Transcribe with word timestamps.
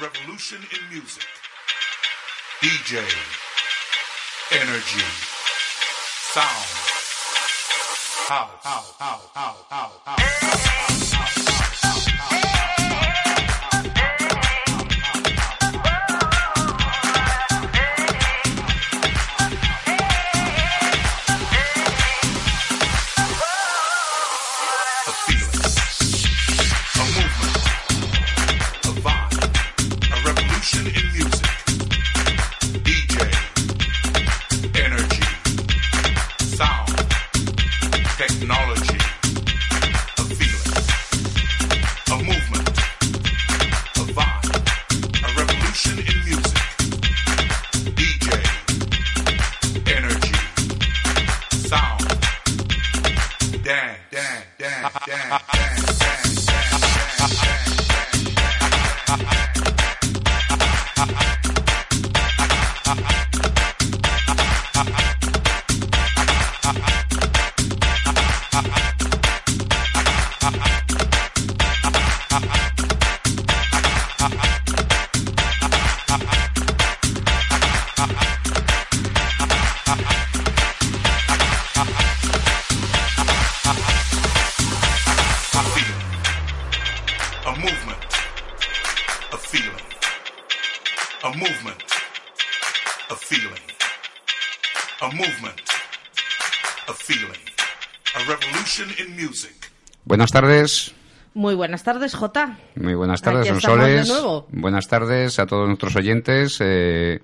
Revolution 0.00 0.58
in 0.58 0.94
music. 0.94 1.24
DJ, 2.60 3.02
energy, 4.52 5.04
sound, 6.32 6.68
house, 8.28 8.62
house, 8.62 8.94
house, 8.98 9.28
house, 9.34 9.98
house. 10.04 11.58
A 11.64 11.67
Buenas 100.18 100.32
tardes. 100.32 100.94
Muy 101.34 101.54
buenas 101.54 101.84
tardes, 101.84 102.16
Jota. 102.16 102.58
Muy 102.74 102.94
buenas 102.96 103.22
tardes, 103.22 103.46
Sonsoles. 103.46 104.12
Buenas 104.50 104.88
tardes 104.88 105.38
a 105.38 105.46
todos 105.46 105.68
nuestros 105.68 105.94
oyentes 105.94 106.56
eh, 106.58 107.20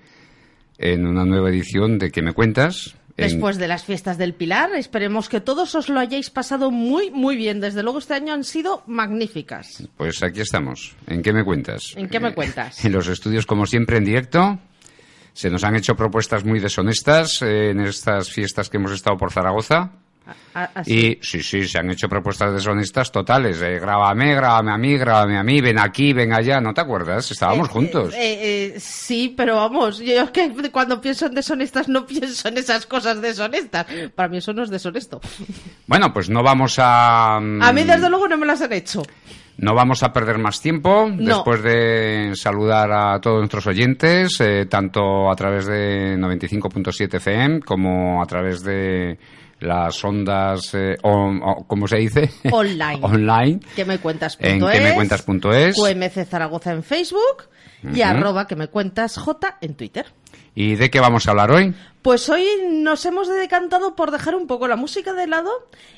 en 0.77 1.05
una 1.05 1.25
nueva 1.25 1.49
edición 1.49 1.99
de 1.99 2.09
¿Qué 2.09 2.21
me 2.21 2.31
cuentas? 2.31 2.95
En- 3.17 3.25
Después 3.27 3.57
de 3.57 3.67
las 3.67 3.83
fiestas 3.83 4.17
del 4.17 4.33
Pilar, 4.33 4.73
esperemos 4.75 5.27
que 5.27 5.41
todos 5.41 5.75
os 5.75 5.89
lo 5.89 5.99
hayáis 5.99 6.29
pasado 6.29 6.71
muy, 6.71 7.11
muy 7.11 7.35
bien. 7.35 7.59
Desde 7.59 7.83
luego 7.83 7.99
este 7.99 8.13
año 8.13 8.33
han 8.33 8.45
sido 8.45 8.81
magníficas. 8.87 9.83
Pues 9.97 10.23
aquí 10.23 10.39
estamos. 10.39 10.95
¿En 11.05 11.21
qué 11.21 11.33
me 11.33 11.43
cuentas? 11.43 11.95
¿En 11.97 12.07
qué 12.07 12.21
me 12.21 12.29
Eh, 12.29 12.33
cuentas? 12.33 12.85
En 12.85 12.93
los 12.93 13.09
estudios, 13.09 13.45
como 13.45 13.65
siempre, 13.65 13.97
en 13.97 14.05
directo. 14.05 14.57
Se 15.33 15.49
nos 15.49 15.65
han 15.65 15.75
hecho 15.75 15.95
propuestas 15.97 16.45
muy 16.45 16.61
deshonestas 16.61 17.41
eh, 17.41 17.71
en 17.71 17.81
estas 17.81 18.31
fiestas 18.31 18.69
que 18.69 18.77
hemos 18.77 18.93
estado 18.93 19.17
por 19.17 19.33
Zaragoza. 19.33 19.91
Y 20.85 21.19
sí, 21.21 21.41
sí, 21.43 21.67
se 21.67 21.79
han 21.79 21.89
hecho 21.91 22.07
propuestas 22.09 22.53
deshonestas 22.53 23.11
totales. 23.11 23.61
Eh, 23.61 23.79
grábame, 23.79 24.33
grábame 24.35 24.71
a 24.71 24.77
mí, 24.77 24.97
grábame 24.97 25.37
a 25.37 25.43
mí, 25.43 25.61
ven 25.61 25.79
aquí, 25.79 26.13
ven 26.13 26.33
allá. 26.33 26.59
¿No 26.61 26.73
te 26.73 26.81
acuerdas? 26.81 27.29
Estábamos 27.31 27.67
Eh, 27.69 27.71
juntos. 27.71 28.13
eh, 28.13 28.73
eh, 28.75 28.79
sí, 28.79 29.33
pero 29.35 29.55
vamos, 29.57 29.99
yo 29.99 30.23
es 30.23 30.31
que 30.31 30.51
cuando 30.71 30.99
pienso 31.01 31.25
en 31.27 31.35
deshonestas 31.35 31.87
no 31.89 32.05
pienso 32.07 32.47
en 32.47 32.57
esas 32.57 32.85
cosas 32.85 33.21
deshonestas. 33.21 33.85
Para 34.15 34.29
mí 34.29 34.37
eso 34.37 34.53
no 34.53 34.63
es 34.63 34.69
deshonesto. 34.69 35.19
Bueno, 35.87 36.11
pues 36.11 36.29
no 36.29 36.41
vamos 36.41 36.77
a... 36.79 37.39
mm, 37.39 37.61
A 37.61 37.71
mí 37.71 37.83
desde 37.83 38.09
luego 38.09 38.27
no 38.27 38.37
me 38.37 38.45
las 38.47 38.61
han 38.61 38.73
hecho. 38.73 39.03
No 39.57 39.73
vamos 39.75 40.01
a 40.03 40.11
perder 40.11 40.37
más 40.39 40.59
tiempo 40.59 41.07
No. 41.09 41.35
después 41.35 41.61
de 41.63 42.31
saludar 42.35 42.91
a 42.91 43.21
todos 43.21 43.37
nuestros 43.37 43.67
oyentes, 43.67 44.35
eh, 44.41 44.65
tanto 44.69 45.31
a 45.31 45.35
través 45.35 45.65
de 45.67 46.17
95.7 46.17 47.13
FM 47.17 47.59
como 47.61 48.21
a 48.21 48.25
través 48.25 48.63
de 48.63 49.17
las 49.59 50.03
ondas, 50.03 50.73
eh, 50.73 50.97
on- 51.03 51.39
¿cómo 51.67 51.87
se 51.87 51.97
dice? 51.97 52.29
Online. 52.51 52.99
Online. 53.01 53.59
Que 53.75 53.85
me 53.85 53.97
cuentas 53.99 54.37
En 54.39 54.59
que 54.59 54.79
me 54.81 54.93
cuentas.es. 54.93 55.75
QMC 55.75 56.25
Zaragoza 56.27 56.71
en 56.71 56.83
Facebook 56.83 57.43
y 57.93 58.01
arroba 58.01 58.47
que 58.47 58.55
me 58.55 58.67
cuentas 58.67 59.17
J 59.17 59.57
en 59.61 59.75
Twitter. 59.75 60.07
¿Y 60.57 60.75
de 60.75 60.89
qué 60.89 60.99
vamos 61.01 61.27
a 61.27 61.31
hablar 61.31 61.51
hoy? 61.51 61.73
Pues 62.01 62.29
hoy 62.29 62.45
nos 62.71 63.05
hemos 63.05 63.27
decantado 63.27 63.95
por 63.95 64.11
dejar 64.11 64.35
un 64.35 64.47
poco 64.47 64.67
la 64.67 64.75
música 64.77 65.11
de 65.13 65.27
lado 65.27 65.51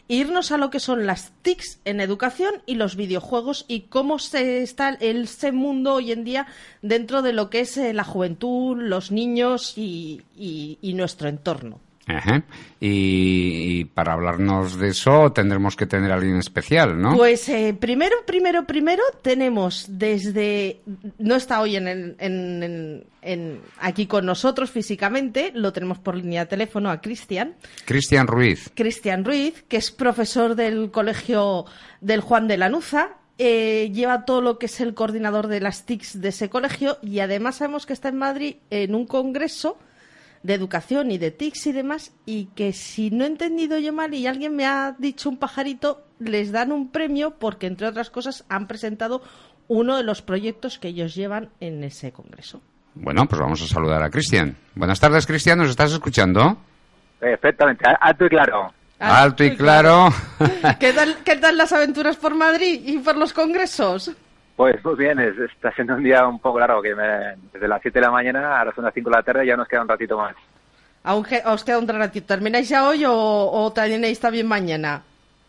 e 0.09 0.15
irnos 0.15 0.51
a 0.51 0.57
lo 0.57 0.69
que 0.71 0.79
son 0.79 1.05
las 1.05 1.31
TICs 1.43 1.79
en 1.85 2.01
educación 2.01 2.55
y 2.65 2.75
los 2.75 2.95
videojuegos 2.95 3.65
y 3.67 3.81
cómo 3.81 4.17
se 4.17 4.63
está 4.63 4.89
el, 4.99 5.23
ese 5.23 5.51
mundo 5.51 5.93
hoy 5.95 6.11
en 6.11 6.23
día 6.23 6.47
dentro 6.81 7.21
de 7.21 7.33
lo 7.33 7.49
que 7.49 7.59
es 7.61 7.77
eh, 7.77 7.93
la 7.93 8.03
juventud, 8.03 8.77
los 8.77 9.11
niños 9.11 9.73
y, 9.77 10.21
y- 10.35 10.79
y 10.81 10.93
nuestro 10.93 11.29
entorno. 11.29 11.79
Ajá. 12.07 12.43
Y, 12.79 13.79
y 13.79 13.85
para 13.85 14.13
hablarnos 14.13 14.77
de 14.79 14.89
eso 14.89 15.31
tendremos 15.33 15.75
que 15.75 15.85
tener 15.85 16.11
a 16.11 16.15
alguien 16.15 16.37
especial, 16.37 16.99
¿no? 17.01 17.15
Pues 17.15 17.49
eh, 17.49 17.75
primero, 17.79 18.15
primero, 18.25 18.65
primero 18.65 19.03
tenemos 19.21 19.85
desde... 19.89 20.81
No 21.17 21.35
está 21.35 21.59
hoy 21.61 21.75
en, 21.75 21.87
el- 21.87 22.15
en- 22.19 22.63
en- 22.63 23.03
en- 23.21 23.61
aquí 23.79 24.05
con 24.05 24.25
nosotros 24.25 24.71
físicamente, 24.71 25.51
lo 25.53 25.73
tenemos 25.73 25.97
por 25.99 26.15
línea 26.15 26.41
de 26.45 26.49
teléfono 26.49 26.89
a 26.89 27.01
Cristian. 27.01 27.55
Cristian 27.85 28.27
Ruiz. 28.27 28.71
Cristian 28.73 29.25
Ruiz, 29.25 29.63
que 29.67 29.77
es 29.77 29.91
profesor 29.91 30.55
del 30.55 30.91
colegio 30.91 31.65
del 32.01 32.21
Juan 32.21 32.47
de 32.47 32.57
Lanuza. 32.57 33.09
eh, 33.39 33.91
lleva 33.93 34.25
todo 34.25 34.41
lo 34.41 34.57
que 34.57 34.65
es 34.67 34.79
el 34.81 34.93
coordinador 34.95 35.47
de 35.47 35.59
las 35.59 35.85
TICs 35.85 36.21
de 36.21 36.29
ese 36.29 36.49
colegio 36.49 36.97
y 37.03 37.19
además 37.19 37.57
sabemos 37.57 37.85
que 37.85 37.93
está 37.93 38.09
en 38.09 38.17
Madrid 38.17 38.55
en 38.71 38.95
un 38.95 39.05
congreso 39.05 39.77
de 40.43 40.53
educación 40.53 41.11
y 41.11 41.17
de 41.17 41.31
TICs 41.31 41.67
y 41.67 41.71
demás 41.71 42.13
y 42.25 42.45
que 42.55 42.73
si 42.73 43.11
no 43.11 43.23
he 43.23 43.27
entendido 43.27 43.77
yo 43.77 43.93
mal 43.93 44.13
y 44.13 44.27
alguien 44.27 44.55
me 44.55 44.65
ha 44.65 44.95
dicho 44.97 45.29
un 45.29 45.37
pajarito, 45.37 46.03
les 46.19 46.51
dan 46.51 46.71
un 46.71 46.91
premio 46.91 47.31
porque 47.39 47.67
entre 47.67 47.87
otras 47.87 48.09
cosas 48.09 48.45
han 48.49 48.67
presentado 48.67 49.21
uno 49.67 49.97
de 49.97 50.03
los 50.03 50.21
proyectos 50.21 50.79
que 50.79 50.89
ellos 50.89 51.15
llevan 51.15 51.49
en 51.59 51.83
ese 51.83 52.11
congreso. 52.11 52.61
Bueno, 52.95 53.25
pues 53.27 53.39
vamos 53.39 53.61
a 53.61 53.67
saludar 53.67 54.01
a 54.01 54.09
Cristian. 54.09 54.55
Buenas 54.75 54.99
tardes, 54.99 55.27
Cristian, 55.27 55.59
¿nos 55.59 55.69
estás 55.69 55.93
escuchando? 55.93 56.57
Perfectamente, 57.19 57.85
alto 57.99 58.25
y 58.25 58.29
claro. 58.29 58.73
Alto 58.99 59.43
y 59.43 59.55
claro. 59.55 60.09
¿Qué 60.79 60.93
tal, 60.93 61.17
¿Qué 61.23 61.35
tal 61.35 61.57
las 61.57 61.71
aventuras 61.71 62.17
por 62.17 62.33
Madrid 62.33 62.81
y 62.83 62.97
por 62.99 63.15
los 63.15 63.33
congresos? 63.33 64.11
Pues 64.57 64.83
muy 64.83 64.95
bien, 64.95 65.19
es- 65.19 65.37
está 65.37 65.71
siendo 65.73 65.93
un 65.95 66.03
día 66.03 66.27
un 66.27 66.39
poco 66.39 66.59
largo, 66.59 66.81
que 66.81 66.95
me- 66.95 67.35
desde 67.53 67.67
las 67.67 67.79
7 67.81 67.99
de 67.99 68.05
la 68.05 68.11
mañana, 68.11 68.57
ahora 68.59 68.73
son 68.73 68.83
las 68.85 68.93
5 68.93 69.09
de 69.11 69.15
la 69.15 69.21
tarde, 69.23 69.45
ya 69.45 69.55
nos 69.55 69.67
queda 69.67 69.83
un 69.83 69.87
ratito 69.87 70.17
más. 70.17 70.35
Aún 71.03 71.23
que- 71.23 71.43
os 71.45 71.63
queda 71.63 71.77
un 71.77 71.87
ratito. 71.87 72.25
¿Termináis 72.25 72.67
ya 72.67 72.87
hoy 72.89 73.05
o, 73.05 73.13
o 73.13 73.71
tenéis 73.71 74.19
también 74.19 74.47
mañana? 74.47 75.03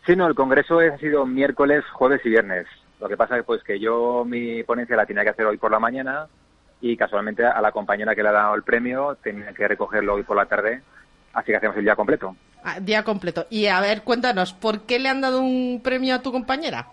Sí, 0.05 0.15
no, 0.15 0.27
el 0.27 0.35
congreso 0.35 0.79
es- 0.79 0.93
ha 0.93 0.97
sido 0.99 1.25
miércoles, 1.25 1.83
jueves 1.91 2.21
y 2.23 2.29
viernes. 2.29 2.67
Lo 3.01 3.09
que 3.09 3.17
pasa 3.17 3.35
es 3.37 3.43
pues, 3.45 3.63
que 3.63 3.79
yo 3.79 4.23
mi 4.25 4.61
ponencia 4.63 4.95
la 4.95 5.05
tenía 5.07 5.23
que 5.23 5.29
hacer 5.29 5.45
hoy 5.47 5.57
por 5.57 5.71
la 5.71 5.79
mañana 5.79 6.27
y 6.79 6.95
casualmente 6.95 7.43
a 7.45 7.59
la 7.61 7.71
compañera 7.71 8.13
que 8.15 8.21
le 8.21 8.29
ha 8.29 8.33
dado 8.33 8.55
el 8.55 8.63
premio 8.63 9.17
tenía 9.23 9.51
que 9.53 9.67
recogerlo 9.67 10.13
hoy 10.13 10.23
por 10.23 10.37
la 10.37 10.45
tarde, 10.45 10.81
así 11.33 11.47
que 11.51 11.57
hacemos 11.57 11.75
el 11.77 11.83
día 11.83 11.95
completo. 11.95 12.35
Ah, 12.63 12.79
día 12.79 13.03
completo. 13.03 13.47
Y 13.49 13.65
a 13.67 13.81
ver, 13.81 14.03
cuéntanos, 14.03 14.53
¿por 14.53 14.81
qué 14.81 14.99
le 14.99 15.09
han 15.09 15.21
dado 15.21 15.41
un 15.41 15.81
premio 15.83 16.13
a 16.15 16.21
tu 16.21 16.31
compañera? 16.31 16.87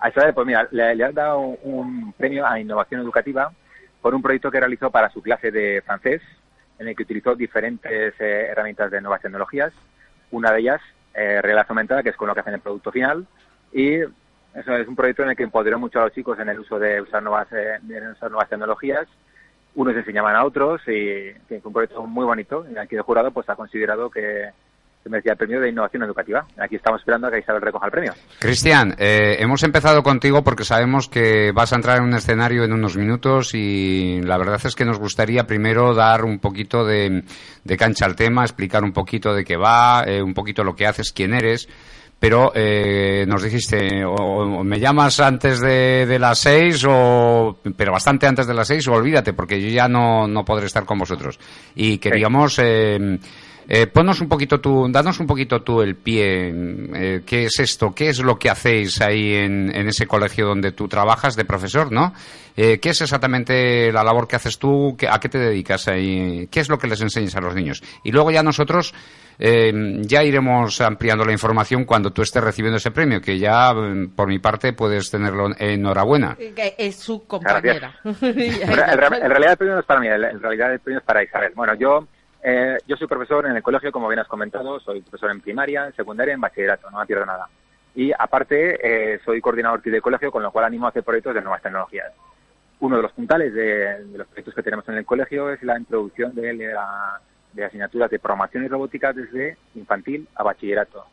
A 0.00 0.08
esa 0.08 0.32
pues 0.32 0.46
mira, 0.46 0.68
le, 0.70 0.94
le 0.94 1.04
han 1.04 1.14
dado 1.14 1.38
un 1.40 2.12
premio 2.12 2.46
a 2.46 2.60
innovación 2.60 3.00
educativa 3.00 3.52
por 4.00 4.14
un 4.14 4.22
proyecto 4.22 4.50
que 4.50 4.60
realizó 4.60 4.90
para 4.90 5.10
su 5.10 5.22
clase 5.22 5.50
de 5.50 5.82
francés, 5.84 6.22
en 6.78 6.88
el 6.88 6.96
que 6.96 7.02
utilizó 7.02 7.34
diferentes 7.34 8.14
eh, 8.20 8.46
herramientas 8.50 8.90
de 8.90 9.00
nuevas 9.00 9.20
tecnologías. 9.20 9.72
Una 10.30 10.52
de 10.52 10.60
ellas, 10.60 10.80
eh, 11.14 11.42
realidad 11.42 11.66
aumentada, 11.68 12.02
que 12.02 12.10
es 12.10 12.16
con 12.16 12.28
lo 12.28 12.34
que 12.34 12.40
hacen 12.40 12.54
el 12.54 12.60
producto 12.60 12.92
final. 12.92 13.26
Y 13.72 13.96
eso 13.96 14.76
es 14.76 14.86
un 14.86 14.94
proyecto 14.94 15.24
en 15.24 15.30
el 15.30 15.36
que 15.36 15.42
empoderó 15.42 15.78
mucho 15.78 16.00
a 16.00 16.04
los 16.04 16.12
chicos 16.12 16.38
en 16.38 16.48
el 16.48 16.60
uso 16.60 16.78
de 16.78 17.00
usar 17.00 17.22
nuevas, 17.22 17.48
eh, 17.52 17.78
de 17.82 18.12
usar 18.12 18.30
nuevas 18.30 18.48
tecnologías. 18.48 19.08
Unos 19.74 19.96
enseñaban 19.96 20.36
a 20.36 20.44
otros 20.44 20.80
y 20.88 21.32
fue 21.48 21.60
un 21.64 21.72
proyecto 21.72 22.06
muy 22.06 22.24
bonito. 22.24 22.64
Y 22.72 22.78
aquí 22.78 22.94
el 22.94 23.02
jurado 23.02 23.32
pues 23.32 23.48
ha 23.48 23.56
considerado 23.56 24.10
que, 24.10 24.50
que 25.02 25.08
merecía 25.10 25.32
el 25.32 25.38
premio 25.38 25.60
de 25.60 25.70
innovación 25.70 26.02
educativa. 26.02 26.46
Aquí 26.58 26.76
estamos 26.76 27.00
esperando 27.00 27.28
a 27.28 27.30
que 27.30 27.38
Isabel 27.38 27.62
recoja 27.62 27.86
el 27.86 27.92
premio. 27.92 28.12
Cristian, 28.38 28.94
eh, 28.98 29.36
hemos 29.38 29.62
empezado 29.62 30.02
contigo 30.02 30.42
porque 30.42 30.64
sabemos 30.64 31.08
que 31.08 31.52
vas 31.52 31.72
a 31.72 31.76
entrar 31.76 31.98
en 31.98 32.04
un 32.04 32.14
escenario 32.14 32.64
en 32.64 32.72
unos 32.72 32.96
minutos 32.96 33.54
y 33.54 34.20
la 34.22 34.38
verdad 34.38 34.60
es 34.64 34.74
que 34.74 34.84
nos 34.84 34.98
gustaría 34.98 35.44
primero 35.44 35.94
dar 35.94 36.24
un 36.24 36.38
poquito 36.38 36.84
de, 36.84 37.24
de 37.64 37.76
cancha 37.76 38.06
al 38.06 38.16
tema, 38.16 38.42
explicar 38.42 38.82
un 38.84 38.92
poquito 38.92 39.32
de 39.34 39.44
qué 39.44 39.56
va, 39.56 40.04
eh, 40.06 40.22
un 40.22 40.34
poquito 40.34 40.64
lo 40.64 40.74
que 40.74 40.86
haces, 40.86 41.12
quién 41.12 41.34
eres. 41.34 41.68
Pero 42.20 42.50
eh, 42.52 43.24
nos 43.28 43.44
dijiste, 43.44 44.04
o, 44.04 44.12
o 44.12 44.64
me 44.64 44.80
llamas 44.80 45.20
antes 45.20 45.60
de, 45.60 46.04
de 46.04 46.18
las 46.18 46.40
seis, 46.40 46.84
o, 46.84 47.60
pero 47.76 47.92
bastante 47.92 48.26
antes 48.26 48.44
de 48.48 48.54
las 48.54 48.66
seis, 48.66 48.88
o 48.88 48.92
olvídate, 48.94 49.34
porque 49.34 49.62
yo 49.62 49.68
ya 49.68 49.86
no, 49.86 50.26
no 50.26 50.44
podré 50.44 50.66
estar 50.66 50.84
con 50.84 50.98
vosotros. 50.98 51.38
Y 51.76 51.98
queríamos, 51.98 52.58
eh, 52.60 53.20
eh, 53.68 53.86
ponnos 53.86 54.20
un 54.22 54.28
poquito 54.28 54.60
tú, 54.60 54.86
danos 54.90 55.20
un 55.20 55.26
poquito 55.26 55.60
tú 55.62 55.82
el 55.82 55.94
pie, 55.94 56.52
eh, 56.94 57.22
¿qué 57.26 57.44
es 57.44 57.58
esto? 57.60 57.94
¿Qué 57.94 58.08
es 58.08 58.18
lo 58.20 58.38
que 58.38 58.48
hacéis 58.50 59.00
ahí 59.02 59.34
en, 59.34 59.70
en 59.74 59.86
ese 59.88 60.06
colegio 60.06 60.46
donde 60.46 60.72
tú 60.72 60.88
trabajas 60.88 61.36
de 61.36 61.44
profesor, 61.44 61.92
no? 61.92 62.12
Eh, 62.56 62.78
¿Qué 62.80 62.88
es 62.90 63.00
exactamente 63.02 63.92
la 63.92 64.02
labor 64.02 64.26
que 64.26 64.36
haces 64.36 64.58
tú? 64.58 64.96
¿Qué- 64.98 65.06
¿A 65.08 65.20
qué 65.20 65.28
te 65.28 65.38
dedicas 65.38 65.86
ahí? 65.86 66.48
¿Qué 66.50 66.60
es 66.60 66.68
lo 66.68 66.78
que 66.78 66.88
les 66.88 67.00
enseñas 67.02 67.36
a 67.36 67.40
los 67.40 67.54
niños? 67.54 67.82
Y 68.02 68.10
luego 68.10 68.30
ya 68.32 68.42
nosotros 68.42 68.92
eh, 69.38 69.72
ya 70.00 70.24
iremos 70.24 70.80
ampliando 70.80 71.24
la 71.24 71.30
información 71.30 71.84
cuando 71.84 72.10
tú 72.10 72.22
estés 72.22 72.42
recibiendo 72.42 72.78
ese 72.78 72.90
premio, 72.90 73.20
que 73.20 73.38
ya, 73.38 73.72
mm, 73.72 74.08
por 74.16 74.26
mi 74.26 74.40
parte, 74.40 74.72
puedes 74.72 75.08
tenerlo 75.10 75.50
enhorabuena. 75.58 76.36
Es 76.76 76.96
su 76.96 77.24
compañera. 77.26 77.94
En, 78.04 78.34
re- 78.34 78.92
en 78.92 78.98
re- 78.98 79.18
en 79.18 79.30
realidad 79.30 79.52
el 79.52 79.56
premio 79.56 79.74
no 79.74 79.80
es 79.80 79.86
para 79.86 80.00
mí, 80.00 80.08
en 80.08 80.14
en 80.24 80.40
realidad 80.40 80.72
el 80.72 80.80
premio 80.80 80.98
es 80.98 81.04
para 81.04 81.22
Isabel. 81.22 81.52
Bueno, 81.54 81.74
yo 81.78 82.08
eh, 82.42 82.78
yo 82.86 82.96
soy 82.96 83.06
profesor 83.06 83.46
en 83.46 83.56
el 83.56 83.62
colegio, 83.62 83.90
como 83.90 84.08
bien 84.08 84.20
has 84.20 84.28
comentado, 84.28 84.78
soy 84.80 85.00
profesor 85.00 85.30
en 85.30 85.40
primaria, 85.40 85.86
en 85.86 85.94
secundaria, 85.94 86.34
en 86.34 86.40
bachillerato, 86.40 86.90
no 86.90 86.98
me 86.98 87.06
pierdo 87.06 87.26
nada. 87.26 87.48
Y 87.94 88.12
aparte 88.16 89.14
eh, 89.14 89.20
soy 89.24 89.40
coordinador 89.40 89.82
del 89.82 90.02
colegio, 90.02 90.30
con 90.30 90.42
lo 90.42 90.52
cual 90.52 90.66
animo 90.66 90.86
a 90.86 90.90
hacer 90.90 91.02
proyectos 91.02 91.34
de 91.34 91.42
nuevas 91.42 91.62
tecnologías. 91.62 92.12
Uno 92.80 92.96
de 92.96 93.02
los 93.02 93.12
puntales 93.12 93.52
de, 93.52 94.06
los 94.14 94.26
proyectos 94.28 94.54
que 94.54 94.62
tenemos 94.62 94.88
en 94.88 94.96
el 94.96 95.04
colegio 95.04 95.50
es 95.50 95.62
la 95.64 95.76
introducción 95.76 96.32
de, 96.34 96.52
la, 96.54 97.20
de 97.52 97.64
asignaturas 97.64 98.08
de 98.08 98.20
programación 98.20 98.64
y 98.64 98.68
robótica 98.68 99.12
desde 99.12 99.56
infantil 99.74 100.28
a 100.36 100.44
bachillerato. 100.44 101.06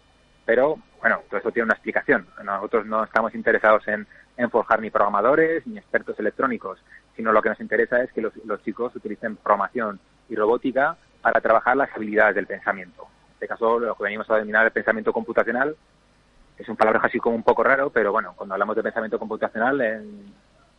Pero, 0.46 0.78
bueno, 1.02 1.24
todo 1.28 1.40
eso 1.40 1.52
tiene 1.52 1.66
una 1.66 1.74
explicación. 1.74 2.28
Nosotros 2.44 2.86
no 2.86 3.04
estamos 3.04 3.34
interesados 3.34 3.88
en, 3.88 4.06
en 4.38 4.52
forjar 4.52 4.80
ni 4.80 4.92
programadores 4.92 5.66
ni 5.66 5.80
expertos 5.80 6.20
electrónicos, 6.20 6.78
sino 7.16 7.32
lo 7.32 7.42
que 7.42 7.50
nos 7.50 7.60
interesa 7.60 8.04
es 8.04 8.12
que 8.12 8.22
los 8.22 8.64
chicos 8.64 8.96
utilicen 8.96 9.38
programación 9.38 10.00
y 10.30 10.36
robótica 10.36 10.98
para 11.26 11.42
trabajar 11.42 11.76
las 11.76 11.90
habilidades 11.96 12.36
del 12.36 12.46
pensamiento. 12.46 13.02
En 13.02 13.34
este 13.34 13.48
caso, 13.48 13.80
lo 13.80 13.96
que 13.96 14.04
venimos 14.04 14.30
a 14.30 14.36
denominar 14.36 14.68
el 14.68 14.72
pensamiento 14.72 15.12
computacional 15.12 15.76
es 16.56 16.70
un 16.70 16.76
palabra 16.76 17.02
así 17.04 17.18
como 17.18 17.36
un 17.36 17.42
poco 17.42 17.64
raro, 17.64 17.90
pero 17.90 18.12
bueno, 18.12 18.34
cuando 18.36 18.54
hablamos 18.54 18.76
de 18.76 18.84
pensamiento 18.84 19.18
computacional, 19.18 19.82
en, 19.82 20.32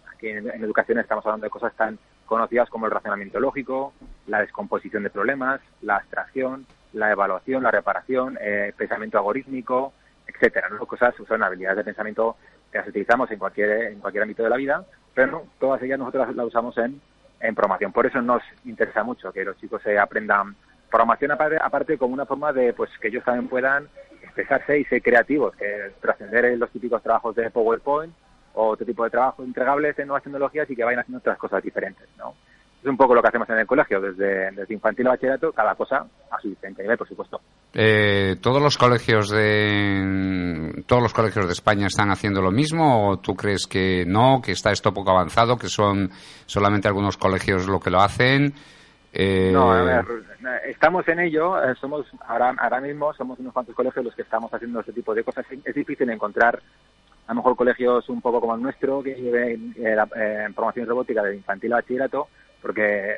aquí 0.07 0.29
en, 0.29 0.49
educación 0.63 1.01
estamos 1.01 1.27
hablando 1.27 1.47
de 1.47 1.51
cosas 1.51 1.75
tan 1.75 1.99
conocidas 2.27 2.71
como 2.71 2.87
el 2.87 2.93
razonamiento 2.93 3.41
lógico, 3.41 3.93
la 4.29 4.39
descomposición 4.39 5.03
de 5.03 5.11
problemas, 5.11 5.61
la 5.83 5.97
abstracción, 5.97 6.65
la 6.93 7.11
evaluación, 7.11 7.65
la 7.65 7.73
reparación, 7.73 8.39
eh, 8.41 8.73
pensamiento 8.77 9.19
algorítmico, 9.19 9.95
etcétera, 10.29 10.69
¿no? 10.69 10.87
Cosas 10.87 11.13
son 11.27 11.43
habilidades 11.43 11.79
de 11.79 11.85
pensamiento 11.85 12.37
que 12.71 12.79
las 12.79 12.87
utilizamos 12.87 13.29
en 13.33 13.41
cualquier 13.41 13.71
en 13.91 13.99
cualquier 13.99 14.23
ámbito 14.23 14.45
de 14.45 14.51
la 14.51 14.57
vida, 14.57 14.85
pero 15.13 15.27
no, 15.27 15.43
todas 15.59 15.83
ellas 15.83 15.99
nosotros 15.99 16.29
las, 16.29 16.37
las 16.37 16.47
usamos 16.47 16.79
en, 16.79 17.01
en 17.41 17.55
programación. 17.55 17.93
Por 17.93 18.06
eso 18.06 18.21
nos 18.23 18.43
interesa 18.65 19.03
mucho 19.03 19.33
que 19.33 19.44
los 19.44 19.56
chicos 19.59 19.83
se 19.83 19.99
aprendan 19.99 20.56
programación 20.91 21.33
aparte, 21.33 21.59
aparte 21.61 21.99
como 21.99 22.15
una 22.15 22.27
forma 22.27 22.53
de 22.53 22.73
pues 22.73 22.91
que 23.00 23.09
ellos 23.09 23.25
también 23.25 23.49
puedan 23.49 23.88
expresarse 24.23 24.79
y 24.79 24.85
ser 24.85 25.03
creativos, 25.03 25.55
que 25.56 25.93
trascender 26.00 26.44
en 26.47 26.59
los 26.59 26.71
típicos 26.71 27.03
trabajos 27.03 27.35
de 27.35 27.50
PowerPoint 27.50 28.12
o 28.55 28.69
otro 28.69 28.87
tipo 28.87 29.05
de 29.05 29.11
trabajos 29.11 29.44
entregables 29.44 29.99
en 29.99 30.09
nuevas 30.09 30.23
tecnologías 30.23 30.69
y 30.71 30.77
que 30.77 30.85
vayan 30.85 31.00
haciendo 31.00 31.19
otras 31.19 31.38
cosas 31.38 31.62
diferentes, 31.62 32.09
¿no? 32.17 32.35
Es 32.87 32.91
un 32.91 32.97
poco 32.97 33.17
lo 33.17 33.21
que 33.21 33.27
hacemos 33.27 33.50
en 33.50 33.59
el 33.59 33.67
colegio, 33.67 34.00
desde, 34.00 34.53
desde 34.53 34.73
infantil 34.73 35.09
a 35.09 35.11
bachillerato, 35.11 35.50
cada 35.50 35.75
cosa 35.75 36.06
a 36.31 36.41
su 36.41 36.50
diferente 36.50 36.83
nivel, 36.83 36.97
por 36.97 37.09
supuesto. 37.09 37.41
Eh, 37.75 38.37
¿Todos 38.41 38.62
los 38.62 38.79
colegios 38.79 39.29
de 39.29 40.85
todos 40.87 41.03
los 41.03 41.12
colegios 41.12 41.47
de 41.47 41.53
España 41.53 41.88
están 41.88 42.12
haciendo 42.12 42.41
lo 42.41 42.53
mismo 42.53 43.09
o 43.09 43.17
tú 43.17 43.35
crees 43.35 43.67
que 43.67 44.05
no, 44.06 44.41
que 44.41 44.53
está 44.53 44.71
esto 44.71 44.94
poco 44.94 45.11
avanzado, 45.11 45.56
que 45.56 45.67
son 45.67 46.11
solamente 46.47 46.87
algunos 46.87 47.17
colegios 47.17 47.67
lo 47.67 47.81
que 47.81 47.91
lo 47.91 47.99
hacen? 47.99 48.55
Eh, 49.12 49.50
No, 49.53 49.73
a 49.73 49.83
ver, 49.83 50.05
estamos 50.69 51.09
en 51.09 51.19
ello, 51.19 51.61
eh, 51.61 51.75
somos 51.81 52.06
ahora, 52.29 52.55
ahora 52.56 52.81
mismo 52.81 53.12
somos 53.15 53.37
unos 53.41 53.53
cuantos 53.53 53.75
colegios 53.75 54.05
los 54.05 54.15
que 54.15 54.23
estamos 54.23 54.55
haciendo 54.55 54.79
este 54.79 54.93
tipo 54.93 55.12
de 55.12 55.25
cosas. 55.25 55.44
Es 55.65 55.75
difícil 55.75 56.09
encontrar 56.09 56.62
a 57.27 57.33
lo 57.33 57.37
mejor 57.37 57.56
colegios 57.56 58.09
un 58.09 58.21
poco 58.21 58.41
como 58.41 58.55
el 58.55 58.62
nuestro 58.62 59.03
que 59.03 59.15
lleven 59.15 59.75
eh, 59.77 59.97
la 59.97 60.09
eh, 60.17 60.47
formación 60.55 60.87
robótica 60.87 61.25
de 61.25 61.35
infantil 61.35 61.73
a 61.73 61.77
bachillerato, 61.77 62.29
porque 62.67 63.15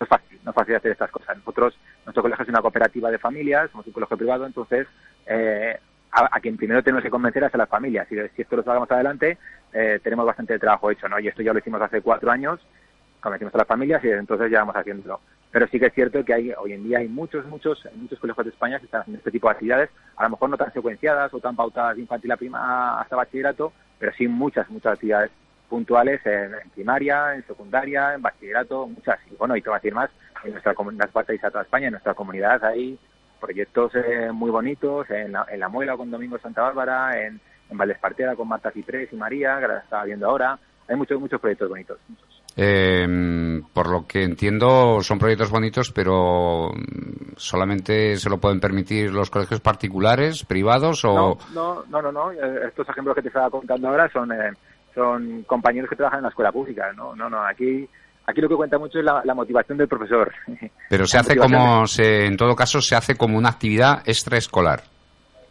no 0.00 0.04
es 0.04 0.08
fácil, 0.08 0.40
no 0.42 0.50
es 0.52 0.54
fácil 0.54 0.74
hacer 0.74 0.92
estas 0.92 1.10
cosas. 1.10 1.36
Nosotros, 1.36 1.78
nuestro 2.06 2.22
colegio 2.22 2.44
es 2.44 2.48
una 2.48 2.62
cooperativa 2.62 3.10
de 3.10 3.18
familias, 3.18 3.70
somos 3.70 3.86
un 3.86 3.92
colegio 3.92 4.16
privado, 4.16 4.46
entonces 4.46 4.86
eh, 5.26 5.78
a, 6.12 6.40
quien 6.40 6.56
primero 6.56 6.82
tenemos 6.82 7.04
que 7.04 7.10
convencer 7.10 7.44
es 7.44 7.54
a 7.54 7.58
las 7.58 7.68
familias. 7.68 8.10
Y 8.10 8.14
si 8.34 8.40
esto 8.40 8.56
lo 8.56 8.62
sacamos 8.62 8.90
adelante, 8.90 9.36
eh, 9.74 10.00
tenemos 10.02 10.24
bastante 10.24 10.58
trabajo 10.58 10.90
hecho, 10.90 11.10
¿no? 11.10 11.20
Y 11.20 11.28
esto 11.28 11.42
ya 11.42 11.52
lo 11.52 11.58
hicimos 11.58 11.82
hace 11.82 12.00
cuatro 12.00 12.30
años, 12.30 12.58
convencimos 13.20 13.54
a 13.54 13.58
las 13.58 13.66
familias 13.66 14.02
y 14.02 14.06
desde 14.06 14.20
entonces 14.20 14.50
ya 14.50 14.60
vamos 14.60 14.76
haciéndolo. 14.76 15.20
Pero 15.50 15.66
sí 15.68 15.78
que 15.78 15.86
es 15.86 15.92
cierto 15.92 16.24
que 16.24 16.32
hay 16.32 16.54
hoy 16.56 16.72
en 16.72 16.84
día 16.84 17.00
hay 17.00 17.08
muchos, 17.08 17.44
muchos, 17.44 17.86
muchos 17.96 18.18
colegios 18.18 18.46
de 18.46 18.50
España 18.50 18.78
que 18.78 18.86
están 18.86 19.02
haciendo 19.02 19.18
este 19.18 19.30
tipo 19.30 19.48
de 19.48 19.52
actividades, 19.52 19.90
a 20.16 20.22
lo 20.22 20.30
mejor 20.30 20.48
no 20.48 20.56
tan 20.56 20.72
secuenciadas 20.72 21.34
o 21.34 21.40
tan 21.40 21.54
pautadas 21.54 21.96
de 21.96 22.02
infantil 22.02 22.32
a 22.32 22.36
prima 22.38 22.98
hasta 22.98 23.14
bachillerato, 23.14 23.74
pero 23.98 24.12
sí 24.14 24.26
muchas, 24.26 24.70
muchas 24.70 24.94
actividades 24.94 25.30
puntuales 25.68 26.24
en, 26.24 26.54
en 26.54 26.70
primaria, 26.70 27.34
en 27.34 27.46
secundaria, 27.46 28.14
en 28.14 28.22
bachillerato, 28.22 28.86
muchas. 28.86 29.18
Y 29.30 29.36
bueno, 29.36 29.56
y 29.56 29.62
te 29.62 29.68
voy 29.68 29.76
a 29.76 29.80
decir 29.80 29.94
más, 29.94 30.10
en 30.44 30.52
nuestra 30.52 30.74
comunidad 30.74 31.10
a 31.14 31.50
toda 31.50 31.62
España, 31.62 31.86
en 31.86 31.92
nuestra 31.92 32.14
comunidad 32.14 32.64
hay 32.64 32.98
proyectos 33.40 33.92
eh, 33.94 34.30
muy 34.32 34.50
bonitos, 34.50 35.08
en 35.10 35.32
la, 35.32 35.46
en 35.50 35.60
la 35.60 35.68
Muela 35.68 35.96
con 35.96 36.10
Domingo 36.10 36.38
Santa 36.38 36.62
Bárbara, 36.62 37.20
en, 37.20 37.40
en 37.70 37.76
Valdespartera 37.76 38.34
con 38.34 38.48
Marta 38.48 38.70
Ciprés 38.70 39.12
y 39.12 39.16
María, 39.16 39.58
que 39.60 39.68
la 39.68 39.78
estaba 39.78 40.04
viendo 40.04 40.26
ahora. 40.26 40.58
Hay 40.88 40.96
muchos, 40.96 41.20
muchos 41.20 41.40
proyectos 41.40 41.68
bonitos. 41.68 41.98
Muchos. 42.08 42.42
Eh, 42.58 43.60
por 43.72 43.90
lo 43.90 44.06
que 44.06 44.22
entiendo, 44.22 45.02
son 45.02 45.18
proyectos 45.18 45.50
bonitos, 45.50 45.92
pero 45.92 46.70
mm, 46.70 47.34
solamente 47.36 48.16
se 48.16 48.30
lo 48.30 48.38
pueden 48.38 48.60
permitir 48.60 49.12
los 49.12 49.28
colegios 49.30 49.60
particulares, 49.60 50.44
privados 50.44 51.04
o. 51.04 51.12
No, 51.12 51.38
no, 51.52 51.84
no, 51.90 52.00
no, 52.00 52.12
no. 52.12 52.32
Estos 52.32 52.88
ejemplos 52.88 53.14
que 53.14 53.22
te 53.22 53.28
estaba 53.28 53.50
contando 53.50 53.88
ahora 53.88 54.08
son, 54.10 54.32
eh, 54.32 54.52
son 54.96 55.42
compañeros 55.42 55.90
que 55.90 55.96
trabajan 55.96 56.20
en 56.20 56.24
la 56.24 56.30
escuela 56.30 56.50
pública. 56.50 56.90
No, 56.94 57.14
no, 57.14 57.28
no. 57.28 57.44
Aquí, 57.44 57.86
aquí 58.24 58.40
lo 58.40 58.48
que 58.48 58.56
cuenta 58.56 58.78
mucho 58.78 58.98
es 58.98 59.04
la, 59.04 59.20
la 59.24 59.34
motivación 59.34 59.76
del 59.76 59.88
profesor. 59.88 60.32
Pero 60.88 61.06
se 61.06 61.18
hace 61.18 61.36
como, 61.36 61.86
se, 61.86 62.24
en 62.24 62.36
todo 62.38 62.56
caso, 62.56 62.80
se 62.80 62.96
hace 62.96 63.14
como 63.14 63.36
una 63.36 63.50
actividad 63.50 64.02
extraescolar. 64.06 64.82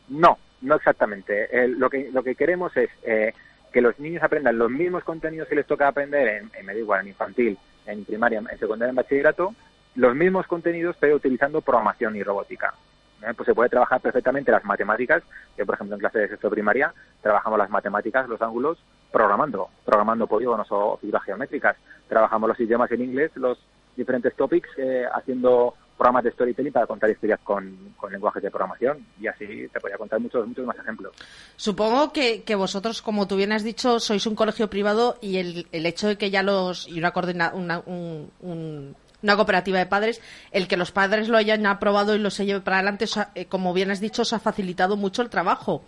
No, 0.09 0.39
no 0.61 0.75
exactamente. 0.75 1.47
Eh, 1.51 1.67
lo, 1.67 1.91
que, 1.91 2.09
lo 2.11 2.23
que 2.23 2.33
queremos 2.33 2.75
es 2.75 2.89
eh, 3.03 3.33
que 3.71 3.81
los 3.81 3.99
niños 3.99 4.23
aprendan 4.23 4.57
los 4.57 4.71
mismos 4.71 5.03
contenidos 5.03 5.47
que 5.47 5.55
les 5.55 5.67
toca 5.67 5.87
aprender 5.87 6.27
en, 6.27 6.51
en 6.57 6.65
me 6.65 6.73
da 6.73 6.79
igual, 6.79 7.01
en 7.01 7.09
infantil, 7.09 7.57
en 7.85 8.03
primaria, 8.03 8.39
en 8.39 8.59
secundaria, 8.59 8.89
en 8.89 8.95
bachillerato, 8.95 9.53
los 9.93 10.15
mismos 10.15 10.47
contenidos, 10.47 10.95
pero 10.99 11.17
utilizando 11.17 11.61
programación 11.61 12.15
y 12.15 12.23
robótica. 12.23 12.73
¿eh? 13.21 13.33
Pues 13.35 13.45
se 13.45 13.53
puede 13.53 13.69
trabajar 13.69 14.01
perfectamente 14.01 14.51
las 14.51 14.65
matemáticas. 14.65 15.23
Yo, 15.57 15.65
por 15.65 15.75
ejemplo, 15.75 15.95
en 15.95 15.99
clase 15.99 16.19
de 16.19 16.29
sexto 16.29 16.49
primaria, 16.49 16.93
trabajamos 17.21 17.59
las 17.59 17.69
matemáticas, 17.69 18.27
los 18.27 18.41
ángulos, 18.41 18.77
programando, 19.15 19.69
programando 19.85 20.27
polígonos 20.27 20.67
o 20.71 20.97
figuras 20.97 21.23
geométricas. 21.23 21.77
Trabajamos 22.09 22.49
los 22.49 22.59
idiomas 22.59 22.91
en 22.91 23.01
inglés, 23.01 23.31
los 23.35 23.57
diferentes 23.95 24.35
topics, 24.35 24.67
eh, 24.77 25.05
haciendo 25.09 25.73
programas 25.95 26.25
de 26.25 26.31
storytelling 26.31 26.73
para 26.73 26.85
contar 26.85 27.09
historias 27.09 27.39
con, 27.41 27.95
lenguajes 28.11 28.43
de 28.43 28.51
programación 28.51 29.05
y 29.17 29.27
así 29.27 29.69
te 29.71 29.79
podría 29.79 29.97
contar 29.97 30.19
muchos, 30.19 30.45
muchos 30.45 30.65
más 30.65 30.77
ejemplos. 30.77 31.13
Supongo 31.55 32.11
que, 32.11 32.43
que 32.43 32.55
vosotros, 32.55 33.01
como 33.01 33.25
tú 33.25 33.37
bien 33.37 33.53
has 33.53 33.63
dicho, 33.63 34.01
sois 34.01 34.27
un 34.27 34.35
colegio 34.35 34.69
privado 34.69 35.17
y 35.21 35.37
el, 35.37 35.67
el 35.71 35.85
hecho 35.85 36.09
de 36.09 36.17
que 36.17 36.29
ya 36.29 36.43
los 36.43 36.85
y 36.85 36.99
una 36.99 37.11
coordina, 37.11 37.53
una, 37.53 37.79
un, 37.85 38.29
un 38.41 38.95
una 39.25 39.35
cooperativa 39.35 39.79
de 39.79 39.87
padres, 39.87 40.21
el 40.51 40.67
que 40.67 40.77
los 40.77 40.91
padres 40.91 41.29
lo 41.29 41.37
hayan 41.37 41.65
aprobado 41.65 42.15
y 42.15 42.19
lo 42.19 42.29
se 42.29 42.45
lleve 42.45 42.61
para 42.61 42.77
adelante, 42.77 43.05
eh, 43.33 43.45
como 43.45 43.73
bien 43.73 43.89
has 43.89 43.99
dicho, 43.99 44.21
os 44.21 44.33
ha 44.33 44.39
facilitado 44.39 44.97
mucho 44.97 45.23
el 45.23 45.29
trabajo. 45.29 45.83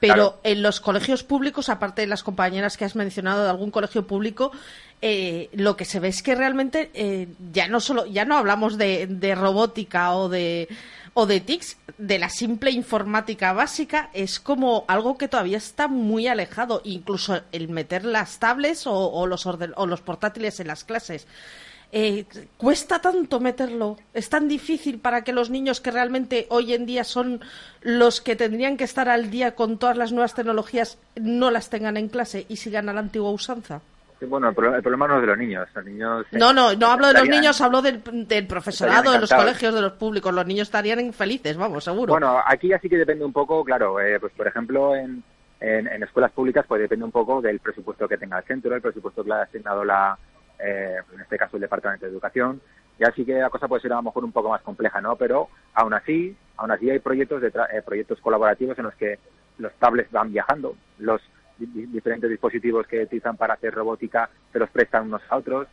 Pero 0.00 0.38
en 0.44 0.62
los 0.62 0.80
colegios 0.80 1.22
públicos, 1.24 1.68
aparte 1.68 2.02
de 2.02 2.06
las 2.06 2.22
compañeras 2.22 2.76
que 2.76 2.84
has 2.84 2.94
mencionado 2.94 3.42
de 3.44 3.50
algún 3.50 3.70
colegio 3.70 4.06
público, 4.06 4.52
eh, 5.02 5.48
lo 5.52 5.76
que 5.76 5.84
se 5.84 5.98
ve 6.00 6.08
es 6.08 6.22
que 6.22 6.34
realmente 6.34 6.90
eh, 6.94 7.28
ya 7.52 7.68
no 7.68 7.80
solo 7.80 8.06
ya 8.06 8.24
no 8.24 8.36
hablamos 8.36 8.78
de, 8.78 9.06
de 9.08 9.34
robótica 9.34 10.12
o 10.14 10.28
de 10.28 10.68
o 11.14 11.26
de 11.26 11.40
TICs, 11.40 11.78
de 11.98 12.18
la 12.20 12.28
simple 12.30 12.70
informática 12.70 13.52
básica, 13.52 14.08
es 14.12 14.38
como 14.38 14.84
algo 14.86 15.18
que 15.18 15.26
todavía 15.26 15.56
está 15.56 15.88
muy 15.88 16.28
alejado. 16.28 16.80
Incluso 16.84 17.40
el 17.50 17.68
meter 17.68 18.04
las 18.04 18.38
tablets 18.38 18.86
o, 18.86 18.92
o 18.94 19.26
los, 19.26 19.44
orden- 19.46 19.72
o 19.74 19.86
los 19.86 20.00
portátiles 20.00 20.60
en 20.60 20.68
las 20.68 20.84
clases. 20.84 21.26
Eh, 21.90 22.26
cuesta 22.58 23.00
tanto 23.00 23.40
meterlo, 23.40 23.96
es 24.12 24.28
tan 24.28 24.46
difícil 24.46 24.98
para 24.98 25.24
que 25.24 25.32
los 25.32 25.48
niños 25.48 25.80
que 25.80 25.90
realmente 25.90 26.46
hoy 26.50 26.74
en 26.74 26.84
día 26.84 27.02
son 27.02 27.40
los 27.80 28.20
que 28.20 28.36
tendrían 28.36 28.76
que 28.76 28.84
estar 28.84 29.08
al 29.08 29.30
día 29.30 29.54
con 29.54 29.78
todas 29.78 29.96
las 29.96 30.12
nuevas 30.12 30.34
tecnologías 30.34 30.98
no 31.16 31.50
las 31.50 31.70
tengan 31.70 31.96
en 31.96 32.08
clase 32.08 32.44
y 32.46 32.56
sigan 32.56 32.90
a 32.90 32.92
la 32.92 33.00
antigua 33.00 33.30
usanza. 33.30 33.80
Sí, 34.20 34.26
Bueno, 34.26 34.50
el 34.50 34.54
problema, 34.54 34.76
el 34.76 34.82
problema 34.82 35.08
no 35.08 35.14
es 35.14 35.20
de 35.22 35.26
los 35.28 35.38
niños. 35.38 35.68
Los 35.74 35.84
niños 35.86 36.26
No, 36.32 36.52
no, 36.52 36.74
no 36.74 36.86
hablo 36.88 37.06
de 37.06 37.14
los 37.14 37.28
niños, 37.28 37.58
hablo 37.62 37.80
del, 37.80 38.02
del 38.04 38.46
profesorado, 38.46 39.12
de 39.12 39.20
los 39.20 39.32
colegios, 39.32 39.74
de 39.74 39.80
los 39.80 39.92
públicos. 39.92 40.34
Los 40.34 40.44
niños 40.44 40.68
estarían 40.68 41.12
felices, 41.14 41.56
vamos, 41.56 41.84
seguro. 41.84 42.12
Bueno, 42.12 42.42
aquí 42.44 42.68
ya 42.68 42.78
sí 42.80 42.90
que 42.90 42.98
depende 42.98 43.24
un 43.24 43.32
poco, 43.32 43.64
claro, 43.64 43.98
eh, 43.98 44.20
pues 44.20 44.34
por 44.34 44.46
ejemplo 44.46 44.94
en, 44.94 45.22
en, 45.60 45.86
en 45.86 46.02
escuelas 46.02 46.32
públicas 46.32 46.66
pues 46.68 46.82
depende 46.82 47.06
un 47.06 47.12
poco 47.12 47.40
del 47.40 47.60
presupuesto 47.60 48.06
que 48.06 48.18
tenga 48.18 48.38
el 48.38 48.44
centro, 48.44 48.74
el 48.74 48.82
presupuesto 48.82 49.22
que 49.22 49.30
le 49.30 49.36
ha 49.36 49.42
asignado 49.42 49.84
la, 49.84 50.18
eh, 50.58 50.96
en 51.14 51.20
este 51.20 51.38
caso 51.38 51.56
el 51.56 51.62
Departamento 51.62 52.06
de 52.06 52.12
Educación. 52.12 52.60
Ya 52.98 53.12
sí 53.12 53.24
que 53.24 53.34
la 53.34 53.50
cosa 53.50 53.68
puede 53.68 53.82
ser 53.82 53.92
a 53.92 53.96
lo 53.96 54.02
mejor 54.02 54.24
un 54.24 54.32
poco 54.32 54.48
más 54.50 54.62
compleja, 54.62 55.00
¿no? 55.00 55.14
Pero 55.16 55.48
aún 55.74 55.94
así, 55.94 56.36
aún 56.56 56.70
así 56.72 56.90
hay 56.90 56.98
proyectos 56.98 57.40
de 57.40 57.52
tra- 57.52 57.68
eh, 57.72 57.82
proyectos 57.82 58.20
colaborativos 58.20 58.76
en 58.78 58.84
los 58.86 58.94
que 58.94 59.18
los 59.58 59.72
tablets 59.74 60.10
van 60.10 60.32
viajando, 60.32 60.76
los 60.98 61.20
di- 61.58 61.66
di- 61.66 61.86
diferentes 61.86 62.28
dispositivos 62.28 62.86
que 62.86 63.02
utilizan 63.04 63.36
para 63.36 63.54
hacer 63.54 63.72
robótica 63.74 64.28
se 64.52 64.58
los 64.58 64.68
prestan 64.70 65.06
unos 65.06 65.22
a 65.28 65.36
otros. 65.36 65.68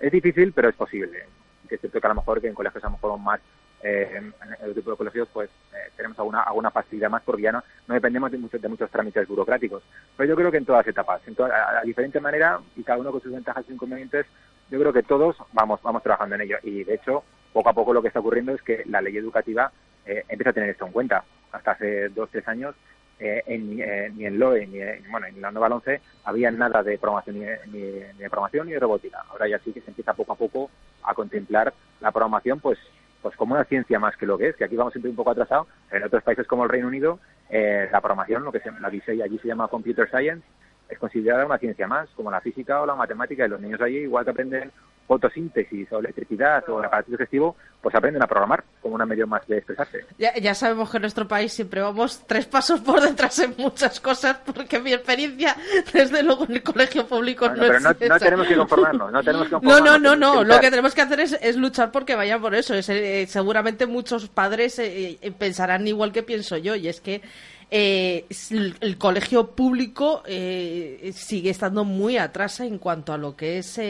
Es 0.00 0.12
difícil, 0.12 0.52
pero 0.52 0.68
es 0.68 0.74
posible. 0.74 1.24
Es 1.68 1.80
cierto 1.80 2.00
que 2.00 2.06
a 2.06 2.10
lo 2.10 2.16
mejor 2.16 2.40
que 2.40 2.48
en 2.48 2.54
colegios 2.54 2.84
a 2.84 2.88
lo 2.88 2.92
mejor 2.92 3.18
más 3.18 3.40
eh, 3.82 4.10
en 4.16 4.32
el 4.64 4.74
tipo 4.74 4.90
de 4.90 4.96
colegios 4.96 5.28
pues 5.32 5.50
eh, 5.72 5.90
tenemos 5.96 6.18
alguna 6.18 6.42
alguna 6.42 6.70
facilidad 6.70 7.10
más 7.10 7.22
porque 7.22 7.42
ya 7.42 7.52
no, 7.52 7.62
no 7.86 7.94
dependemos 7.94 8.30
de 8.32 8.38
muchos 8.38 8.60
de 8.60 8.68
muchos 8.68 8.90
trámites 8.90 9.28
burocráticos. 9.28 9.82
Pero 10.16 10.28
yo 10.28 10.36
creo 10.36 10.50
que 10.50 10.58
en 10.58 10.64
todas 10.66 10.86
etapas 10.86 11.20
en 11.26 11.34
toda- 11.34 11.54
a, 11.54 11.80
a 11.80 11.82
diferente 11.82 12.20
manera 12.20 12.60
y 12.76 12.82
cada 12.82 12.98
uno 12.98 13.12
con 13.12 13.20
sus 13.20 13.32
ventajas 13.32 13.64
y 13.68 13.72
inconvenientes 13.72 14.26
yo 14.70 14.78
creo 14.80 14.92
que 14.92 15.02
todos 15.02 15.36
vamos 15.52 15.80
vamos 15.82 16.02
trabajando 16.02 16.34
en 16.34 16.40
ello. 16.42 16.56
Y 16.62 16.84
de 16.84 16.94
hecho 16.94 17.22
poco 17.52 17.68
a 17.70 17.72
poco 17.74 17.92
lo 17.92 18.02
que 18.02 18.08
está 18.08 18.20
ocurriendo 18.20 18.52
es 18.52 18.62
que 18.62 18.82
la 18.86 19.00
ley 19.00 19.16
educativa 19.16 19.70
eh, 20.04 20.24
empieza 20.28 20.50
a 20.50 20.54
tener 20.54 20.70
esto 20.70 20.86
en 20.86 20.92
cuenta. 20.92 21.24
Hasta 21.52 21.72
hace 21.72 22.08
dos 22.10 22.28
tres 22.30 22.46
años 22.48 22.74
eh, 23.18 23.42
en, 23.46 23.80
eh, 23.80 24.10
ni 24.14 24.26
en 24.26 24.38
LOE 24.38 24.66
ni 24.66 24.78
en, 24.80 25.10
bueno 25.10 25.26
en 25.26 25.40
la 25.40 25.50
nueva 25.50 25.68
11 25.74 26.00
había 26.24 26.50
nada 26.50 26.82
de 26.82 26.98
programación 26.98 27.38
ni, 27.38 27.46
ni, 27.72 27.80
ni 27.82 28.18
de 28.18 28.28
programación 28.30 28.66
ni 28.66 28.72
de 28.74 28.80
robótica. 28.80 29.24
Ahora 29.30 29.48
ya 29.48 29.58
sí 29.60 29.72
que 29.72 29.80
se 29.80 29.90
empieza 29.90 30.12
poco 30.12 30.32
a 30.32 30.36
poco 30.36 30.70
a 31.02 31.14
contemplar 31.14 31.72
la 32.00 32.10
programación 32.12 32.60
pues 32.60 32.78
pues 33.26 33.36
como 33.36 33.54
una 33.54 33.64
ciencia 33.64 33.98
más 33.98 34.16
que 34.16 34.24
lo 34.24 34.38
que 34.38 34.50
es, 34.50 34.56
que 34.56 34.62
aquí 34.62 34.76
vamos 34.76 34.92
siempre 34.92 35.10
un 35.10 35.16
poco 35.16 35.32
atrasados. 35.32 35.66
En 35.90 36.04
otros 36.04 36.22
países 36.22 36.46
como 36.46 36.62
el 36.62 36.70
Reino 36.70 36.86
Unido, 36.86 37.18
eh, 37.50 37.88
la 37.90 38.00
programación, 38.00 38.44
lo 38.44 38.52
que 38.52 38.60
se, 38.60 38.70
la 38.70 38.88
dice, 38.88 39.20
allí 39.20 39.36
se 39.38 39.48
llama 39.48 39.66
computer 39.66 40.08
science, 40.08 40.46
es 40.88 40.96
considerada 40.96 41.44
una 41.44 41.58
ciencia 41.58 41.88
más, 41.88 42.08
como 42.10 42.30
la 42.30 42.40
física 42.40 42.80
o 42.80 42.86
la 42.86 42.94
matemática, 42.94 43.44
y 43.44 43.48
los 43.48 43.60
niños 43.60 43.80
allí, 43.80 43.96
igual 43.96 44.24
que 44.24 44.30
aprenden 44.30 44.70
fotosíntesis 45.06 45.90
o 45.92 45.98
electricidad 45.98 46.68
o 46.68 46.78
el 46.80 46.86
aparato 46.86 47.10
digestivo, 47.12 47.56
pues 47.80 47.94
aprenden 47.94 48.22
a 48.22 48.26
programar 48.26 48.64
como 48.82 48.94
una 48.96 49.06
medio 49.06 49.26
más 49.26 49.46
de 49.46 49.58
expresarse. 49.58 50.04
Ya, 50.18 50.34
ya 50.34 50.54
sabemos 50.54 50.90
que 50.90 50.96
en 50.96 51.02
nuestro 51.02 51.28
país 51.28 51.52
siempre 51.52 51.80
vamos 51.80 52.22
tres 52.26 52.46
pasos 52.46 52.80
por 52.80 53.00
detrás 53.00 53.38
en 53.38 53.54
muchas 53.58 54.00
cosas, 54.00 54.38
porque 54.44 54.80
mi 54.80 54.92
experiencia, 54.92 55.56
desde 55.92 56.22
luego, 56.22 56.44
en 56.46 56.54
el 56.54 56.62
colegio 56.62 57.06
público 57.06 57.48
Bueno, 57.48 57.62
no 57.62 57.66
pero 57.66 57.76
es 57.78 57.82
no, 57.84 57.90
esa. 57.90 58.08
no 58.14 58.18
tenemos 58.18 58.46
que 58.48 58.56
conformarnos, 58.56 59.12
no 59.12 59.22
tenemos 59.22 59.46
que 59.48 59.52
No, 59.54 59.60
conformarnos. 59.60 60.00
no, 60.02 60.16
no, 60.16 60.34
no. 60.34 60.40
que 60.42 60.48
Lo 60.48 60.60
que 60.60 60.70
tenemos 60.70 60.94
que 60.94 61.02
hacer 61.02 61.20
es, 61.20 61.38
es 61.40 61.56
luchar 61.56 61.92
porque 61.92 62.14
vayan 62.16 62.40
por 62.40 62.54
eso. 62.54 62.74
Es, 62.74 62.88
eh, 62.88 63.26
seguramente 63.28 63.86
muchos 63.86 64.28
padres 64.28 64.78
eh, 64.80 65.18
eh, 65.20 65.30
pensarán 65.30 65.86
igual 65.86 66.12
que 66.12 66.22
pienso 66.24 66.56
yo, 66.56 66.74
y 66.74 66.88
es 66.88 67.00
que 67.00 67.22
eh, 67.70 68.24
el, 68.50 68.76
el 68.80 68.98
colegio 68.98 69.50
público 69.54 70.22
eh, 70.26 71.10
sigue 71.14 71.50
estando 71.50 71.84
muy 71.84 72.16
atrás 72.16 72.60
en 72.60 72.78
cuanto 72.78 73.12
a 73.12 73.18
lo 73.18 73.36
que 73.36 73.58
es 73.58 73.80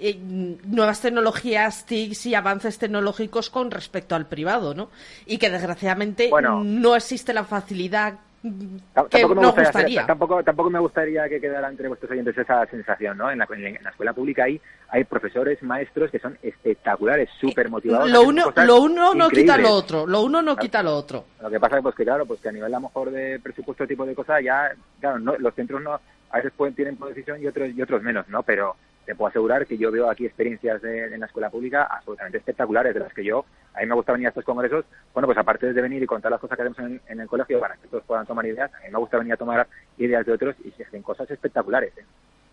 eh, 0.00 0.10
eh, 0.10 0.56
nuevas 0.64 1.00
tecnologías, 1.00 1.84
TICs 1.86 2.26
y 2.26 2.34
avances 2.34 2.78
tecnológicos 2.78 3.50
con 3.50 3.70
respecto 3.70 4.14
al 4.14 4.26
privado, 4.26 4.74
¿no? 4.74 4.90
Y 5.26 5.38
que 5.38 5.50
desgraciadamente 5.50 6.28
Bueno. 6.30 6.62
no 6.64 6.94
existe 6.96 7.32
la 7.32 7.44
facilidad 7.44 8.14
Tam- 8.40 9.08
que 9.08 9.18
tampoco 9.18 9.34
me 9.34 9.42
nos 9.42 9.50
gustaría, 9.50 9.64
gustaría. 9.72 10.06
tampoco 10.06 10.44
tampoco 10.44 10.70
me 10.70 10.78
gustaría 10.78 11.28
que 11.28 11.40
quedara 11.40 11.68
entre 11.68 11.88
vuestros 11.88 12.12
oyentes 12.12 12.38
esa 12.38 12.64
sensación 12.66 13.18
no 13.18 13.32
en 13.32 13.38
la, 13.38 13.48
en 13.50 13.82
la 13.82 13.90
escuela 13.90 14.12
pública 14.12 14.44
hay 14.44 14.60
hay 14.90 15.02
profesores 15.02 15.60
maestros 15.64 16.08
que 16.12 16.20
son 16.20 16.38
espectaculares 16.40 17.28
súper 17.40 17.68
motivados 17.68 18.08
Lo 18.08 18.22
uno, 18.22 18.44
cosas 18.44 18.64
lo 18.64 18.80
uno 18.80 19.12
no 19.12 19.28
quita 19.28 19.56
lo 19.58 19.70
otro. 19.72 20.06
Lo 20.06 20.22
uno 20.22 20.40
no 20.40 20.52
Claro. 20.54 20.60
quita 20.62 20.82
lo 20.84 20.94
otro. 20.96 21.24
lo 21.42 21.50
que 21.50 21.58
pasa 21.58 21.78
es 21.78 21.82
pues 21.82 21.96
que 21.96 22.04
claro 22.04 22.26
pues 22.26 22.40
que 22.40 22.48
a 22.48 22.52
nivel 22.52 22.72
a 22.72 22.78
lo 22.78 22.82
mejor 22.86 23.10
de 23.10 23.40
presupuesto 23.40 23.88
tipo 23.88 24.06
de 24.06 24.14
cosas 24.14 24.40
ya 24.44 24.70
claro 25.00 25.18
no, 25.18 25.36
los 25.36 25.52
centros 25.56 25.82
no 25.82 25.94
a 26.30 26.36
veces 26.36 26.52
pueden 26.56 26.76
tienen 26.76 26.96
por 26.96 27.08
decisión 27.08 27.42
y 27.42 27.46
otros 27.48 27.70
y 27.74 27.82
otros 27.82 28.02
menos 28.04 28.28
no 28.28 28.44
pero 28.44 28.76
te 29.08 29.14
puedo 29.14 29.30
asegurar 29.30 29.66
que 29.66 29.78
yo 29.78 29.90
veo 29.90 30.10
aquí 30.10 30.26
experiencias 30.26 30.82
de, 30.82 31.06
en 31.06 31.20
la 31.20 31.24
escuela 31.24 31.48
pública 31.48 31.84
absolutamente 31.84 32.36
espectaculares 32.36 32.92
de 32.92 33.00
las 33.00 33.14
que 33.14 33.24
yo 33.24 33.46
a 33.72 33.80
mí 33.80 33.86
me 33.86 33.94
gusta 33.94 34.12
venir 34.12 34.26
a 34.26 34.28
estos 34.28 34.44
congresos 34.44 34.84
bueno 35.14 35.26
pues 35.26 35.38
aparte 35.38 35.72
de 35.72 35.80
venir 35.80 36.02
y 36.02 36.06
contar 36.06 36.30
las 36.30 36.38
cosas 36.38 36.56
que 36.56 36.62
hacemos 36.62 36.78
en, 36.80 37.00
en 37.08 37.20
el 37.20 37.26
colegio 37.26 37.58
para 37.58 37.76
que 37.76 37.88
todos 37.88 38.04
puedan 38.04 38.26
tomar 38.26 38.44
ideas 38.44 38.70
a 38.74 38.80
mí 38.80 38.92
me 38.92 38.98
gusta 38.98 39.16
venir 39.16 39.32
a 39.32 39.38
tomar 39.38 39.66
ideas 39.96 40.26
de 40.26 40.32
otros 40.32 40.56
y 40.62 40.72
se 40.72 40.84
hacen 40.84 41.00
cosas 41.00 41.30
espectaculares 41.30 41.96
¿eh? 41.96 42.04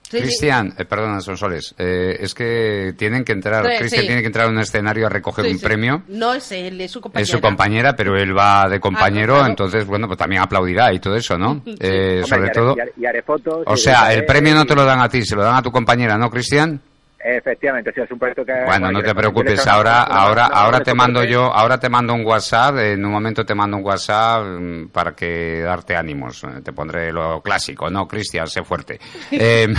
Sí, 0.10 0.18
sí. 0.18 0.24
Cristian, 0.24 0.74
eh, 0.78 0.86
perdona, 0.86 1.20
Sonsoles, 1.20 1.74
eh, 1.80 2.18
es 2.20 2.34
que 2.36 2.94
tienen 2.98 3.24
que 3.24 3.32
entrar, 3.32 3.66
Sí, 3.66 3.78
Cristian 3.80 4.02
sí. 4.02 4.08
tiene 4.08 4.22
que 4.22 4.28
entrar 4.28 4.46
a 4.46 4.50
un 4.50 4.60
escenario 4.60 5.08
a 5.08 5.10
recoger 5.10 5.46
Sí, 5.46 5.52
un 5.52 5.58
sí. 5.58 5.66
premio. 5.66 6.04
No 6.08 6.34
es 6.34 6.52
él, 6.52 6.80
es 6.80 6.92
su 6.92 7.02
compañera. 7.02 7.24
Es 7.24 7.30
su 7.30 7.42
compañera, 7.42 7.96
pero 7.96 8.16
él 8.16 8.38
va 8.38 8.70
de 8.70 8.80
compañero, 8.80 9.34
Ah, 9.34 9.38
claro. 9.40 9.50
entonces, 9.52 9.86
bueno, 9.86 10.08
pues 10.08 10.20
también 10.20 10.42
aplaudirá 10.44 10.94
y 10.94 11.00
todo 11.00 11.16
eso, 11.16 11.38
¿no? 11.38 11.62
Eh, 11.80 12.22
Hombre, 12.24 12.28
sobre 12.28 12.42
y 12.42 12.50
haré- 12.50 12.54
todo. 12.54 12.76
y 12.78 12.80
haré, 12.82 12.92
y 12.98 13.06
haré 13.06 13.22
fotos 13.24 13.64
O 13.66 13.76
sea, 13.78 14.14
el 14.14 14.26
premio 14.26 14.54
no 14.54 14.66
te 14.66 14.76
lo 14.76 14.86
dan 14.86 15.00
a 15.02 15.10
ti, 15.10 15.24
se 15.26 15.36
lo 15.36 15.44
dan 15.44 15.56
a 15.56 15.62
tu 15.62 15.72
compañera, 15.72 16.18
¿no, 16.18 16.30
Cristian? 16.30 16.80
Efectivamente 17.26 17.90
o 17.90 17.94
sea, 17.94 18.04
es 18.04 18.12
un 18.12 18.20
proyecto 18.20 18.46
que 18.46 18.54
Bueno, 18.66 18.92
no 18.92 19.02
te 19.02 19.16
preocupes, 19.16 19.66
ahora, 19.68 20.04
ahora, 20.04 20.46
ahora 20.46 20.80
te 20.82 20.94
mando 20.94 21.24
yo, 21.24 21.52
ahora 21.52 21.80
te 21.80 21.90
mando 21.90 22.14
un 22.14 22.26
WhatsApp, 22.26 22.78
en 22.78 23.04
un 23.04 23.12
momento 23.12 23.44
te 23.44 23.56
mando 23.56 23.78
un 23.78 23.86
WhatsApp 23.86 24.44
mm, 24.44 24.88
para 24.90 25.14
que 25.14 25.62
darte 25.62 25.96
ánimos. 25.96 26.44
Eh, 26.44 26.62
Te 26.64 26.72
pondré 26.72 27.12
lo 27.12 27.42
clásico, 27.42 27.90
no, 27.90 28.08
Cristian, 28.08 28.48
sé 28.48 28.64
fuerte. 28.64 29.00
Eh, 29.32 29.68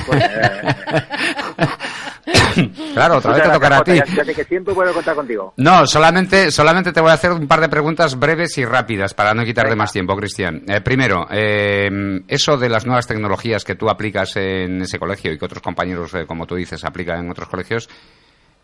claro, 2.95 3.18
otra 3.18 3.35
vez 3.35 3.42
te 3.45 3.50
tocará 3.50 3.78
a 3.78 3.85
ti. 3.85 3.95
ya- 3.95 4.04
ya 4.25 4.35
que 4.35 4.45
siempre 4.45 4.75
puedo 4.75 4.92
contar 4.92 5.14
contigo 5.14 5.54
No, 5.56 5.87
solamente, 5.87 6.50
solamente 6.50 6.92
te 6.92 7.00
voy 7.00 7.11
a 7.11 7.14
hacer 7.14 7.30
un 7.33 7.47
par 7.47 7.61
de 7.61 7.68
preguntas 7.68 8.18
breves 8.18 8.59
y 8.59 8.64
rápidas 8.64 9.14
para 9.14 9.33
no 9.35 9.45
quitarte 9.45 9.71
Venga. 9.71 9.85
más 9.85 9.92
tiempo, 9.92 10.16
Cristian. 10.16 10.62
Eh, 10.66 10.80
primero, 10.80 11.26
eh, 11.30 12.23
eso 12.26 12.56
de 12.56 12.68
las 12.68 12.85
nuevas 12.87 13.06
tecnologías 13.06 13.64
que 13.64 13.76
tú 13.76 13.88
aplicas 13.88 14.35
en 14.37 14.83
ese 14.83 14.99
colegio 14.99 15.33
y 15.33 15.38
que 15.38 15.45
otros 15.45 15.62
compañeros, 15.62 16.12
eh, 16.14 16.26
como 16.26 16.47
tú 16.47 16.56
dices, 16.56 16.85
aplican 16.85 17.25
en 17.25 17.30
otros 17.30 17.49
colegios, 17.49 17.88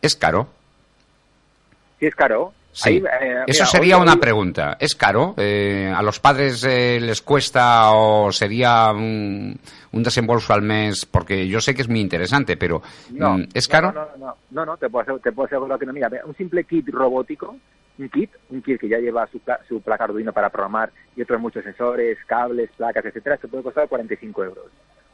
¿es 0.01 0.17
caro? 0.17 0.49
sí 2.01 2.07
es 2.07 2.15
caro 2.17 2.53
Sí. 2.75 2.89
Ahí, 2.89 2.97
eh, 3.21 3.45
Eso 3.47 3.65
mira, 3.65 3.67
sería 3.67 3.97
hoy- 3.97 4.03
una 4.03 4.13
hoy- 4.15 4.19
pregunta. 4.19 4.77
¿Es 4.81 4.95
caro? 4.95 5.35
Eh, 5.37 5.93
¿A 5.95 6.03
los 6.03 6.19
padres 6.21 6.65
eh, 6.65 6.99
les 7.01 7.21
cuesta 7.21 7.93
o 7.93 8.33
sería 8.33 8.91
un, 8.93 9.59
un 9.93 10.03
desembolso 10.03 10.55
al 10.55 10.63
mes? 10.63 11.05
Porque 11.05 11.47
yo 11.49 11.61
sé 11.61 11.75
que 11.75 11.83
es 11.83 11.89
muy 11.89 12.01
interesante, 12.01 12.57
pero 12.57 12.81
No, 13.11 13.37
mm, 13.39 13.49
¿es 13.53 13.69
caro? 13.69 13.93
No, 13.93 14.01
no, 14.17 14.27
no, 14.27 14.37
no, 14.51 14.65
no, 14.67 14.77
te 14.79 14.89
puedo 14.89 15.03
asegurar, 15.03 15.23
te 15.23 15.33
puedo 15.33 15.79
que 15.79 15.87
no. 15.87 15.93
Mira, 15.93 16.11
un 16.25 16.35
simple 16.35 16.65
kit 16.65 16.89
robótico, 16.89 17.55
un 17.99 18.09
kit, 18.09 18.31
un 18.49 18.63
kit 18.63 18.81
que 18.81 18.89
ya 18.89 18.99
lleva 18.99 19.27
su, 19.27 19.39
pla- 19.41 19.61
su 19.69 19.83
placa 19.83 20.05
Arduino 20.05 20.33
para 20.33 20.49
programar 20.49 20.91
y 21.15 21.21
otros 21.21 21.41
muchos 21.43 21.63
sensores, 21.63 22.17
cables, 22.27 22.71
placas, 22.75 23.05
etcétera, 23.05 23.35
esto 23.35 23.49
puede 23.49 23.65
costar 23.65 23.87
45 23.87 24.45
euros. 24.45 24.65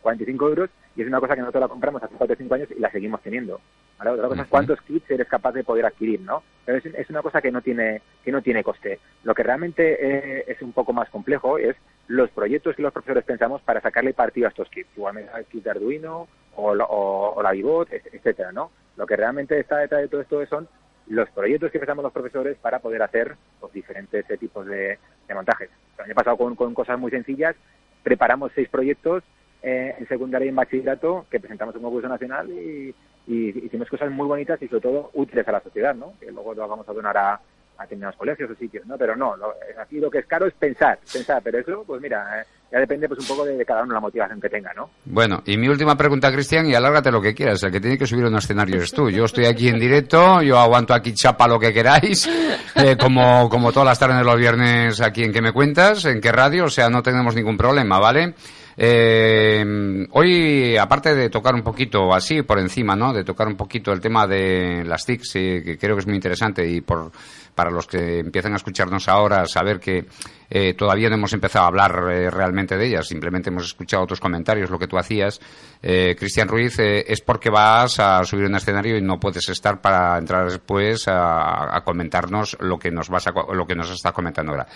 45 0.03 0.49
euros 0.49 0.71
y 0.97 1.03
es 1.03 1.09
una 1.09 1.21
cosa 1.21 1.35
que 1.35 1.41
nosotros 1.41 1.61
la 1.63 1.69
compramos 1.69 2.03
hace 2.03 2.15
4 2.17 2.35
o 2.35 2.37
5 2.37 2.55
años 2.55 2.69
y 2.77 2.81
la 2.81 2.91
seguimos 2.91 3.21
teniendo. 3.23 3.61
¿vale? 3.99 4.11
Otra 4.13 4.29
cosa 4.29 4.43
es 4.43 4.49
cuántos 4.49 4.81
kits 4.83 5.11
eres 5.11 5.29
capaz 5.29 5.53
de 5.53 5.65
poder 5.65 5.87
adquirir, 5.87 6.21
¿no? 6.21 6.43
Pero 6.65 6.79
es, 6.79 6.87
es 6.87 7.11
una 7.11 7.23
cosa 7.23 7.41
que 7.41 7.51
no 7.53 7.63
tiene 7.63 8.03
que 8.25 8.33
no 8.33 8.43
tiene 8.43 8.63
coste. 8.65 8.99
Lo 9.25 9.35
que 9.35 9.43
realmente 9.43 9.97
eh, 10.01 10.45
es 10.49 10.61
un 10.63 10.73
poco 10.73 10.93
más 10.93 11.09
complejo 11.11 11.59
es 11.59 11.77
los 12.09 12.31
proyectos 12.31 12.75
que 12.77 12.83
los 12.83 12.93
profesores 12.93 13.25
pensamos 13.25 13.61
para 13.63 13.81
sacarle 13.81 14.15
partido 14.15 14.47
a 14.47 14.51
estos 14.51 14.69
kits. 14.71 14.89
Igualmente 14.97 15.31
el 15.37 15.45
kit 15.47 15.65
de 15.65 15.71
Arduino 15.71 16.29
o, 16.57 16.75
la- 16.75 16.85
o, 16.85 17.35
o 17.35 17.43
la 17.43 17.53
Vivot, 17.53 17.93
et- 17.93 18.13
etcétera, 18.13 18.53
¿no? 18.53 18.71
Lo 18.97 19.07
que 19.07 19.17
realmente 19.17 19.59
está 19.61 19.79
detrás 19.79 20.01
de 20.03 20.09
todo 20.09 20.21
esto 20.23 20.45
son 20.47 20.69
los 21.07 21.31
proyectos 21.31 21.71
que 21.71 21.79
empezamos 21.79 22.03
los 22.03 22.13
profesores 22.13 22.57
para 22.59 22.81
poder 22.81 23.03
hacer 23.03 23.37
pues, 23.61 23.73
diferentes 23.73 24.27
tipos 24.39 24.67
de, 24.67 24.99
montajes. 25.35 25.71
El 25.99 26.05
año 26.05 26.15
pasado 26.15 26.37
con, 26.37 26.55
con 26.55 26.75
cosas 26.75 26.99
muy 26.99 27.11
sencillas 27.11 27.55
preparamos 28.03 28.53
seis 28.55 28.69
proyectos 28.69 29.23
eh, 29.63 29.95
en 29.99 30.09
secundaria 30.09 30.47
y 30.47 30.49
en 30.51 30.57
bachillerato 30.57 31.27
que 31.31 31.41
presentamos 31.41 31.75
en 31.75 31.81
un 31.81 31.85
concurso 31.85 32.09
nacional 32.09 32.51
y, 32.51 32.95
hicimos 33.31 33.91
cosas 33.91 34.11
muy 34.11 34.27
bonitas 34.27 34.61
y 34.63 34.69
sobre 34.69 34.81
todo 34.81 35.11
útiles 35.13 35.47
a 35.47 35.53
la 35.53 35.61
sociedad, 35.61 35.95
¿no? 35.95 36.15
Que 36.19 36.33
luego 36.33 36.55
lo 36.55 36.67
vamos 36.67 36.89
a 36.89 36.95
donar 36.95 37.15
a, 37.19 37.39
a 37.79 37.83
determinados 37.83 38.17
colegios 38.17 38.51
o 38.51 38.55
sitios, 38.55 38.85
¿no? 38.87 38.99
Pero 38.99 39.17
no, 39.17 39.37
lo, 39.37 39.55
aquí 39.81 40.01
lo 40.01 40.11
que 40.11 40.19
es 40.19 40.27
caro 40.27 40.47
es 40.47 40.55
pensar, 40.55 40.99
pensar, 41.13 41.41
pero 41.43 41.59
eso, 41.59 41.85
pues 41.87 42.03
mira, 42.03 42.41
eh, 42.41 42.45
ya 42.73 42.81
depende 42.81 43.07
pues 43.07 43.21
un 43.21 43.27
poco 43.27 43.45
de, 43.45 43.65
cada 43.65 43.85
uno 43.85 43.95
la 43.95 44.01
motivación 44.01 44.41
que 44.41 44.49
tenga, 44.49 44.73
¿no? 44.75 44.91
Bueno, 45.05 45.43
y 45.47 45.57
mi 45.57 45.69
última 45.69 45.97
pregunta, 45.97 46.33
Cristian, 46.33 46.67
y 46.67 46.75
alárgate 46.75 47.13
lo 47.13 47.23
que 47.23 47.35
quieras, 47.35 47.63
el 47.63 47.71
que 47.71 47.81
tiene 47.81 47.97
que 47.97 48.07
subir 48.07 48.25
a 48.25 48.29
un 48.29 48.37
escenario 48.37 48.77
eres 48.77 48.93
tú. 48.93 49.09
Yo 49.11 49.25
estoy 49.25 49.47
aquí 49.47 49.69
en 49.69 49.79
directo, 49.79 50.43
yo 50.43 50.59
aguanto 50.59 50.93
aquí 50.93 51.15
chapa 51.15 51.47
lo 51.47 51.61
que 51.61 51.73
queráis, 51.73 52.27
eh, 52.75 52.97
como, 52.99 53.49
como 53.49 53.73
todas 53.73 53.87
las 53.87 53.99
tardes 53.99 54.19
de 54.19 54.25
los 54.25 54.37
viernes 54.37 55.01
aquí 55.01 55.23
en 55.23 55.33
que 55.33 55.41
me 55.41 55.53
cuentas, 55.53 56.05
en 56.05 56.21
qué 56.21 56.33
radio, 56.33 56.65
o 56.65 56.71
sea, 56.71 56.91
no 56.91 57.03
tenemos 57.03 57.37
ningún 57.37 57.57
problema, 57.57 58.01
¿vale? 58.01 58.35
Eh, 58.81 60.07
hoy, 60.13 60.77
aparte 60.77 61.15
de 61.15 61.31
tocar 61.31 61.55
un 61.55 61.63
poquito 61.63 62.15
así 62.15 62.43
por 62.43 62.61
encima, 62.61 62.95
¿no? 62.95 63.13
De 63.13 63.25
tocar 63.25 63.49
un 63.49 63.57
poquito 63.57 63.93
el 63.93 64.01
tema 64.01 64.27
de 64.27 64.85
las 64.85 65.05
TICs, 65.05 65.33
que 65.33 65.77
creo 65.81 65.97
que 65.97 66.01
es 66.01 66.07
muy 66.07 66.15
interesante 66.15 66.65
y 66.65 66.81
por 66.81 67.11
para 67.59 67.73
los 67.73 67.89
que 67.89 68.21
empiezan 68.21 68.53
a 68.53 68.57
escucharnos 68.57 69.09
ahora, 69.09 69.45
saber 69.47 69.81
que 69.81 70.05
eh, 70.49 70.75
todavía 70.75 71.09
no 71.09 71.17
hemos 71.17 71.33
empezado 71.33 71.65
a 71.65 71.67
hablar 71.67 72.05
eh, 72.09 72.31
realmente 72.31 72.77
de 72.77 72.87
ellas, 72.87 73.09
simplemente 73.09 73.51
hemos 73.51 73.65
escuchado 73.65 74.05
otros 74.05 74.21
comentarios, 74.21 74.71
lo 74.71 74.79
que 74.79 74.87
tú 74.87 74.97
hacías. 74.97 75.41
Eh, 75.83 76.15
Cristian 76.17 76.47
Ruiz, 76.47 76.79
es 76.79 77.21
porque 77.21 77.51
vas 77.51 77.99
a 77.99 78.23
subir 78.23 78.45
un 78.45 78.55
escenario 78.55 78.97
y 78.97 79.03
no 79.03 79.19
puedes 79.19 79.49
estar 79.49 79.81
para 79.81 80.17
entrar 80.19 80.49
después 80.49 81.09
a, 81.09 81.77
a 81.77 81.81
comentarnos 81.83 82.57
lo 82.61 82.79
que 82.79 82.93
nos 82.93 83.09
vas 83.09 83.27
a, 83.27 83.33
lo 83.33 83.67
que 83.67 83.75
nos 83.75 83.91
estás 83.91 84.13
comentando 84.13 84.53
ahora. 84.53 84.69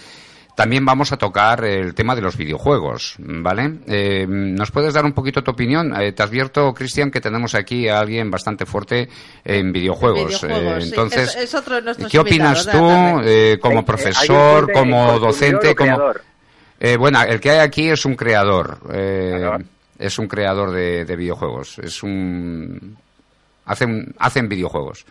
También 0.55 0.85
vamos 0.85 1.13
a 1.13 1.17
tocar 1.17 1.65
el 1.65 1.95
tema 1.95 2.15
de 2.15 2.21
los 2.21 2.37
videojuegos, 2.37 3.15
¿vale? 3.19 3.79
Eh, 3.87 4.27
¿Nos 4.29 4.71
puedes 4.71 4.93
dar 4.93 5.05
un 5.05 5.15
poquito 5.15 5.43
tu 5.43 5.53
opinión? 5.53 5.99
Eh, 5.99 6.13
te 6.13 6.23
advierto, 6.23 6.75
Cristian, 6.75 7.11
que 7.11 7.23
tenemos 7.23 7.55
aquí 7.55 7.89
a 7.89 8.01
alguien 8.01 8.31
bastante 8.31 8.67
fuerte 8.67 9.09
en 9.45 9.73
videojuegos. 9.73 10.45
Eh, 10.45 10.79
entonces, 10.83 11.35
es, 11.37 11.55
otro 11.55 11.81
de 11.81 12.07
¿qué 12.07 12.19
opinas 12.19 12.67
tú 12.67 13.61
como 13.63 13.83
profesor, 13.85 14.71
como 14.71 15.19
docente, 15.19 15.75
como... 15.75 16.13
bueno, 16.99 17.23
el 17.23 17.41
que 17.41 17.51
hay 17.51 17.59
aquí 17.61 17.89
es 17.89 18.05
un 18.05 18.15
creador. 18.15 18.79
Es 19.99 20.19
un 20.19 20.27
creador 20.27 20.73
de, 20.73 21.07
de 21.07 21.17
videojuegos. 21.17 21.79
Es 21.79 22.03
un... 22.03 22.99
Hacen, 23.65 24.15
hacen 24.19 24.49
videojuegos. 24.49 25.07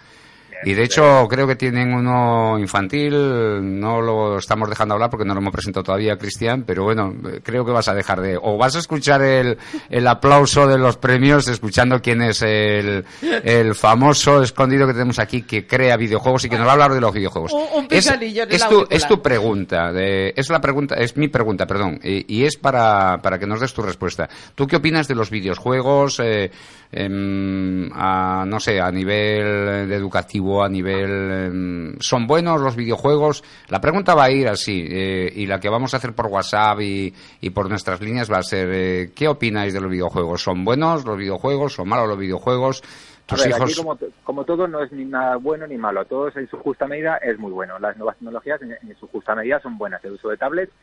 Y 0.63 0.73
de 0.73 0.83
hecho 0.83 1.27
creo 1.29 1.47
que 1.47 1.55
tienen 1.55 1.93
uno 1.93 2.57
infantil, 2.59 3.79
no 3.79 4.01
lo 4.01 4.37
estamos 4.37 4.69
dejando 4.69 4.93
hablar 4.93 5.09
porque 5.09 5.25
no 5.25 5.33
lo 5.33 5.39
hemos 5.39 5.53
presentado 5.53 5.83
todavía, 5.83 6.17
Cristian, 6.17 6.63
pero 6.63 6.83
bueno, 6.83 7.13
creo 7.43 7.65
que 7.65 7.71
vas 7.71 7.87
a 7.87 7.93
dejar 7.93 8.21
de... 8.21 8.37
O 8.41 8.57
vas 8.57 8.75
a 8.75 8.79
escuchar 8.79 9.21
el, 9.21 9.57
el 9.89 10.07
aplauso 10.07 10.67
de 10.67 10.77
los 10.77 10.97
premios 10.97 11.47
escuchando 11.47 12.01
quién 12.01 12.21
es 12.21 12.41
el, 12.41 13.05
el 13.43 13.75
famoso 13.75 14.41
escondido 14.41 14.87
que 14.87 14.93
tenemos 14.93 15.19
aquí 15.19 15.41
que 15.43 15.65
crea 15.65 15.97
videojuegos 15.97 16.45
y 16.45 16.49
que 16.49 16.57
nos 16.57 16.65
va 16.65 16.71
a 16.71 16.73
hablar 16.73 16.93
de 16.93 17.01
los 17.01 17.13
videojuegos. 17.13 17.51
Un, 17.53 17.87
es, 17.89 18.07
es, 18.07 18.67
tu, 18.67 18.85
es 18.89 19.07
tu 19.07 19.21
pregunta, 19.21 19.91
de, 19.91 20.33
es 20.35 20.49
la 20.49 20.61
pregunta, 20.61 20.95
es 20.95 21.17
mi 21.17 21.27
pregunta, 21.27 21.65
perdón, 21.65 21.99
y, 22.03 22.25
y, 22.41 22.45
es 22.45 22.57
para, 22.57 23.19
para 23.21 23.39
que 23.39 23.47
nos 23.47 23.59
des 23.59 23.73
tu 23.73 23.81
respuesta. 23.81 24.29
¿Tú 24.55 24.67
qué 24.67 24.75
opinas 24.75 25.07
de 25.07 25.15
los 25.15 25.29
videojuegos? 25.29 26.19
Eh, 26.23 26.51
a, 26.93 28.43
no 28.45 28.59
sé, 28.59 28.81
a 28.81 28.91
nivel 28.91 29.87
de 29.87 29.95
educativo, 29.95 30.63
a 30.63 30.69
nivel... 30.69 31.31
Em, 31.31 31.95
¿Son 31.99 32.27
buenos 32.27 32.59
los 32.59 32.75
videojuegos? 32.75 33.43
La 33.69 33.79
pregunta 33.79 34.13
va 34.13 34.25
a 34.25 34.31
ir 34.31 34.47
así, 34.47 34.85
eh, 34.89 35.31
y 35.33 35.45
la 35.45 35.59
que 35.59 35.69
vamos 35.69 35.93
a 35.93 35.97
hacer 35.97 36.13
por 36.13 36.27
WhatsApp 36.27 36.81
y, 36.81 37.13
y 37.39 37.49
por 37.51 37.69
nuestras 37.69 38.01
líneas 38.01 38.31
va 38.31 38.39
a 38.39 38.43
ser, 38.43 38.69
eh, 38.73 39.11
¿qué 39.15 39.27
opináis 39.27 39.73
de 39.73 39.79
los 39.79 39.89
videojuegos? 39.89 40.43
¿Son 40.43 40.65
buenos 40.65 41.05
los 41.05 41.17
videojuegos? 41.17 41.73
¿Son 41.73 41.87
malos 41.87 42.09
los 42.09 42.17
videojuegos? 42.17 42.83
Tus 43.25 43.47
hijos... 43.47 43.61
aquí 43.61 43.75
como, 43.75 43.97
como, 44.25 44.43
todo 44.43 44.67
no 44.67 44.83
es 44.83 44.91
ni 44.91 45.05
nada 45.05 45.37
bueno 45.37 45.65
ni 45.67 45.77
malo, 45.77 46.03
todo 46.05 46.29
en 46.35 46.49
su 46.49 46.57
justa 46.57 46.87
medida 46.87 47.17
es 47.17 47.39
muy 47.39 47.51
bueno. 47.51 47.79
Las 47.79 47.95
nuevas 47.95 48.17
tecnologías 48.17 48.61
en, 48.61 48.71
en 48.71 48.95
su 48.99 49.07
justa 49.07 49.35
medida 49.35 49.61
son 49.61 49.77
buenas. 49.77 50.03
El 50.03 50.13
uso 50.13 50.27
de 50.27 50.35
tablets 50.35 50.73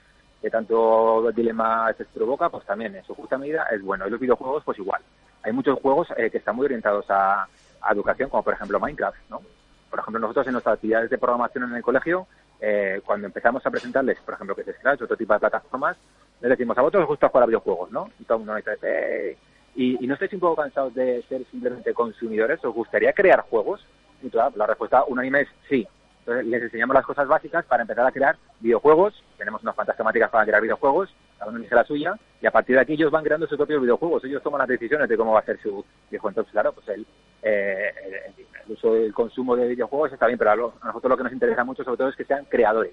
que 0.40 0.48
tanto 0.48 1.30
dilema 1.32 1.92
se 1.94 2.04
provoca, 2.06 2.48
pues 2.48 2.64
también 2.64 2.94
en 2.94 3.04
su 3.04 3.14
justa 3.14 3.36
medida 3.36 3.66
es 3.72 3.82
bueno. 3.82 4.06
Y 4.06 4.10
los 4.10 4.20
videojuegos, 4.20 4.62
pues 4.64 4.78
igual 4.78 5.02
hay 5.48 5.54
muchos 5.54 5.78
juegos 5.80 6.08
eh, 6.16 6.30
que 6.30 6.38
están 6.38 6.56
muy 6.56 6.66
orientados 6.66 7.06
a, 7.08 7.48
educación, 7.90 8.28
como 8.28 8.42
por 8.42 8.52
ejemplo 8.52 8.78
Minecraft, 8.78 9.16
¿no? 9.30 9.40
Por 9.88 9.98
ejemplo, 9.98 10.20
nosotros 10.20 10.46
en 10.46 10.52
nuestras 10.52 10.74
actividades 10.74 11.08
de 11.08 11.16
programación 11.16 11.64
en 11.64 11.76
el 11.76 11.82
colegio, 11.82 12.26
eh, 12.60 13.00
cuando 13.06 13.28
empezamos 13.28 13.64
a 13.64 13.70
presentarles, 13.70 14.18
por 14.20 14.34
ejemplo, 14.34 14.54
que 14.54 14.60
es 14.60 14.76
Scratch, 14.76 15.00
otro 15.02 15.16
tipo 15.16 15.32
de 15.32 15.38
plataformas, 15.38 15.96
les 16.42 16.50
decimos, 16.50 16.76
a 16.76 16.82
vosotros 16.82 17.04
os 17.04 17.08
gusta 17.08 17.28
jugar 17.28 17.44
a 17.44 17.46
videojuegos, 17.46 17.90
¿no? 17.90 18.10
Y 18.18 18.24
todo 18.24 18.38
el 18.38 18.44
mundo 18.44 18.56
dice, 18.56 18.76
¡eh! 18.82 19.38
Y, 19.74 20.06
no 20.06 20.14
estáis 20.14 20.32
un 20.34 20.40
poco 20.40 20.56
cansados 20.56 20.94
de 20.94 21.22
ser 21.28 21.46
simplemente 21.50 21.94
consumidores, 21.94 22.62
¿os 22.62 22.74
gustaría 22.74 23.12
crear 23.14 23.40
juegos? 23.42 23.86
Y 24.22 24.28
toda, 24.28 24.50
la 24.54 24.66
respuesta 24.66 25.04
unánime 25.06 25.42
es 25.42 25.48
sí. 25.68 25.86
Entonces 26.20 26.46
les 26.46 26.62
enseñamos 26.64 26.94
las 26.94 27.06
cosas 27.06 27.26
básicas 27.26 27.64
para 27.64 27.82
empezar 27.82 28.06
a 28.06 28.12
crear 28.12 28.36
videojuegos. 28.60 29.22
Tenemos 29.38 29.62
unas 29.62 29.74
cuantas 29.74 29.96
temáticas 29.96 30.28
para 30.30 30.44
crear 30.44 30.60
videojuegos, 30.60 31.14
cada 31.38 31.50
uno 31.50 31.60
elige 31.60 31.74
la 31.74 31.84
suya, 31.84 32.18
y 32.40 32.46
a 32.46 32.50
partir 32.50 32.76
de 32.76 32.82
aquí 32.82 32.92
ellos 32.92 33.10
van 33.10 33.24
creando 33.24 33.46
sus 33.46 33.56
propios 33.56 33.82
videojuegos. 33.82 34.24
Ellos 34.24 34.42
toman 34.42 34.60
las 34.60 34.68
decisiones 34.68 35.08
de 35.08 35.16
cómo 35.16 35.32
va 35.32 35.40
a 35.40 35.44
ser 35.44 35.60
su 35.60 35.84
videojuego. 36.08 36.28
Entonces, 36.28 36.52
claro, 36.52 36.72
pues 36.72 36.88
el, 36.88 37.06
eh, 37.42 37.92
el, 38.36 38.72
uso 38.72 38.94
del 38.94 39.12
consumo 39.12 39.56
de 39.56 39.66
videojuegos 39.68 40.12
está 40.12 40.26
bien, 40.26 40.38
pero 40.38 40.50
a, 40.80 40.86
nosotros 40.86 41.10
lo 41.10 41.16
que 41.16 41.24
nos 41.24 41.32
interesa 41.32 41.64
mucho 41.64 41.82
sobre 41.82 41.96
todo 41.96 42.08
es 42.10 42.16
que 42.16 42.24
sean 42.24 42.44
creadores, 42.44 42.92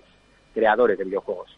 creadores 0.54 0.98
de 0.98 1.04
videojuegos. 1.04 1.56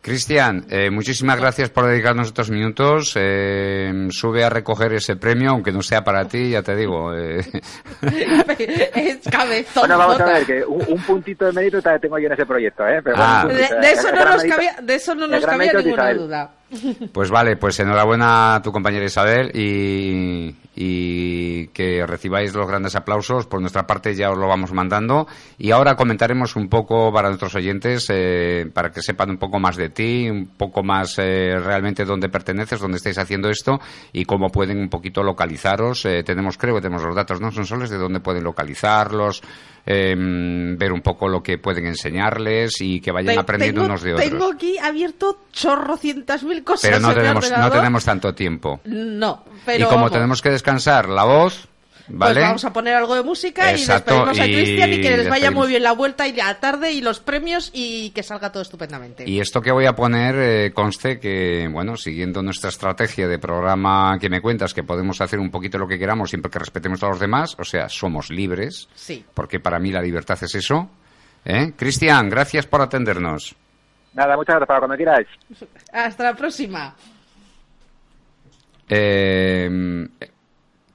Cristian, 0.00 0.64
eh, 0.70 0.90
muchísimas 0.90 1.38
gracias 1.40 1.70
por 1.70 1.86
dedicarnos 1.86 2.28
estos 2.28 2.50
minutos. 2.50 3.12
Eh, 3.16 4.06
sube 4.10 4.44
a 4.44 4.48
recoger 4.48 4.94
ese 4.94 5.16
premio, 5.16 5.50
aunque 5.50 5.72
no 5.72 5.82
sea 5.82 6.04
para 6.04 6.26
ti, 6.26 6.50
ya 6.50 6.62
te 6.62 6.76
digo. 6.76 7.12
Eh. 7.14 7.40
es 8.94 9.18
cabezón. 9.28 9.82
Bueno, 9.82 9.98
vamos 9.98 10.20
a 10.20 10.24
ver, 10.24 10.46
que 10.46 10.64
un, 10.64 11.02
puntito 11.02 11.46
de 11.46 11.52
mérito 11.52 11.82
tengo 12.00 12.18
yo 12.18 12.26
en 12.28 12.32
ese 12.32 12.46
proyecto. 12.46 12.86
¿eh? 12.86 13.00
Pero 13.02 13.16
ah. 13.18 13.46
de, 13.46 13.90
eso 13.90 14.12
no 14.12 14.24
nos 14.24 14.44
cabía, 14.44 14.76
de 14.80 14.94
eso 14.94 15.14
no 15.16 15.26
nos 15.26 15.44
cabía 15.44 15.72
ninguna 15.72 16.14
duda. 16.14 16.57
Pues 17.12 17.30
vale, 17.30 17.56
pues 17.56 17.78
enhorabuena 17.80 18.56
a 18.56 18.62
tu 18.62 18.72
compañera 18.72 19.04
Isabel 19.04 19.50
y, 19.54 20.54
que 20.78 22.04
recibáis 22.06 22.54
los 22.54 22.66
grandes 22.66 22.94
aplausos. 22.94 23.46
Por 23.46 23.60
nuestra 23.60 23.86
parte 23.86 24.14
ya 24.14 24.30
os 24.30 24.38
lo 24.38 24.46
vamos 24.46 24.72
mandando. 24.72 25.26
Y 25.58 25.72
ahora 25.72 25.96
comentaremos 25.96 26.56
un 26.56 26.68
poco 26.68 27.12
para 27.12 27.28
nuestros 27.28 27.54
oyentes, 27.54 28.06
eh, 28.10 28.70
para 28.72 28.92
que 28.92 29.02
sepan 29.02 29.30
un 29.30 29.38
poco 29.38 29.58
más 29.58 29.76
de 29.76 29.88
ti, 29.88 30.30
un 30.30 30.46
poco 30.46 30.82
más 30.82 31.18
eh, 31.18 31.58
realmente 31.58 32.04
dónde 32.04 32.28
perteneces, 32.28 32.80
dónde 32.80 32.98
estáis 32.98 33.18
haciendo 33.18 33.48
esto 33.48 33.80
y 34.12 34.24
cómo 34.24 34.50
pueden 34.50 34.78
un 34.78 34.88
poquito 34.88 35.22
localizaros. 35.22 36.04
Eh, 36.04 36.22
tenemos, 36.22 36.58
creo 36.58 36.76
que 36.76 36.82
tenemos 36.82 37.04
los 37.04 37.16
datos, 37.16 37.40
¿no? 37.40 37.50
Son 37.50 37.66
soles 37.66 37.90
de 37.90 37.98
dónde 37.98 38.20
pueden 38.20 38.44
localizarlos, 38.44 39.42
Em, 39.90 40.76
ver 40.76 40.92
un 40.92 41.00
poco 41.00 41.28
lo 41.28 41.42
que 41.42 41.56
pueden 41.56 41.86
enseñarles 41.86 42.78
y 42.82 43.00
que 43.00 43.10
vayan 43.10 43.38
aprendiendo 43.38 43.82
unos 43.82 44.02
de 44.02 44.12
otros. 44.12 44.28
Tengo 44.28 44.52
aquí 44.52 44.76
abierto 44.76 45.38
chorrocientas 45.50 46.42
mil 46.42 46.62
cosas. 46.62 46.90
Pero 46.90 47.00
no 47.00 47.14
tenemos, 47.14 47.50
no 47.50 47.70
tenemos 47.70 48.04
tanto 48.04 48.34
tiempo. 48.34 48.80
No, 48.84 49.44
pero. 49.64 49.86
Y 49.86 49.88
como 49.88 50.10
tenemos 50.10 50.42
que 50.42 50.50
descansar 50.68 51.08
la 51.08 51.24
voz, 51.24 51.68
pues 52.16 52.36
vamos 52.36 52.64
a 52.64 52.72
poner 52.72 52.94
algo 52.94 53.14
de 53.14 53.22
música 53.22 53.70
y 53.72 53.84
despedimos 53.84 54.40
a 54.40 54.44
Cristian 54.44 54.92
y 54.92 55.00
que 55.00 55.16
les 55.16 55.28
vaya 55.28 55.50
muy 55.50 55.68
bien 55.68 55.82
la 55.82 55.92
vuelta 55.92 56.26
y 56.26 56.32
la 56.32 56.58
tarde 56.58 56.92
y 56.92 57.00
los 57.00 57.20
premios 57.20 57.70
y 57.74 58.10
que 58.10 58.22
salga 58.22 58.50
todo 58.50 58.62
estupendamente. 58.62 59.28
Y 59.28 59.40
esto 59.40 59.60
que 59.60 59.70
voy 59.72 59.86
a 59.86 59.94
poner 59.94 60.36
eh, 60.36 60.72
conste 60.72 61.20
que, 61.20 61.68
bueno, 61.70 61.96
siguiendo 61.96 62.42
nuestra 62.42 62.70
estrategia 62.70 63.28
de 63.28 63.38
programa 63.38 64.18
que 64.18 64.30
me 64.30 64.40
cuentas, 64.40 64.72
que 64.72 64.82
podemos 64.82 65.20
hacer 65.20 65.38
un 65.38 65.50
poquito 65.50 65.76
lo 65.76 65.86
que 65.86 65.98
queramos 65.98 66.30
siempre 66.30 66.50
que 66.50 66.58
respetemos 66.58 67.02
a 67.02 67.08
los 67.08 67.20
demás, 67.20 67.56
o 67.58 67.64
sea, 67.64 67.88
somos 67.88 68.30
libres. 68.30 68.88
Sí. 68.94 69.24
Porque 69.34 69.60
para 69.60 69.78
mí 69.78 69.90
la 69.90 70.00
libertad 70.00 70.38
es 70.40 70.54
eso. 70.54 70.88
¿Eh? 71.44 71.72
Cristian, 71.76 72.30
gracias 72.30 72.66
por 72.66 72.80
atendernos. 72.80 73.54
Nada, 74.14 74.36
muchas 74.36 74.56
gracias 74.56 74.68
para 74.68 74.80
cuando 74.80 74.96
quieras. 74.96 75.26
Hasta 75.92 76.24
la 76.24 76.34
próxima. 76.34 76.94
Eh, 78.88 80.08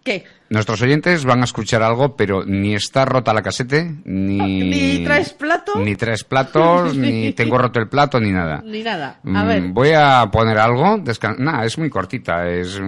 ¿Qué? 0.04 0.26
Nuestros 0.50 0.82
oyentes 0.82 1.24
van 1.24 1.42
a 1.42 1.46
escuchar 1.46 1.82
algo, 1.82 2.16
pero 2.16 2.44
ni 2.46 2.76
está 2.76 3.06
rota 3.06 3.34
la 3.34 3.42
casete, 3.42 3.96
ni... 4.04 4.38
¿Ni 4.38 5.04
traes 5.04 5.34
plato? 5.34 5.80
Ni 5.80 5.96
traes 5.96 6.24
platos, 6.24 6.96
ni 6.98 7.32
tengo 7.34 7.58
roto 7.58 7.80
el 7.80 7.88
plato, 7.88 8.20
ni 8.20 8.32
nada. 8.32 8.62
Ni 8.66 8.84
nada. 8.84 9.20
A 9.24 9.44
mm, 9.44 9.48
ver. 9.48 9.64
Voy 9.70 9.92
a 9.96 10.30
poner 10.32 10.60
algo, 10.60 11.02
nada, 11.38 11.66
es 11.66 11.78
muy 11.78 11.90
cortita, 11.90 12.48
es... 12.50 12.80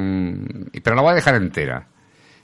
pero 0.84 0.96
la 0.96 1.02
voy 1.02 1.12
a 1.12 1.16
dejar 1.16 1.36
entera, 1.36 1.88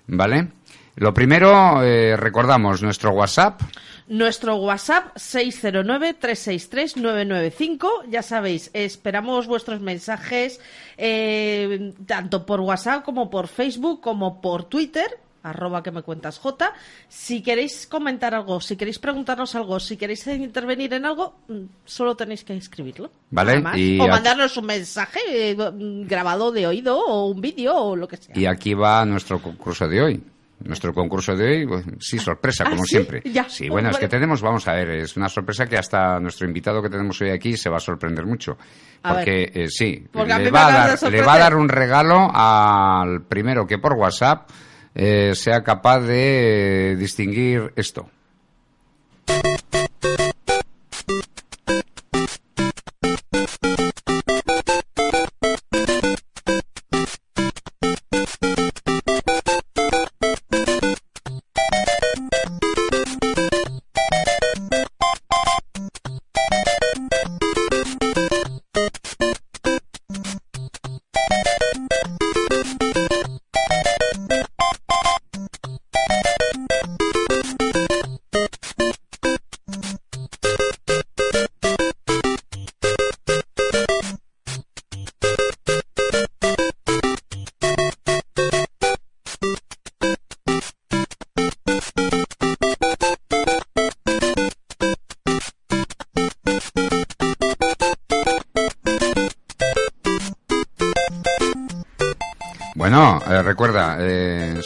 ¿vale? 0.07 0.47
Lo 0.95 1.13
primero, 1.13 1.83
eh, 1.83 2.15
recordamos 2.15 2.81
nuestro 2.81 3.11
WhatsApp. 3.11 3.61
Nuestro 4.11 4.57
WhatsApp 4.57 5.15
609-363-995. 5.15 7.87
Ya 8.09 8.21
sabéis, 8.21 8.69
esperamos 8.73 9.47
vuestros 9.47 9.79
mensajes 9.79 10.59
eh, 10.97 11.93
tanto 12.05 12.45
por 12.45 12.59
WhatsApp 12.59 13.05
como 13.05 13.29
por 13.29 13.47
Facebook 13.47 14.01
como 14.01 14.41
por 14.41 14.65
Twitter 14.65 15.17
arroba 15.43 15.81
que 15.81 15.91
me 15.91 16.01
cuentas 16.01 16.39
J. 16.39 16.73
Si 17.07 17.41
queréis 17.41 17.87
comentar 17.87 18.35
algo, 18.35 18.59
si 18.59 18.75
queréis 18.75 18.99
preguntarnos 18.99 19.55
algo, 19.55 19.79
si 19.79 19.95
queréis 19.95 20.27
intervenir 20.27 20.93
en 20.93 21.05
algo, 21.05 21.35
mm, 21.47 21.61
solo 21.85 22.13
tenéis 22.15 22.43
que 22.43 22.53
escribirlo. 22.55 23.09
Vale, 23.29 23.63
y 23.79 23.97
o 23.97 24.07
mandarnos 24.07 24.57
un 24.57 24.65
mensaje 24.65 25.21
eh, 25.29 25.55
mm, 25.55 26.05
grabado 26.05 26.51
de 26.51 26.67
oído 26.67 26.99
o 26.99 27.27
un 27.27 27.39
vídeo 27.39 27.73
o 27.75 27.95
lo 27.95 28.09
que 28.09 28.17
sea. 28.17 28.37
Y 28.37 28.45
aquí 28.45 28.73
va 28.73 29.05
nuestro 29.05 29.41
concurso 29.41 29.87
de 29.87 30.01
hoy. 30.01 30.21
Nuestro 30.63 30.93
concurso 30.93 31.35
de 31.35 31.45
hoy, 31.45 31.67
pues, 31.67 31.85
sí, 31.99 32.19
sorpresa, 32.19 32.63
¿Ah, 32.65 32.69
como 32.69 32.83
sí? 32.83 32.95
siempre. 32.95 33.21
Ya. 33.25 33.49
Sí, 33.49 33.69
bueno, 33.69 33.89
es 33.89 33.97
que 33.97 34.07
tenemos, 34.07 34.41
vamos 34.41 34.67
a 34.67 34.73
ver, 34.73 34.89
es 34.91 35.17
una 35.17 35.29
sorpresa 35.29 35.65
que 35.65 35.77
hasta 35.77 36.19
nuestro 36.19 36.47
invitado 36.47 36.81
que 36.81 36.89
tenemos 36.89 37.19
hoy 37.21 37.29
aquí 37.29 37.57
se 37.57 37.69
va 37.69 37.77
a 37.77 37.79
sorprender 37.79 38.25
mucho. 38.25 38.57
A 39.03 39.15
Porque, 39.15 39.51
eh, 39.53 39.67
sí, 39.69 40.05
Porque 40.11 40.33
le 40.35 40.51
va, 40.51 40.67
a 40.67 40.71
dar, 40.71 41.11
le 41.11 41.21
va 41.21 41.33
a 41.33 41.39
dar 41.39 41.55
un 41.55 41.69
regalo 41.69 42.29
al 42.33 43.23
primero 43.23 43.65
que 43.65 43.77
por 43.77 43.93
WhatsApp 43.93 44.49
eh, 44.93 45.33
sea 45.35 45.63
capaz 45.63 46.01
de 46.01 46.95
distinguir 46.97 47.73
esto. 47.75 48.09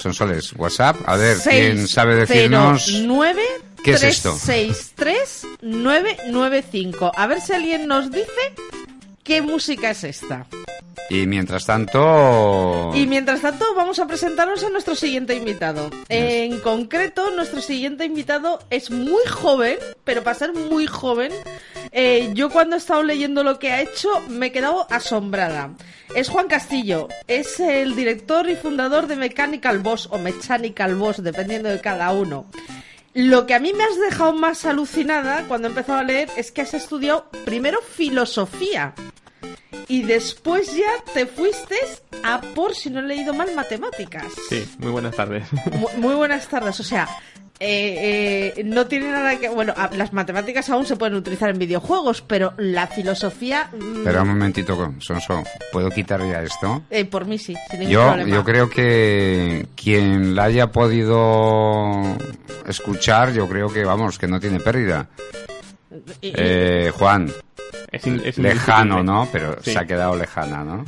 Sonsoles, 0.05 0.53
WhatsApp, 0.53 0.97
a 1.07 1.15
ver, 1.15 1.37
¿quién 1.43 1.87
sabe 1.87 2.13
decirnos 2.13 2.83
609 2.83 3.41
qué 3.83 3.93
es 3.93 4.03
esto? 4.03 4.37
363 4.45 5.47
995. 5.63 7.11
A 7.15 7.25
ver 7.25 7.41
si 7.41 7.53
alguien 7.53 7.87
nos 7.87 8.11
dice 8.11 8.53
qué 9.23 9.41
música 9.41 9.89
es 9.89 10.03
esta. 10.03 10.45
Y 11.09 11.25
mientras 11.25 11.65
tanto... 11.65 12.91
Y 12.93 13.07
mientras 13.07 13.41
tanto, 13.41 13.65
vamos 13.75 13.97
a 13.97 14.05
presentarnos 14.05 14.63
a 14.63 14.69
nuestro 14.69 14.93
siguiente 14.93 15.33
invitado. 15.33 15.89
En 16.07 16.59
concreto, 16.59 17.31
nuestro 17.31 17.61
siguiente 17.61 18.05
invitado 18.05 18.59
es 18.69 18.91
muy 18.91 19.25
joven, 19.27 19.79
pero 20.03 20.23
para 20.23 20.37
ser 20.37 20.53
muy 20.53 20.85
joven, 20.85 21.31
eh, 21.95 22.29
yo 22.33 22.49
cuando 22.51 22.75
he 22.75 22.79
estado 22.79 23.01
leyendo 23.03 23.43
lo 23.43 23.57
que 23.57 23.71
ha 23.71 23.81
hecho 23.81 24.09
me 24.27 24.47
he 24.47 24.51
quedado 24.51 24.85
asombrada. 24.91 25.71
Es 26.13 26.29
Juan 26.29 26.47
Castillo, 26.47 27.07
es 27.27 27.59
el 27.59 27.95
director 27.95 28.47
y 28.49 28.55
fundador 28.55 29.07
de 29.07 29.15
Mechanical 29.15 29.79
Boss 29.79 30.07
o 30.11 30.17
Mechanical 30.19 30.93
Boss, 30.95 31.23
dependiendo 31.23 31.69
de 31.69 31.81
cada 31.81 32.11
uno. 32.11 32.45
Lo 33.13 33.45
que 33.47 33.53
a 33.53 33.59
mí 33.59 33.71
me 33.73 33.83
has 33.85 33.97
dejado 33.99 34.33
más 34.33 34.65
alucinada 34.65 35.45
cuando 35.47 35.67
he 35.67 35.71
empezado 35.71 35.99
a 35.99 36.03
leer 36.03 36.29
es 36.35 36.51
que 36.51 36.61
has 36.61 36.73
estudiado 36.73 37.29
primero 37.45 37.79
filosofía 37.81 38.93
y 39.87 40.01
después 40.03 40.75
ya 40.75 41.11
te 41.13 41.25
fuiste 41.25 41.77
a, 42.23 42.41
por 42.41 42.75
si 42.75 42.89
no 42.89 42.99
he 42.99 43.03
leído 43.03 43.33
mal, 43.33 43.53
matemáticas. 43.55 44.25
Sí, 44.49 44.67
muy 44.79 44.91
buenas 44.91 45.15
tardes. 45.15 45.45
Mu- 45.79 45.87
Muy, 45.97 46.15
buenas 46.15 46.47
tardes. 46.47 46.79
O 46.79 46.83
sea, 46.83 47.07
eh, 47.59 48.53
eh, 48.57 48.63
no 48.65 48.85
tiene 48.87 49.11
nada 49.11 49.37
que... 49.39 49.47
Bueno, 49.49 49.73
a- 49.77 49.89
las 49.95 50.11
matemáticas 50.13 50.69
aún 50.69 50.85
se 50.85 50.95
pueden 50.97 51.15
utilizar 51.15 51.49
en 51.49 51.57
videojuegos, 51.57 52.21
pero 52.21 52.53
la 52.57 52.87
filosofía... 52.87 53.69
mm, 53.71 53.97
Espera 53.99 54.21
un 54.23 54.27
momentito, 54.29 54.93
Sonso, 54.99 55.43
¿puedo 55.71 55.89
quitar 55.89 56.19
ya 56.21 56.41
esto? 56.43 56.83
eh, 56.89 57.05
por 57.05 57.25
mí 57.25 57.37
sí, 57.37 57.55
sin 57.69 57.79
ningún 57.79 57.93
Yo, 57.93 58.05
problema. 58.07 58.29
yo 58.35 58.43
creo 58.43 58.69
que 58.69 59.67
quien 59.75 60.35
la 60.35 60.43
haya 60.45 60.71
podido 60.71 62.17
escuchar, 62.67 63.31
yo 63.33 63.47
creo 63.47 63.71
que, 63.71 63.83
vamos, 63.85 64.17
que 64.17 64.27
no 64.27 64.39
tiene 64.39 64.59
pérdida. 64.59 65.07
Y- 66.21 66.27
y- 66.27 66.33
Eh, 66.35 66.91
Juan, 66.93 67.31
Es, 67.91 68.05
in- 68.05 68.21
es 68.25 68.37
lejano, 68.37 68.99
indiscutible. 68.99 69.03
¿no? 69.13 69.29
Pero 69.31 69.57
Sí. 69.63 69.71
se 69.71 69.79
ha 69.79 69.85
quedado 69.85 70.15
lejana, 70.17 70.63
¿no? 70.63 70.83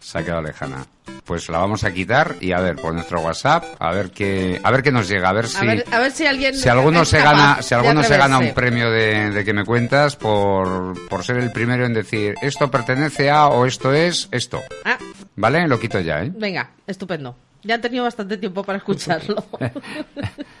Se 0.00 0.18
ha 0.18 0.24
quedado 0.24 0.42
lejana. 0.42 0.84
Pues 1.24 1.48
la 1.48 1.58
vamos 1.58 1.84
a 1.84 1.92
quitar 1.92 2.36
y 2.40 2.52
a 2.52 2.60
ver 2.60 2.76
por 2.76 2.92
nuestro 2.92 3.20
WhatsApp, 3.20 3.64
a 3.78 3.92
ver 3.92 4.10
qué, 4.10 4.60
a 4.62 4.70
ver 4.70 4.82
qué 4.82 4.90
nos 4.90 5.08
llega, 5.08 5.28
a 5.28 5.32
ver 5.32 5.46
si, 5.46 5.58
a, 5.58 5.68
ver, 5.68 5.84
a 5.92 5.98
ver 6.00 6.10
si 6.10 6.26
alguien... 6.26 6.54
si 6.54 6.68
alguno 6.68 7.04
se 7.04 7.20
gana, 7.20 7.62
si 7.62 7.74
alguno 7.74 8.02
se 8.02 8.16
gana 8.16 8.38
un 8.38 8.52
premio 8.52 8.90
de, 8.90 9.30
de 9.30 9.44
que 9.44 9.52
me 9.52 9.64
cuentas 9.64 10.16
por, 10.16 10.94
por 11.08 11.22
ser 11.24 11.36
el 11.36 11.52
primero 11.52 11.86
en 11.86 11.94
decir 11.94 12.34
esto 12.42 12.70
pertenece 12.70 13.30
a 13.30 13.46
o 13.48 13.64
esto 13.66 13.92
es 13.92 14.28
esto. 14.32 14.60
Ah, 14.84 14.98
¿Vale? 15.36 15.68
Lo 15.68 15.78
quito 15.78 16.00
ya, 16.00 16.22
¿eh? 16.22 16.32
Venga, 16.34 16.70
estupendo. 16.86 17.36
Ya 17.62 17.74
han 17.74 17.80
tenido 17.82 18.04
bastante 18.04 18.36
tiempo 18.38 18.64
para 18.64 18.78
escucharlo. 18.78 19.44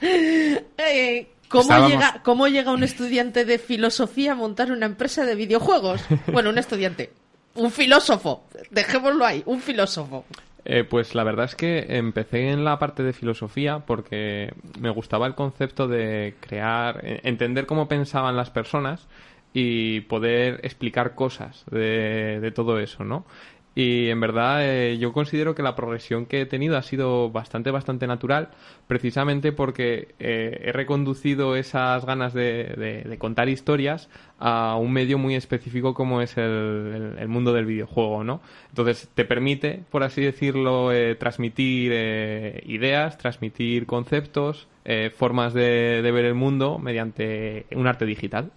Eh, 0.02 1.28
¿cómo, 1.48 1.62
Estábamos- 1.62 1.90
llega, 1.90 2.20
¿Cómo 2.22 2.48
llega 2.48 2.72
un 2.72 2.82
estudiante 2.84 3.44
de 3.44 3.58
filosofía 3.58 4.32
a 4.32 4.34
montar 4.34 4.72
una 4.72 4.86
empresa 4.86 5.24
de 5.24 5.34
videojuegos? 5.34 6.00
Bueno, 6.32 6.50
un 6.50 6.58
estudiante. 6.58 7.12
Un 7.54 7.70
filósofo. 7.70 8.44
Dejémoslo 8.70 9.24
ahí, 9.26 9.42
un 9.46 9.60
filósofo. 9.60 10.24
Eh, 10.64 10.84
pues 10.84 11.14
la 11.14 11.24
verdad 11.24 11.46
es 11.46 11.54
que 11.54 11.86
empecé 11.96 12.50
en 12.50 12.64
la 12.64 12.78
parte 12.78 13.02
de 13.02 13.12
filosofía 13.14 13.80
porque 13.86 14.52
me 14.78 14.90
gustaba 14.90 15.26
el 15.26 15.34
concepto 15.34 15.88
de 15.88 16.36
crear, 16.40 17.00
entender 17.02 17.66
cómo 17.66 17.88
pensaban 17.88 18.36
las 18.36 18.50
personas 18.50 19.08
y 19.54 20.02
poder 20.02 20.60
explicar 20.62 21.14
cosas 21.14 21.64
de, 21.70 22.40
de 22.40 22.50
todo 22.52 22.78
eso, 22.78 23.04
¿no? 23.04 23.24
Y 23.82 24.08
en 24.10 24.20
verdad 24.20 24.58
eh, 24.62 24.98
yo 24.98 25.12
considero 25.12 25.54
que 25.54 25.62
la 25.62 25.74
progresión 25.76 26.26
que 26.26 26.40
he 26.42 26.46
tenido 26.46 26.76
ha 26.76 26.82
sido 26.82 27.30
bastante, 27.30 27.70
bastante 27.70 28.06
natural, 28.06 28.48
precisamente 28.88 29.52
porque 29.52 30.14
eh, 30.18 30.60
he 30.64 30.72
reconducido 30.72 31.56
esas 31.56 32.04
ganas 32.04 32.34
de, 32.34 32.74
de- 32.76 33.02
de 33.08 33.18
contar 33.18 33.48
historias 33.48 34.08
a 34.38 34.76
un 34.76 34.92
medio 34.92 35.18
muy 35.18 35.34
específico 35.34 35.94
como 35.94 36.20
es 36.20 36.36
el, 36.36 37.26
mundo 37.28 37.52
del 37.54 37.64
videojuego, 37.64 38.24
¿no? 38.24 38.40
Entonces 38.68 39.08
te 39.14 39.24
permite, 39.24 39.82
por 39.90 40.02
así 40.02 40.20
decirlo, 40.20 40.92
eh, 40.92 41.14
transmitir 41.14 41.92
eh, 41.94 42.62
ideas, 42.66 43.16
transmitir 43.18 43.86
conceptos, 43.86 44.66
eh, 44.84 45.10
formas 45.14 45.54
de 45.54 46.00
ver 46.12 46.24
el 46.24 46.34
mundo 46.34 46.78
mediante 46.78 47.66
un 47.74 47.86
arte 47.86 48.04
digital. 48.04 48.50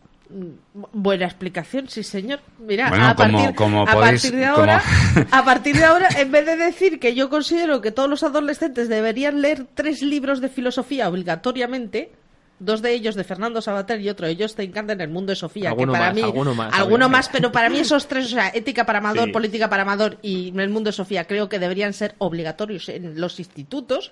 Buena 0.93 1.25
explicación, 1.25 1.87
sí 1.89 2.01
señor. 2.03 2.39
Mira, 2.59 2.89
Bueno, 2.89 3.07
a, 3.07 3.15
como- 3.15 3.37
partir, 3.37 3.55
como 3.55 3.81
a 3.83 3.85
podéis- 3.93 4.21
partir 4.23 4.31
de 4.39 4.45
como- 4.47 4.57
ahora, 4.57 4.81
a 5.31 5.45
partir 5.45 5.75
de 5.77 5.83
ahora, 5.83 6.07
en 6.17 6.31
vez 6.31 6.45
de 6.45 6.55
decir 6.55 6.99
que 6.99 7.13
yo 7.13 7.29
considero 7.29 7.81
que 7.81 7.91
todos 7.91 8.09
los 8.09 8.23
adolescentes 8.23 8.89
deberían 8.89 9.41
leer 9.41 9.67
tres 9.75 10.01
libros 10.01 10.41
de 10.41 10.49
filosofía 10.49 11.07
obligatoriamente, 11.09 12.11
dos 12.59 12.81
de 12.81 12.93
ellos 12.93 13.15
de 13.15 13.23
Fernando 13.25 13.61
Sabater 13.61 13.99
y 14.01 14.09
otro 14.09 14.25
de 14.25 14.31
ellos 14.31 14.55
te 14.55 14.63
encanta 14.63 14.93
en 14.93 15.01
el 15.01 15.09
mundo 15.09 15.31
de 15.31 15.35
Sofía, 15.35 15.69
Alguno 15.69 15.91
que 15.93 15.99
para 15.99 16.05
más, 16.07 16.15
mí 16.15 16.21
alguno 16.21 16.55
más, 16.55 16.73
alguno 16.73 17.05
habría. 17.05 17.17
más, 17.17 17.29
pero 17.29 17.51
para 17.51 17.69
mí 17.69 17.79
esos 17.79 18.07
tres, 18.07 18.25
o 18.27 18.29
sea, 18.29 18.49
ética 18.49 18.85
para 18.85 18.99
amador, 18.99 19.25
Sí. 19.25 19.31
política 19.33 19.69
para 19.69 19.83
amador 19.83 20.17
y 20.21 20.53
el 20.57 20.69
mundo 20.69 20.87
de 20.89 20.93
Sofía, 20.93 21.25
creo 21.25 21.49
que 21.49 21.59
deberían 21.59 21.93
ser 21.93 22.15
obligatorios 22.19 22.87
en 22.89 23.19
los 23.19 23.37
institutos. 23.39 24.11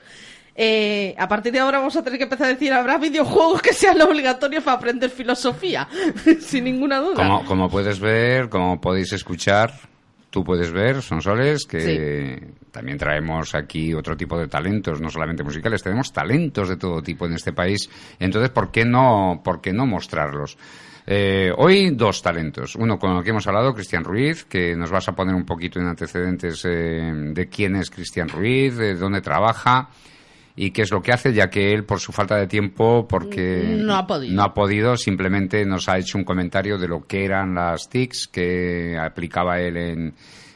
Eh, 0.56 1.16
a 1.18 1.28
partir 1.28 1.54
de 1.54 1.60
ahora 1.60 1.80
vamos 1.80 1.96
a 1.96 2.04
tener 2.04 2.18
que 2.18 2.26
empezar 2.26 2.48
a 2.48 2.50
decir, 2.50 2.74
habrá 2.74 2.98
videojuegos 2.98 3.62
que 3.62 3.74
sean 3.74 4.02
obligatorios 4.02 4.64
para 4.64 4.78
aprender 4.78 5.10
filosofía, 5.10 5.88
sin 6.40 6.66
ninguna 6.66 7.00
duda. 7.00 7.16
Como, 7.16 7.46
como 7.46 7.70
puedes 7.70 8.00
ver, 8.00 8.50
como 8.50 8.82
podéis 8.82 9.14
escuchar, 9.14 9.74
tú 10.30 10.44
puedes 10.44 10.72
ver, 10.72 11.02
son 11.02 11.22
soles, 11.22 11.66
que 11.66 12.54
también 12.72 12.98
traemos 12.98 13.56
aquí 13.56 13.94
otro 13.94 14.18
tipo 14.18 14.38
de 14.38 14.48
talentos, 14.48 15.00
no 15.00 15.10
solamente 15.10 15.44
musicales, 15.44 15.84
tenemos 15.84 16.12
talentos 16.12 16.70
de 16.70 16.78
todo 16.78 17.02
tipo 17.02 17.26
en 17.26 17.34
este 17.34 17.54
país. 17.54 17.90
Entonces, 18.20 18.50
¿por 18.50 18.72
qué 18.72 18.84
no, 18.84 19.42
por 19.44 19.62
qué 19.62 19.72
no 19.72 19.86
mostrarlos? 19.86 20.58
Eh, 21.08 21.52
hoy 21.58 21.92
dos 21.92 22.22
talentos. 22.22 22.76
Uno 22.76 23.00
con 23.00 23.18
el 23.18 23.24
que 23.24 23.32
hemos 23.32 23.48
hablado, 23.48 23.74
Cristian 23.74 24.04
Ruiz, 24.04 24.46
que 24.46 24.76
nos 24.76 24.92
vas 24.92 25.08
a 25.08 25.14
poner 25.14 25.34
un 25.34 25.46
poquito 25.46 25.80
en 25.80 25.88
antecedentes 25.88 26.64
eh, 26.66 27.12
de 27.14 27.50
quién 27.50 27.76
es 27.76 27.90
Cristian 27.90 28.30
Ruiz, 28.30 28.78
de 28.78 28.96
dónde 28.96 29.22
trabaja 29.22 29.90
y 30.56 30.72
qué 30.72 30.82
es 30.84 30.92
lo 30.92 31.02
que 31.02 31.12
hace, 31.12 31.34
ya 31.34 31.50
que 31.50 31.74
él, 31.74 31.84
por 31.86 32.00
su 32.00 32.12
falta 32.12 32.36
de 32.36 32.48
tiempo, 32.48 33.08
porque 33.08 33.76
No 33.78 33.96
ha 33.96 34.06
podido. 34.08 34.34
no 34.36 34.44
ha 34.44 34.54
podido, 34.54 34.98
simplemente 34.98 35.66
nos 35.66 35.88
ha 35.90 35.98
hecho 35.98 36.18
un 36.18 36.24
comentario 36.24 36.78
de 36.78 36.88
lo 36.88 37.06
que 37.06 37.24
eran 37.26 37.56
las 37.56 37.90
TICs 37.90 38.28
que 38.28 38.98
aplicaba 39.00 39.60
él 39.60 39.78
en, 39.78 40.14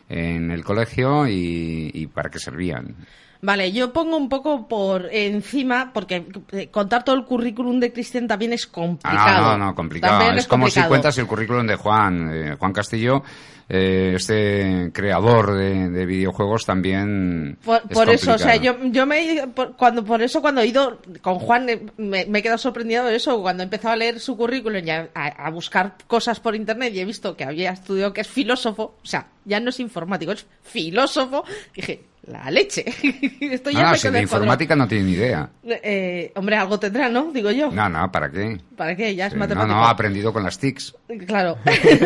en 0.09 0.51
el 0.51 0.63
colegio 0.63 1.27
y, 1.27 1.91
y 1.93 2.07
para 2.07 2.29
qué 2.29 2.39
servían. 2.39 2.95
Vale, 3.41 3.71
yo 3.71 3.93
pongo 3.93 4.17
un 4.17 4.29
poco 4.29 4.67
por 4.67 5.07
encima, 5.13 5.91
porque 5.93 6.25
eh, 6.51 6.67
contar 6.69 7.03
todo 7.03 7.15
el 7.15 7.25
currículum 7.25 7.79
de 7.79 7.91
Cristian 7.93 8.27
también 8.27 8.53
es 8.53 8.65
complicado. 8.67 9.47
Ah, 9.51 9.57
no, 9.57 9.65
no, 9.67 9.75
complicado. 9.75 10.17
También 10.17 10.37
es, 10.39 10.47
como 10.47 10.65
si 10.65 10.71
complicado. 10.73 10.89
cuentas 10.89 11.17
el 11.17 11.27
currículum 11.27 11.67
de 11.67 11.75
Juan. 11.75 12.31
Eh, 12.33 12.55
Juan 12.57 12.73
Castillo, 12.73 13.23
eh, 13.69 14.13
este 14.15 14.91
creador 14.93 15.53
de, 15.55 15.89
de 15.89 16.05
videojuegos 16.05 16.65
también. 16.65 17.57
Por, 17.63 17.77
es 17.77 17.83
por 17.97 18.09
eso, 18.09 18.33
o 18.33 18.37
sea, 18.37 18.53
complicado. 18.53 18.83
yo, 18.83 18.91
yo 18.91 19.05
me 19.05 19.47
por, 19.53 19.75
cuando 19.75 20.03
por 20.03 20.21
eso 20.21 20.41
cuando 20.41 20.61
he 20.61 20.67
ido 20.67 20.99
con 21.21 21.35
Juan 21.39 21.65
me, 21.97 22.25
me 22.25 22.39
he 22.39 22.41
quedado 22.41 22.57
sorprendido 22.57 23.05
de 23.05 23.15
eso 23.15 23.41
cuando 23.41 23.63
he 23.63 23.65
empezado 23.65 23.93
a 23.93 23.97
leer 23.97 24.19
su 24.19 24.37
currículum 24.37 24.81
y 24.85 24.89
a, 24.89 25.09
a- 25.13 25.47
a 25.47 25.49
buscar 25.51 25.95
cosas 26.07 26.39
por 26.39 26.55
internet 26.55 26.93
y 26.95 26.99
he 27.01 27.05
visto 27.05 27.35
que 27.35 27.43
había 27.43 27.71
estudiado 27.71 28.13
que 28.13 28.21
es 28.21 28.27
filósofo, 28.27 28.95
o 29.03 29.05
sea, 29.05 29.27
ya 29.45 29.59
no 29.59 29.69
es 29.69 29.79
informático, 29.79 30.31
es 30.31 30.45
filósofo. 30.63 31.43
Dije, 31.75 32.03
la 32.27 32.49
leche. 32.49 32.83
Esto 33.39 33.69
ya 33.69 33.79
No, 33.79 33.85
no, 33.85 33.91
me 33.91 33.97
si 33.97 34.09
de 34.09 34.21
informática 34.21 34.75
no 34.75 34.87
tiene 34.87 35.05
ni 35.05 35.11
idea. 35.13 35.49
Eh, 35.63 36.31
hombre, 36.35 36.55
algo 36.55 36.79
tendrá, 36.79 37.09
¿no? 37.09 37.31
Digo 37.31 37.51
yo. 37.51 37.71
No, 37.71 37.89
no, 37.89 38.11
¿para 38.11 38.29
qué? 38.31 38.59
¿Para 38.75 38.95
qué? 38.95 39.15
Ya 39.15 39.27
es 39.27 39.33
no, 39.33 39.39
matemático. 39.39 39.73
no, 39.73 39.85
ha 39.85 39.89
aprendido 39.89 40.33
con 40.33 40.43
las 40.43 40.57
TICs. 40.57 40.95
Claro. 41.27 41.57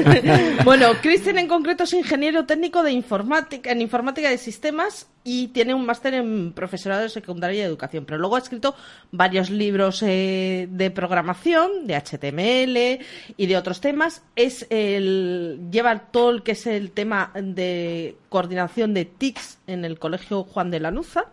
bueno, 0.64 0.92
Cristian 1.02 1.38
en 1.38 1.48
concreto 1.48 1.84
es 1.84 1.94
ingeniero 1.94 2.46
técnico 2.46 2.84
de 2.84 2.92
informática, 2.92 3.72
en 3.72 3.82
informática 3.82 4.30
de 4.30 4.38
sistemas 4.38 5.08
y 5.32 5.50
tiene 5.50 5.76
un 5.76 5.86
máster 5.86 6.16
en 6.16 6.54
profesorado 6.54 7.04
de 7.04 7.10
secundaria 7.10 7.60
y 7.60 7.62
educación. 7.62 8.04
Pero 8.04 8.18
luego 8.18 8.36
ha 8.36 8.40
escrito 8.40 8.74
varios 9.12 9.52
libros 9.52 10.02
eh, 10.02 10.68
de 10.72 10.90
programación, 10.90 11.86
de 11.86 11.94
HTML 11.96 13.06
y 13.38 13.46
de 13.46 13.56
otros 13.56 13.80
temas. 13.80 14.24
Es 14.36 14.66
el 14.72 15.68
lleva 15.70 16.00
todo 16.00 16.32
el 16.32 16.42
que 16.42 16.54
es 16.54 16.66
el 16.66 16.90
tema 16.90 17.32
de 17.36 18.18
coordinación 18.30 18.96
de 18.96 19.06
TICs 19.06 19.60
en 19.68 19.86
el 19.86 20.00
colegio 20.00 20.46
Juan 20.46 20.72
de 20.72 20.80
Lanuza. 20.80 21.26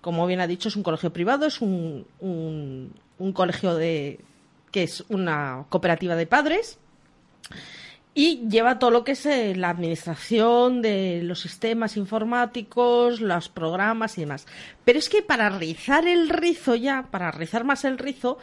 Como 0.00 0.26
bien 0.26 0.40
ha 0.40 0.48
dicho, 0.48 0.68
es 0.68 0.74
un 0.74 0.82
colegio 0.82 1.12
privado, 1.12 1.46
es 1.46 1.60
un, 1.60 2.08
un, 2.18 2.92
un 3.20 3.32
colegio 3.32 3.76
de 3.76 4.18
que 4.72 4.82
es 4.82 5.04
una 5.08 5.66
cooperativa 5.68 6.16
de 6.16 6.26
padres 6.26 6.80
y 8.14 8.48
lleva 8.48 8.78
todo 8.78 8.90
lo 8.90 9.04
que 9.04 9.12
es 9.12 9.24
eh, 9.26 9.54
la 9.54 9.70
administración 9.70 10.82
de 10.82 11.22
los 11.22 11.40
sistemas 11.40 11.96
informáticos, 11.96 13.20
los 13.20 13.48
programas 13.48 14.18
y 14.18 14.22
demás. 14.22 14.46
Pero 14.84 14.98
es 14.98 15.08
que 15.08 15.22
para 15.22 15.48
rizar 15.50 16.06
el 16.06 16.28
rizo 16.28 16.74
ya, 16.74 17.06
para 17.10 17.30
rizar 17.30 17.64
más 17.64 17.84
el 17.84 17.98
rizo, 17.98 18.38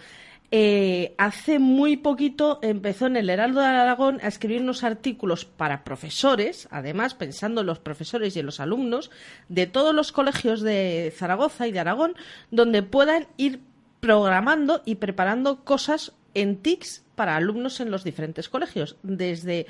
eh, 0.49 1.13
hace 1.17 1.59
muy 1.59 1.97
poquito 1.97 2.59
empezó 2.61 3.07
en 3.07 3.17
el 3.17 3.29
Heraldo 3.29 3.59
de 3.59 3.65
Aragón 3.65 4.19
a 4.23 4.27
escribir 4.27 4.61
unos 4.61 4.85
artículos 4.85 5.43
para 5.43 5.83
profesores, 5.83 6.69
además 6.71 7.15
pensando 7.15 7.61
en 7.61 7.67
los 7.67 7.79
profesores 7.79 8.33
y 8.35 8.39
en 8.39 8.45
los 8.45 8.61
alumnos 8.61 9.11
de 9.49 9.67
todos 9.67 9.93
los 9.93 10.13
colegios 10.13 10.61
de 10.61 11.13
Zaragoza 11.17 11.67
y 11.67 11.73
de 11.73 11.79
Aragón, 11.79 12.15
donde 12.49 12.81
puedan 12.81 13.27
ir 13.35 13.59
programando 13.99 14.81
y 14.85 14.95
preparando 14.95 15.65
cosas 15.65 16.13
en 16.33 16.55
TICs 16.57 17.03
para 17.17 17.35
alumnos 17.35 17.79
en 17.79 17.89
los 17.89 18.03
diferentes 18.03 18.47
colegios, 18.47 18.95
desde 19.01 19.65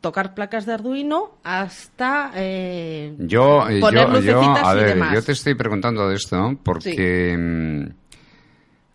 tocar 0.00 0.32
placas 0.32 0.64
de 0.64 0.74
Arduino 0.74 1.38
hasta 1.42 2.30
eh, 2.36 3.16
Yo, 3.18 3.68
eh, 3.68 3.80
poner 3.80 4.08
yo, 4.12 4.20
yo, 4.20 4.40
a 4.40 4.72
y 4.72 4.76
ver, 4.76 4.88
demás. 4.90 5.12
yo 5.12 5.22
te 5.22 5.32
estoy 5.32 5.56
preguntando 5.56 6.08
de 6.08 6.14
esto 6.14 6.56
porque 6.62 7.36
mm, 7.36 7.86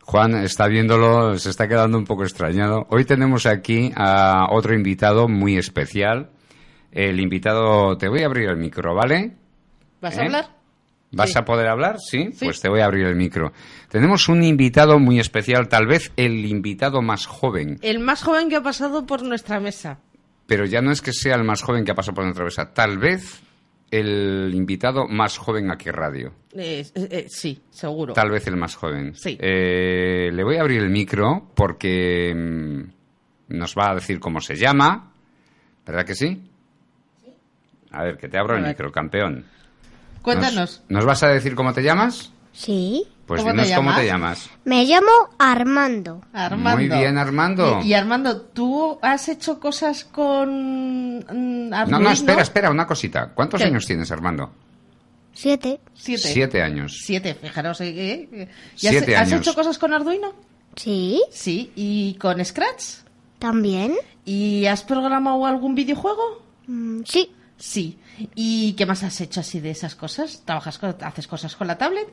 Juan 0.06 0.36
está 0.36 0.68
viéndolo, 0.68 1.38
se 1.38 1.50
está 1.50 1.68
quedando 1.68 1.98
un 1.98 2.06
poco 2.06 2.24
extrañado. 2.24 2.88
Hoy 2.90 3.04
tenemos 3.04 3.46
aquí 3.46 3.92
a 3.98 4.48
otro 4.50 4.74
invitado 4.74 5.28
muy 5.28 5.58
especial. 5.58 6.30
El 6.94 7.20
invitado, 7.20 7.98
te 7.98 8.08
voy 8.08 8.24
a 8.24 8.28
abrir 8.28 8.48
el 8.48 8.56
micro, 8.58 8.96
¿vale? 8.96 9.34
¿Vas 10.00 10.18
¿Eh? 10.18 10.22
a 10.22 10.24
hablar? 10.24 10.59
¿Vas 11.12 11.32
Sí. 11.32 11.40
a 11.40 11.44
poder 11.46 11.68
hablar? 11.68 11.98
¿Sí? 12.00 12.30
Sí. 12.34 12.46
Pues 12.46 12.62
te 12.62 12.70
voy 12.70 12.82
a 12.82 12.86
abrir 12.86 13.06
el 13.08 13.16
micro. 13.16 13.52
Tenemos 13.90 14.30
un 14.30 14.44
invitado 14.44 15.00
muy 15.00 15.20
especial, 15.20 15.68
tal 15.68 15.88
vez 15.88 16.12
el 16.18 16.46
invitado 16.46 17.02
más 17.02 17.26
joven, 17.26 17.80
El 17.82 18.00
más 18.00 18.22
joven 18.24 18.48
que 18.50 18.56
ha 18.58 18.62
pasado 18.64 19.06
por 19.06 19.24
nuestra 19.24 19.60
mesa. 19.60 20.00
pero 20.46 20.66
ya 20.66 20.82
no 20.82 20.92
es 20.92 21.02
que 21.02 21.12
sea 21.14 21.36
el 21.36 21.44
más 21.44 21.62
joven 21.64 21.84
que 21.86 21.92
ha 21.92 21.96
pasado 21.96 22.14
por 22.16 22.24
nuestra 22.26 22.46
mesa, 22.46 22.74
tal 22.74 22.98
vez 23.00 23.42
el 23.92 24.52
invitado 24.54 25.08
más 25.08 25.38
joven 25.40 25.72
aquí 25.72 25.90
en 25.90 25.96
radio. 25.96 26.34
Eh, 26.54 26.86
eh, 26.94 27.08
eh, 27.12 27.26
sí, 27.28 27.60
seguro. 27.72 28.14
Tal 28.14 28.30
vez 28.30 28.46
el 28.46 28.56
más 28.56 28.76
joven. 28.76 29.16
Sí. 29.16 29.36
Eh, 29.42 30.30
le 30.32 30.44
voy 30.44 30.58
a 30.58 30.62
abrir 30.62 30.80
el 30.84 30.90
micro 30.92 31.52
porque 31.56 32.34
mm, 32.36 33.58
nos 33.58 33.74
va 33.76 33.90
a 33.92 33.96
decir 33.96 34.20
cómo 34.20 34.42
se 34.42 34.56
llama. 34.56 35.12
¿Verdad 35.88 36.06
que 36.06 36.14
sí? 36.14 36.40
A 37.92 38.04
ver, 38.04 38.18
que 38.18 38.28
te 38.30 38.38
abro 38.38 38.54
A 38.54 38.58
el 38.58 38.64
ver. 38.64 38.72
micro, 38.74 38.92
campeón. 38.92 39.46
Cuéntanos. 40.22 40.82
¿Nos, 40.90 40.90
nos 40.90 41.06
vas 41.06 41.24
a 41.24 41.28
decir 41.30 41.56
cómo 41.56 41.74
te 41.74 41.82
llamas? 41.84 42.32
Sí. 42.54 43.06
Pues 43.26 43.42
¿Cómo 43.44 43.62
te 43.62 43.76
cómo 43.76 43.94
te 43.94 44.06
llamas? 44.08 44.50
Me 44.66 44.86
llamo 44.86 45.12
Armando. 45.38 46.22
Armando. 46.34 46.78
Muy 46.80 46.90
bien, 46.90 47.18
Armando. 47.18 47.80
Y, 47.84 47.90
y 47.90 47.94
Armando, 47.94 48.42
¿tú 48.42 48.98
has 49.04 49.30
hecho 49.30 49.60
cosas 49.60 50.04
con 50.04 51.20
mm, 51.20 51.70
No, 51.70 51.76
Arduino? 51.78 52.00
no, 52.00 52.10
espera, 52.12 52.42
espera, 52.42 52.72
una 52.72 52.88
cosita. 52.88 53.30
¿Cuántos 53.36 53.62
¿Qué? 53.62 53.68
años 53.68 53.86
tienes, 53.86 54.12
Armando? 54.12 54.52
Siete. 55.32 55.80
Siete. 55.94 56.28
Siete 56.28 56.62
años. 56.64 57.02
Siete, 57.06 57.36
fijaros. 57.36 57.80
¿eh? 57.82 58.28
¿eh? 58.32 58.48
¿Y 58.82 58.88
has- 58.88 58.92
Siete 58.94 59.16
¿Has 59.16 59.28
años. 59.32 59.42
hecho 59.42 59.54
cosas 59.54 59.78
con 59.78 59.94
Arduino? 59.94 60.34
Sí. 60.76 61.22
Sí. 61.32 61.72
¿Y 61.76 62.16
con 62.16 62.44
Scratch? 62.44 63.04
También. 63.38 63.94
¿Y 64.26 64.66
has 64.66 64.84
programado 64.84 65.46
algún 65.46 65.76
videojuego? 65.76 66.42
Mm, 66.68 67.02
sí. 67.06 67.32
Sí. 67.58 68.00
¿Y 68.36 68.74
qué 68.74 68.86
más 68.86 69.04
has 69.04 69.20
hecho 69.22 69.40
así 69.40 69.60
de 69.60 69.72
esas 69.72 69.96
cosas? 69.96 70.44
¿Trabajas 70.46 70.78
con, 70.78 70.96
haces 71.02 71.28
cosas 71.28 71.56
con 71.56 71.68
la 71.68 71.78
tablet? 71.78 72.08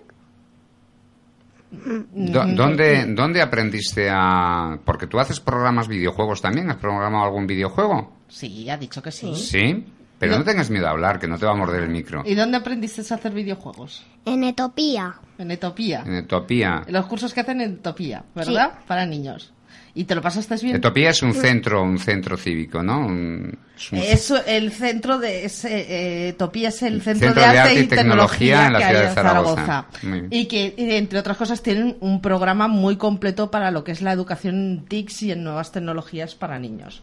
Do- 1.70 2.44
¿Dónde, 2.54 3.06
¿Dónde 3.14 3.42
aprendiste 3.42 4.08
a...? 4.10 4.78
Porque 4.84 5.06
tú 5.06 5.18
haces 5.18 5.40
programas 5.40 5.88
videojuegos 5.88 6.40
también. 6.40 6.70
¿Has 6.70 6.76
programado 6.76 7.24
algún 7.24 7.46
videojuego? 7.46 8.12
Sí, 8.28 8.70
ha 8.70 8.76
dicho 8.76 9.02
que 9.02 9.10
sí. 9.10 9.34
Sí. 9.34 9.84
Pero 10.18 10.32
no, 10.32 10.38
No. 10.38 10.44
tengas 10.44 10.70
miedo 10.70 10.86
a 10.86 10.90
hablar, 10.90 11.18
que 11.18 11.26
no 11.28 11.36
te 11.38 11.44
va 11.44 11.52
a 11.52 11.56
morder 11.56 11.82
el 11.82 11.90
micro. 11.90 12.22
¿Y 12.24 12.34
dónde 12.34 12.56
aprendiste 12.56 13.02
a 13.12 13.16
hacer 13.16 13.32
videojuegos? 13.34 14.06
En 14.24 14.44
Etopía. 14.44 15.16
En 15.36 15.50
Etopía. 15.50 16.02
En 16.06 16.14
Etopía. 16.14 16.82
En 16.86 16.94
los 16.94 17.04
cursos 17.06 17.34
que 17.34 17.40
hacen 17.40 17.60
en 17.60 17.72
Etopía, 17.74 18.24
¿verdad? 18.34 18.78
Para 18.86 19.04
niños. 19.04 19.52
¿Y 19.94 20.04
te 20.04 20.14
lo 20.14 20.20
pasaste 20.20 20.56
bien? 20.56 20.76
Etopía 20.76 21.10
es 21.10 21.22
un 21.22 21.32
centro, 21.32 21.82
un 21.82 21.98
centro 21.98 22.36
cívico, 22.36 22.82
¿no? 22.82 23.06
Un- 23.06 23.58
es 23.92 24.30
un- 24.30 24.40
el 24.46 24.70
centro 24.72 25.18
de 25.18 25.44
ese, 25.46 25.68
eh, 25.80 26.28
Etopía 26.28 26.68
es 26.68 26.82
el 26.82 27.00
centro, 27.02 27.28
Centro 27.28 27.42
de, 27.42 27.48
arte 27.48 27.74
y 27.80 27.86
tecnología, 27.86 28.66
en 28.66 28.72
la 28.74 28.78
que 28.78 28.84
ciudad 28.86 29.00
de 29.08 29.14
Zaragoza. 29.14 29.86
Y 30.30 30.44
que, 30.46 30.74
entre 30.76 31.18
otras 31.18 31.36
cosas, 31.36 31.62
tienen 31.62 31.96
un 32.00 32.20
programa 32.20 32.68
muy 32.68 32.96
completo 32.96 33.50
para 33.50 33.70
lo 33.70 33.84
que 33.84 33.92
es 33.92 34.02
la 34.02 34.12
educación 34.12 34.54
en 34.56 34.84
TICS 34.86 35.22
y 35.22 35.32
en 35.32 35.44
nuevas 35.44 35.72
tecnologías 35.72 36.34
para 36.34 36.58
niños. 36.58 37.02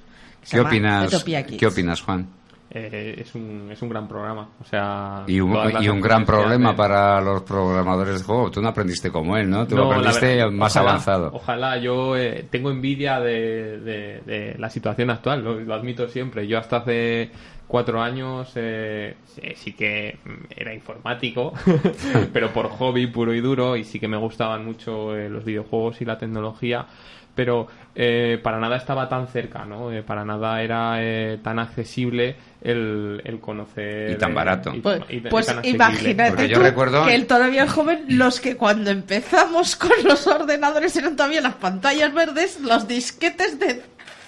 ¿Qué 0.50 0.58
opinas. 0.60 1.10
¿Qué 1.58 1.66
opinas, 1.68 2.02
Juan? 2.02 2.28
Eh, 2.76 3.16
es, 3.20 3.36
un, 3.36 3.70
es 3.72 3.82
un 3.84 3.90
gran 3.90 4.08
programa. 4.08 4.50
O 4.60 4.64
sea, 4.64 5.24
Y 5.28 5.40
un, 5.40 5.56
y 5.82 5.88
un 5.90 6.02
gran 6.02 6.26
problema 6.26 6.76
para 6.76 7.22
los 7.22 7.44
programadores 7.44 8.20
de 8.20 8.24
juego. 8.26 8.50
Tú 8.50 8.62
no 8.62 8.70
aprendiste 8.70 9.12
como 9.12 9.38
él, 9.38 9.50
¿no? 9.50 9.68
Tú 9.68 9.76
No, 9.76 9.92
aprendiste 9.92 10.26
verdad, 10.38 10.52
más 10.52 10.76
ojalá, 10.76 10.90
avanzado. 10.90 11.32
Ojalá, 11.34 11.78
yo 11.78 12.18
eh, 12.18 12.48
tengo 12.50 12.72
envidia 12.72 13.20
de, 13.20 13.80
de- 13.80 14.22
de 14.26 14.56
la 14.58 14.70
situación 14.72 15.10
actual, 15.12 15.44
lo, 15.44 15.60
lo 15.60 15.74
admito 15.76 16.08
siempre. 16.08 16.48
Yo 16.48 16.58
hasta 16.58 16.78
hace 16.78 17.30
cuatro 17.68 18.02
años 18.02 18.52
eh, 18.56 19.16
sí, 19.26 19.42
sí 19.56 19.74
que 19.74 20.18
era 20.56 20.74
informático, 20.74 21.54
pero 22.34 22.52
por 22.52 22.70
hobby 22.70 23.08
puro 23.08 23.34
y 23.34 23.42
duro, 23.42 23.76
y 23.78 23.84
sí 23.84 24.00
que 24.00 24.08
me 24.08 24.18
gustaban 24.18 24.66
mucho 24.66 25.16
eh, 25.16 25.30
los 25.30 25.44
videojuegos 25.46 26.02
y 26.02 26.06
la 26.06 26.18
tecnología, 26.18 26.86
pero 27.36 27.68
eh, 27.96 28.40
para 28.44 28.60
nada 28.60 28.76
estaba 28.78 29.08
tan 29.10 29.28
cerca, 29.28 29.66
¿no? 29.66 29.92
Eh, 29.92 30.04
para 30.04 30.24
nada 30.26 30.62
era 30.62 30.96
eh, 31.04 31.40
tan 31.44 31.60
accesible 31.60 32.36
el, 32.62 33.22
el 33.24 33.40
conocer... 33.40 34.12
Y 34.12 34.16
tan 34.18 34.32
eh, 34.32 34.36
barato. 34.36 34.74
y- 34.76 34.80
Pues, 34.82 35.02
y- 35.10 35.20
pues 35.22 35.46
tan 35.48 35.64
imagínate 35.66 36.32
Porque 36.32 36.48
yo 36.48 36.58
tú 36.58 36.64
recuerdo- 36.64 37.06
que 37.06 37.14
él 37.16 37.28
todavía 37.28 37.64
es 37.66 37.72
joven, 37.72 38.06
los 38.08 38.40
que 38.40 38.56
cuando 38.58 38.90
empezamos 38.90 39.76
con 39.76 39.92
los 40.04 40.26
ordenadores 40.28 40.96
eran 40.96 41.16
todavía 41.16 41.42
las 41.42 41.56
pantallas 41.56 42.14
verdes, 42.14 42.60
los 42.62 42.88
disquetes 42.88 43.60
de 43.60 43.82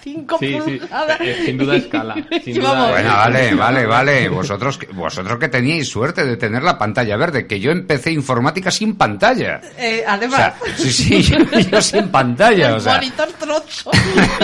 5 0.06 0.36
Sí, 0.38 0.58
sí, 0.64 0.78
pulgadas. 0.78 1.20
eh, 1.20 1.42
sin 1.46 1.58
duda 1.58 1.74
escala, 1.76 2.14
sin 2.44 2.54
duda 2.60 2.90
Bueno, 2.90 3.10
vale, 3.12 3.54
vale, 3.56 3.86
vale. 3.86 4.28
Vosotros, 4.28 4.78
que- 4.78 4.86
vosotros 4.86 5.36
que 5.40 5.48
teníais 5.48 5.88
suerte 5.88 6.24
de 6.24 6.36
tener 6.36 6.62
la 6.62 6.78
pantalla 6.78 7.16
verde, 7.16 7.46
que 7.48 7.58
yo 7.58 7.72
empecé 7.72 8.12
informática 8.12 8.70
sin 8.70 8.94
pantalla. 8.94 9.60
eh, 9.76 10.04
O 10.06 10.10
además, 10.10 10.38
sea, 10.38 10.54
sí, 10.76 10.92
sí, 10.92 11.22
yo, 11.24 11.38
yo 11.58 11.82
sin 11.82 12.08
pantalla, 12.08 12.68
el 12.68 12.74
o 12.74 12.80
sea, 12.80 12.94
monitor 12.94 13.28
troncho. 13.32 13.90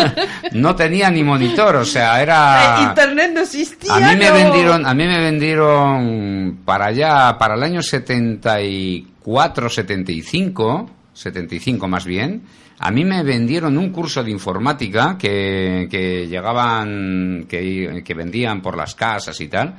no 0.53 0.75
tenía 0.75 1.11
ni 1.11 1.23
monitor, 1.23 1.77
o 1.77 1.85
sea, 1.85 2.19
Eh, 2.19 2.23
era... 2.25 2.79
Internet 2.89 3.31
no 3.35 3.41
existía. 3.43 3.95
A 3.95 4.01
mí 4.01 4.17
me 4.17 4.29
no- 4.29 4.35
vendieron, 4.35 4.85
a 4.87 4.95
mí 4.95 5.07
me 5.07 5.21
vendieron 5.21 6.59
para 6.65 6.87
allá, 6.87 7.37
para 7.39 7.55
el 7.55 7.63
año 7.63 7.83
74, 7.83 9.69
75, 9.71 10.91
75 11.15 11.89
más 11.89 12.05
bien, 12.05 12.43
a 12.85 12.91
mí 12.91 13.05
me 13.05 13.23
vendieron 13.23 13.79
un 13.79 13.91
curso 13.91 14.25
de 14.25 14.33
informática 14.33 15.17
que, 15.17 16.27
llegaban, 16.29 17.47
que, 17.49 18.03
que 18.05 18.15
vendían 18.15 18.61
por 18.61 18.77
las 18.77 18.97
casas 18.97 19.41
y 19.41 19.47
tal, 19.47 19.77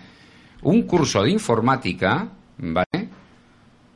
un 0.62 0.84
curso 0.84 1.22
de 1.22 1.32
informática, 1.32 2.30
¿vale? 2.60 3.03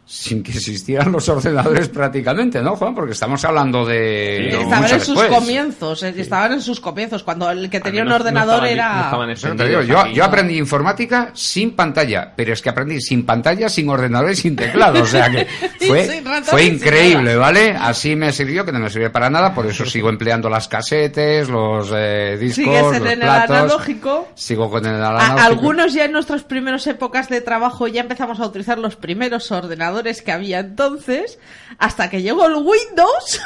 Sin 0.09 0.41
que 0.41 0.51
existieran 0.51 1.11
los 1.11 1.27
ordenadores 1.27 1.89
prácticamente, 1.89 2.61
¿no, 2.61 2.77
Juan? 2.77 2.95
Porque 2.95 3.11
estamos 3.11 3.43
hablando 3.43 3.85
de... 3.85 4.47
Sí, 4.51 4.57
estaban 4.57 4.83
en 4.85 4.99
sus 5.01 5.07
después. 5.19 5.27
comienzos, 5.27 6.03
eh, 6.03 6.13
estaban 6.17 6.53
en 6.53 6.61
sus 6.61 6.79
comienzos, 6.79 7.23
cuando 7.23 7.51
el 7.51 7.69
que 7.69 7.75
Al 7.77 7.83
tenía 7.83 8.03
un 8.03 8.07
no 8.07 8.15
ordenador 8.15 8.65
estaban- 8.65 9.29
era... 9.29 9.53
no 9.53 9.65
digo, 9.65 10.05
yo, 10.13 10.23
aprendí 10.23 10.57
informática 10.57 11.31
sin 11.33 11.75
pantalla, 11.75 12.31
pero 12.37 12.53
es 12.53 12.61
que 12.61 12.69
aprendí 12.69 13.01
sin 13.01 13.25
pantalla, 13.25 13.67
sin 13.67 13.89
ordenador 13.89 14.31
y 14.31 14.37
sin 14.37 14.55
teclado. 14.55 15.01
O 15.03 15.05
sea 15.05 15.29
que 15.29 15.45
fue, 15.85 16.23
fue 16.43 16.63
increíble. 16.63 17.35
¿vale? 17.35 17.71
Así 17.77 18.15
me 18.15 18.31
sirvió, 18.31 18.63
que 18.63 18.71
no 18.71 18.79
me 18.79 18.89
sirve 18.89 19.09
para 19.09 19.29
nada, 19.29 19.53
por 19.53 19.65
eso 19.65 19.85
sigo 19.89 20.07
empleando 20.07 20.49
las 20.49 20.69
casetes, 20.69 21.49
los 21.49 21.91
eh, 21.93 22.37
discos, 22.39 22.63
Sigues 22.63 22.79
en 22.95 23.03
los 23.03 23.11
el 23.11 23.19
platos. 23.19 23.49
analógico. 23.57 24.29
Sigo 24.35 24.69
con 24.69 24.85
el 24.85 25.03
A- 25.03 25.09
analógico. 25.09 25.39
algunos 25.41 25.93
ya 25.93 26.05
en 26.05 26.13
nuestras 26.13 26.43
primeras 26.43 26.87
épocas 26.87 27.27
de 27.27 27.41
trabajo 27.41 27.89
ya 27.89 27.99
empezamos 27.99 28.39
a 28.39 28.45
utilizar 28.45 28.77
los 28.79 28.95
primeros 28.95 29.51
ordenadores 29.51 29.96
que 30.23 30.31
había 30.31 30.59
entonces, 30.59 31.39
hasta 31.77 32.09
que 32.09 32.21
llegó 32.21 32.45
el 32.47 32.55
Windows. 32.55 33.41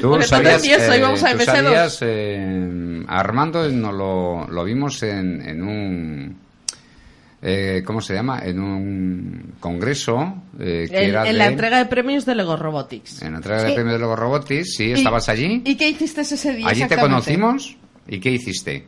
Tú 0.00 0.08
Porque 0.10 0.24
sabías, 0.26 0.64
eso, 0.64 0.92
eh, 0.92 0.98
íbamos 0.98 1.22
a 1.22 1.32
tú 1.32 1.38
MS2. 1.38 1.44
sabías, 1.44 1.98
eh, 2.00 3.04
Armando 3.06 3.68
nos 3.68 3.92
lo, 3.94 4.46
lo 4.48 4.64
vimos 4.64 5.02
en, 5.02 5.46
en 5.46 5.62
un... 5.62 6.38
eh, 7.42 7.82
¿Cómo 7.84 8.00
se 8.00 8.14
llama? 8.14 8.40
En 8.42 8.60
un 8.60 9.54
congreso 9.60 10.42
eh, 10.58 10.86
que 10.90 11.02
en, 11.04 11.10
era 11.10 11.28
en 11.28 11.36
la 11.36 11.46
entrega 11.48 11.76
de 11.76 11.84
premios 11.84 12.24
de 12.24 12.34
Lego 12.34 12.56
Robotics. 12.56 13.20
En 13.22 13.32
la 13.32 13.38
entrega 13.38 13.62
de 13.62 13.68
Sí. 13.68 13.74
premio 13.74 13.92
de 13.92 13.98
Lego 13.98 14.16
Robotics, 14.16 14.74
sí, 14.74 14.92
estabas 14.92 15.28
allí. 15.28 15.62
¿Y 15.66 15.76
qué 15.76 15.90
hiciste 15.90 16.22
ese 16.22 16.54
día? 16.54 16.66
Allí 16.66 16.86
te 16.88 16.96
conocimos. 16.96 17.76
¿Y 18.08 18.20
qué 18.20 18.30
hiciste? 18.30 18.86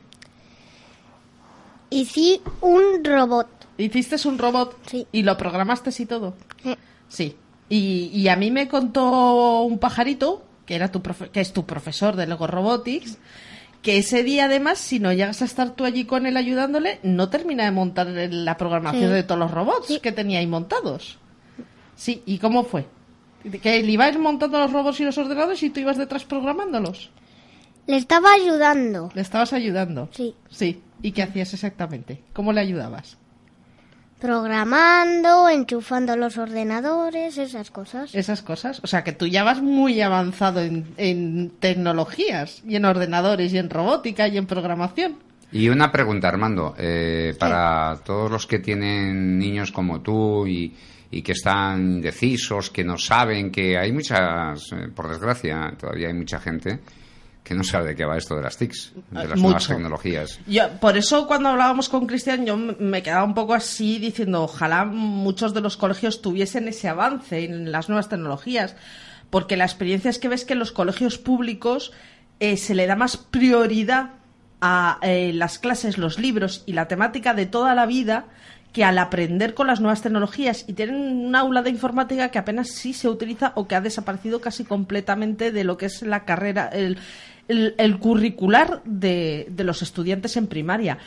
Hice 1.91 2.41
un 2.63 3.05
robot. 3.05 3.49
Hiciste 3.79 4.17
un 4.29 4.39
robot 4.39 4.77
Sí. 4.87 5.07
y 5.13 5.23
lo 5.23 5.37
programaste 5.37 5.91
y 6.03 6.07
todo. 6.07 6.35
Sí. 7.09 7.37
Y, 7.69 8.11
y 8.15 8.29
a 8.29 8.37
mí 8.37 8.51
me 8.51 8.69
contó 8.69 9.63
un 9.63 9.79
pajarito, 9.79 10.45
que, 10.65 10.75
era 10.77 10.91
tu 10.91 11.01
profe- 11.03 11.31
que 11.31 11.41
es 11.41 11.53
tu 11.53 11.67
profesor 11.67 12.17
de 12.17 12.27
Lego 12.27 12.47
Robotics, 12.47 13.19
que 13.83 13.99
ese 13.99 14.23
día 14.23 14.47
además, 14.47 14.79
si 14.79 14.99
no 14.99 15.13
llegas 15.13 15.43
a 15.43 15.45
estar 15.45 15.71
tú 15.71 15.85
allí 15.85 16.05
con 16.05 16.27
él 16.27 16.37
ayudándole, 16.37 16.99
no 17.03 17.29
termina 17.29 17.65
de 17.65 17.71
montar 17.71 18.07
la 18.09 18.57
programación 18.57 19.11
Sí. 19.11 19.15
de 19.15 19.23
todos 19.23 19.39
los 19.39 19.51
robots 19.51 19.87
Sí. 19.89 20.01
que 20.01 20.11
tenía 20.13 20.39
ahí 20.41 20.47
montados. 20.47 21.19
Sí, 21.95 22.23
¿y 22.27 22.39
cómo 22.39 22.65
fue? 22.65 22.87
Que 23.63 23.79
él 23.79 23.89
iba 23.91 24.05
a 24.07 24.09
ir 24.09 24.19
montando 24.19 24.59
los 24.59 24.73
robots 24.73 24.99
y 25.01 25.05
los 25.05 25.17
ordenadores 25.19 25.63
y 25.63 25.71
tú 25.71 25.81
ibas 25.81 25.97
detrás 25.99 26.25
programándolos. 26.25 27.11
Le 27.87 27.97
estaba 27.97 28.33
ayudando. 28.33 29.11
Le 29.15 29.23
estabas 29.23 29.53
ayudando. 29.53 30.09
Sí. 30.13 30.35
Sí. 30.51 30.83
¿Y 31.03 31.13
qué 31.13 31.23
hacías 31.23 31.55
exactamente? 31.55 32.23
¿Cómo 32.33 32.53
le 32.53 32.61
ayudabas? 32.61 33.19
Programando, 34.21 35.49
enchufando 35.49 36.17
los 36.17 36.39
ordenadores, 36.39 37.37
esas 37.37 37.71
cosas. 37.71 38.15
esas 38.15 38.43
cosas. 38.43 38.81
O 38.83 38.87
sea, 38.87 39.05
que 39.05 39.13
tú 39.13 39.27
ya 39.27 39.45
vas 39.45 39.61
muy 39.61 40.01
avanzado 40.01 40.61
en, 40.61 40.87
en 40.97 41.51
tecnologías, 41.61 42.63
y 42.67 42.77
en 42.77 42.87
ordenadores, 42.87 43.53
y 43.53 43.59
en 43.59 43.69
robótica, 43.69 44.27
y 44.29 44.39
en 44.39 44.47
programación. 44.47 45.17
Y 45.53 45.69
una 45.69 45.93
pregunta, 45.93 46.29
Armando, 46.29 46.75
eh, 46.79 47.35
para 47.39 48.01
todos 48.05 48.31
los 48.31 48.47
que 48.47 48.59
tienen 48.59 49.39
niños 49.39 49.71
como 49.71 50.01
tú 50.01 50.47
y, 50.47 50.75
y 51.11 51.23
que 51.23 51.33
están 51.33 51.81
indecisos, 51.97 52.71
que 52.71 52.85
no 52.85 52.99
saben, 52.99 53.51
que 53.51 53.79
hay 53.79 53.93
muchas, 53.93 54.73
eh, 54.73 54.89
por 54.95 55.09
desgracia, 55.09 55.75
todavía 55.79 56.09
hay 56.09 56.15
mucha 56.15 56.41
gente 56.41 56.81
que 57.47 57.55
no 57.55 57.63
sabe 57.63 57.91
de 57.91 57.95
qué 57.95 58.05
va 58.05 58.17
esto 58.17 58.35
de 58.35 58.43
las 58.43 58.57
TICs, 58.57 58.93
de 59.13 59.21
las 59.21 59.29
Mucho. 59.29 59.43
nuevas 59.43 59.69
tecnologías. 59.69 60.41
Yo, 60.49 60.69
por 60.81 60.97
eso 60.97 61.29
cuando 61.29 61.51
hablábamos 61.51 61.89
con 61.89 62.09
Cristian 62.09 62.45
yo 62.45 62.57
me 62.57 63.05
quedaba 63.05 63.23
un 63.23 63.35
poco 63.35 63.55
así 63.55 64.01
diciendo 64.01 64.43
ojalá 64.43 64.85
muchos 64.85 65.55
de 65.55 65.61
los 65.61 65.77
colegios 65.77 66.23
tuviesen 66.23 66.67
ese 66.67 66.89
avance 66.89 67.45
en 67.45 67.71
las 67.71 67.89
nuevas 67.89 68.09
tecnologías 68.09 68.75
porque 69.31 69.57
la 69.57 69.65
experiencia 69.65 70.11
es 70.11 70.19
que 70.19 70.27
ves 70.27 70.45
que 70.45 70.55
en 70.55 70.59
los 70.59 70.73
colegios 70.73 71.19
públicos 71.19 71.93
eh, 72.41 72.57
se 72.57 72.75
le 72.75 72.89
da 72.89 72.97
más 72.97 73.17
prioridad 73.17 74.11
a 74.61 74.99
eh, 75.03 75.31
las 75.33 75.61
clases, 75.61 75.99
los 75.99 76.19
libros 76.19 76.65
y 76.67 76.73
la 76.73 76.89
temática 76.89 77.33
de 77.33 77.47
toda 77.47 77.77
la 77.77 77.87
vida 77.87 78.25
que 78.73 78.83
al 78.85 78.99
aprender 78.99 79.55
con 79.55 79.69
las 79.69 79.81
nuevas 79.81 80.03
tecnologías 80.03 80.65
y 80.67 80.73
tienen 80.73 80.97
un 80.97 81.37
aula 81.37 81.63
de 81.63 81.71
informática 81.71 82.31
que 82.31 82.39
apenas 82.39 82.71
sí 82.71 82.93
se 82.93 83.09
utiliza 83.09 83.53
o 83.55 83.69
que 83.69 83.77
ha 83.77 83.81
desaparecido 83.81 84.41
casi 84.41 84.65
completamente 84.65 85.53
de 85.53 85.65
lo 85.65 85.79
que 85.79 85.87
es 85.87 86.03
la 86.03 86.25
carrera, 86.25 86.69
el, 86.69 86.99
el- 87.49 87.75
el 87.79 87.99
curricular 87.99 88.83
de, 88.85 89.47
de 89.51 89.65
los 89.65 89.83
estudiantes 89.83 90.37
en 90.37 90.47
primaria. 90.47 90.99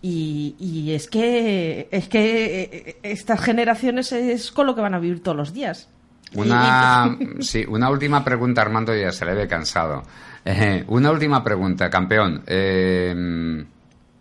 Y, 0.00 0.54
y 0.60 0.92
es 0.92 1.08
que 1.08 1.88
es 1.90 2.08
que 2.08 2.62
eh, 2.62 2.96
estas 3.02 3.40
generaciones 3.40 4.12
es 4.12 4.52
con 4.52 4.66
lo 4.66 4.74
que 4.76 4.80
van 4.80 4.94
a 4.94 5.00
vivir 5.00 5.22
todos 5.22 5.36
los 5.36 5.52
días. 5.52 5.88
Una, 6.34 7.16
sí, 7.40 7.64
una 7.68 7.90
última 7.90 8.24
pregunta, 8.24 8.62
Armando, 8.62 8.94
ya 8.94 9.10
se 9.10 9.24
le 9.24 9.34
ve 9.34 9.48
cansado. 9.48 10.02
Eh, 10.44 10.84
una 10.88 11.10
última 11.10 11.42
pregunta, 11.42 11.90
campeón. 11.90 12.42
Eh, 12.46 13.64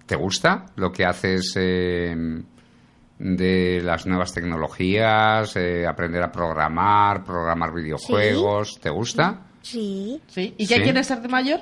¿Te 0.05 0.15
gusta 0.15 0.65
lo 0.77 0.91
que 0.91 1.05
haces 1.05 1.53
eh, 1.57 2.41
de 3.19 3.81
las 3.83 4.05
nuevas 4.07 4.33
tecnologías, 4.33 5.55
eh, 5.57 5.85
aprender 5.85 6.23
a 6.23 6.31
programar, 6.31 7.23
programar 7.23 7.73
videojuegos? 7.73 8.79
¿Te 8.79 8.89
gusta? 8.89 9.46
Sí. 9.69 10.21
¿Sí? 10.27 10.53
¿Y 10.57 10.67
qué 10.67 10.75
Sí. 10.75 10.81
quieres 10.81 11.07
ser 11.07 11.21
de 11.21 11.27
mayor? 11.27 11.61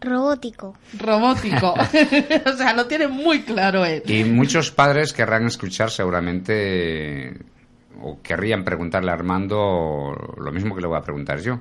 Robótico. 0.00 0.74
Robótico. 0.98 1.74
o 2.46 2.52
sea, 2.56 2.72
lo 2.74 2.86
tiene 2.86 3.06
muy 3.08 3.42
claro 3.42 3.84
él. 3.84 4.02
Y 4.06 4.24
muchos 4.24 4.70
padres 4.70 5.12
querrán 5.12 5.46
escuchar 5.46 5.90
seguramente 5.90 7.38
o 8.02 8.20
querrían 8.20 8.64
preguntarle 8.64 9.10
a 9.10 9.14
Armando 9.14 10.12
lo 10.38 10.52
mismo 10.52 10.74
que 10.74 10.80
le 10.80 10.88
voy 10.88 10.98
a 10.98 11.02
preguntar 11.02 11.40
yo. 11.40 11.60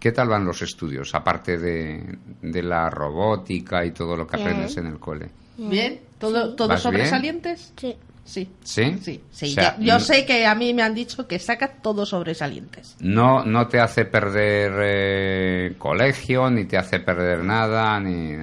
¿Qué 0.00 0.12
tal 0.12 0.28
van 0.28 0.44
los 0.44 0.62
estudios, 0.62 1.14
aparte 1.14 1.58
de, 1.58 2.18
de 2.42 2.62
la 2.62 2.88
robótica 2.88 3.84
y 3.84 3.90
todo 3.92 4.16
lo 4.16 4.26
que 4.26 4.36
Bien. 4.36 4.48
aprendes 4.48 4.76
en 4.76 4.86
el 4.86 4.98
cole? 4.98 5.28
¿Bien? 5.56 6.00
¿Todo. 6.18 6.54
¿Todos 6.54 6.80
sobresalientes? 6.82 7.72
Sí. 7.76 7.96
Sí. 8.28 8.46
¿Sí? 8.62 8.98
Sí, 9.02 9.22
sí. 9.30 9.46
O 9.46 9.54
sea, 9.54 9.62
Ya- 9.62 9.76
yo 9.82 9.94
no- 9.94 10.00
sé 10.00 10.26
que 10.26 10.44
a 10.46 10.54
mí 10.54 10.74
me 10.74 10.82
han 10.82 10.94
dicho 10.94 11.26
que 11.26 11.38
saca 11.38 11.68
todos 11.80 12.10
sobresalientes. 12.10 12.94
No, 13.00 13.42
no 13.44 13.68
te 13.68 13.80
hace 13.80 14.04
perder 14.04 14.72
eh, 14.82 15.74
colegio, 15.78 16.50
ni 16.50 16.66
te 16.66 16.76
hace 16.76 17.00
perder 17.00 17.42
nada, 17.42 17.98
ni... 17.98 18.36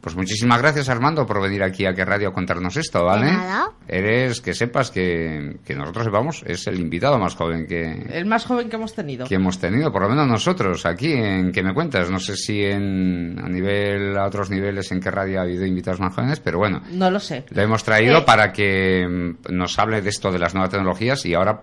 Pues 0.00 0.16
muchísimas 0.16 0.62
gracias, 0.62 0.88
Armando, 0.88 1.26
por 1.26 1.42
venir 1.42 1.62
aquí 1.62 1.84
a 1.84 1.92
Que 1.92 2.06
Radio 2.06 2.30
a 2.30 2.32
contarnos 2.32 2.74
esto, 2.78 3.04
¿vale? 3.04 3.26
De 3.26 3.32
nada. 3.32 3.68
Eres, 3.86 4.40
que 4.40 4.54
sepas 4.54 4.90
que, 4.90 5.58
que 5.62 5.74
nosotros 5.74 6.06
sepamos, 6.06 6.42
es 6.46 6.66
el 6.68 6.80
invitado 6.80 7.18
más 7.18 7.34
joven 7.34 7.66
que, 7.66 8.06
El 8.10 8.24
más 8.24 8.46
joven 8.46 8.70
que 8.70 8.76
hemos 8.76 8.94
tenido. 8.94 9.26
que 9.26 9.34
hemos 9.34 9.58
tenido, 9.58 9.92
por 9.92 10.00
lo 10.02 10.08
menos 10.08 10.26
nosotros, 10.26 10.86
aquí 10.86 11.12
en 11.12 11.52
que 11.52 11.62
me 11.62 11.74
cuentas. 11.74 12.10
No 12.10 12.18
sé 12.18 12.34
si 12.36 12.62
en, 12.64 13.38
a 13.44 13.48
nivel, 13.50 14.16
a 14.16 14.24
otros 14.26 14.48
niveles 14.48 14.90
en 14.90 15.00
qué 15.00 15.10
radio 15.10 15.40
ha 15.40 15.42
habido 15.42 15.66
invitados 15.66 16.00
más 16.00 16.14
jóvenes, 16.14 16.40
pero 16.40 16.56
bueno, 16.56 16.80
No 16.92 17.10
lo 17.10 17.20
sé. 17.20 17.44
lo 17.50 17.60
hemos 17.60 17.84
traído 17.84 18.20
Eh. 18.20 18.24
para 18.24 18.52
que 18.52 19.34
nos 19.50 19.78
hable 19.78 20.00
de 20.00 20.08
esto 20.08 20.30
de 20.32 20.38
las 20.38 20.54
nuevas 20.54 20.70
tecnologías 20.70 21.26
y 21.26 21.34
ahora 21.34 21.60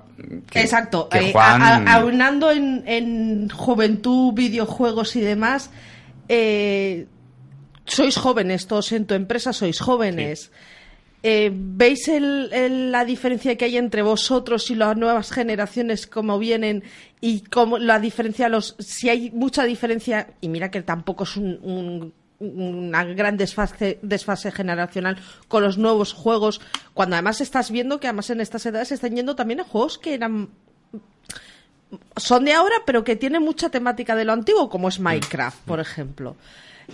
que, 0.52 0.62
Exacto. 0.62 1.10
que 1.10 1.30
eh, 1.30 1.32
Juan... 1.32 1.62
a- 1.64 1.78
a- 1.78 1.94
aunando 1.96 2.52
en, 2.52 2.84
en 2.86 3.50
juventud, 3.50 4.32
videojuegos 4.36 5.16
y 5.16 5.22
demás, 5.22 5.72
eh, 6.30 7.08
sois 7.88 8.16
jóvenes, 8.18 8.68
todos 8.68 8.92
en 8.92 9.06
tu 9.06 9.14
empresa 9.16 9.54
sois 9.54 9.80
jóvenes. 9.80 10.52
Eh, 11.24 11.52
¿Veis 11.54 12.08
el- 12.10 12.50
el- 12.54 12.92
la 12.92 13.04
diferencia 13.04 13.58
que 13.58 13.66
hay 13.66 13.78
entre 13.78 14.02
vosotros 14.04 14.70
y 14.70 14.76
las 14.76 14.96
nuevas 14.96 15.32
generaciones, 15.32 16.06
cómo 16.06 16.38
vienen 16.38 16.84
y 17.22 17.42
cómo 17.42 17.80
la 17.80 18.00
diferencia, 18.00 18.50
los, 18.50 18.76
si 18.80 19.10
hay 19.10 19.32
mucha 19.32 19.64
diferencia, 19.64 20.28
y 20.42 20.48
mira 20.48 20.70
que 20.70 20.84
tampoco 20.84 21.24
es 21.24 21.36
un, 21.36 21.60
un- 21.64 22.14
una 22.40 23.04
gran 23.04 23.36
desfase, 23.36 23.98
desfase 24.04 24.52
generacional 24.52 25.18
con 25.48 25.64
los 25.64 25.80
nuevos 25.80 26.14
juegos, 26.14 26.62
cuando 26.94 27.16
además 27.16 27.42
estás 27.42 27.72
viendo 27.72 28.00
que 28.00 28.06
además 28.08 28.30
en 28.30 28.42
estas 28.42 28.64
edades 28.68 28.90
se 28.90 28.94
están 28.94 29.16
yendo 29.16 29.36
también 29.36 29.60
a 29.62 29.64
juegos 29.64 29.98
que 29.98 30.14
eran 30.14 30.50
son 32.16 32.46
de 32.46 32.54
ahora, 32.54 32.76
pero 32.86 33.04
que 33.04 33.16
tienen 33.16 33.42
mucha 33.42 33.70
temática 33.70 34.16
de 34.16 34.26
lo 34.26 34.34
antiguo, 34.34 34.70
como 34.70 34.88
es 34.90 35.00
Minecraft, 35.00 35.60
por 35.66 35.80
ejemplo. 35.80 36.36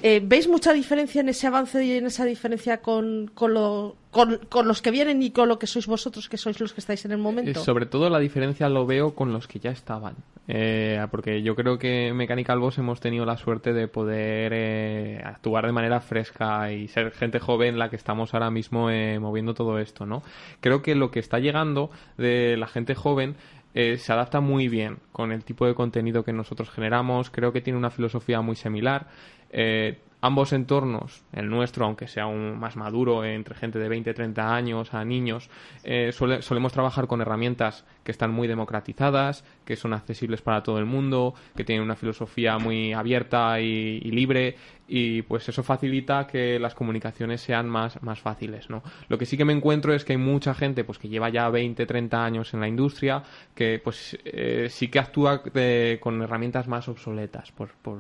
Eh, 0.02 0.22
¿Veis 0.24 0.48
mucha 0.48 0.74
diferencia 0.74 1.22
en 1.22 1.30
ese 1.30 1.46
avance 1.48 1.84
y 1.86 1.94
en 1.94 2.08
esa 2.08 2.26
diferencia 2.26 2.82
con, 2.82 3.30
con, 3.34 3.54
lo- 3.54 3.96
con- 4.12 4.40
con 4.50 4.68
los 4.68 4.82
que 4.82 4.90
vienen 4.92 5.22
y 5.22 5.30
con 5.32 5.48
lo 5.48 5.60
que 5.60 5.68
sois 5.68 5.86
vosotros, 5.86 6.28
que 6.30 6.38
sois 6.38 6.60
los 6.60 6.74
que 6.74 6.82
estáis 6.82 7.06
en 7.06 7.12
el 7.12 7.20
Eh, 7.20 7.22
momento? 7.22 7.64
Sobre 7.64 7.86
todo 7.86 8.10
la 8.10 8.20
diferencia 8.20 8.68
lo 8.70 8.86
veo 8.88 9.14
con 9.14 9.32
los 9.32 9.48
que 9.48 9.60
ya 9.60 9.70
estaban. 9.70 10.16
Eh, 10.48 11.00
porque 11.10 11.42
yo 11.42 11.56
creo 11.56 11.78
que 11.78 12.08
en 12.08 12.18
Mechanical 12.18 12.60
Boss 12.60 12.78
hemos 12.80 13.00
tenido 13.00 13.24
la 13.26 13.38
suerte 13.38 13.72
de 13.72 13.88
poder 13.88 14.52
eh, 14.54 15.22
actuar 15.24 15.66
de 15.68 15.72
manera 15.72 16.02
fresca 16.02 16.72
y 16.74 16.88
ser 16.90 17.12
gente 17.12 17.40
joven 17.40 17.78
la 17.80 17.90
que 17.90 17.96
estamos 17.96 18.34
ahora 18.34 18.50
mismo 18.52 18.90
eh, 18.90 19.20
moviendo 19.20 19.54
todo 19.54 19.78
esto, 19.80 20.06
¿no? 20.06 20.22
Creo 20.60 20.82
que 20.82 20.96
lo 20.96 21.12
que 21.12 21.20
está 21.20 21.40
llegando 21.40 21.92
de 22.18 22.58
la 22.58 22.68
gente 22.68 22.94
joven 22.96 23.36
eh, 23.76 23.98
se 23.98 24.12
adapta 24.12 24.42
muy 24.42 24.68
bien 24.68 24.98
con 25.14 25.32
el 25.32 25.44
tipo 25.46 25.66
de 25.66 25.76
contenido 25.76 26.24
que 26.24 26.34
nosotros 26.34 26.70
generamos. 26.72 27.30
Creo 27.30 27.54
que 27.54 27.62
tiene 27.62 27.80
una 27.80 27.90
filosofía 27.90 28.42
muy 28.42 28.56
similar. 28.56 29.08
Eh, 29.54 30.00
ambos 30.20 30.52
entornos, 30.52 31.24
el 31.32 31.50
nuestro, 31.50 31.86
aunque 31.86 32.08
sea 32.08 32.26
un 32.26 32.58
más 32.58 32.76
maduro, 32.76 33.24
entre 33.24 33.56
gente 33.56 33.78
de 33.78 33.88
20, 33.88 34.14
30 34.14 34.56
años 34.56 34.94
a 34.94 35.06
niños, 35.06 35.50
eh, 35.84 36.12
solemos 36.12 36.74
trabajar 36.74 37.08
con 37.08 37.22
herramientas 37.22 37.86
que 38.04 38.12
están 38.12 38.32
muy 38.32 38.48
democratizadas, 38.48 39.44
que 39.66 39.76
son 39.76 39.94
accesibles 39.94 40.42
para 40.42 40.62
todo 40.64 40.78
el 40.80 40.86
mundo, 40.86 41.34
que 41.56 41.64
tienen 41.64 41.84
una 41.84 41.96
filosofía 41.96 42.58
muy 42.58 42.94
abierta 42.94 43.60
y, 43.62 44.02
y 44.04 44.12
libre 44.12 44.56
y 44.86 45.22
pues 45.22 45.48
eso 45.48 45.64
facilita 45.64 46.28
que 46.28 46.60
las 46.60 46.76
comunicaciones 46.76 47.40
sean 47.40 47.70
más, 47.70 48.04
más 48.04 48.20
fáciles, 48.20 48.70
¿no? 48.70 48.84
Lo 49.08 49.18
que 49.18 49.26
sí 49.26 49.38
que 49.38 49.46
me 49.46 49.54
encuentro 49.54 49.94
es 49.94 50.04
que 50.04 50.12
hay 50.12 50.18
mucha 50.18 50.54
gente 50.54 50.84
pues 50.84 51.00
que 51.00 51.08
lleva 51.08 51.30
ya 51.30 51.50
20, 51.50 51.86
30 51.86 52.24
años 52.26 52.54
en 52.54 52.60
la 52.60 52.68
industria 52.68 53.24
que 53.56 53.80
pues 53.82 54.18
eh, 54.26 54.68
sí 54.70 54.90
que 54.90 55.00
actúa 55.00 55.42
de- 55.54 56.00
con 56.02 56.22
herramientas 56.22 56.68
más 56.68 56.90
obsoletas 56.90 57.52
por, 57.54 57.70
por, 57.82 57.98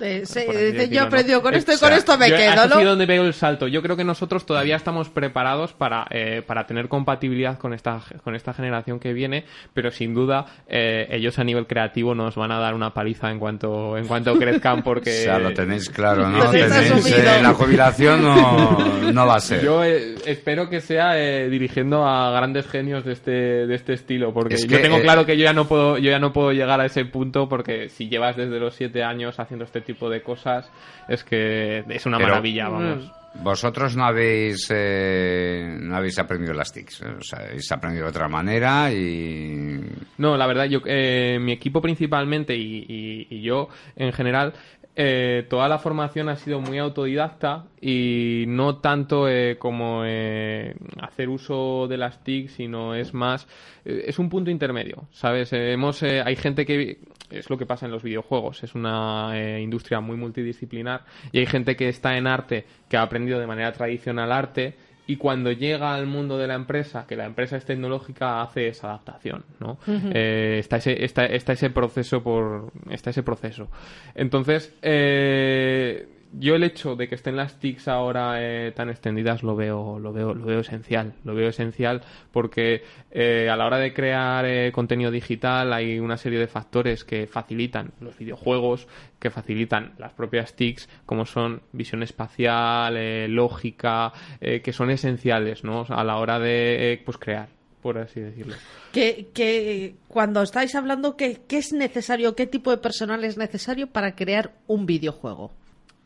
Eh, 0.00 0.24
por 0.26 0.54
decirlo, 0.54 0.82
yo 0.84 1.02
he 1.02 1.24
¿no? 1.34 1.42
con 1.42 1.54
esto 1.54 1.72
y 1.74 1.78
con 1.78 1.92
esto 1.92 2.16
me 2.18 2.30
yo- 2.30 2.36
quedo, 2.36 2.66
¿no? 2.68 2.82
donde 2.84 3.06
veo 3.06 3.24
el 3.26 3.34
salto. 3.34 3.68
Yo 3.68 3.82
creo 3.82 3.96
que 3.96 4.04
nosotros 4.04 4.46
todavía 4.46 4.76
estamos 4.76 5.10
preparados 5.10 5.74
para, 5.74 6.06
eh, 6.10 6.42
para 6.44 6.66
tener 6.66 6.88
compatibilidad 6.88 7.58
con 7.58 7.74
esta, 7.74 8.00
con 8.24 8.34
esta 8.34 8.54
generación 8.54 8.98
que 8.98 9.12
viene, 9.12 9.41
pero 9.74 9.90
sin 9.90 10.14
duda 10.14 10.46
eh, 10.68 11.06
ellos 11.10 11.38
a 11.38 11.44
nivel 11.44 11.66
creativo 11.66 12.14
nos 12.14 12.34
van 12.36 12.52
a 12.52 12.58
dar 12.58 12.74
una 12.74 12.92
paliza 12.94 13.30
en 13.30 13.38
cuanto, 13.38 13.96
en 13.96 14.06
cuanto 14.06 14.36
crezcan 14.38 14.82
porque... 14.82 15.10
O 15.22 15.24
sea, 15.24 15.38
lo 15.38 15.52
tenéis 15.52 15.88
claro, 15.90 16.28
¿no? 16.28 16.50
Tenéis 16.50 17.06
eh, 17.06 17.40
la 17.42 17.54
jubilación 17.54 18.22
no, 18.22 19.12
no 19.12 19.26
va 19.26 19.36
a 19.36 19.40
ser. 19.40 19.62
Yo 19.62 19.84
eh, 19.84 20.14
espero 20.26 20.68
que 20.68 20.80
sea 20.80 21.18
eh, 21.18 21.48
dirigiendo 21.48 22.06
a 22.06 22.30
grandes 22.32 22.66
genios 22.66 23.04
de 23.04 23.12
este, 23.12 23.30
de 23.30 23.74
este 23.74 23.92
estilo, 23.92 24.32
porque 24.32 24.54
Es 24.54 24.66
yo 24.66 24.80
tengo 24.80 24.96
eh, 24.96 25.02
claro 25.02 25.24
que 25.26 25.36
yo 25.36 25.44
ya 25.44 25.52
no 25.52 25.66
puedo, 25.66 25.98
yo 25.98 26.10
ya 26.10 26.18
no 26.18 26.32
puedo 26.32 26.52
llegar 26.52 26.80
a 26.80 26.86
ese 26.86 27.04
punto, 27.04 27.48
porque 27.48 27.88
si 27.88 28.08
llevas 28.08 28.36
desde 28.36 28.58
los 28.58 28.74
siete 28.74 29.02
años 29.02 29.38
haciendo 29.38 29.64
este 29.64 29.80
tipo 29.80 30.10
de 30.10 30.22
cosas, 30.22 30.70
es 31.08 31.24
que 31.24 31.84
es 31.88 32.06
una 32.06 32.18
Pero- 32.18 32.28
maravilla, 32.30 32.68
vamos. 32.68 33.10
Vosotros 33.34 33.96
no 33.96 34.04
habéis 34.04 34.66
eh, 34.70 35.74
no 35.80 35.96
habéis 35.96 36.18
aprendido 36.18 36.52
las 36.52 36.70
TICs, 36.72 37.00
¿eh? 37.02 37.06
o 37.18 37.22
sea, 37.22 37.40
habéis 37.46 37.70
aprendido 37.72 38.04
de 38.04 38.10
otra 38.10 38.28
manera 38.28 38.92
y 38.92 39.80
No, 40.18 40.36
la 40.36 40.46
verdad, 40.46 40.66
yo, 40.66 40.80
eh, 40.84 41.38
mi 41.40 41.52
equipo 41.52 41.80
principalmente 41.80 42.54
y, 42.54 42.84
y- 42.86 43.26
y 43.30 43.42
yo 43.42 43.68
en 43.96 44.12
general, 44.12 44.52
eh, 44.94 45.46
toda 45.48 45.68
la 45.68 45.78
formación 45.78 46.28
ha 46.28 46.36
sido 46.36 46.60
muy 46.60 46.78
autodidacta 46.78 47.64
y 47.80 48.44
no 48.48 48.76
tanto 48.76 49.28
eh, 49.28 49.56
como 49.58 50.02
eh, 50.04 50.74
hacer 51.00 51.30
uso 51.30 51.88
de 51.88 51.96
las 51.96 52.22
TIC, 52.22 52.48
sino 52.48 52.94
es 52.94 53.14
más, 53.14 53.46
eh, 53.84 54.04
es 54.06 54.18
un 54.18 54.28
punto 54.28 54.50
intermedio, 54.50 55.08
¿sabes? 55.10 55.52
Eh, 55.52 55.72
hemos, 55.72 56.02
eh, 56.02 56.22
hay 56.22 56.36
gente 56.36 56.66
que, 56.66 56.98
es 57.30 57.48
lo 57.48 57.56
que 57.56 57.64
pasa 57.64 57.86
en 57.86 57.92
los 57.92 58.02
videojuegos, 58.02 58.62
es 58.62 58.74
una 58.74 59.32
industria 59.60 60.00
muy 60.00 60.16
multidisciplinar 60.16 61.04
y 61.32 61.38
hay 61.38 61.46
gente 61.46 61.74
que 61.74 61.88
está 61.88 62.16
en 62.18 62.26
arte, 62.26 62.66
que 62.90 62.98
ha 62.98 63.02
aprendido 63.02 63.40
de 63.40 63.46
manera 63.46 63.72
tradicional 63.72 64.30
arte 64.30 64.76
y 65.12 65.16
cuando 65.16 65.52
llega 65.52 65.94
al 65.94 66.06
mundo 66.06 66.38
de 66.38 66.46
la 66.46 66.54
empresa, 66.54 67.04
que 67.06 67.16
la 67.16 67.26
empresa 67.26 67.58
es 67.58 67.66
tecnológica, 67.66 68.40
hace 68.40 68.68
esa 68.68 68.86
adaptación, 68.88 69.44
¿no? 69.60 69.76
Eh, 69.86 70.56
está, 70.58 70.78
ese, 70.78 71.04
está, 71.04 71.26
está 71.26 71.52
ese 71.52 71.68
proceso 71.68 72.22
por... 72.22 72.72
está 72.88 73.10
ese 73.10 73.22
proceso. 73.22 73.68
Entonces, 74.14 74.74
eh, 74.80 76.08
yo 76.32 76.54
el 76.54 76.64
hecho 76.64 76.96
de 76.96 77.08
que 77.08 77.14
estén 77.14 77.36
las 77.36 77.58
TICs 77.58 77.88
ahora 77.88 78.36
eh, 78.38 78.72
tan 78.72 78.88
extendidas 78.88 79.42
lo 79.42 79.54
veo, 79.54 79.98
lo 79.98 80.12
veo, 80.12 80.34
lo 80.34 80.46
veo 80.46 80.60
esencial. 80.60 81.14
Lo 81.24 81.34
veo 81.34 81.48
esencial 81.48 82.02
porque 82.30 82.82
eh, 83.10 83.48
a 83.50 83.56
la 83.56 83.66
hora 83.66 83.78
de 83.78 83.92
crear 83.92 84.44
eh, 84.46 84.72
contenido 84.72 85.10
digital 85.10 85.72
hay 85.72 85.98
una 85.98 86.16
serie 86.16 86.38
de 86.38 86.46
factores 86.46 87.04
que 87.04 87.26
facilitan 87.26 87.92
los 88.00 88.16
videojuegos, 88.16 88.88
que 89.18 89.30
facilitan 89.30 89.94
las 89.98 90.12
propias 90.12 90.54
TICs, 90.54 90.88
como 91.06 91.26
son 91.26 91.62
visión 91.72 92.02
espacial, 92.02 92.96
eh, 92.96 93.28
lógica, 93.28 94.12
eh, 94.40 94.62
que 94.62 94.72
son 94.72 94.90
esenciales, 94.90 95.64
¿no? 95.64 95.86
A 95.88 96.02
la 96.02 96.16
hora 96.16 96.38
de 96.38 97.00
pues 97.04 97.18
crear, 97.18 97.48
por 97.82 97.98
así 97.98 98.20
decirlo. 98.20 98.54
Que, 98.92 99.28
que 99.34 99.94
cuando 100.08 100.42
estáis 100.42 100.74
hablando, 100.74 101.16
¿qué, 101.16 101.40
¿qué 101.46 101.58
es 101.58 101.72
necesario, 101.72 102.34
qué 102.34 102.46
tipo 102.46 102.70
de 102.70 102.78
personal 102.78 103.22
es 103.24 103.36
necesario 103.36 103.86
para 103.88 104.14
crear 104.14 104.52
un 104.66 104.86
videojuego? 104.86 105.52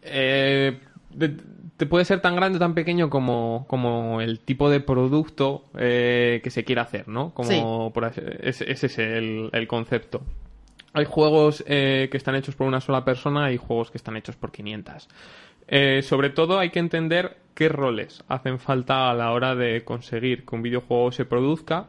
Eh, 0.06 0.80
de- 1.10 1.36
puede 1.88 2.04
ser 2.06 2.20
tan 2.20 2.34
grande 2.36 2.56
o 2.56 2.58
tan 2.58 2.74
pequeño 2.74 3.10
como, 3.10 3.66
como 3.68 4.20
el 4.22 4.40
tipo 4.40 4.70
de 4.70 4.80
producto 4.80 5.66
eh, 5.76 6.40
que 6.42 6.50
se 6.50 6.64
quiera 6.64 6.82
hacer, 6.82 7.06
¿no? 7.08 7.34
Como 7.34 7.50
Sí. 7.50 7.60
por 7.92 8.04
ese, 8.06 8.70
ese 8.70 8.86
es 8.86 8.98
el, 8.98 9.50
el 9.52 9.66
concepto. 9.68 10.22
Hay 10.94 11.04
juegos 11.04 11.62
eh, 11.66 12.08
que 12.10 12.16
están 12.16 12.34
hechos 12.36 12.54
por 12.56 12.66
una 12.66 12.80
sola 12.80 13.04
persona 13.04 13.52
y 13.52 13.58
juegos 13.58 13.90
que 13.90 13.98
están 13.98 14.16
hechos 14.16 14.36
por 14.36 14.50
500. 14.52 15.08
Eh, 15.68 16.00
sobre 16.02 16.30
todo 16.30 16.58
hay 16.58 16.70
que 16.70 16.78
entender 16.78 17.36
qué 17.54 17.68
roles 17.68 18.24
hacen 18.28 18.58
falta 18.58 19.10
a 19.10 19.14
la 19.14 19.32
hora 19.32 19.54
de 19.54 19.84
conseguir 19.84 20.46
que 20.46 20.54
un 20.54 20.62
videojuego 20.62 21.12
se 21.12 21.24
produzca 21.26 21.88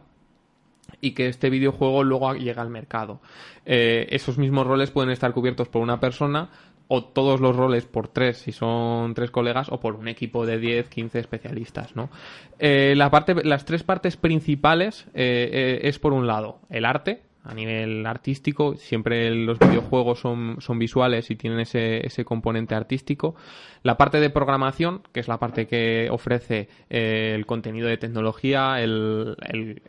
y 1.00 1.12
que 1.12 1.28
este 1.28 1.50
videojuego 1.50 2.04
luego 2.04 2.34
llegue 2.34 2.60
al 2.60 2.70
mercado. 2.70 3.22
Eh, 3.66 4.08
esos 4.10 4.38
mismos 4.38 4.68
roles 4.68 4.92
pueden 4.92 5.12
estar 5.12 5.32
cubiertos 5.32 5.70
por 5.70 5.82
una 5.82 6.00
persona 6.00 6.50
o 6.88 7.04
todos 7.04 7.40
los 7.40 7.56
roles 7.56 7.86
por 7.86 8.08
tres, 8.08 8.38
si 8.38 8.52
son 8.52 9.14
tres 9.14 9.32
colegas, 9.32 9.68
o 9.70 9.80
por 9.80 9.96
un 9.96 10.08
equipo 10.08 10.46
de 10.46 10.58
10, 10.58 10.90
15 10.90 11.20
especialistas, 11.20 11.96
¿no? 11.96 12.10
Eh, 12.60 12.94
la 12.96 13.10
parte, 13.12 13.36
las 13.44 13.66
tres 13.66 13.84
partes 13.84 14.18
principales 14.18 15.06
eh, 15.14 15.50
eh, 15.52 15.80
es, 15.84 16.00
por 16.00 16.14
un 16.14 16.28
lado, 16.28 16.60
el 16.70 16.86
arte, 16.86 17.22
a 17.48 17.54
nivel 17.54 18.06
artístico, 18.06 18.76
siempre 18.76 19.34
los 19.34 19.58
videojuegos 19.58 20.20
son, 20.20 20.58
son 20.60 20.78
visuales 20.80 21.32
y 21.32 21.38
tienen 21.38 21.62
ese, 21.62 22.06
ese 22.06 22.26
componente 22.26 22.76
artístico. 22.76 23.36
La 23.84 23.96
parte 23.96 24.20
de 24.20 24.30
programación, 24.30 25.02
que 25.14 25.22
es 25.22 25.30
la 25.30 25.40
parte 25.40 25.66
que 25.66 26.10
ofrece 26.12 26.68
eh, 26.90 27.32
el 27.36 27.46
contenido 27.46 27.88
de 27.88 27.96
tecnología, 27.96 28.82
el, 28.82 29.38
el, 29.48 29.82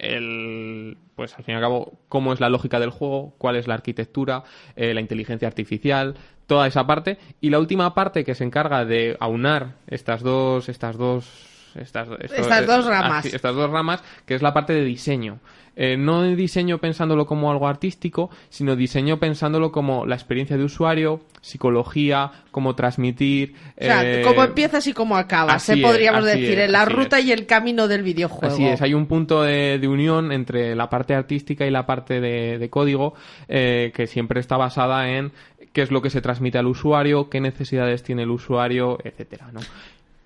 el, 0.00 0.96
pues 1.14 1.34
al 1.36 1.44
fin 1.44 1.52
y 1.52 1.56
al 1.56 1.62
cabo, 1.62 1.98
cómo 2.08 2.32
es 2.32 2.40
la 2.40 2.48
lógica 2.48 2.80
del 2.80 2.90
juego, 2.90 3.34
cuál 3.38 3.56
es 3.56 3.66
la 3.66 3.74
arquitectura, 3.74 4.44
eh, 4.76 4.94
la 4.94 5.00
inteligencia 5.00 5.48
artificial, 5.48 6.16
toda 6.46 6.66
esa 6.66 6.86
parte. 6.86 7.18
Y 7.40 7.50
la 7.50 7.58
última 7.58 7.94
parte 7.94 8.24
que 8.24 8.34
se 8.34 8.44
encarga 8.44 8.84
de 8.84 9.16
aunar 9.20 9.76
estas 9.86 10.22
dos, 10.22 10.68
estas 10.68 10.96
dos 10.96 11.49
estas, 11.76 12.08
Estas 12.20 12.66
dos 12.66 12.86
ramas. 12.86 13.24
estas 13.26 13.54
dos 13.54 13.70
ramas, 13.70 14.02
que 14.26 14.34
es 14.34 14.42
la 14.42 14.52
parte 14.52 14.72
de 14.72 14.84
diseño. 14.84 15.38
Eh, 15.76 15.96
no 15.96 16.24
diseño 16.24 16.78
pensándolo 16.78 17.26
como 17.26 17.50
algo 17.50 17.66
artístico, 17.66 18.28
sino 18.50 18.76
diseño 18.76 19.18
pensándolo 19.18 19.70
como 19.72 20.04
la 20.04 20.14
experiencia 20.14 20.56
de 20.56 20.64
usuario, 20.64 21.20
psicología, 21.40 22.32
cómo 22.50 22.74
transmitir. 22.74 23.54
O 23.80 23.84
sea, 23.84 24.02
eh, 24.04 24.22
cómo 24.22 24.42
empiezas 24.44 24.86
y 24.88 24.92
cómo 24.92 25.16
acabas, 25.16 25.68
¿eh? 25.70 25.78
podríamos 25.80 26.24
decir, 26.24 26.58
en 26.58 26.72
la 26.72 26.84
ruta 26.84 27.18
es. 27.18 27.26
y 27.26 27.32
el 27.32 27.46
camino 27.46 27.88
del 27.88 28.02
videojuego. 28.02 28.52
Así 28.52 28.66
es, 28.66 28.82
hay 28.82 28.94
un 28.94 29.06
punto 29.06 29.42
de, 29.42 29.78
de 29.78 29.88
unión 29.88 30.32
entre 30.32 30.74
la 30.74 30.90
parte 30.90 31.14
artística 31.14 31.64
y 31.64 31.70
la 31.70 31.86
parte 31.86 32.20
de, 32.20 32.58
de 32.58 32.68
código 32.68 33.14
eh, 33.48 33.92
que 33.94 34.06
siempre 34.06 34.40
está 34.40 34.56
basada 34.56 35.08
en 35.08 35.32
qué 35.72 35.82
es 35.82 35.90
lo 35.90 36.02
que 36.02 36.10
se 36.10 36.20
transmite 36.20 36.58
al 36.58 36.66
usuario, 36.66 37.30
qué 37.30 37.40
necesidades 37.40 38.02
tiene 38.02 38.24
el 38.24 38.30
usuario, 38.30 38.98
etcétera, 39.04 39.50
¿no? 39.52 39.60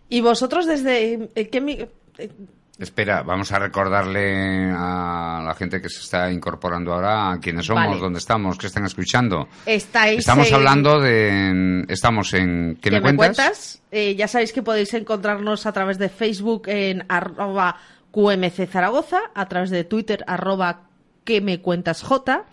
Y 0.09 0.21
vosotros 0.21 0.67
desde... 0.67 1.29
eh, 1.35 1.49
¿qué 1.49 1.61
mi- 1.61 1.79
eh, 2.19 2.31
Espera, 2.77 3.23
vamos 3.23 3.53
a 3.53 3.61
recordarle 3.61 4.69
a 4.77 5.41
la 5.47 5.55
gente 5.55 5.81
que 5.81 5.89
se 5.89 6.01
está 6.01 6.33
incorporando 6.33 6.93
ahora 6.93 7.31
a 7.31 7.39
quiénes 7.39 7.67
somos, 7.67 7.87
Vale. 7.87 8.01
dónde 8.01 8.19
estamos, 8.19 8.59
qué 8.59 8.67
están 8.67 8.85
escuchando. 8.85 9.49
estáis 9.65 10.19
Estamos 10.19 10.49
en- 10.49 10.55
hablando 10.57 11.01
de... 11.01 11.85
Estamos 11.89 12.35
en... 12.35 12.77
¿Qué, 12.83 12.91
¿Qué 12.91 13.01
me 13.01 13.15
cuentas? 13.15 13.81
Eh, 13.93 14.17
ya 14.17 14.27
sabéis 14.27 14.53
que 14.53 14.63
podéis 14.65 14.93
encontrarnos 14.95 15.67
a 15.67 15.73
través 15.73 15.99
de 15.99 16.09
Facebook 16.09 16.65
en 16.67 17.05
arroba 17.09 17.77
QMC 18.11 18.67
Zaragoza, 18.69 19.21
a 19.35 19.47
través 19.49 19.71
de 19.71 19.85
Twitter 19.85 20.25
arroba 20.27 20.81
que 21.25 21.41
me 21.41 21.61
cuentas 21.61 22.03
J, 22.03 22.45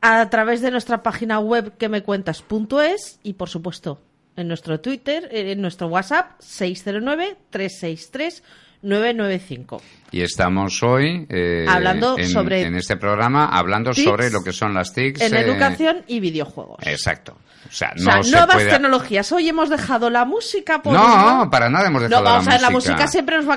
a 0.00 0.30
través 0.30 0.60
de 0.60 0.70
nuestra 0.70 1.02
página 1.02 1.40
web 1.40 1.76
que 1.76 1.88
me 1.88 2.02
cuentas.es 2.04 3.18
y 3.24 3.32
por 3.34 3.48
supuesto 3.48 4.00
en 4.36 4.48
nuestro 4.48 4.80
Twitter, 4.80 5.28
eh, 5.32 5.52
en 5.52 5.60
nuestro 5.60 5.88
WhatsApp 5.88 6.32
609 6.40 7.36
363 7.50 8.42
995. 8.82 9.82
Y 10.12 10.20
estamos 10.22 10.82
hoy... 10.82 11.26
eh, 11.28 11.66
Hablando 11.68 12.18
en, 12.18 12.28
sobre 12.28 12.62
En 12.62 12.76
este 12.76 12.96
programa, 12.96 13.46
hablando 13.46 13.92
sobre 13.92 14.30
lo 14.30 14.42
que 14.42 14.52
son 14.52 14.74
las 14.74 14.92
TICs. 14.92 15.20
En 15.22 15.34
eh, 15.34 15.40
educación 15.40 16.04
y 16.06 16.20
videojuegos. 16.20 16.78
Exacto. 16.86 17.36
O 17.68 17.72
sea, 17.72 17.92
o 17.94 17.98
sea, 17.98 18.16
no 18.16 18.22
se 18.22 18.30
nuevas 18.30 18.54
puede... 18.56 18.70
tecnologías. 18.70 19.32
Hoy 19.32 19.48
hemos 19.48 19.68
dejado 19.68 20.08
la 20.10 20.24
música 20.24 20.80
por 20.82 20.92
No, 20.92 21.48
para 21.50 21.68
nada 21.68 21.88
hemos 21.88 22.02
No, 22.02 22.08
dejado 22.08 22.24
vamos 22.24 22.46
la 22.46 22.50
a 22.50 22.54
ver, 22.54 22.60
la 22.62 22.70
música. 22.70 22.92
música 22.94 23.08
siempre 23.08 23.36
nos 23.36 23.48
va 23.48 23.54
a 23.54 23.56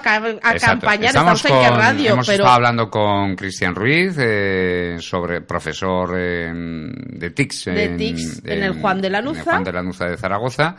acompañar. 0.49 1.05
Estamos, 1.05 1.45
en 1.45 1.60
qué 1.62 1.68
con- 1.70 1.78
radio, 1.78 2.14
hemos 2.14 2.26
pero 2.28 2.36
estado 2.43 2.55
hablando 2.55 2.89
con 2.89 3.36
Cristian 3.36 3.76
Ruiz, 3.76 4.16
eh, 4.20 4.97
sobre 4.99 5.41
profesor 5.41 6.16
eh, 6.18 6.51
de 6.53 7.30
TICS. 7.30 7.66
De 7.66 7.89
TICS 7.89 8.41
en 8.45 8.64
el 8.64 8.82
Juan 8.82 8.99
de 9.01 9.10
Lanuza. 9.10 9.39
En 9.41 9.47
el 9.47 9.51
Juan 9.53 9.64
de 9.64 9.74
Lanuza 9.74 10.05
de 10.05 10.18
Zaragoza. 10.18 10.76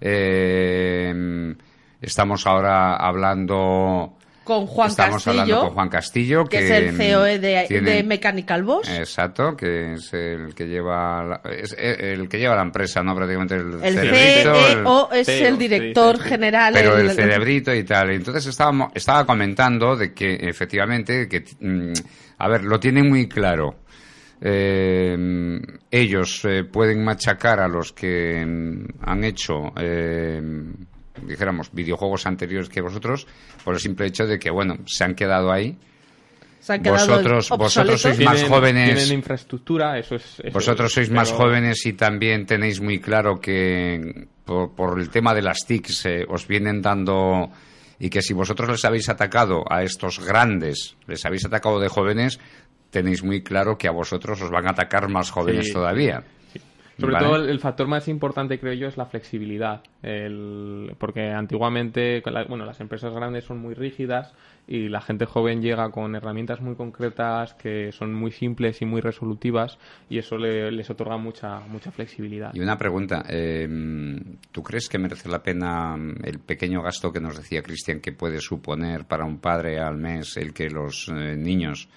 Eh, 0.00 1.54
estamos 2.00 2.46
ahora 2.46 2.96
hablando 2.96 4.16
con 4.50 4.66
Juan 4.66 4.90
Estamos 4.90 5.22
Castillo, 5.22 5.40
hablando 5.42 5.60
con 5.66 5.74
Juan 5.74 5.88
Castillo, 5.88 6.44
que, 6.44 6.58
que, 6.58 6.64
es 6.64 6.70
el 6.70 6.96
COE 6.96 7.38
de, 7.38 7.64
tiene- 7.68 7.90
de 7.92 8.02
Mechanical 8.02 8.64
Boss. 8.64 8.88
Exacto, 8.88 9.56
que 9.56 9.92
es 9.92 10.12
el 10.12 10.52
que 10.56 10.66
lleva 10.66 11.22
la, 11.22 11.40
es 11.52 11.72
el 11.78 12.28
que 12.28 12.38
lleva 12.40 12.56
la 12.56 12.62
empresa, 12.62 13.00
no 13.04 13.14
prácticamente 13.14 13.54
el, 13.54 13.74
el 13.74 13.94
cerebrito, 13.94 14.52
el- 14.54 14.74
CEO 14.74 15.12
es 15.12 15.26
CEO, 15.26 15.46
el 15.46 15.52
se 15.54 15.58
director 15.58 16.16
sí. 16.20 16.28
general. 16.30 16.72
pero 16.74 16.98
el 16.98 17.10
cerebrito 17.12 17.72
y 17.72 17.84
tal. 17.84 18.10
Entonces 18.10 18.44
estábamos, 18.46 18.90
estaba 18.92 19.24
comentando 19.24 19.94
de 19.94 20.12
que 20.12 20.34
efectivamente, 20.34 21.28
que, 21.28 21.44
mm, 21.60 21.92
a 22.38 22.48
ver, 22.48 22.64
lo 22.64 22.80
tienen 22.80 23.08
muy 23.08 23.28
claro. 23.28 23.76
Eh, 24.42 25.16
ellos 25.90 26.40
eh, 26.48 26.64
pueden 26.64 27.04
machacar 27.04 27.60
a 27.60 27.68
los 27.68 27.92
que 27.92 28.44
mm, 28.44 28.84
han 29.08 29.22
hecho, 29.22 29.72
eh, 29.80 30.40
dijéramos, 31.26 31.70
videojuegos 31.72 32.26
anteriores 32.26 32.68
que 32.68 32.80
vosotros, 32.80 33.26
por 33.64 33.74
el 33.74 33.80
simple 33.80 34.06
hecho 34.06 34.26
de 34.26 34.38
que, 34.38 34.50
bueno, 34.50 34.76
se 34.86 35.04
han 35.04 35.14
quedado 35.14 35.52
ahí. 35.52 35.78
Se 36.60 36.74
han 36.74 36.82
quedado 36.82 37.06
vosotros- 37.06 37.48
vosotros 37.50 38.00
sois 38.02 38.20
más 38.20 38.42
jóvenes. 38.44 38.94
Tienen 38.94 39.18
infraestructura, 39.18 39.98
eso 39.98 40.16
es. 40.16 40.40
eso 40.40 40.52
Vosotros 40.52 40.88
es, 40.90 40.94
sois 40.94 41.10
más 41.10 41.30
pero- 41.30 41.42
jóvenes 41.44 41.86
y 41.86 41.94
también 41.94 42.44
tenéis 42.46 42.80
muy 42.80 43.00
claro 43.00 43.40
que 43.40 44.28
por, 44.44 44.74
por 44.74 45.00
el 45.00 45.08
tema 45.10 45.34
de 45.34 45.42
las 45.42 45.58
TICs 45.66 46.06
eh, 46.06 46.26
os 46.28 46.46
vienen 46.46 46.82
dando 46.82 47.50
y 47.98 48.10
que 48.10 48.20
si 48.22 48.34
vosotros 48.34 48.68
les 48.70 48.84
habéis 48.84 49.08
atacado 49.08 49.64
a 49.70 49.82
estos 49.82 50.18
grandes, 50.24 50.96
les 51.06 51.24
habéis 51.24 51.44
atacado 51.46 51.80
de 51.80 51.88
jóvenes, 51.88 52.38
tenéis 52.90 53.22
muy 53.22 53.42
claro 53.42 53.78
que 53.78 53.88
a 53.88 53.92
vosotros 53.92 54.40
os 54.42 54.50
van 54.50 54.66
a 54.66 54.70
atacar 54.70 55.08
más 55.08 55.30
jóvenes 55.30 55.66
Sí. 55.68 55.72
todavía. 55.72 56.24
Sobre 57.00 57.14
Vale. 57.14 57.26
todo 57.26 57.36
el, 57.36 57.48
el 57.48 57.58
factor 57.60 57.88
más 57.88 58.06
importante 58.08 58.58
creo 58.60 58.74
yo 58.74 58.86
es 58.88 58.96
la 58.96 59.06
flexibilidad, 59.06 59.82
El- 60.02 60.94
porque 60.98 61.30
antiguamente, 61.30 62.22
la- 62.26 62.44
bueno, 62.44 62.64
las 62.64 62.80
empresas 62.80 63.12
grandes 63.14 63.44
son 63.44 63.58
muy 63.58 63.74
rígidas 63.74 64.32
y 64.68 64.88
la 64.88 65.00
gente 65.00 65.24
joven 65.26 65.62
llega 65.62 65.90
con 65.90 66.14
herramientas 66.14 66.60
muy 66.60 66.74
concretas 66.76 67.54
que 67.54 67.90
son 67.92 68.14
muy 68.14 68.30
simples 68.30 68.80
y 68.82 68.86
muy 68.86 69.00
resolutivas 69.00 69.78
y 70.08 70.18
eso 70.18 70.36
le- 70.36 70.70
les 70.70 70.88
otorga 70.90 71.16
mucha 71.16 71.60
mucha 71.68 71.90
flexibilidad. 71.90 72.54
Y 72.54 72.60
una 72.60 72.76
pregunta, 72.78 73.24
eh, 73.28 73.66
¿tú 74.52 74.62
crees 74.62 74.88
que 74.88 74.98
merece 74.98 75.28
la 75.28 75.42
pena 75.42 75.96
mm, 75.96 76.24
el 76.24 76.38
pequeño 76.38 76.82
gasto 76.82 77.12
que 77.12 77.20
nos 77.20 77.36
decía 77.36 77.62
Cristian 77.62 78.00
que 78.00 78.12
puede 78.12 78.40
suponer 78.40 79.06
para 79.06 79.24
un 79.24 79.38
padre 79.38 79.80
al 79.80 79.96
mes 79.96 80.36
el 80.36 80.52
que 80.52 80.68
los 80.70 81.08
eh, 81.08 81.34
niños 81.36 81.88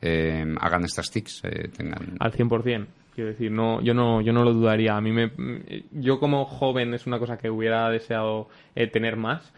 eh, 0.00 0.44
hagan 0.60 0.84
estas 0.84 1.10
TICs? 1.10 1.42
eh, 1.44 1.68
tengan... 1.76 2.16
al 2.20 2.32
100%. 2.32 2.86
Quiero 3.14 3.30
decir, 3.30 3.50
no, 3.50 3.80
yo 3.80 3.94
no, 3.94 4.20
yo 4.20 4.32
no 4.32 4.44
lo 4.44 4.52
dudaría. 4.52 4.96
A 4.96 5.00
mí 5.00 5.12
me, 5.12 5.30
yo 5.92 6.18
como 6.18 6.44
joven 6.44 6.94
es 6.94 7.06
una 7.06 7.18
cosa 7.18 7.38
que 7.38 7.48
hubiera 7.50 7.88
deseado 7.90 8.48
eh, 8.74 8.88
tener 8.88 9.16
más. 9.16 9.52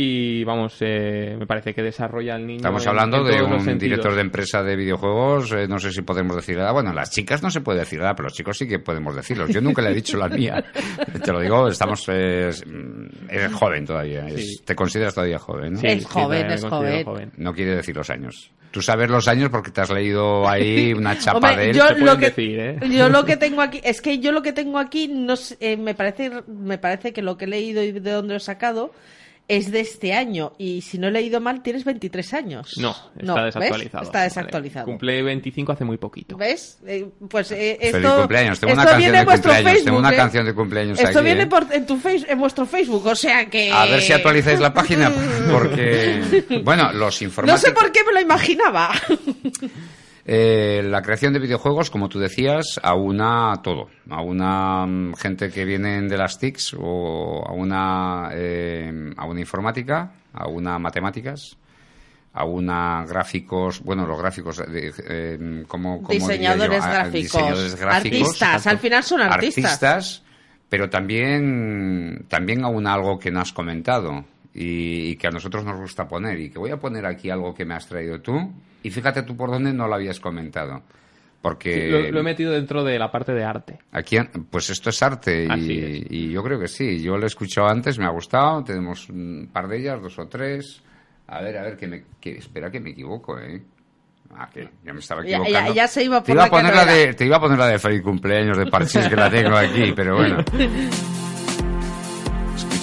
Y 0.00 0.44
vamos, 0.44 0.76
eh, 0.78 1.34
me 1.36 1.44
parece 1.44 1.74
que 1.74 1.82
desarrolla 1.82 2.36
al 2.36 2.46
niño. 2.46 2.58
Estamos 2.58 2.84
en- 2.84 2.88
hablando 2.90 3.16
en 3.18 3.24
de 3.36 3.42
un 3.42 3.78
director 3.80 4.14
de 4.14 4.20
empresa 4.20 4.62
de 4.62 4.76
videojuegos, 4.76 5.50
eh, 5.50 5.66
no 5.66 5.80
sé 5.80 5.90
si 5.90 6.02
podemos 6.02 6.36
decir 6.36 6.56
nada. 6.56 6.70
Bueno, 6.70 6.92
las 6.92 7.10
chicas 7.10 7.42
no 7.42 7.50
se 7.50 7.62
puede 7.62 7.80
decir 7.80 7.98
nada, 7.98 8.14
pero 8.14 8.28
los 8.28 8.32
chicos 8.34 8.56
sí 8.56 8.68
que 8.68 8.78
podemos 8.78 9.16
decirlos. 9.16 9.50
Yo 9.50 9.60
nunca 9.60 9.82
le 9.82 9.90
he 9.90 9.94
dicho 9.94 10.16
la 10.16 10.28
mía. 10.28 10.64
Te 11.24 11.32
lo 11.32 11.40
digo, 11.40 11.66
estamos... 11.66 12.08
eh, 12.10 12.46
es- 12.50 12.64
eres 13.28 13.52
joven 13.52 13.84
todavía, 13.86 14.28
es- 14.28 14.58
Sí. 14.58 14.62
te 14.64 14.76
consideras 14.76 15.14
todavía 15.16 15.40
joven, 15.40 15.72
¿no? 15.72 15.80
Sí, 15.80 15.86
Es 15.88 16.06
joven, 16.06 16.46
es 16.52 16.64
joven. 16.64 17.32
No 17.36 17.52
quiere 17.52 17.74
decir 17.74 17.96
los 17.96 18.08
años. 18.08 18.52
Tú 18.70 18.80
sabes 18.80 19.10
los 19.10 19.26
años 19.26 19.48
porque 19.50 19.72
te 19.72 19.80
has 19.80 19.90
leído 19.90 20.48
ahí 20.48 20.92
una 20.96 21.18
chapa 21.18 21.38
Hombre, 21.50 21.56
de 21.56 21.70
él. 21.70 21.76
yo 21.76 21.86
te 21.88 21.94
lo 21.94 21.98
pueden 22.04 22.20
que 22.20 22.26
decir, 22.26 22.60
¿eh? 22.60 22.78
yo 22.96 23.08
lo 23.08 23.24
que 23.24 23.36
tengo 23.36 23.62
aquí 23.62 23.80
es 23.82 24.00
que 24.00 24.20
yo 24.20 24.30
lo 24.30 24.42
que 24.42 24.52
tengo 24.52 24.78
aquí 24.78 25.08
no 25.08 25.34
sé, 25.34 25.56
eh, 25.58 25.76
me 25.76 25.94
parece 25.96 26.30
me 26.46 26.78
parece 26.78 27.12
que 27.12 27.20
lo 27.20 27.36
que 27.36 27.46
he 27.46 27.48
leído 27.48 27.82
y 27.82 27.90
de 27.90 28.12
dónde 28.12 28.34
lo 28.34 28.36
he 28.36 28.40
sacado 28.40 28.92
es 29.48 29.70
de 29.72 29.80
este 29.80 30.12
año 30.12 30.52
y 30.58 30.82
si 30.82 30.98
no 30.98 31.08
he 31.08 31.10
leído 31.10 31.40
mal 31.40 31.62
tienes 31.62 31.84
23 31.84 32.34
años. 32.34 32.76
No, 32.76 32.94
está 33.18 33.34
¿ves? 33.34 33.54
desactualizado. 33.54 34.04
Está 34.04 34.18
Vale. 34.18 34.28
desactualizado. 34.28 34.84
Cumple 34.84 35.22
25 35.22 35.72
hace 35.72 35.84
muy 35.84 35.96
poquito. 35.96 36.36
¿Ves? 36.36 36.78
Eh, 36.86 37.08
pues 37.28 37.50
eh, 37.52 37.78
Feliz 37.80 37.94
esto, 37.96 38.18
cumpleaños. 38.18 38.60
Tengo 38.60 38.74
una 38.74 38.82
esto 38.82 38.92
canción 38.92 38.98
viene 38.98 39.16
de 39.16 39.18
en 39.20 39.24
vuestro 39.26 39.50
cumpleaños. 39.52 39.72
Facebook. 39.72 39.84
Tengo 39.86 39.98
una 39.98 40.12
¿eh? 40.12 40.16
canción 40.16 40.46
de 40.46 40.54
cumpleaños 40.54 40.98
Esto 41.00 41.18
aquí, 41.18 41.24
viene 41.24 41.42
¿eh? 41.42 41.46
por, 41.46 41.66
en, 41.70 41.86
tu 41.86 41.96
face, 41.96 42.26
en 42.28 42.38
vuestro 42.38 42.66
Facebook, 42.66 43.06
o 43.06 43.14
sea 43.14 43.46
que... 43.46 43.72
A 43.72 43.86
ver 43.86 44.02
si 44.02 44.12
actualizáis 44.12 44.60
la 44.60 44.74
página, 44.74 45.10
porque, 45.50 46.60
bueno, 46.62 46.92
los 46.92 47.20
No 47.20 47.26
informáticos... 47.26 47.60
sé 47.62 47.72
por 47.72 47.90
qué 47.90 48.04
me 48.04 48.12
lo 48.12 48.20
imaginaba. 48.20 48.92
Eh, 50.30 50.82
la 50.84 51.00
creación 51.00 51.32
de 51.32 51.38
videojuegos, 51.38 51.88
como 51.88 52.10
tú 52.10 52.18
decías, 52.18 52.78
aúna 52.82 53.54
todo. 53.62 53.88
Aúna 54.10 54.84
mm, 54.86 55.14
gente 55.14 55.48
que 55.50 55.64
vienen 55.64 56.06
de 56.06 56.18
las 56.18 56.38
TICs 56.38 56.76
o 56.78 57.42
a 57.48 57.52
una, 57.52 58.28
eh, 58.34 59.10
a 59.16 59.24
una 59.24 59.40
informática, 59.40 60.12
a 60.34 60.46
una 60.48 60.78
matemáticas, 60.78 61.56
a 62.34 62.44
una 62.44 63.06
gráficos, 63.06 63.80
bueno, 63.82 64.06
los 64.06 64.18
gráficos, 64.18 64.60
eh, 64.60 64.92
eh, 65.08 65.64
¿cómo, 65.66 66.02
cómo 66.02 66.08
diría 66.10 66.26
Diseñadores 66.28 66.78
yo? 66.78 66.84
A- 66.84 66.88
a 66.88 66.92
gráficos. 66.92 67.22
diseñadores 67.22 67.74
gráficos. 67.76 68.20
Artistas, 68.20 68.66
al 68.66 68.78
final 68.78 69.02
son 69.04 69.20
artistas. 69.22 69.64
Artistas, 69.64 70.22
pero 70.68 70.90
también, 70.90 72.26
también 72.28 72.64
aúna 72.66 72.92
algo 72.92 73.18
que 73.18 73.30
no 73.30 73.40
has 73.40 73.52
comentado 73.54 74.26
y, 74.54 75.10
y 75.10 75.16
que 75.16 75.26
a 75.26 75.30
nosotros 75.30 75.64
nos 75.64 75.78
gusta 75.80 76.06
poner. 76.08 76.38
Y 76.40 76.50
que 76.50 76.58
voy 76.58 76.70
a 76.70 76.76
poner 76.78 77.06
aquí 77.06 77.30
algo 77.30 77.54
que 77.54 77.64
me 77.64 77.74
has 77.74 77.86
traído 77.86 78.20
tú. 78.20 78.52
Y 78.82 78.90
fíjate 78.90 79.22
tú 79.22 79.36
por 79.36 79.50
dónde 79.50 79.72
no 79.72 79.86
lo 79.88 79.94
habías 79.94 80.20
comentado. 80.20 80.82
Porque 81.40 81.88
Lo, 81.88 82.10
lo 82.10 82.20
he 82.20 82.22
metido 82.24 82.52
dentro 82.52 82.82
de 82.82 82.98
la 82.98 83.12
parte 83.12 83.32
de 83.32 83.44
arte. 83.44 83.78
aquí, 83.92 84.18
pues 84.50 84.70
esto 84.70 84.90
es 84.90 85.00
arte 85.02 85.46
y, 85.56 85.78
es. 85.78 86.06
y 86.10 86.30
yo 86.30 86.42
creo 86.42 86.58
que 86.58 86.66
sí. 86.66 87.00
Yo 87.00 87.16
lo 87.16 87.22
he 87.24 87.26
escuchado 87.28 87.68
antes, 87.68 87.96
me 87.98 88.06
ha 88.06 88.10
gustado. 88.10 88.64
Tenemos 88.64 89.08
un 89.08 89.48
par 89.52 89.68
de 89.68 89.78
ellas, 89.78 90.02
dos 90.02 90.18
o 90.18 90.26
tres. 90.26 90.82
A 91.28 91.40
ver, 91.40 91.56
a 91.58 91.62
ver, 91.62 91.76
que 91.76 91.86
me, 91.86 92.04
que, 92.20 92.38
espera 92.38 92.70
que 92.70 92.80
me 92.80 92.90
equivoco, 92.90 93.38
¿eh? 93.38 93.62
Ah, 94.34 94.48
que 94.52 94.68
ya 94.84 94.92
me 94.92 94.98
estaba 94.98 95.22
Ya- 95.24 95.36
equivocando. 95.38 95.68
ya- 95.70 95.74
ya 95.74 95.86
se 95.88 96.02
iba 96.04 96.18
por 96.18 96.26
te 96.26 96.32
iba 96.32 96.42
la 96.42 96.46
a 96.48 96.50
poner 96.50 96.74
la 96.74 96.84
de. 96.84 97.14
Te 97.14 97.24
iba 97.24 97.36
a 97.36 97.40
poner 97.40 97.58
la 97.58 97.66
de 97.68 97.78
feliz 97.78 98.02
cumpleaños 98.02 98.58
de 98.58 98.66
Parchís, 98.66 99.06
que 99.08 99.16
la 99.16 99.30
tengo 99.30 99.56
aquí, 99.56 99.92
pero 99.94 100.16
bueno. 100.16 100.44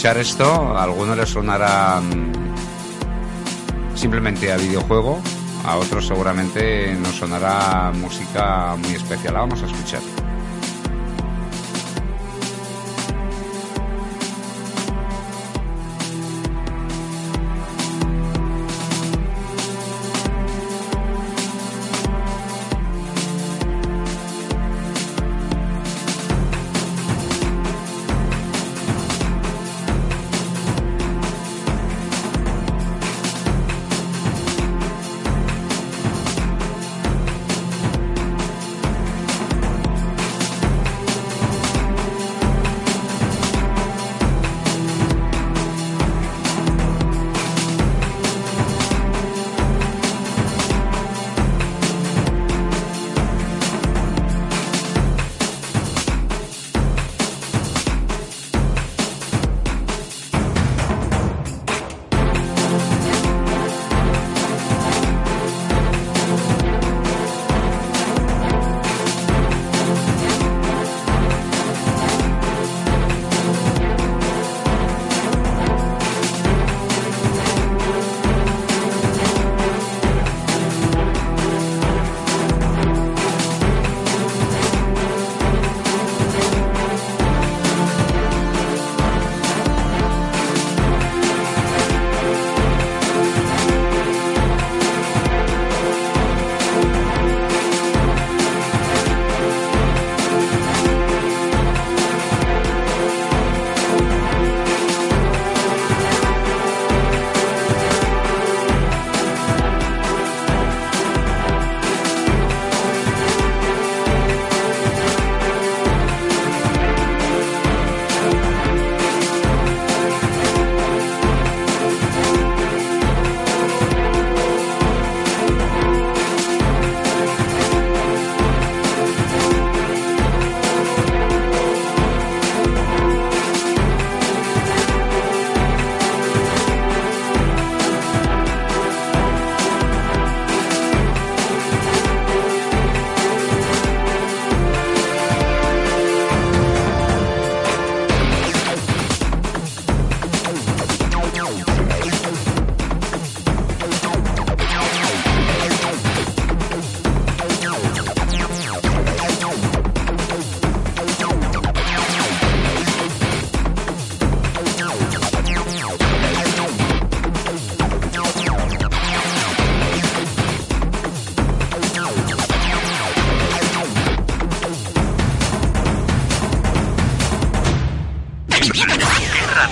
Escuchar 0.05 0.21
esto, 0.21 0.77
a 0.77 0.83
alguno 0.83 1.15
le 1.15 1.25
sonará 1.25 1.99
mm, 1.99 2.31
simplemente 3.95 4.51
a 4.51 4.55
videojuego, 4.55 5.19
a 5.65 5.77
otros 5.77 6.05
seguramente 6.05 6.93
nos 6.93 7.15
sonará 7.15 7.91
música 7.91 8.75
muy 8.75 8.93
especial. 8.93 9.33
Vamos 9.33 9.63
a 9.63 9.65
escuchar. 9.65 10.24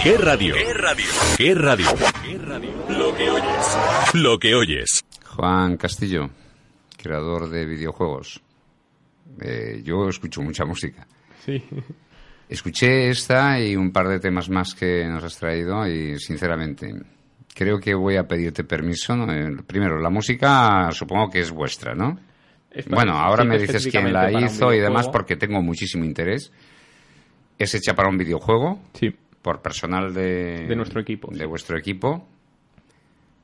¿Qué 0.04 0.18
radio? 0.18 0.54
¿Qué 0.56 0.74
radio? 0.74 1.06
¿Qué 1.38 1.56
radio? 1.56 1.86
¿Qué 2.24 2.38
radio? 2.38 2.70
Lo 2.90 3.16
que 3.16 3.30
oyes. 3.30 3.78
Lo 4.14 4.38
que 4.40 4.54
oyes. 4.56 5.04
Juan 5.26 5.78
Castillo, 5.78 6.30
creador 7.02 7.50
de 7.50 7.66
videojuegos. 7.66 8.42
Eh, 9.42 9.82
yo 9.84 10.10
escucho 10.10 10.42
mucha 10.42 10.66
música. 10.66 11.08
Sí. 11.46 11.64
Escuché 12.50 13.10
esta 13.10 13.60
y 13.62 13.76
un 13.76 13.92
par 13.92 14.08
de 14.10 14.20
temas 14.20 14.50
más 14.50 14.76
que 14.76 15.06
nos 15.08 15.24
has 15.24 15.38
traído 15.38 15.88
y 15.88 16.20
sinceramente 16.20 16.94
creo 17.56 17.80
que 17.80 17.94
voy 17.96 18.18
a 18.18 18.28
pedirte 18.28 18.64
permiso. 18.66 19.16
¿no? 19.16 19.32
Eh, 19.34 19.56
Primero, 19.66 20.00
la 20.00 20.10
música 20.10 20.90
supongo 20.92 21.30
que 21.30 21.40
es 21.40 21.52
vuestra, 21.52 21.96
¿no? 21.96 22.20
Es 22.70 22.88
Bueno, 22.88 23.14
ahora 23.14 23.44
me 23.46 23.58
dices 23.58 23.88
quién 23.88 24.12
la 24.12 24.32
hizo 24.32 24.74
y 24.74 24.80
demás 24.80 25.08
porque 25.08 25.38
tengo 25.38 25.62
muchísimo 25.62 26.04
interés. 26.04 26.52
Es 27.58 27.74
hecha 27.76 27.94
para 27.94 28.10
un 28.10 28.18
videojuego 28.18 28.80
Sí. 28.94 29.16
Por 29.44 29.62
personal 29.62 30.12
de, 30.14 30.66
De 30.68 30.76
nuestro 30.76 31.00
equipo, 31.00 31.30
De 31.32 31.40
sí. 31.42 31.46
vuestro 31.46 31.78
equipo. 31.78 32.28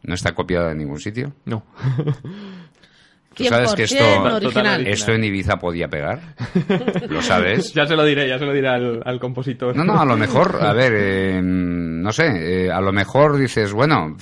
No 0.01 0.15
está 0.15 0.33
copiada 0.33 0.71
en 0.71 0.79
ningún 0.79 0.99
sitio. 0.99 1.33
No. 1.45 1.63
Tú 3.35 3.43
sabes 3.45 3.73
que 3.73 3.83
100% 3.83 3.85
esto, 3.85 4.35
original. 4.35 4.87
esto 4.87 5.11
en 5.13 5.23
Ibiza 5.23 5.57
podía 5.57 5.87
pegar. 5.87 6.35
¿Lo 7.09 7.21
sabes? 7.21 7.73
ya 7.73 7.85
se 7.85 7.95
lo 7.95 8.03
diré, 8.03 8.27
ya 8.27 8.39
se 8.39 8.45
lo 8.45 8.53
diré 8.53 8.67
al, 8.67 9.01
al 9.05 9.19
compositor. 9.19 9.75
No, 9.75 9.83
no, 9.83 9.99
a 9.99 10.05
lo 10.05 10.17
mejor, 10.17 10.57
a 10.61 10.73
ver, 10.73 10.93
eh, 10.97 11.41
no 11.43 12.11
sé, 12.11 12.65
eh, 12.65 12.71
a 12.71 12.81
lo 12.81 12.91
mejor 12.91 13.37
dices, 13.37 13.71
bueno, 13.71 14.17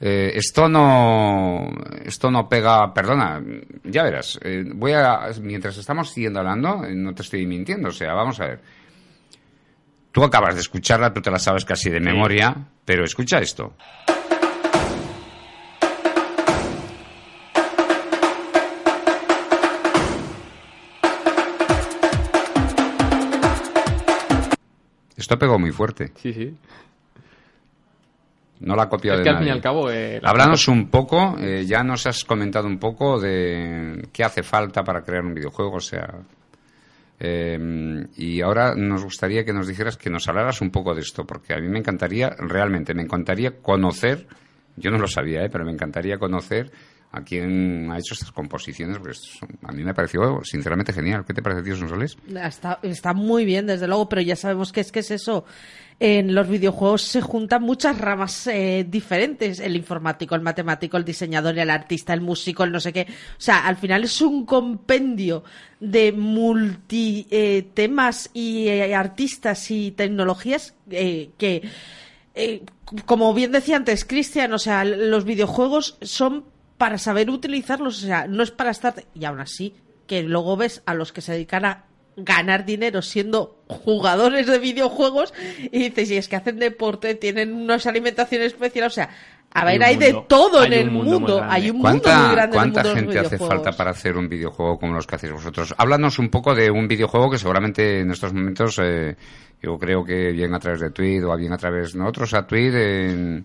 eh, 0.00 0.32
esto 0.34 0.68
no, 0.68 1.68
esto 2.04 2.30
no 2.30 2.48
pega, 2.48 2.94
perdona, 2.94 3.42
ya 3.84 4.04
verás, 4.04 4.38
eh, 4.42 4.64
voy 4.74 4.92
a, 4.92 5.28
mientras 5.42 5.76
estamos 5.76 6.08
siguiendo 6.10 6.38
hablando, 6.38 6.84
eh, 6.84 6.94
no 6.94 7.12
te 7.14 7.20
estoy 7.22 7.44
mintiendo, 7.46 7.88
o 7.88 7.92
sea, 7.92 8.14
vamos 8.14 8.40
a 8.40 8.46
ver. 8.46 8.60
Tú 10.12 10.24
acabas 10.24 10.54
de 10.54 10.60
escucharla, 10.60 11.12
tú 11.12 11.20
te 11.20 11.30
la 11.30 11.38
sabes 11.38 11.64
casi 11.64 11.88
de 11.88 12.00
memoria, 12.00 12.54
pero 12.84 13.04
escucha 13.04 13.38
esto. 13.38 13.74
Esto 25.16 25.38
pegó 25.38 25.58
muy 25.60 25.70
fuerte. 25.70 26.10
Sí, 26.16 26.32
sí. 26.32 26.56
No 28.60 28.74
la 28.74 28.84
Es 28.84 29.00
de 29.18 29.22
que 29.22 29.28
al 29.30 29.38
fin 29.38 29.46
y 29.46 29.50
al 29.50 29.60
cabo... 29.60 29.90
eh, 29.90 30.20
Háblanos 30.22 30.68
un 30.68 30.88
poco, 30.90 31.36
eh, 31.38 31.64
ya 31.66 31.82
nos 31.82 32.06
has 32.06 32.24
comentado 32.24 32.66
un 32.66 32.78
poco 32.78 33.18
de 33.18 34.08
qué 34.12 34.24
hace 34.24 34.42
falta 34.42 34.82
para 34.82 35.02
crear 35.02 35.24
un 35.24 35.34
videojuego, 35.34 35.76
o 35.76 35.80
sea... 35.80 36.08
eh, 37.22 38.06
y 38.16 38.40
ahora 38.40 38.74
nos 38.74 39.04
gustaría 39.04 39.44
que 39.44 39.52
nos 39.52 39.68
dijeras, 39.68 39.98
que 39.98 40.08
nos 40.08 40.26
hablaras 40.26 40.62
un 40.62 40.70
poco 40.70 40.94
de 40.94 41.02
esto, 41.02 41.26
porque 41.26 41.52
a 41.52 41.58
mí 41.58 41.68
me 41.68 41.78
encantaría, 41.78 42.30
realmente, 42.30 42.94
me 42.94 43.02
encantaría 43.02 43.58
conocer, 43.60 44.26
yo 44.76 44.90
no 44.90 44.98
lo 44.98 45.06
sabía, 45.06 45.44
eh, 45.44 45.50
pero 45.50 45.66
me 45.66 45.72
encantaría 45.72 46.16
conocer 46.16 46.72
a 47.12 47.22
quién 47.22 47.90
ha 47.90 47.98
hecho 47.98 48.14
estas 48.14 48.32
composiciones, 48.32 48.98
porque 48.98 49.18
a 49.64 49.72
mí 49.72 49.84
me 49.84 49.92
pareció 49.92 50.40
sinceramente 50.44 50.92
genial. 50.92 51.24
¿Qué 51.26 51.34
te 51.34 51.42
parece, 51.42 51.62
tío 51.62 51.76
Sonsoles? 51.76 52.16
Está, 52.34 52.78
está 52.82 53.12
muy 53.12 53.44
bien, 53.44 53.66
desde 53.66 53.86
luego, 53.86 54.08
pero 54.08 54.22
ya 54.22 54.36
sabemos 54.36 54.72
que 54.72 54.80
es 54.80 54.90
que 54.90 55.00
es 55.00 55.10
eso. 55.10 55.44
En 56.00 56.34
los 56.34 56.48
videojuegos 56.48 57.02
se 57.02 57.20
juntan 57.20 57.62
muchas 57.62 57.96
ramas 57.98 58.46
eh, 58.46 58.86
diferentes. 58.88 59.60
El 59.60 59.76
informático, 59.76 60.34
el 60.34 60.40
matemático, 60.40 60.96
el 60.96 61.04
diseñador, 61.04 61.58
el 61.58 61.70
artista, 61.70 62.14
el 62.14 62.22
músico, 62.22 62.64
el 62.64 62.72
no 62.72 62.80
sé 62.80 62.92
qué. 62.92 63.02
O 63.02 63.40
sea, 63.40 63.66
al 63.66 63.76
final 63.76 64.04
es 64.04 64.20
un 64.22 64.46
compendio 64.46 65.44
de 65.78 66.12
multi 66.12 67.26
temas 67.74 68.30
y 68.32 68.68
eh, 68.68 68.94
artistas 68.94 69.70
y 69.70 69.92
tecnologías 69.92 70.74
eh, 70.90 71.30
que, 71.38 71.62
eh, 72.34 72.62
como 73.06 73.34
bien 73.34 73.52
decía 73.52 73.76
antes 73.76 74.04
Cristian, 74.04 74.52
o 74.52 74.58
sea, 74.58 74.84
los 74.84 75.24
videojuegos 75.24 75.98
son 76.02 76.44
para 76.78 76.98
saber 76.98 77.30
utilizarlos, 77.30 78.02
o 78.02 78.06
sea, 78.06 78.26
no 78.26 78.42
es 78.42 78.50
para 78.50 78.70
estar... 78.70 79.04
Y 79.14 79.24
aún 79.24 79.40
así, 79.40 79.74
que 80.06 80.22
luego 80.22 80.56
ves 80.56 80.82
a 80.86 80.94
los 80.94 81.12
que 81.12 81.20
se 81.20 81.32
dedican 81.32 81.64
a 81.64 81.84
ganar 82.16 82.64
dinero 82.64 83.02
siendo 83.02 83.62
jugadores 83.66 84.46
de 84.46 84.58
videojuegos 84.58 85.32
y 85.72 85.88
dices, 85.90 86.10
y 86.10 86.16
es 86.16 86.28
que 86.28 86.36
hacen 86.36 86.58
deporte, 86.58 87.14
tienen 87.14 87.54
unas 87.54 87.86
alimentaciones 87.86 88.48
especiales, 88.48 88.92
o 88.92 88.94
sea, 88.94 89.10
a 89.52 89.64
ver, 89.64 89.82
hay 89.82 89.96
de 89.96 90.16
todo 90.28 90.64
en 90.64 90.72
el 90.72 90.88
un 90.88 90.94
mundo 90.94 91.42
hay 91.42 91.70
un 91.70 91.78
mundo 91.78 91.90
muy 91.90 92.00
¿Cuánta, 92.00 92.32
grande 92.32 92.56
en 92.56 92.62
el 92.64 92.72
cuánta 92.72 92.82
mundo 92.82 92.82
de 92.82 92.84
los 92.84 92.94
gente 92.94 93.18
hace 93.18 93.38
falta 93.38 93.72
para 93.72 93.90
hacer 93.90 94.16
un 94.16 94.28
videojuego 94.28 94.78
como 94.78 94.94
los 94.94 95.06
que 95.06 95.16
hacéis 95.16 95.32
vosotros? 95.32 95.74
Háblanos 95.76 96.18
un 96.20 96.28
poco 96.28 96.54
de 96.54 96.70
un 96.70 96.86
videojuego 96.86 97.30
que 97.30 97.38
seguramente 97.38 98.00
en 98.00 98.10
estos 98.12 98.32
momentos 98.32 98.78
eh, 98.80 99.16
yo 99.60 99.76
creo 99.78 100.04
que 100.04 100.30
bien 100.30 100.54
a 100.54 100.60
través 100.60 100.80
de 100.80 100.90
Tweet 100.90 101.24
o 101.24 101.36
bien 101.36 101.52
a 101.52 101.58
través 101.58 101.92
de 101.92 101.98
nosotros 101.98 102.32
a 102.34 102.46
Tweet. 102.46 102.72
en- 103.10 103.44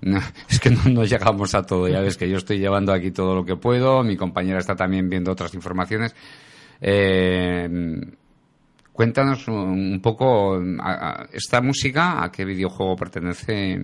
no, 0.00 0.18
es 0.48 0.60
que 0.60 0.70
no, 0.70 0.80
no 0.86 1.04
llegamos 1.04 1.54
a 1.54 1.62
todo, 1.62 1.88
ya 1.88 2.00
ves 2.00 2.16
que 2.16 2.28
yo 2.28 2.38
estoy 2.38 2.58
llevando 2.58 2.92
aquí 2.92 3.10
todo 3.10 3.34
lo 3.34 3.44
que 3.44 3.56
puedo, 3.56 4.02
mi 4.02 4.16
compañera 4.16 4.58
está 4.60 4.74
también 4.76 5.10
viendo 5.10 5.30
otras 5.32 5.52
informaciones. 5.54 6.14
Eh, 6.80 7.68
cuéntanos 8.92 9.48
un, 9.48 10.00
poco 10.02 10.60
esta 11.32 11.60
música, 11.60 12.22
a 12.22 12.30
qué 12.30 12.44
videojuego 12.44 12.96
pertenece. 12.96 13.80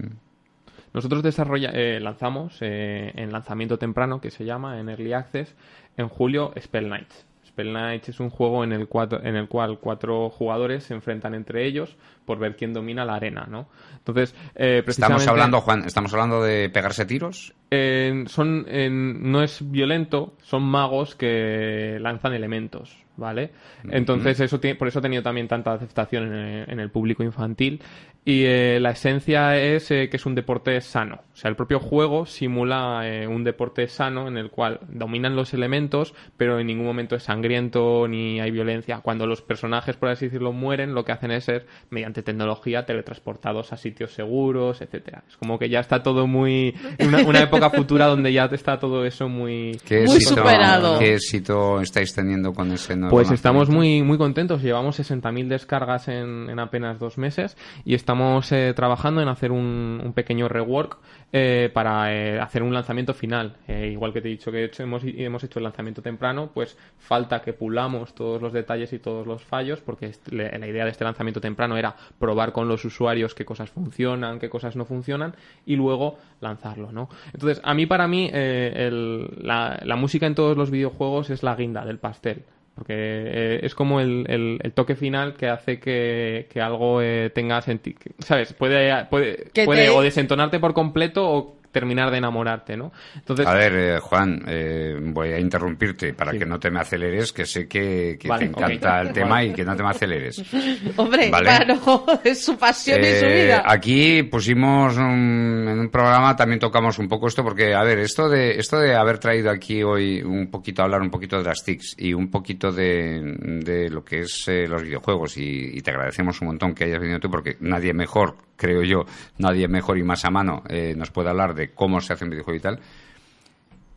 Nosotros 0.92 1.22
desarrolla, 1.22 1.70
eh, 1.72 2.00
lanzamos 2.00 2.58
eh, 2.60 3.12
en 3.14 3.30
lanzamiento 3.32 3.78
temprano, 3.78 4.20
que 4.20 4.30
se 4.30 4.44
llama, 4.44 4.80
en 4.80 4.88
Early 4.88 5.12
Access, 5.12 5.54
en 5.96 6.08
julio, 6.08 6.52
Spell 6.58 6.86
Knights. 6.86 7.29
Spell 7.60 7.70
Knights 7.72 8.08
es 8.08 8.20
un 8.20 8.30
juego 8.30 8.64
en 8.64 8.72
el, 8.72 8.88
cuatro- 8.88 9.22
en 9.22 9.36
el 9.36 9.48
cual 9.48 9.78
cuatro 9.78 10.30
jugadores 10.30 10.84
se 10.84 10.94
enfrentan 10.94 11.34
entre 11.34 11.66
ellos 11.66 11.96
por 12.24 12.38
ver 12.38 12.56
quién 12.56 12.72
domina 12.72 13.04
la 13.04 13.14
arena, 13.16 13.46
¿no? 13.50 13.68
Entonces, 13.98 14.34
eh, 14.54 14.82
Estamos 14.86 15.26
hablando, 15.28 15.60
Juan, 15.60 15.84
estamos 15.84 16.12
hablando 16.14 16.42
de 16.42 16.70
pegarse 16.70 17.04
tiros. 17.06 17.52
Eh, 17.70 18.24
son, 18.28 18.64
eh, 18.68 18.88
no 18.90 19.42
es 19.42 19.70
violento, 19.70 20.34
son 20.42 20.62
magos 20.62 21.14
que 21.14 21.98
lanzan 22.00 22.32
elementos, 22.32 22.96
¿vale? 23.16 23.50
Entonces, 23.90 24.40
eso 24.40 24.60
tiene- 24.60 24.76
por 24.76 24.88
eso 24.88 24.98
ha 24.98 25.02
tenido 25.02 25.22
también 25.22 25.48
tanta 25.48 25.72
aceptación 25.72 26.24
en, 26.26 26.32
el- 26.34 26.70
en 26.70 26.80
el 26.80 26.90
público 26.90 27.22
infantil. 27.22 27.80
Y 28.22 28.44
eh, 28.44 28.78
la 28.80 28.90
esencia 28.90 29.56
es 29.56 29.90
eh, 29.90 30.08
que 30.10 30.18
es 30.18 30.26
un 30.26 30.34
deporte 30.34 30.78
sano. 30.82 31.20
O 31.32 31.36
sea, 31.36 31.48
el 31.48 31.56
propio 31.56 31.80
juego 31.80 32.26
simula 32.26 33.00
eh, 33.04 33.26
un 33.26 33.44
deporte 33.44 33.88
sano 33.88 34.28
en 34.28 34.36
el 34.36 34.50
cual 34.50 34.80
dominan 34.88 35.34
los 35.36 35.54
elementos, 35.54 36.14
pero 36.36 36.60
en 36.60 36.66
ningún 36.66 36.84
momento 36.84 37.16
es 37.16 37.22
sangriento 37.22 38.06
ni 38.08 38.38
hay 38.38 38.50
violencia. 38.50 39.00
Cuando 39.00 39.26
los 39.26 39.40
personajes, 39.40 39.96
por 39.96 40.10
así 40.10 40.26
decirlo, 40.26 40.52
mueren, 40.52 40.92
lo 40.94 41.02
que 41.06 41.12
hacen 41.12 41.30
es 41.30 41.44
ser, 41.44 41.66
mediante 41.88 42.22
tecnología, 42.22 42.84
teletransportados 42.84 43.72
a 43.72 43.78
sitios 43.78 44.12
seguros, 44.12 44.82
etcétera. 44.82 45.24
Es 45.26 45.38
como 45.38 45.58
que 45.58 45.70
ya 45.70 45.80
está 45.80 46.02
todo 46.02 46.26
muy... 46.26 46.74
Una, 46.98 47.22
una 47.22 47.40
época 47.40 47.70
futura 47.70 48.04
donde 48.04 48.34
ya 48.34 48.44
está 48.52 48.78
todo 48.78 49.06
eso 49.06 49.30
muy... 49.30 49.80
¿Qué 49.86 50.02
Muy 50.04 50.16
éxito, 50.16 50.34
superado. 50.42 50.98
¿Qué 50.98 51.14
éxito 51.14 51.80
estáis 51.80 52.14
teniendo 52.14 52.52
con 52.52 52.70
ese 52.70 52.96
nuevo 52.96 53.09
Pues 53.10 53.28
estamos 53.34 53.68
muy, 53.76 54.02
muy 54.02 54.18
contentos. 54.18 54.62
Llevamos 54.62 54.98
60.000 54.98 55.48
descargas 55.48 56.08
en, 56.08 56.48
en 56.48 56.58
apenas 56.58 56.98
dos 56.98 57.18
meses 57.18 57.56
y 57.84 57.94
estamos 57.94 58.50
eh, 58.52 58.72
trabajando 58.74 59.20
en 59.20 59.28
hacer 59.28 59.52
un, 59.52 60.00
un 60.04 60.12
pequeño 60.12 60.48
rework 60.48 60.98
eh, 61.32 61.70
para 61.74 62.12
eh, 62.14 62.38
hacer 62.40 62.62
un 62.62 62.72
lanzamiento 62.72 63.12
final. 63.14 63.56
Eh, 63.68 63.90
igual 63.92 64.12
que 64.12 64.20
te 64.20 64.28
he 64.28 64.30
dicho 64.30 64.50
que 64.52 64.60
he 64.60 64.64
hecho- 64.64 64.82
hemos, 64.82 65.02
hemos 65.04 65.42
hecho 65.44 65.58
el 65.58 65.64
lanzamiento 65.64 66.02
temprano, 66.02 66.50
pues 66.54 66.76
falta 66.98 67.42
que 67.42 67.52
pulamos 67.52 68.14
todos 68.14 68.40
los 68.40 68.52
detalles 68.52 68.92
y 68.92 68.98
todos 68.98 69.26
los 69.26 69.42
fallos, 69.42 69.80
porque 69.80 70.12
la 70.30 70.66
idea 70.66 70.84
de 70.84 70.90
este 70.90 71.04
lanzamiento 71.04 71.40
temprano 71.40 71.76
era 71.76 71.96
probar 72.18 72.52
con 72.52 72.68
los 72.68 72.84
usuarios 72.84 73.34
qué 73.34 73.44
cosas 73.44 73.70
funcionan, 73.70 74.38
qué 74.38 74.48
cosas 74.48 74.76
no 74.76 74.84
funcionan 74.84 75.34
y 75.66 75.76
luego 75.76 76.18
lanzarlo, 76.40 76.92
¿no? 76.92 77.08
Entonces, 77.32 77.60
a 77.64 77.74
mí, 77.74 77.86
para 77.86 78.06
mí, 78.08 78.30
eh, 78.32 78.72
el- 78.88 79.28
la, 79.46 79.80
la 79.84 79.96
música 79.96 80.26
en 80.26 80.34
todos 80.34 80.56
los 80.56 80.70
videojuegos 80.70 81.30
es 81.30 81.42
la 81.42 81.54
guinda 81.56 81.84
del 81.84 81.98
pastel. 81.98 82.44
Porque 82.80 82.94
eh, 82.96 83.60
es 83.62 83.74
como 83.74 84.00
el, 84.00 84.24
el- 84.30 84.58
el 84.62 84.72
toque 84.72 84.96
final 84.96 85.34
que 85.34 85.48
hace 85.48 85.78
que, 85.78 86.46
que 86.50 86.62
algo 86.62 87.02
eh, 87.02 87.30
tenga 87.34 87.60
sentido. 87.60 87.98
¿Sabes? 88.20 88.54
Puede, 88.54 89.04
puede, 89.10 89.48
Que 89.52 89.66
puede 89.66 89.82
te- 89.84 89.90
o 89.90 90.00
desentonarte 90.00 90.58
por 90.60 90.72
completo 90.72 91.30
o 91.30 91.59
terminar 91.72 92.10
de 92.10 92.18
enamorarte, 92.18 92.76
¿no? 92.76 92.92
Entonces, 93.14 93.46
A 93.46 93.54
ver, 93.54 93.72
eh, 93.74 93.98
Juan, 94.00 94.42
eh, 94.48 94.96
voy 95.00 95.28
a 95.32 95.38
interrumpirte 95.38 96.12
para 96.14 96.32
Sí. 96.32 96.38
que 96.38 96.46
no 96.46 96.58
te 96.58 96.70
me 96.70 96.80
aceleres, 96.80 97.32
que 97.32 97.46
sé 97.46 97.68
que, 97.68 98.16
que 98.20 98.28
Vale, 98.28 98.48
te 98.48 98.50
encanta 98.50 99.00
el 99.00 99.12
tema 99.12 99.44
y 99.44 99.52
que 99.52 99.64
no 99.64 99.76
te 99.76 99.82
me 99.82 99.90
aceleres. 99.90 100.42
Hombre, 100.96 101.30
Vale. 101.30 101.44
claro, 101.44 102.06
es 102.24 102.44
su 102.44 102.56
pasión 102.58 103.00
y 103.00 103.04
su 103.04 103.24
Eh, 103.26 103.44
vida. 103.44 103.62
aquí 103.66 104.22
pusimos 104.24 104.96
un- 104.96 105.66
en 105.68 105.78
un 105.78 105.88
programa 105.90 106.34
también 106.36 106.58
tocamos 106.58 106.98
un 106.98 107.08
poco 107.08 107.28
esto 107.28 107.42
porque 107.44 107.74
a 107.74 107.82
ver 107.82 107.98
esto 107.98 108.28
de 108.28 108.58
esto 108.58 108.78
de 108.78 108.94
haber 108.94 109.18
traído 109.18 109.50
aquí 109.50 109.82
hoy 109.82 110.22
un 110.22 110.50
poquito 110.50 110.82
a 110.82 110.86
hablar 110.86 111.00
un 111.02 111.10
poquito 111.10 111.38
de 111.38 111.44
las 111.44 111.62
TICs 111.64 111.94
y 111.98 112.12
un 112.14 112.30
poquito 112.30 112.72
de, 112.72 113.20
de 113.64 113.88
lo 113.90 114.04
que 114.04 114.20
es 114.20 114.44
eh, 114.48 114.66
los 114.68 114.82
videojuegos 114.82 115.36
y, 115.36 115.70
y 115.74 115.80
te 115.82 115.90
agradecemos 115.90 116.40
un 116.40 116.48
montón 116.48 116.74
que 116.74 116.84
hayas 116.84 117.00
venido 117.00 117.20
tú 117.20 117.30
porque 117.30 117.56
nadie 117.60 117.92
mejor 117.94 118.36
creo 118.60 118.82
yo 118.82 119.06
nadie 119.38 119.66
mejor 119.66 119.96
y 119.96 120.02
más 120.02 120.24
a 120.26 120.30
mano 120.30 120.62
eh, 120.68 120.94
nos 120.94 121.10
puede 121.10 121.30
hablar 121.30 121.54
de 121.54 121.72
cómo 121.72 122.00
se 122.00 122.12
hace 122.12 122.24
un 122.24 122.30
videojuego 122.30 122.58
y 122.58 122.60
tal 122.60 122.78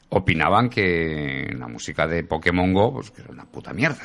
opinaban 0.10 0.70
que 0.70 1.54
la 1.58 1.68
música 1.68 2.08
de 2.08 2.24
Pokémon 2.24 2.74
Go 2.74 2.94
pues 2.94 3.12
que 3.12 3.22
era 3.22 3.32
una 3.32 3.46
puta 3.46 3.74
mierda 3.74 4.04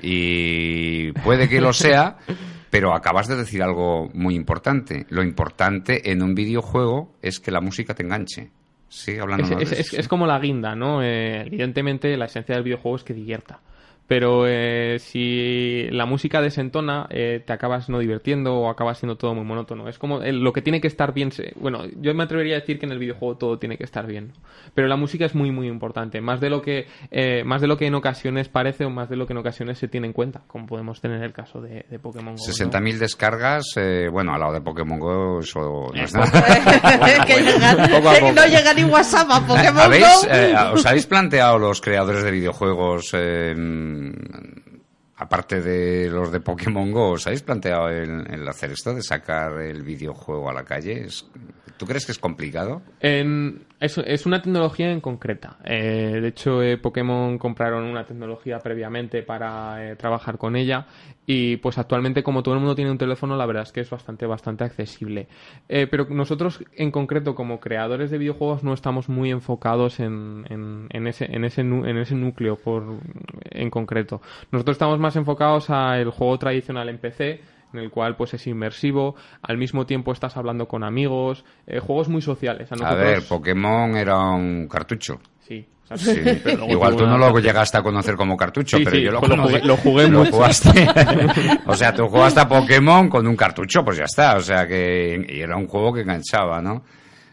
y 0.00 1.12
puede 1.12 1.48
que 1.48 1.60
lo 1.60 1.72
sea 1.72 2.16
Pero 2.70 2.94
acabas 2.94 3.28
de 3.28 3.36
decir 3.36 3.62
algo 3.62 4.10
muy 4.12 4.34
importante. 4.34 5.06
Lo 5.08 5.22
importante 5.22 6.10
en 6.10 6.22
un 6.22 6.34
videojuego 6.34 7.14
es 7.22 7.40
que 7.40 7.50
la 7.50 7.60
música 7.60 7.94
te 7.94 8.02
enganche. 8.02 8.50
Sigue 8.90 9.20
hablando 9.20 9.58
es, 9.58 9.72
es, 9.72 9.94
es, 9.94 10.08
como 10.08 10.26
la 10.26 10.38
guinda, 10.38 10.74
¿no? 10.74 11.02
Eh, 11.02 11.46
evidentemente, 11.46 12.14
la 12.16 12.26
esencia 12.26 12.54
del 12.54 12.64
videojuego 12.64 12.96
es 12.96 13.04
que 13.04 13.14
divierta 13.14 13.60
pero 14.08 14.46
eh, 14.48 14.98
si 14.98 15.86
la 15.90 16.06
música 16.06 16.40
desentona, 16.40 17.06
eh, 17.10 17.42
te 17.46 17.52
acabas 17.52 17.90
no 17.90 17.98
divirtiendo 17.98 18.54
o 18.54 18.70
acabas 18.70 18.98
siendo 18.98 19.16
todo 19.16 19.34
muy 19.34 19.44
monótono. 19.44 19.86
Es 19.86 19.98
como 19.98 20.20
lo 20.20 20.52
que 20.54 20.62
tiene 20.62 20.80
que 20.80 20.88
estar 20.88 21.12
bien. 21.12 21.30
Bueno, 21.56 21.84
yo 22.00 22.14
me 22.14 22.24
atrevería 22.24 22.56
a 22.56 22.60
decir 22.60 22.78
que 22.78 22.86
en 22.86 22.92
el 22.92 22.98
videojuego 22.98 23.36
todo 23.36 23.58
tiene 23.58 23.76
que 23.76 23.84
estar 23.84 24.06
bien, 24.06 24.32
pero 24.74 24.88
la 24.88 24.96
música 24.96 25.26
es 25.26 25.34
muy 25.34 25.50
muy 25.50 25.68
importante, 25.68 26.22
más 26.22 26.40
de 26.40 26.48
lo 26.48 26.62
que 26.62 26.86
eh, 27.10 27.44
más 27.44 27.60
de 27.60 27.66
lo 27.66 27.76
que 27.76 27.86
en 27.86 27.94
ocasiones 27.94 28.48
parece 28.48 28.86
o 28.86 28.90
más 28.90 29.10
de 29.10 29.16
lo 29.16 29.26
que 29.26 29.34
en 29.34 29.40
ocasiones 29.40 29.76
se 29.76 29.88
tiene 29.88 30.06
en 30.06 30.14
cuenta, 30.14 30.40
como 30.46 30.66
podemos 30.66 31.02
tener 31.02 31.22
el 31.22 31.34
caso 31.34 31.60
de, 31.60 31.84
Pokémon 32.00 32.34
Go. 32.34 32.42
60.000 32.42 32.96
descargas, 32.96 33.74
bueno, 34.10 34.32
al 34.32 34.40
lado 34.40 34.54
de 34.54 34.62
Pokémon 34.62 34.98
Go 34.98 35.40
eso 35.40 35.90
no 35.94 36.02
es 36.02 36.14
nada. 36.14 36.30
no 38.34 38.46
llega 38.46 38.72
ni 38.72 38.84
WhatsApp 38.84 39.28
a 39.30 39.46
Pokémon 39.46 39.90
Go. 39.90 40.72
¿Os 40.72 40.86
habéis 40.86 41.06
planteado 41.06 41.58
los 41.58 41.82
creadores 41.82 42.24
de 42.24 42.30
videojuegos? 42.30 43.12
Aparte 45.16 45.60
de 45.60 46.08
los 46.08 46.30
de 46.30 46.40
Pokémon 46.40 46.90
Go, 46.92 47.10
¿os 47.10 47.26
habéis 47.26 47.42
planteado 47.42 47.88
el, 47.88 48.46
hacer 48.48 48.70
esto 48.70 48.94
de 48.94 49.02
sacar 49.02 49.60
el 49.60 49.82
videojuego 49.82 50.48
a 50.48 50.52
la 50.52 50.64
calle? 50.64 51.06
¿Tú 51.78 51.86
crees 51.86 52.04
que 52.04 52.12
es 52.12 52.18
complicado? 52.18 52.82
Es, 53.00 54.26
una 54.26 54.42
tecnología 54.42 54.90
en 54.90 55.00
concreta. 55.00 55.58
Eh, 55.64 56.18
de 56.20 56.28
hecho, 56.28 56.60
eh, 56.60 56.76
Pokémon 56.76 57.38
compraron 57.38 57.84
una 57.84 58.04
tecnología 58.04 58.58
previamente 58.58 59.22
para 59.22 59.92
eh, 59.92 59.94
trabajar 59.94 60.38
con 60.38 60.56
ella 60.56 60.86
y 61.24 61.58
pues 61.58 61.78
actualmente 61.78 62.24
como 62.24 62.42
todo 62.42 62.54
el 62.54 62.60
mundo 62.60 62.74
tiene 62.74 62.90
un 62.90 62.98
teléfono, 62.98 63.36
la 63.36 63.46
verdad 63.46 63.62
es 63.62 63.70
que 63.70 63.80
es 63.80 63.90
bastante, 63.90 64.26
bastante 64.26 64.64
accesible. 64.64 65.28
pero 65.68 66.06
nosotros 66.10 66.64
en 66.74 66.90
concreto 66.90 67.34
como 67.34 67.60
creadores 67.60 68.10
de 68.10 68.18
videojuegos 68.18 68.64
no 68.64 68.72
estamos 68.72 69.08
muy 69.08 69.30
enfocados 69.30 70.00
en, 70.00 70.88
ese, 70.90 71.64
núcleo 72.14 72.58
en 73.50 73.70
concreto. 73.70 74.20
Nosotros 74.50 74.74
estamos 74.74 74.98
más 74.98 75.14
enfocados 75.16 75.70
al 75.70 76.10
juego 76.10 76.38
tradicional 76.38 76.88
en 76.88 76.98
PC 76.98 77.57
en 77.72 77.80
el 77.80 77.90
cual 77.90 78.16
pues 78.16 78.34
es 78.34 78.46
inmersivo, 78.46 79.14
al 79.42 79.58
mismo 79.58 79.86
tiempo 79.86 80.12
estás 80.12 80.36
hablando 80.36 80.66
con 80.66 80.84
amigos, 80.84 81.44
eh, 81.66 81.80
juegos 81.80 82.08
muy 82.08 82.22
sociales. 82.22 82.68
A, 82.72 82.94
ver, 82.94 83.22
Pokémon 83.22 83.96
era 83.96 84.18
un 84.18 84.68
cartucho. 84.68 85.20
Sí. 85.46 85.66
Igual 86.68 86.96
tú 86.96 87.06
no 87.06 87.16
lo 87.16 87.38
llegaste 87.38 87.78
a 87.78 87.82
conocer 87.82 88.14
como 88.14 88.36
cartucho, 88.36 88.78
pero 88.84 88.96
yo 88.98 89.10
lo, 89.10 89.20
jugué, 89.20 89.62
lo 89.62 89.76
jugué 89.76 90.04
o 91.66 91.74
sea, 91.74 91.94
tú 91.94 92.08
jugaste 92.08 92.40
a 92.40 92.48
Pokémon 92.48 93.08
con 93.08 93.26
un 93.26 93.34
cartucho, 93.34 93.82
pues 93.84 93.96
ya 93.96 94.04
está. 94.04 94.36
O 94.36 94.42
sea 94.42 94.66
que 94.66 95.26
y 95.28 95.40
era 95.40 95.56
un 95.56 95.66
juego 95.66 95.94
que 95.94 96.02
enganchaba, 96.02 96.60
¿no? 96.60 96.84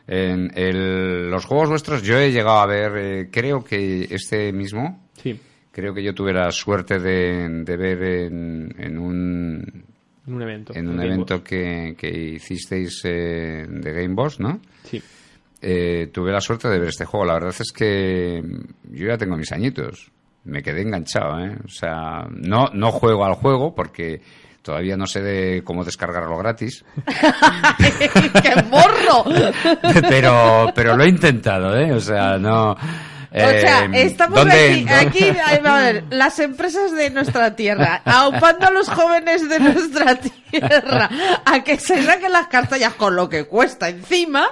En 0.08 1.32
los 1.32 1.46
juegos 1.46 1.70
vuestros 1.70 2.04
yo 2.04 2.18
he 2.18 2.32
llegado 2.32 2.60
a 2.60 2.68
ver, 2.68 2.92
eh, 2.96 3.30
creo 3.32 3.64
que 3.64 4.08
este 4.10 4.54
mismo, 4.54 5.04
sí. 5.22 5.40
creo 5.72 5.94
que 5.94 6.04
yo 6.04 6.14
tuve 6.14 6.32
la 6.32 6.52
suerte 6.52 7.00
de, 7.00 7.64
ver 7.66 8.04
en 8.04 8.98
un 9.00 9.95
en 10.28 10.34
un 10.34 10.42
evento. 10.42 10.74
En 10.76 10.88
un 10.88 11.02
evento 11.02 11.44
que, 11.44 11.96
que, 11.98 12.10
hicisteis 12.10 13.02
eh, 13.06 13.66
de 13.68 13.94
Game 13.94 14.16
Boss, 14.16 14.40
¿no? 14.40 14.60
Sí. 14.84 15.02
Eh, 15.62 16.10
tuve 16.14 16.32
la 16.32 16.42
suerte 16.42 16.68
de 16.68 16.80
ver 16.80 16.90
este 16.90 17.06
juego. 17.06 17.26
La 17.26 17.34
verdad 17.34 17.56
es 17.60 17.72
que 17.72 18.42
yo 18.92 19.08
ya 19.08 19.18
tengo 19.18 19.38
mis 19.38 19.52
añitos. 19.52 20.12
Me 20.44 20.62
quedé 20.62 20.82
enganchado, 20.82 21.40
¿eh? 21.40 21.58
O 21.64 21.70
sea, 21.70 22.28
no, 22.30 22.70
no 22.74 22.92
juego 22.92 23.26
al 23.26 23.34
juego 23.34 23.74
porque 23.74 24.22
todavía 24.62 24.98
no 24.98 25.08
sé 25.08 25.22
de 25.22 25.64
cómo 25.64 25.84
descargarlo 25.84 26.38
gratis. 26.38 26.84
¡Qué 27.88 28.64
morro! 28.70 29.24
pero, 30.10 30.68
pero 30.76 30.96
lo 30.98 31.04
he 31.04 31.10
intentado, 31.10 31.76
¿eh? 31.78 31.94
O 31.94 32.00
sea, 32.00 32.38
no... 32.38 32.76
O 33.36 33.50
sea, 33.50 33.84
em, 33.84 33.94
estamos 33.96 34.40
aquí, 34.46 34.86
aquí 34.90 35.30
a 35.30 35.82
ver, 35.82 36.06
las 36.10 36.40
empresas 36.40 36.94
de 36.94 37.10
nuestra 37.10 37.56
tierra, 37.56 38.02
aupando 38.06 38.68
a 38.68 38.72
los 38.72 38.88
jóvenes 38.88 39.50
de 39.50 39.60
nuestra 39.60 40.16
tierra 40.16 41.10
a 41.46 41.64
que 41.64 41.78
se 41.78 42.02
saquen 42.04 42.32
las 42.32 42.48
cartillas 42.48 42.94
con 42.94 43.16
lo 43.16 43.28
que 43.28 43.46
cuesta 43.46 43.90
encima, 43.90 44.48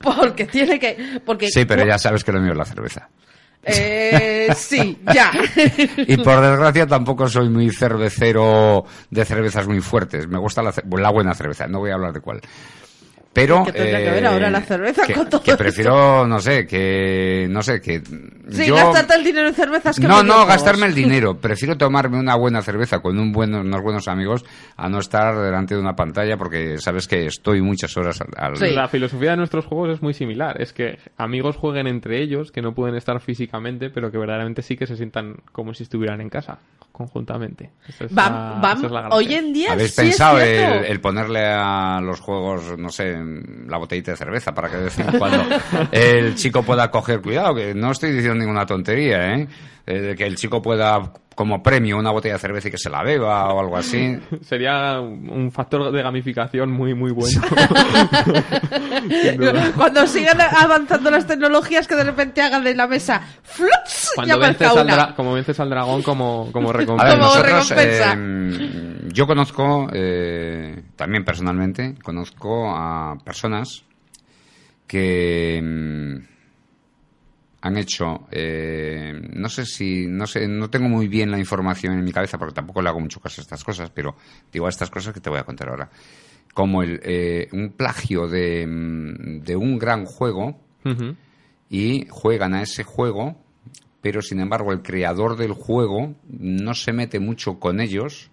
porque 0.00 0.46
tiene 0.46 0.78
que... 0.78 1.20
Porque, 1.24 1.48
sí, 1.48 1.66
pero 1.66 1.84
ya 1.86 1.98
sabes 1.98 2.24
que 2.24 2.32
lo 2.32 2.40
mío 2.40 2.52
es 2.52 2.58
la 2.58 2.64
cerveza. 2.64 3.08
Eh, 3.64 4.48
sí, 4.56 4.98
ya. 5.14 5.30
y 5.96 6.16
por 6.16 6.40
desgracia 6.40 6.86
tampoco 6.86 7.28
soy 7.28 7.48
muy 7.48 7.70
cervecero 7.70 8.84
de 9.10 9.24
cervezas 9.24 9.68
muy 9.68 9.80
fuertes. 9.80 10.26
Me 10.26 10.38
gusta 10.38 10.62
la, 10.62 10.72
la 10.98 11.10
buena 11.10 11.34
cerveza, 11.34 11.66
no 11.66 11.80
voy 11.80 11.90
a 11.90 11.94
hablar 11.94 12.12
de 12.12 12.20
cuál. 12.20 12.40
Pero 13.32 13.64
que 13.64 13.72
tendría 13.72 14.04
que 14.04 14.10
ver 14.10 14.26
ahora 14.26 14.50
la 14.50 14.58
eh, 14.58 14.62
cerveza 14.62 15.06
que, 15.06 15.14
con 15.14 15.28
todo 15.28 15.42
que 15.42 15.56
prefiero 15.56 16.26
no 16.26 16.38
sé 16.38 16.66
que 16.66 17.46
no 17.48 17.62
sé 17.62 17.80
que 17.80 18.02
sí 18.50 18.70
gastarte 18.70 19.14
el 19.14 19.24
dinero 19.24 19.48
en 19.48 19.54
cervezas 19.54 19.98
que 19.98 20.06
no 20.06 20.22
no 20.22 20.44
gastarme 20.44 20.86
el 20.86 20.94
dinero. 21.02 21.38
Prefiero 21.38 21.78
tomarme 21.78 22.18
una 22.18 22.36
buena 22.36 22.60
cerveza 22.60 23.00
con 23.00 23.18
un 23.18 23.32
buen, 23.32 23.54
unos 23.54 23.82
buenos 23.82 24.06
amigos 24.08 24.44
a 24.76 24.88
no 24.90 24.98
estar 24.98 25.34
delante 25.38 25.74
de 25.74 25.80
una 25.80 25.94
pantalla 25.94 26.36
porque 26.36 26.76
sabes 26.78 27.08
que 27.08 27.24
estoy 27.24 27.62
muchas 27.62 27.96
horas 27.96 28.20
al, 28.36 28.56
sí. 28.56 28.70
la 28.70 28.88
filosofía 28.88 29.30
de 29.30 29.38
nuestros 29.38 29.64
juegos 29.64 29.94
es 29.94 30.02
muy 30.02 30.12
similar. 30.12 30.60
Es 30.60 30.74
que 30.74 30.98
amigos 31.16 31.56
jueguen 31.56 31.86
entre 31.86 32.22
ellos 32.22 32.52
que 32.52 32.60
no 32.60 32.74
pueden 32.74 32.96
estar 32.96 33.18
físicamente 33.20 33.88
pero 33.88 34.10
que 34.10 34.18
verdaderamente 34.18 34.60
sí 34.60 34.76
que 34.76 34.86
se 34.86 34.96
sientan 34.96 35.36
como 35.52 35.72
si 35.72 35.84
estuvieran 35.84 36.20
en 36.20 36.28
casa 36.28 36.58
conjuntamente. 36.92 37.72
Hoy 39.10 39.34
en 39.34 39.52
día 39.52 39.72
habéis 39.72 39.92
pensado 39.92 40.38
el 40.38 41.00
ponerle 41.00 41.44
a 41.44 42.00
los 42.02 42.20
juegos 42.20 42.78
no 42.78 42.90
sé 42.90 43.16
la 43.66 43.78
botellita 43.78 44.12
de 44.12 44.16
cerveza 44.16 44.54
para 44.54 44.70
que 44.70 44.76
de 44.76 44.84
vez 44.84 44.98
en 44.98 45.18
cuando 45.18 45.44
el 45.90 46.34
chico 46.34 46.62
pueda 46.62 46.90
coger 46.90 47.20
cuidado, 47.20 47.54
que 47.54 47.74
no 47.74 47.90
estoy 47.90 48.12
diciendo 48.12 48.38
ninguna 48.38 48.66
tontería, 48.66 49.34
¿eh? 49.34 49.48
¿Eh? 49.86 50.14
que 50.16 50.26
el 50.26 50.36
chico 50.36 50.62
pueda 50.62 51.12
como 51.34 51.62
premio 51.62 51.98
una 51.98 52.10
botella 52.10 52.34
de 52.34 52.40
cerveza 52.40 52.68
y 52.68 52.70
que 52.70 52.78
se 52.78 52.90
la 52.90 53.02
beba 53.02 53.52
o 53.52 53.60
algo 53.60 53.76
así. 53.76 54.18
Sería 54.42 55.00
un 55.00 55.50
factor 55.50 55.90
de 55.90 56.02
gamificación 56.02 56.70
muy, 56.70 56.94
muy 56.94 57.12
bueno. 57.12 57.40
Cuando 59.76 60.06
sigan 60.06 60.40
avanzando 60.40 61.10
las 61.10 61.26
tecnologías, 61.26 61.86
que 61.86 61.96
de 61.96 62.04
repente 62.04 62.42
hagan 62.42 62.64
de 62.64 62.74
la 62.74 62.86
mesa 62.86 63.20
¡flups! 63.42 64.12
Cuando 64.14 64.38
vences 64.38 64.68
al 64.68 65.14
como 65.14 65.32
vences 65.32 65.58
al 65.60 65.70
dragón 65.70 66.02
como, 66.02 66.50
como 66.52 66.72
recompensa. 66.72 68.14
Eh, 68.16 69.08
yo 69.12 69.26
conozco, 69.26 69.88
eh, 69.92 70.82
también 70.96 71.24
personalmente, 71.24 71.94
conozco 72.02 72.70
a 72.74 73.16
personas 73.24 73.84
que 74.86 75.60
mm, 75.62 76.31
han 77.62 77.76
hecho, 77.76 78.26
eh, 78.32 79.12
no 79.34 79.48
sé 79.48 79.64
si, 79.64 80.08
no 80.08 80.26
sé, 80.26 80.48
no 80.48 80.68
tengo 80.68 80.88
muy 80.88 81.06
bien 81.06 81.30
la 81.30 81.38
información 81.38 81.94
en 81.94 82.04
mi 82.04 82.12
cabeza 82.12 82.36
porque 82.36 82.54
tampoco 82.54 82.82
le 82.82 82.88
hago 82.88 82.98
mucho 82.98 83.20
caso 83.20 83.40
a 83.40 83.42
estas 83.42 83.62
cosas, 83.62 83.88
pero 83.90 84.16
digo 84.52 84.66
a 84.66 84.68
estas 84.68 84.90
cosas 84.90 85.14
que 85.14 85.20
te 85.20 85.30
voy 85.30 85.38
a 85.38 85.44
contar 85.44 85.68
ahora. 85.68 85.88
Como 86.52 86.82
el, 86.82 87.00
eh, 87.04 87.48
un 87.52 87.70
plagio 87.70 88.26
de, 88.26 88.66
mm, 88.66 89.44
de, 89.44 89.56
un 89.56 89.78
gran 89.78 90.04
juego 90.04 90.60
y 91.70 92.06
juegan 92.10 92.54
a 92.54 92.62
ese 92.62 92.82
juego, 92.82 93.40
pero 94.00 94.20
sin 94.20 94.40
embargo 94.40 94.72
el 94.72 94.82
creador 94.82 95.36
del 95.36 95.52
juego 95.52 96.16
no 96.28 96.74
se 96.74 96.92
mete 96.92 97.20
mucho 97.20 97.60
con 97.60 97.80
ellos 97.80 98.28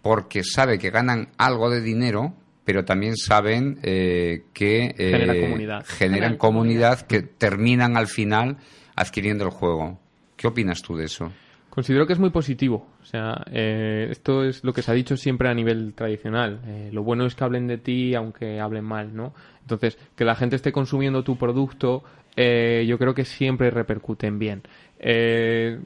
porque 0.00 0.42
sabe 0.42 0.78
que 0.78 0.90
ganan 0.90 1.28
algo 1.36 1.68
de 1.68 1.82
dinero 1.82 2.32
pero 2.64 2.84
también 2.84 3.16
saben 3.16 3.78
eh, 3.82 4.44
que 4.52 4.94
eh, 4.96 5.82
generan 5.86 6.36
comunidad 6.36 7.00
que 7.02 7.22
terminan 7.22 7.96
al 7.96 8.06
final 8.06 8.58
adquiriendo 8.94 9.44
el 9.44 9.50
juego. 9.50 9.98
¿Qué 10.36 10.46
opinas 10.46 10.82
tú 10.82 10.96
de 10.96 11.06
eso? 11.06 11.32
Considero 11.70 12.06
que 12.06 12.12
es 12.12 12.18
muy 12.18 12.30
positivo. 12.30 12.86
O 13.00 13.04
sea, 13.04 13.42
eh, 13.50 14.08
esto 14.10 14.44
es 14.44 14.62
lo 14.62 14.72
que 14.72 14.82
se 14.82 14.90
ha 14.90 14.94
dicho 14.94 15.16
siempre 15.16 15.48
a 15.48 15.54
nivel 15.54 15.94
tradicional. 15.94 16.60
lo 16.92 17.02
bueno 17.02 17.26
es 17.26 17.34
que 17.34 17.44
hablen 17.44 17.66
de 17.66 17.78
ti 17.78 18.14
aunque 18.14 18.60
hablen 18.60 18.84
mal, 18.84 19.14
¿no? 19.14 19.34
Entonces, 19.62 19.98
que 20.14 20.24
la 20.24 20.34
gente 20.34 20.56
esté 20.56 20.70
consumiendo 20.70 21.24
tu 21.24 21.38
producto, 21.38 22.04
yo 22.36 22.98
creo 22.98 23.14
que 23.14 23.24
siempre 23.24 23.70
repercute 23.70 24.26
en 24.26 24.38
bien. 24.38 24.62
Eh, 25.02 25.78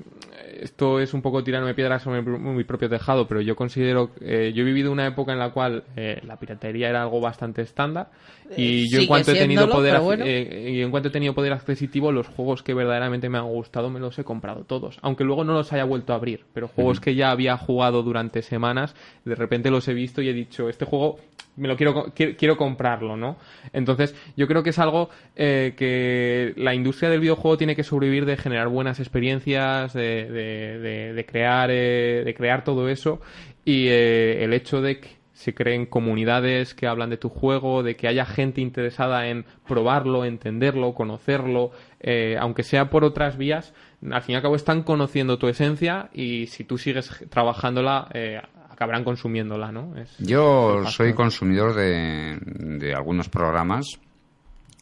esto 0.60 1.00
es 1.00 1.14
un 1.14 1.22
poco 1.22 1.42
tirarme 1.42 1.74
piedras 1.74 2.02
sobre 2.02 2.22
mi 2.22 2.64
propio 2.64 2.88
tejado, 2.88 3.26
pero 3.26 3.40
yo 3.40 3.56
considero, 3.56 4.10
eh, 4.20 4.52
yo 4.54 4.62
he 4.62 4.64
vivido 4.64 4.92
una 4.92 5.06
época 5.06 5.32
en 5.32 5.38
la 5.38 5.50
cual 5.50 5.84
eh, 5.96 6.20
la 6.24 6.38
piratería 6.38 6.88
era 6.88 7.02
algo 7.02 7.20
bastante 7.20 7.62
estándar 7.62 8.10
y 8.56 8.90
yo 8.90 9.00
en 9.00 9.06
cuanto 9.06 9.32
he 9.32 9.34
tenido 9.34 9.68
poder, 9.68 10.26
y 10.26 10.80
en 10.80 10.90
cuanto 10.90 11.08
he 11.08 11.12
tenido 11.12 11.34
poder 11.34 11.52
adquisitivo, 11.52 12.12
los 12.12 12.28
juegos 12.28 12.62
que 12.62 12.74
verdaderamente 12.74 13.28
me 13.28 13.38
han 13.38 13.46
gustado 13.46 13.90
me 13.90 14.00
los 14.00 14.18
he 14.18 14.24
comprado 14.24 14.64
todos, 14.64 14.98
aunque 15.02 15.24
luego 15.24 15.44
no 15.44 15.52
los 15.52 15.72
haya 15.72 15.84
vuelto 15.84 16.12
a 16.12 16.16
abrir, 16.16 16.44
pero 16.52 16.68
juegos 16.68 17.00
que 17.00 17.14
ya 17.14 17.30
había 17.30 17.56
jugado 17.56 18.02
durante 18.02 18.42
semanas, 18.42 18.94
de 19.24 19.34
repente 19.34 19.70
los 19.70 19.88
he 19.88 19.94
visto 19.94 20.22
y 20.22 20.28
he 20.28 20.32
dicho, 20.32 20.68
este 20.68 20.84
juego 20.84 21.18
me 21.56 21.68
lo 21.68 21.76
quiero, 21.76 22.12
quiero, 22.14 22.56
comprarlo, 22.56 23.16
¿no? 23.16 23.36
Entonces, 23.72 24.14
yo 24.36 24.46
creo 24.46 24.62
que 24.62 24.70
es 24.70 24.78
algo 24.78 25.08
eh, 25.34 25.74
que 25.76 26.52
la 26.56 26.74
industria 26.74 27.08
del 27.08 27.20
videojuego 27.20 27.56
tiene 27.56 27.74
que 27.74 27.82
sobrevivir 27.82 28.26
de 28.26 28.36
generar 28.36 28.68
buenas 28.68 29.00
experiencias, 29.06 29.92
de, 29.92 30.30
de, 30.30 31.12
de, 31.14 31.26
crear, 31.26 31.70
eh, 31.70 32.22
de 32.24 32.34
crear 32.34 32.64
todo 32.64 32.88
eso 32.88 33.20
y 33.64 33.88
eh, 33.88 34.44
el 34.44 34.52
hecho 34.52 34.80
de 34.80 35.00
que 35.00 35.16
se 35.32 35.54
creen 35.54 35.84
comunidades 35.86 36.74
que 36.74 36.86
hablan 36.86 37.10
de 37.10 37.18
tu 37.18 37.28
juego, 37.28 37.82
de 37.82 37.94
que 37.94 38.08
haya 38.08 38.24
gente 38.24 38.60
interesada 38.62 39.28
en 39.28 39.44
probarlo, 39.66 40.24
entenderlo, 40.24 40.94
conocerlo, 40.94 41.72
eh, 42.00 42.36
aunque 42.40 42.62
sea 42.62 42.88
por 42.88 43.04
otras 43.04 43.36
vías, 43.36 43.74
al 44.10 44.22
fin 44.22 44.32
y 44.32 44.36
al 44.36 44.42
cabo 44.42 44.56
están 44.56 44.82
conociendo 44.82 45.38
tu 45.38 45.48
esencia 45.48 46.08
y 46.14 46.46
si 46.46 46.64
tú 46.64 46.78
sigues 46.78 47.10
trabajándola, 47.28 48.08
eh, 48.14 48.40
acabarán 48.70 49.04
consumiéndola, 49.04 49.70
¿no? 49.72 49.94
Es- 49.98 50.16
Yo 50.18 50.82
es 50.82 50.90
soy 50.94 51.12
consumidor 51.12 51.74
de, 51.74 52.38
de 52.42 52.94
algunos 52.94 53.28
programas. 53.28 53.86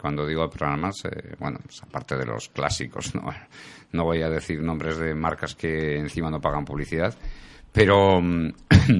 Cuando 0.01 0.27
digo 0.27 0.49
programas, 0.51 0.97
eh, 1.07 1.35
bueno, 1.39 1.59
pues 1.65 1.83
aparte 1.83 2.17
de 2.17 2.27
los 2.27 2.49
clásicos, 2.51 3.15
¿no? 3.15 3.25
No 3.93 4.05
voy 4.05 4.23
a 4.23 4.29
decir 4.31 4.61
nombres 4.63 4.97
de 4.99 5.15
marcas 5.15 5.55
que 5.55 5.97
encima 5.99 6.31
no 6.31 6.41
pagan 6.41 6.65
publicidad, 6.65 7.15
pero 7.73 8.21
mm, 8.21 8.49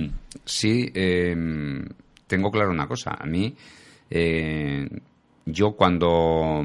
sí 0.45 0.91
eh, 0.95 1.37
tengo 2.27 2.51
claro 2.51 2.71
una 2.71 2.87
cosa. 2.89 3.17
A 3.19 3.27
mí, 3.27 3.55
eh, 4.11 4.89
yo 5.47 5.73
cuando 5.73 6.63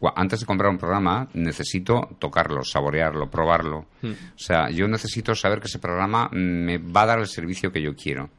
cua- 0.00 0.12
antes 0.16 0.40
de 0.40 0.46
comprar 0.46 0.70
un 0.70 0.78
programa 0.78 1.28
necesito 1.34 2.16
tocarlo, 2.18 2.64
saborearlo, 2.64 3.30
probarlo. 3.30 3.86
Hmm. 4.02 4.10
O 4.12 4.38
sea, 4.38 4.70
yo 4.70 4.86
necesito 4.88 5.34
saber 5.34 5.60
que 5.60 5.66
ese 5.66 5.78
programa 5.78 6.28
me 6.32 6.78
va 6.78 7.02
a 7.02 7.06
dar 7.06 7.18
el 7.20 7.26
servicio 7.26 7.70
que 7.72 7.82
yo 7.82 7.94
quiero. 7.94 8.30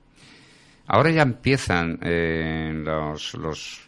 Ahora 0.88 1.12
ya 1.12 1.22
empiezan 1.22 1.98
eh, 2.02 2.72
los, 2.76 3.36
los, 3.36 3.88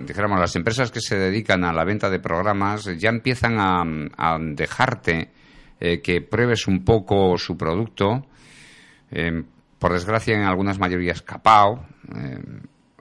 dijéramos, 0.00 0.40
las 0.40 0.56
empresas 0.56 0.90
que 0.90 1.00
se 1.00 1.16
dedican 1.16 1.64
a 1.64 1.72
la 1.72 1.84
venta 1.84 2.10
de 2.10 2.18
programas, 2.18 2.84
ya 2.98 3.08
empiezan 3.08 3.56
a, 3.58 4.38
dejarte 4.40 5.30
eh, 5.80 6.00
que 6.00 6.20
pruebes 6.20 6.66
un 6.66 6.84
poco 6.84 7.36
su 7.38 7.56
producto. 7.56 8.26
Eh, 9.10 9.42
por 9.78 9.92
desgracia, 9.92 10.34
en 10.34 10.42
algunas 10.42 10.78
mayorías 10.78 11.22
capao. 11.22 11.86
eh, 12.14 12.38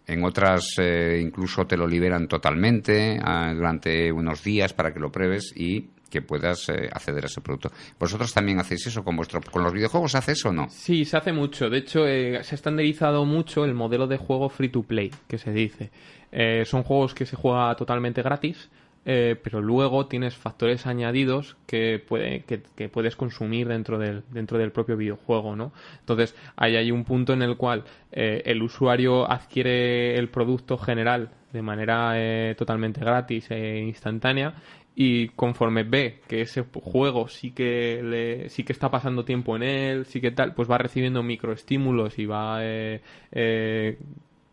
en 0.05 0.21
otras 0.25 0.75
incluso 1.17 1.65
te 1.65 1.77
lo 1.77 1.87
liberan 1.87 2.27
totalmente 2.27 3.17
ah, 3.23 3.53
durante 3.55 4.11
unos 4.11 4.43
días 4.43 4.73
para 4.73 4.93
que 4.93 4.99
lo 4.99 5.13
pruebes 5.13 5.53
y 5.55 5.91
que 6.13 6.21
puedas 6.21 6.69
eh, 6.69 6.91
acceder 6.93 7.23
a 7.23 7.25
ese 7.25 7.41
producto. 7.41 7.71
¿Vosotros 7.99 8.31
también 8.31 8.59
hacéis 8.59 8.85
eso 8.85 9.03
con 9.03 9.15
vuestro 9.15 9.41
con 9.41 9.63
los 9.63 9.73
videojuegos? 9.73 10.11
¿Se 10.11 10.19
hace 10.19 10.33
eso 10.33 10.49
o 10.49 10.53
no? 10.53 10.67
Sí, 10.69 11.05
se 11.05 11.17
hace 11.17 11.33
mucho. 11.33 11.71
De 11.71 11.79
hecho, 11.79 12.05
eh, 12.07 12.43
se 12.43 12.53
ha 12.53 12.57
estandarizado 12.57 13.25
mucho 13.25 13.65
el 13.65 13.73
modelo 13.73 14.05
de 14.05 14.17
juego 14.17 14.47
free 14.47 14.69
to 14.69 14.83
play, 14.83 15.09
que 15.27 15.39
se 15.39 15.51
dice. 15.51 15.89
Eh, 16.31 16.65
son 16.65 16.83
juegos 16.83 17.15
que 17.15 17.25
se 17.25 17.35
juega 17.35 17.75
totalmente 17.75 18.21
gratis, 18.21 18.69
eh, 19.05 19.35
pero 19.43 19.59
luego 19.59 20.05
tienes 20.05 20.35
factores 20.35 20.85
añadidos 20.85 21.57
que, 21.65 22.01
puede, 22.07 22.43
que 22.43 22.89
puedes 22.89 23.15
consumir 23.15 23.67
dentro 23.67 23.97
del, 23.97 24.23
dentro 24.29 24.57
del 24.59 24.71
propio 24.71 24.95
videojuego, 24.95 25.55
¿no? 25.55 25.73
Entonces, 25.99 26.35
ahí 26.55 26.77
hay 26.77 26.91
un 26.91 27.03
punto 27.03 27.33
en 27.33 27.41
el 27.41 27.57
cual 27.57 27.83
eh, 28.11 28.43
el 28.45 28.61
usuario 28.61 29.29
adquiere 29.29 30.17
el 30.17 30.29
producto 30.29 30.77
general 30.77 31.31
de 31.51 31.61
manera 31.61 32.13
eh, 32.15 32.55
totalmente 32.57 32.99
gratis 33.01 33.51
e 33.51 33.79
instantánea 33.79 34.55
y 34.95 35.29
conforme 35.29 35.83
ve 35.83 36.19
que 36.27 36.41
ese 36.41 36.63
juego 36.81 37.27
sí 37.27 37.51
que 37.51 38.01
le, 38.03 38.49
sí 38.49 38.63
que 38.63 38.73
está 38.73 38.91
pasando 38.91 39.25
tiempo 39.25 39.55
en 39.55 39.63
él, 39.63 40.05
sí 40.05 40.21
que 40.21 40.31
tal, 40.31 40.53
pues 40.53 40.69
va 40.69 40.77
recibiendo 40.77 41.23
microestímulos 41.23 42.19
y 42.19 42.25
va 42.25 42.59
eh, 42.61 43.01
eh, 43.31 43.97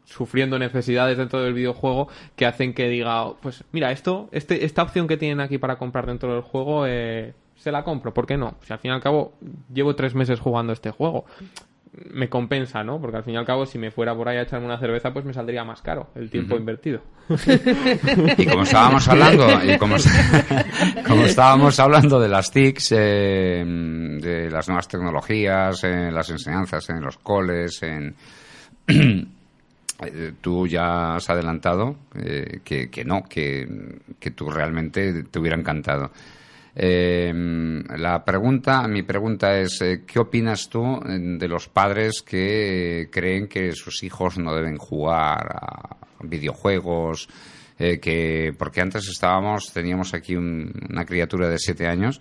sufriendo 0.05 0.59
necesidades 0.59 1.19
dentro 1.19 1.43
del 1.43 1.53
videojuego 1.53 2.09
que 2.37 2.47
hacen 2.47 2.73
que 2.73 2.89
diga, 2.89 3.25
"Oh, 3.27 3.37
pues 3.41 3.65
mira, 3.73 3.93
esto, 3.93 4.29
este, 4.33 4.65
esta 4.65 4.83
opción 4.83 5.07
que 5.07 5.17
tienen 5.17 5.41
aquí 5.41 5.59
para 5.59 5.77
comprar 5.77 6.07
dentro 6.07 6.33
del 6.33 6.43
juego, 6.43 6.87
eh, 6.87 7.35
se 7.57 7.71
la 7.71 7.85
compro, 7.85 8.15
¿por 8.15 8.27
qué 8.27 8.39
no? 8.39 8.55
Si 8.63 8.73
al 8.73 8.79
fin 8.79 8.91
y 8.91 8.95
al 8.95 9.03
cabo 9.03 9.35
llevo 9.73 9.95
tres 9.95 10.15
meses 10.15 10.41
jugando 10.41 10.73
este 10.73 10.91
juego, 10.91 11.27
me 11.93 12.29
compensa, 12.29 12.85
¿no? 12.85 13.01
Porque 13.01 13.17
al 13.17 13.25
fin 13.25 13.35
y 13.35 13.37
al 13.37 13.45
cabo, 13.45 13.67
si 13.67 13.79
me 13.79 13.91
fuera 13.91 14.15
por 14.15 14.29
ahí 14.29 14.37
a 14.37 14.43
echarme 14.43 14.67
una 14.67 14.79
cerveza, 14.79 15.13
pues 15.13 15.25
me 15.25 15.33
saldría 15.33 15.65
más 15.65 15.83
caro 15.83 16.11
el 16.15 16.31
tiempo 16.31 16.57
invertido. 16.57 17.01
Y 18.39 18.47
como 18.47 18.63
estábamos 18.63 19.09
hablando, 19.09 19.47
y 19.65 19.77
como, 19.79 19.97
como 21.07 21.25
estábamos 21.25 21.79
hablando 21.81 22.21
de 22.21 22.29
las 22.29 22.51
TICs, 22.51 22.93
eh, 22.93 23.65
de 23.67 24.51
las 24.51 24.69
nuevas 24.69 24.89
tecnologías, 24.89 25.83
en 25.85 26.15
las 26.15 26.31
enseñanzas, 26.31 26.89
en 26.91 27.01
los 27.01 27.19
coles, 27.19 27.83
en 27.83 28.15
eh, 28.89 30.33
tú 30.41 30.67
ya 30.67 31.17
has 31.17 31.29
adelantado 31.29 31.97
eh, 32.15 32.61
que, 32.65 32.89
que 32.89 33.05
no, 33.05 33.23
que, 33.29 33.69
que 34.19 34.31
tú 34.31 34.51
realmente 34.51 35.25
te 35.25 35.39
hubiera 35.39 35.59
encantado. 35.59 36.11
Eh, 36.75 37.33
la 37.97 38.25
pregunta, 38.25 38.87
mi 38.89 39.03
pregunta 39.03 39.59
es, 39.59 39.81
eh, 39.83 40.03
¿qué 40.07 40.19
opinas 40.21 40.69
tú 40.69 40.85
eh, 41.07 41.19
de 41.39 41.49
los 41.49 41.69
padres 41.69 42.23
que 42.23 43.03
eh, 43.03 43.11
creen 43.11 43.49
que 43.49 43.73
sus 43.73 44.03
hijos 44.03 44.39
no 44.39 44.55
deben 44.55 44.77
jugar 44.77 45.49
a 45.61 45.97
videojuegos? 46.23 47.29
eh, 47.83 47.99
que 47.99 48.53
porque 48.59 48.83
antes 48.83 49.09
estábamos, 49.09 49.73
teníamos 49.73 50.13
aquí 50.13 50.37
un- 50.37 50.71
una 50.91 51.07
criatura 51.07 51.49
de 51.49 51.59
siete 51.59 51.87
años 51.87 52.21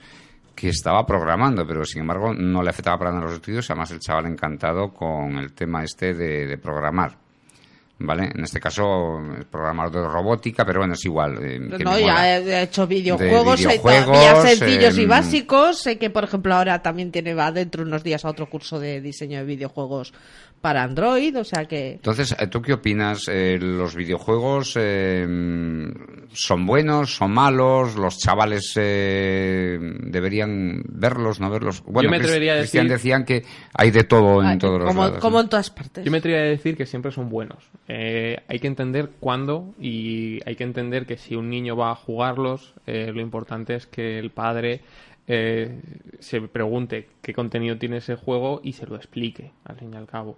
que 0.55 0.69
estaba 0.69 1.05
programando, 1.05 1.67
pero 1.67 1.83
sin 1.83 2.01
embargo 2.01 2.33
no 2.33 2.63
le 2.63 2.69
afectaba 2.69 2.97
para 2.97 3.11
nada 3.11 3.25
los 3.25 3.33
estudios, 3.33 3.69
además 3.69 3.91
el 3.91 3.99
chaval 3.99 4.27
encantado 4.27 4.93
con 4.93 5.37
el 5.37 5.51
tema 5.53 5.83
este 5.83 6.13
de, 6.13 6.47
de 6.47 6.57
programar. 6.57 7.17
¿Vale? 8.01 8.31
En 8.33 8.45
este 8.45 8.61
caso, 8.61 9.19
programador 9.51 10.03
de 10.03 10.07
robótica, 10.07 10.65
pero 10.65 10.79
bueno, 10.79 10.93
es 10.93 11.03
igual. 11.03 11.37
eh, 11.43 11.59
que 11.77 11.83
No, 11.83 11.99
ya 11.99 12.39
he 12.39 12.63
hecho 12.63 12.87
videojuegos, 12.87 13.61
De 13.61 13.75
eh, 13.75 13.79
todavía 13.79 14.01
videojuegos, 14.05 14.49
sencillos 14.49 14.97
y 14.97 15.03
em, 15.03 15.09
básicos. 15.09 15.77
Sé 15.79 15.97
que, 15.97 16.09
por 16.09 16.23
ejemplo, 16.23 16.55
ahora 16.55 16.81
también 16.81 17.11
tiene 17.11 17.33
va 17.33 17.51
dentro 17.51 17.83
de 17.83 17.89
unos 17.89 18.01
días 18.01 18.23
a 18.23 18.29
otro 18.29 18.49
curso 18.49 18.79
de 18.79 19.01
diseño 19.01 19.39
de 19.39 19.43
videojuegos 19.43 20.13
para 20.61 20.83
Android, 20.83 21.37
o 21.37 21.43
sea 21.43 21.65
que... 21.65 21.91
Entonces, 21.93 22.35
eh, 22.39 22.47
¿tú 22.47 22.61
qué 22.61 22.73
opinas? 22.73 23.23
Eh, 23.29 23.57
¿Los 23.61 23.95
videojuegos 23.95 24.73
eh, 24.77 25.25
son 26.33 26.65
buenos, 26.65 27.15
son 27.15 27.31
malos? 27.31 27.95
¿Los 27.95 28.17
chavales 28.17 28.73
eh, 28.75 29.77
deberían 29.79 30.83
verlos, 30.89 31.39
no 31.39 31.49
verlos? 31.49 31.81
Bueno, 31.85 32.09
me 32.09 32.17
Cris- 32.17 32.23
atrevería 32.25 32.53
a 32.53 32.57
decir- 32.57 32.87
decían 32.89 33.25
que 33.25 33.43
hay 33.73 33.91
de 33.91 34.03
todo 34.03 34.41
en 34.41 34.47
Ay, 34.49 34.57
todos 34.57 34.79
los 34.79 34.87
como, 34.87 35.01
lados. 35.03 35.19
como 35.19 35.37
¿no? 35.37 35.43
en 35.43 35.49
todas 35.49 35.69
partes. 35.69 36.03
Yo 36.05 36.11
me 36.11 36.17
atrevería 36.17 36.45
a 36.47 36.49
decir 36.49 36.75
que 36.75 36.85
siempre 36.85 37.11
son 37.11 37.29
buenos. 37.29 37.63
Eh, 37.87 38.37
hay 38.47 38.59
que 38.59 38.67
entender 38.67 39.11
cuándo 39.19 39.73
y 39.79 40.39
hay 40.45 40.55
que 40.55 40.63
entender 40.63 41.05
que 41.05 41.17
si 41.17 41.35
un 41.35 41.49
niño 41.49 41.75
va 41.75 41.91
a 41.91 41.95
jugarlos, 41.95 42.73
eh, 42.85 43.11
lo 43.13 43.21
importante 43.21 43.75
es 43.75 43.85
que 43.87 44.19
el 44.19 44.31
padre 44.31 44.81
eh, 45.29 45.79
se 46.19 46.41
pregunte 46.41 47.07
qué 47.21 47.33
contenido 47.33 47.77
tiene 47.77 47.97
ese 47.97 48.15
juego 48.15 48.59
y 48.63 48.73
se 48.73 48.85
lo 48.87 48.95
explique, 48.97 49.51
al 49.63 49.77
fin 49.77 49.93
y 49.93 49.97
al 49.97 50.07
cabo. 50.07 50.37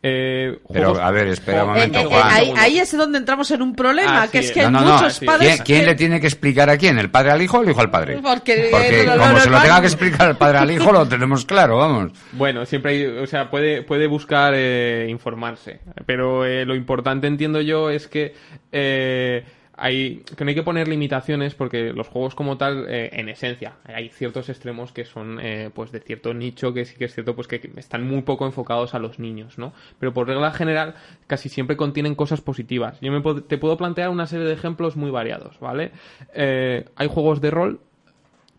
Eh, 0.00 0.56
Pero, 0.72 0.90
juegos- 0.94 0.98
a 1.02 1.10
ver, 1.10 1.26
espera 1.26 1.64
un 1.64 1.70
Eh, 1.70 1.72
momento, 1.88 1.98
eh, 1.98 2.04
eh, 2.12 2.52
ahí, 2.56 2.78
es 2.78 2.96
donde 2.96 3.18
entramos 3.18 3.50
en 3.50 3.62
un 3.62 3.74
problema, 3.74 4.22
Ah, 4.22 4.28
que 4.30 4.42
sí, 4.42 4.48
es 4.50 4.52
que 4.54 4.62
No, 4.62 4.70
no, 4.70 4.80
no. 4.84 4.92
muchos 4.94 5.18
padres... 5.18 5.60
¿Quién, 5.62 5.64
quién 5.78 5.86
le 5.86 5.94
tiene 5.96 6.20
que 6.20 6.28
explicar 6.28 6.70
a 6.70 6.78
quién? 6.78 7.00
¿El 7.00 7.10
padre 7.10 7.32
al 7.32 7.42
hijo 7.42 7.58
o 7.58 7.62
el 7.64 7.70
hijo 7.70 7.80
al 7.80 7.90
padre? 7.90 8.20
Porque, 8.22 8.68
Porque 8.70 9.02
eh, 9.02 9.06
como 9.06 9.40
se 9.40 9.50
lo 9.50 9.60
tenga 9.60 9.80
que 9.80 9.88
explicar 9.88 10.30
el 10.30 10.36
padre 10.36 10.58
al 10.58 10.70
hijo, 10.70 10.92
lo 10.92 11.08
tenemos 11.08 11.44
claro, 11.44 11.78
vamos. 11.78 12.12
Bueno, 12.30 12.64
siempre 12.64 12.92
hay, 12.92 13.04
o 13.06 13.26
sea, 13.26 13.50
puede, 13.50 13.82
puede 13.82 14.06
buscar 14.06 14.52
eh, 14.56 15.08
informarse, 15.10 15.80
pero 16.06 16.46
eh, 16.46 16.64
lo 16.64 16.76
importante 16.76 17.26
entiendo 17.26 17.60
yo 17.60 17.90
es 17.90 18.06
que 18.06 18.36
eh, 18.70 19.44
hay, 19.78 20.24
que 20.36 20.44
no 20.44 20.48
hay 20.48 20.54
que 20.54 20.62
poner 20.62 20.88
limitaciones 20.88 21.54
porque 21.54 21.92
los 21.92 22.08
juegos 22.08 22.34
como 22.34 22.56
tal, 22.56 22.86
eh, 22.88 23.10
en 23.12 23.28
esencia, 23.28 23.76
hay 23.84 24.08
ciertos 24.08 24.48
extremos 24.48 24.92
que 24.92 25.04
son 25.04 25.38
eh, 25.40 25.70
pues 25.72 25.92
de 25.92 26.00
cierto 26.00 26.34
nicho 26.34 26.74
que 26.74 26.84
sí 26.84 26.96
que 26.96 27.04
es 27.04 27.14
cierto 27.14 27.34
pues 27.36 27.46
que 27.46 27.70
están 27.76 28.06
muy 28.06 28.22
poco 28.22 28.44
enfocados 28.44 28.94
a 28.94 28.98
los 28.98 29.18
niños, 29.18 29.56
¿no? 29.56 29.72
Pero 30.00 30.12
por 30.12 30.26
regla 30.26 30.50
general 30.50 30.94
casi 31.26 31.48
siempre 31.48 31.76
contienen 31.76 32.14
cosas 32.16 32.40
positivas. 32.40 33.00
Yo 33.00 33.12
me 33.12 33.22
te 33.42 33.58
puedo 33.58 33.76
plantear 33.76 34.10
una 34.10 34.26
serie 34.26 34.46
de 34.46 34.54
ejemplos 34.54 34.96
muy 34.96 35.10
variados, 35.10 35.58
¿vale? 35.60 35.92
Eh, 36.34 36.84
hay 36.96 37.08
juegos 37.08 37.40
de 37.40 37.50
rol 37.50 37.80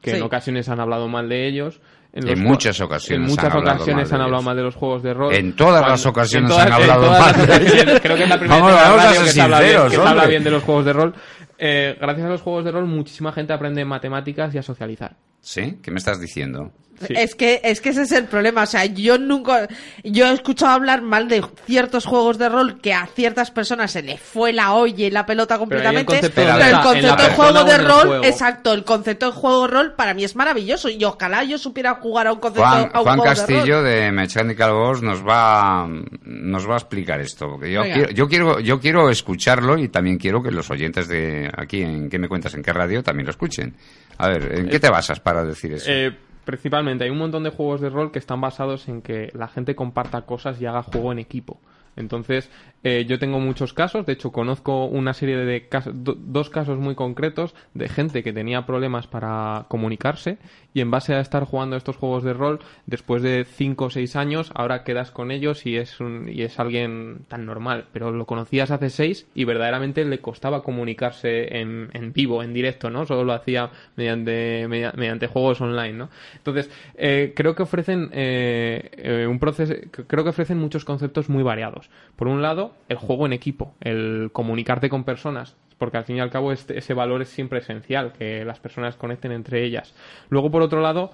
que 0.02 0.16
en 0.16 0.24
ocasiones 0.24 0.70
han 0.70 0.80
hablado 0.80 1.08
mal 1.10 1.28
de 1.28 1.48
ellos. 1.48 1.82
En 2.12 2.42
muchas 2.44 2.80
ocasiones 2.82 3.24
En 3.26 3.30
muchas 3.30 3.46
han 3.46 3.52
hablado 3.58 3.76
ocasiones 3.78 4.12
han 4.14 4.22
hablado 4.22 4.42
mal 4.44 4.58
de 4.58 4.64
los 4.64 4.76
juegos 4.76 5.04
de 5.04 5.14
rol. 5.14 5.34
En 5.34 5.56
todas 5.56 5.88
las 5.88 6.06
ocasiones 6.06 6.50
todas- 6.50 6.66
han 6.66 6.74
hablado 6.74 7.10
mal 7.12 7.34
de. 7.36 8.00
Creo 8.02 8.18
que 8.18 8.24
es 8.24 8.30
la 8.30 8.40
primera 8.40 8.62
Vamos, 8.62 8.74
a 8.74 9.14
ser 9.14 9.24
que 9.24 9.30
se 9.30 9.40
bien- 9.48 9.58
sinceros, 9.58 9.90
que 9.92 9.96
se 9.98 10.02
habla 10.08 10.26
bien 10.26 10.44
de 10.44 10.52
los 10.52 10.64
juegos 10.64 10.86
de 10.86 10.94
rol. 10.94 11.14
Eh, 11.60 11.98
gracias 12.00 12.26
a 12.26 12.30
los 12.30 12.42
juegos 12.42 12.66
de 12.66 12.72
rol, 12.72 12.86
muchísima 12.88 13.32
gente 13.32 13.54
aprende 13.54 13.86
matemáticas 13.86 14.56
y 14.56 14.58
a 14.58 14.64
socializar. 14.64 15.16
¿Sí? 15.42 15.78
¿Qué 15.82 15.92
me 15.92 15.98
estás 16.00 16.20
diciendo? 16.20 16.72
Sí. 17.08 17.14
Es 17.16 17.34
que, 17.34 17.62
es 17.64 17.80
que 17.80 17.92
ese 17.92 18.02
es 18.02 18.12
el 18.12 18.26
problema. 18.26 18.64
O 18.64 18.66
sea, 18.66 18.84
yo 18.84 19.18
nunca. 19.18 19.70
Yo 20.04 20.28
he 20.28 20.34
escuchado 20.34 20.74
hablar 20.74 21.02
mal 21.02 21.30
de 21.30 21.42
ciertos 21.66 22.06
juegos 22.06 22.38
de 22.38 22.50
rol 22.50 22.82
que 22.82 22.94
a 22.94 23.06
ciertas 23.06 23.52
personas 23.52 23.92
se 23.92 24.02
les 24.02 24.20
fue 24.20 24.52
la 24.52 24.74
olla 24.74 25.06
y 25.06 25.10
la 25.10 25.26
pelota 25.26 25.58
completamente. 25.58 26.04
concepto 26.04 26.42
Pero, 26.42 26.58
el 26.58 26.82
concepto 26.82 27.24
de 27.24 27.30
juego 27.30 27.64
de 27.64 27.78
rol, 27.78 28.08
juego. 28.08 28.24
exacto, 28.26 28.74
el 28.74 28.84
concepto 28.84 29.28
de 29.28 29.32
juego 29.32 29.62
de 29.62 29.74
rol 29.74 29.94
para 29.94 30.14
mí 30.14 30.26
es 30.26 30.36
maravilloso. 30.36 30.90
Y 30.90 31.02
ojalá 31.06 31.46
yo 31.46 31.58
supiera 31.58 31.96
jugar 31.96 32.28
a 32.28 32.34
un 32.34 32.40
concepto 32.42 32.68
Juan, 32.68 32.92
a 32.94 33.00
un 33.00 33.04
Juan 33.06 33.18
juego 33.18 33.24
de 33.24 33.30
Castillo 33.30 33.76
rol. 33.78 33.86
de 33.86 34.12
Mechanical 34.12 34.72
Boss 34.74 35.02
nos 35.02 35.26
va 35.26 35.88
nos 36.24 36.68
va 36.70 36.74
a 36.74 36.78
explicar 36.80 37.22
esto 37.22 37.48
porque 37.52 37.72
yo 37.72 37.82
Venga. 37.84 37.96
quiero, 37.96 38.12
yo 38.12 38.28
quiero 38.28 38.60
yo 38.60 38.80
quiero 38.82 39.10
escucharlo 39.10 39.78
y 39.78 39.88
también 39.88 40.18
quiero 40.18 40.44
que 40.44 40.52
los 40.52 40.70
oyentes 40.70 41.08
de 41.08 41.50
aquí 41.58 41.82
en 41.82 42.10
qué 42.10 42.20
me 42.20 42.28
cuentas 42.28 42.54
en 42.56 42.62
qué 42.62 42.74
radio 42.74 43.02
también 43.04 43.26
lo 43.26 43.32
escuchen. 43.32 43.74
A 44.20 44.28
ver, 44.28 44.60
¿en 44.60 44.68
qué 44.68 44.80
te 44.80 44.90
basas 44.90 45.22
para 45.22 45.46
decir 45.46 45.74
eso? 45.74 45.90
Eh, 45.90 46.16
principalmente 46.44 47.06
hay 47.06 47.10
un 47.10 47.18
montón 47.18 47.44
de 47.44 47.52
juegos 47.52 47.80
de 47.80 47.90
rol 47.90 48.12
que 48.12 48.20
están 48.20 48.42
basados 48.42 48.90
en 48.90 49.02
que 49.02 49.32
la 49.34 49.48
gente 49.48 49.76
comparta 49.76 50.22
cosas 50.24 50.62
y 50.62 50.66
haga 50.66 50.84
juego 50.84 51.14
en 51.14 51.20
equipo. 51.20 51.62
Entonces, 51.96 52.50
eh, 52.84 53.06
yo 53.08 53.20
tengo 53.20 53.40
muchos 53.40 53.74
casos, 53.74 54.06
de 54.06 54.14
hecho 54.14 54.32
conozco 54.32 54.86
una 54.86 55.14
serie 55.14 55.38
de 55.38 55.68
casos, 55.68 55.94
do- 56.04 56.16
dos 56.18 56.50
casos 56.50 56.78
muy 56.80 56.96
concretos 56.96 57.54
de 57.74 57.90
gente 57.90 58.24
que 58.24 58.32
tenía 58.34 58.66
problemas 58.66 59.08
para 59.08 59.66
comunicarse 59.68 60.38
y 60.74 60.82
en 60.82 60.92
base 60.92 61.14
a 61.14 61.20
estar 61.20 61.44
jugando 61.44 61.76
estos 61.76 61.98
juegos 61.98 62.24
de 62.24 62.34
rol, 62.34 62.60
después 62.86 63.22
de 63.24 63.46
5 63.46 63.86
o 63.86 63.90
6 63.90 64.16
años, 64.16 64.52
ahora 64.56 64.84
quedas 64.84 65.12
con 65.12 65.32
ellos 65.32 65.66
y 65.66 65.76
es, 65.78 66.00
un, 66.00 66.30
y 66.32 66.44
es 66.44 66.60
alguien 66.60 67.26
tan 67.28 67.46
normal, 67.46 67.86
pero 67.92 68.12
lo 68.12 68.26
conocías 68.26 68.72
hace 68.72 68.90
6 68.90 69.28
y 69.36 69.44
verdaderamente 69.46 70.06
le 70.06 70.20
costaba 70.20 70.64
comunicarse 70.64 71.58
en, 71.60 71.90
en 71.94 72.14
vivo, 72.14 72.44
en 72.44 72.54
directo, 72.54 72.90
¿no? 72.90 73.06
Solo 73.06 73.24
lo 73.24 73.34
hacía 73.34 73.72
mediante, 73.96 74.68
media- 74.70 74.94
mediante 74.96 75.28
juegos 75.28 75.60
online, 75.62 75.94
¿no? 75.94 76.10
Entonces, 76.38 76.70
eh, 76.96 77.34
creo 77.36 77.56
que 77.56 77.64
ofrecen 77.64 78.10
eh, 78.14 78.90
eh, 78.98 79.28
un 79.28 79.40
proceso, 79.40 79.74
creo 80.08 80.24
que 80.24 80.30
ofrecen 80.30 80.58
muchos 80.60 80.86
conceptos 80.86 81.30
muy 81.30 81.44
variados. 81.44 81.90
Por 82.16 82.28
un 82.28 82.42
lado, 82.42 82.69
el 82.88 82.98
juego 82.98 83.26
en 83.26 83.34
equipo, 83.34 83.74
el 83.82 84.30
comunicarte 84.34 84.90
con 84.90 85.04
personas, 85.04 85.56
porque 85.78 85.98
al 85.98 86.04
fin 86.04 86.18
y 86.18 86.20
al 86.20 86.30
cabo 86.30 86.52
este- 86.52 86.78
ese 86.78 86.94
valor 86.94 87.22
es 87.22 87.30
siempre 87.30 87.60
esencial, 87.60 88.14
que 88.14 88.44
las 88.46 88.60
personas 88.60 88.96
conecten 88.96 89.32
entre 89.32 89.64
ellas. 89.64 89.94
Luego, 90.30 90.52
por 90.52 90.62
otro 90.62 90.82
lado, 90.82 91.12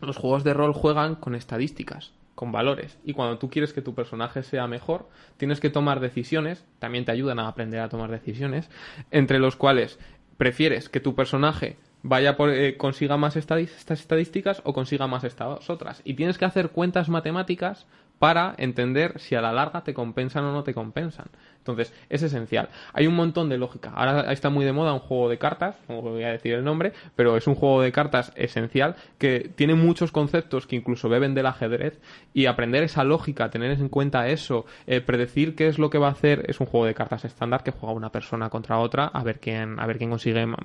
los 0.00 0.16
juegos 0.16 0.44
de 0.44 0.54
rol 0.54 0.72
juegan 0.72 1.14
con 1.14 1.34
estadísticas, 1.34 2.12
con 2.34 2.50
valores. 2.52 2.98
Y 3.04 3.12
cuando 3.12 3.38
tú 3.38 3.50
quieres 3.50 3.72
que 3.72 3.82
tu 3.82 3.94
personaje 3.94 4.42
sea 4.42 4.66
mejor, 4.66 5.08
tienes 5.36 5.60
que 5.60 5.70
tomar 5.70 6.00
decisiones, 6.00 6.64
también 6.78 7.04
te 7.04 7.12
ayudan 7.12 7.38
a 7.38 7.48
aprender 7.48 7.80
a 7.80 7.88
tomar 7.88 8.10
decisiones, 8.10 8.70
entre 9.10 9.38
los 9.38 9.56
cuales 9.56 9.98
prefieres 10.38 10.88
que 10.88 11.00
tu 11.00 11.14
personaje 11.14 11.76
vaya 12.02 12.36
por, 12.36 12.50
eh, 12.50 12.76
consiga 12.76 13.16
más 13.16 13.36
estas 13.36 13.60
estadísticas 13.88 14.60
o 14.64 14.72
consiga 14.72 15.06
más 15.06 15.22
estas 15.22 15.70
otras. 15.70 16.02
Y 16.04 16.14
tienes 16.14 16.36
que 16.36 16.44
hacer 16.44 16.70
cuentas 16.70 17.08
matemáticas 17.08 17.86
para 18.22 18.54
entender 18.56 19.18
si 19.18 19.34
a 19.34 19.40
la 19.40 19.52
larga 19.52 19.82
te 19.82 19.94
compensan 19.94 20.44
o 20.44 20.52
no 20.52 20.62
te 20.62 20.74
compensan. 20.74 21.26
Entonces, 21.62 21.92
es 22.10 22.22
esencial. 22.22 22.68
Hay 22.92 23.06
un 23.06 23.14
montón 23.14 23.48
de 23.48 23.56
lógica. 23.56 23.92
Ahora 23.94 24.32
está 24.32 24.50
muy 24.50 24.64
de 24.64 24.72
moda 24.72 24.92
un 24.92 24.98
juego 24.98 25.28
de 25.28 25.38
cartas, 25.38 25.76
no 25.88 26.02
voy 26.02 26.24
a 26.24 26.30
decir 26.30 26.54
el 26.54 26.64
nombre, 26.64 26.92
pero 27.14 27.36
es 27.36 27.46
un 27.46 27.54
juego 27.54 27.82
de 27.82 27.92
cartas 27.92 28.32
esencial 28.34 28.96
que 29.18 29.50
tiene 29.54 29.74
muchos 29.74 30.10
conceptos 30.10 30.66
que 30.66 30.74
incluso 30.76 31.08
beben 31.08 31.34
del 31.34 31.46
ajedrez 31.46 32.00
y 32.34 32.46
aprender 32.46 32.82
esa 32.82 33.04
lógica, 33.04 33.48
tener 33.50 33.70
en 33.70 33.88
cuenta 33.88 34.26
eso, 34.28 34.66
eh, 34.88 35.00
predecir 35.00 35.54
qué 35.54 35.68
es 35.68 35.78
lo 35.78 35.88
que 35.88 35.98
va 35.98 36.08
a 36.08 36.12
hacer, 36.12 36.44
es 36.48 36.58
un 36.60 36.66
juego 36.66 36.86
de 36.86 36.94
cartas 36.94 37.24
estándar 37.24 37.62
que 37.62 37.70
juega 37.70 37.94
una 37.94 38.10
persona 38.10 38.50
contra 38.50 38.78
otra 38.78 39.06
a 39.06 39.22
ver 39.22 39.38
quién, 39.38 39.78
a 39.78 39.86
ver 39.86 39.98
quién 39.98 40.10
consigue 40.10 40.44
mm, 40.46 40.56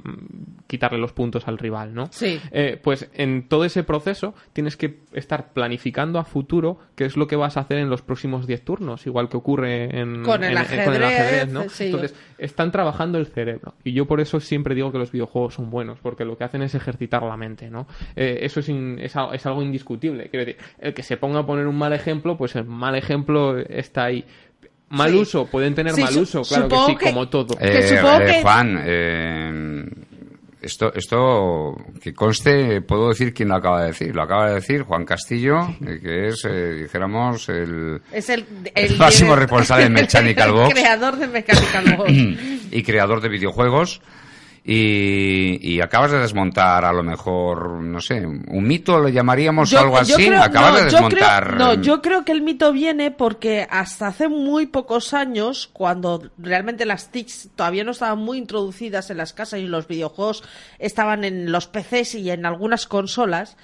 quitarle 0.67 0.97
los 0.97 1.13
puntos 1.13 1.47
al 1.47 1.57
rival, 1.59 1.93
¿no? 1.93 2.07
Sí. 2.11 2.39
Eh, 2.51 2.79
pues 2.83 3.09
en 3.13 3.47
todo 3.47 3.65
ese 3.65 3.83
proceso 3.83 4.33
tienes 4.53 4.77
que 4.77 5.01
estar 5.13 5.53
planificando 5.53 6.17
a 6.19 6.23
futuro 6.23 6.79
qué 6.95 7.05
es 7.05 7.17
lo 7.17 7.27
que 7.27 7.35
vas 7.35 7.57
a 7.57 7.61
hacer 7.61 7.77
en 7.77 7.89
los 7.89 8.01
próximos 8.01 8.47
10 8.47 8.63
turnos, 8.63 9.05
igual 9.05 9.29
que 9.29 9.37
ocurre 9.37 9.99
en, 9.99 10.23
Con 10.23 10.43
el 10.43 10.51
en- 10.51 10.57
en- 10.57 10.63
con 10.87 10.95
el 10.95 11.03
ajedrez, 11.03 11.47
¿no? 11.51 11.69
sí. 11.69 11.85
Entonces, 11.85 12.15
están 12.37 12.71
trabajando 12.71 13.17
el 13.17 13.27
cerebro. 13.27 13.73
Y 13.83 13.93
yo 13.93 14.05
por 14.05 14.19
eso 14.21 14.39
siempre 14.39 14.75
digo 14.75 14.91
que 14.91 14.97
los 14.97 15.11
videojuegos 15.11 15.53
son 15.55 15.69
buenos, 15.69 15.99
porque 16.01 16.25
lo 16.25 16.37
que 16.37 16.43
hacen 16.43 16.61
es 16.61 16.73
ejercitar 16.75 17.23
la 17.23 17.37
mente, 17.37 17.69
¿no? 17.69 17.87
Eh, 18.15 18.39
eso 18.41 18.59
es, 18.59 18.69
in- 18.69 18.99
es, 18.99 19.13
es 19.33 19.45
algo 19.45 19.61
indiscutible. 19.63 20.29
Quiero 20.29 20.45
decir, 20.45 20.61
el 20.79 20.93
que 20.93 21.03
se 21.03 21.17
ponga 21.17 21.39
a 21.39 21.45
poner 21.45 21.67
un 21.67 21.77
mal 21.77 21.93
ejemplo, 21.93 22.37
pues 22.37 22.55
el 22.55 22.65
mal 22.65 22.95
ejemplo 22.95 23.57
está 23.57 24.05
ahí. 24.05 24.25
Mal 24.89 25.11
Sí. 25.11 25.17
uso, 25.17 25.45
pueden 25.47 25.75
tener 25.75 25.91
Sí, 25.93 26.01
mal 26.01 26.17
uso, 26.17 26.43
claro 26.43 26.69
que 26.69 26.75
supongo 26.75 26.87
sí, 26.87 26.95
que- 26.95 27.05
como 27.11 27.27
todo. 27.27 27.57
Que 27.57 27.77
Eh, 27.79 27.87
supongo 27.89 28.21
eh, 28.21 28.25
que- 28.25 28.41
Juan, 28.41 28.81
eh, 28.85 29.85
esto, 30.67 30.93
esto 30.93 31.75
que 32.01 32.13
conste, 32.13 32.81
puedo 32.81 33.09
decir 33.09 33.33
quién 33.33 33.49
lo 33.49 33.55
acaba 33.55 33.81
de 33.81 33.87
decir. 33.87 34.15
Lo 34.15 34.21
acaba 34.21 34.49
de 34.49 34.55
decir 34.55 34.83
Juan 34.83 35.03
Castillo, 35.05 35.75
eh, 35.85 35.99
que 36.01 36.27
es, 36.27 36.45
eh, 36.45 36.73
dijéramos, 36.83 37.49
el, 37.49 38.01
Es 38.11 38.29
el, 38.29 38.45
El 38.75 38.97
máximo 38.97 39.35
responsable 39.35 39.85
de 39.85 39.89
Mechanical 40.01 40.51
Box. 40.51 40.73
creador 40.73 41.17
de 41.17 41.27
Mechanical 41.27 41.95
Box. 41.97 42.11
y 42.71 42.83
creador 42.83 43.21
de 43.21 43.29
videojuegos. 43.29 44.01
Y, 44.69 45.59
y 45.61 45.79
acabas 45.79 46.11
de 46.11 46.19
desmontar, 46.19 46.83
a 46.83 46.91
lo 46.91 47.01
mejor, 47.01 47.79
no 47.81 48.01
sé, 48.01 48.25
un 48.25 48.63
mito 48.67 48.99
lo 48.99 49.07
llamaríamos 49.07 49.71
o 49.71 49.79
algo 49.79 49.97
así. 49.97 50.13
creo- 50.27 50.41
acabas 50.43 50.71
no, 50.73 50.77
de 50.79 50.83
yo 50.83 50.91
desmontar. 50.91 51.45
creo- 51.47 51.57
no, 51.57 51.73
yo 51.81 52.01
creo 52.01 52.25
que 52.25 52.33
el 52.33 52.41
mito 52.41 52.73
viene 52.73 53.09
porque 53.11 53.65
hasta 53.69 54.07
hace 54.07 54.27
muy 54.27 54.65
pocos 54.65 55.13
años, 55.13 55.69
cuando 55.71 56.21
realmente 56.37 56.85
las 56.85 57.11
TICs 57.11 57.51
todavía 57.55 57.85
no 57.85 57.91
estaban 57.91 58.19
muy 58.19 58.37
introducidas 58.39 59.09
en 59.09 59.17
las 59.17 59.31
casas 59.31 59.61
y 59.61 59.67
los 59.67 59.87
videojuegos 59.87 60.43
estaban 60.79 61.23
en 61.23 61.49
los 61.49 61.67
PCs 61.67 62.15
y 62.15 62.29
en 62.29 62.45
algunas 62.45 62.87
consolas, 62.87 63.55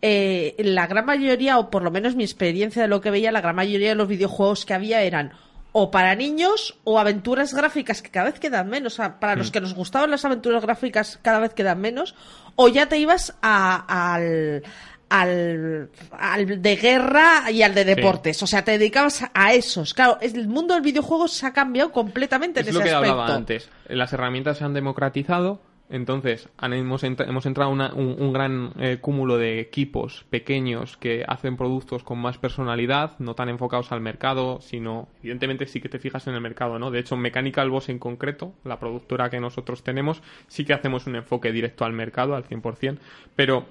eh, 0.00 0.54
la 0.58 0.86
gran 0.86 1.06
mayoría, 1.06 1.58
o 1.58 1.70
por 1.70 1.82
lo 1.82 1.90
menos 1.90 2.14
mi 2.14 2.22
experiencia 2.22 2.82
de 2.82 2.88
lo 2.88 3.00
que 3.00 3.10
veía, 3.10 3.32
la 3.32 3.40
gran 3.40 3.56
mayoría 3.56 3.88
de 3.88 3.94
los 3.96 4.06
videojuegos 4.06 4.64
que 4.64 4.74
había 4.74 5.02
eran 5.02 5.32
o 5.72 5.90
para 5.90 6.14
niños 6.14 6.78
o 6.84 6.98
aventuras 6.98 7.54
gráficas 7.54 8.02
que 8.02 8.10
cada 8.10 8.30
vez 8.30 8.38
quedan 8.38 8.68
menos. 8.68 8.94
O 8.94 8.96
sea, 8.96 9.18
para 9.18 9.34
Mm. 9.34 9.38
los 9.38 9.50
que 9.50 9.60
nos 9.60 9.74
gustaban 9.74 10.10
las 10.10 10.24
aventuras 10.24 10.62
gráficas 10.62 11.18
cada 11.22 11.38
vez 11.40 11.54
quedan 11.54 11.80
menos. 11.80 12.14
O 12.56 12.68
ya 12.68 12.86
te 12.86 12.98
ibas 12.98 13.34
a- 13.40 14.12
al, 14.14 14.62
al, 15.08 15.90
al 16.10 16.62
de 16.62 16.76
guerra 16.76 17.50
y 17.50 17.62
al 17.62 17.74
de 17.74 17.84
deportes. 17.84 18.42
O 18.42 18.46
sea, 18.46 18.64
te 18.64 18.72
dedicabas 18.72 19.24
a 19.34 19.54
esos. 19.54 19.94
Claro, 19.94 20.18
el 20.20 20.48
mundo 20.48 20.74
del 20.74 20.82
videojuego 20.82 21.28
se 21.28 21.46
ha 21.46 21.52
cambiado 21.52 21.92
completamente 21.92 22.60
es 22.60 22.68
en 22.68 22.74
lo 22.74 22.80
ese 22.80 22.88
que 22.90 22.94
aspecto. 22.94 23.12
hablaba 23.20 23.34
antes. 23.36 23.68
Las 23.88 24.12
herramientas 24.12 24.58
se 24.58 24.64
han 24.64 24.74
democratizado, 24.74 25.60
entonces 25.92 26.48
hemos, 26.60 27.04
entra- 27.04 27.28
hemos 27.28 27.46
entrado 27.46 27.70
una- 27.70 27.92
un, 27.94 28.16
un 28.18 28.32
gran 28.32 28.72
eh, 28.78 28.98
cúmulo 29.00 29.36
de 29.36 29.60
equipos 29.60 30.24
pequeños 30.30 30.96
que 30.96 31.24
hacen 31.28 31.56
productos 31.56 32.02
con 32.02 32.18
más 32.18 32.38
personalidad, 32.38 33.18
no 33.18 33.34
tan 33.34 33.48
enfocados 33.50 33.92
al 33.92 34.00
mercado, 34.00 34.60
sino, 34.60 35.08
evidentemente 35.20 35.66
sí 35.66 35.80
que 35.80 35.88
te 35.88 35.98
fijas 35.98 36.26
en 36.26 36.34
el 36.34 36.40
mercado, 36.40 36.78
¿no? 36.78 36.90
De 36.90 36.98
hecho, 36.98 37.16
Mechanical 37.16 37.70
Boss 37.70 37.90
en 37.90 37.98
concreto, 37.98 38.54
la 38.64 38.80
productora 38.80 39.30
que 39.30 39.38
nosotros 39.38 39.82
tenemos, 39.84 40.22
sí 40.48 40.64
que 40.64 40.72
hacemos 40.72 41.06
un 41.06 41.16
enfoque 41.16 41.52
directo 41.52 41.84
al 41.84 41.92
mercado, 41.92 42.34
al 42.34 42.44
100%, 42.44 42.98
pero 43.36 43.66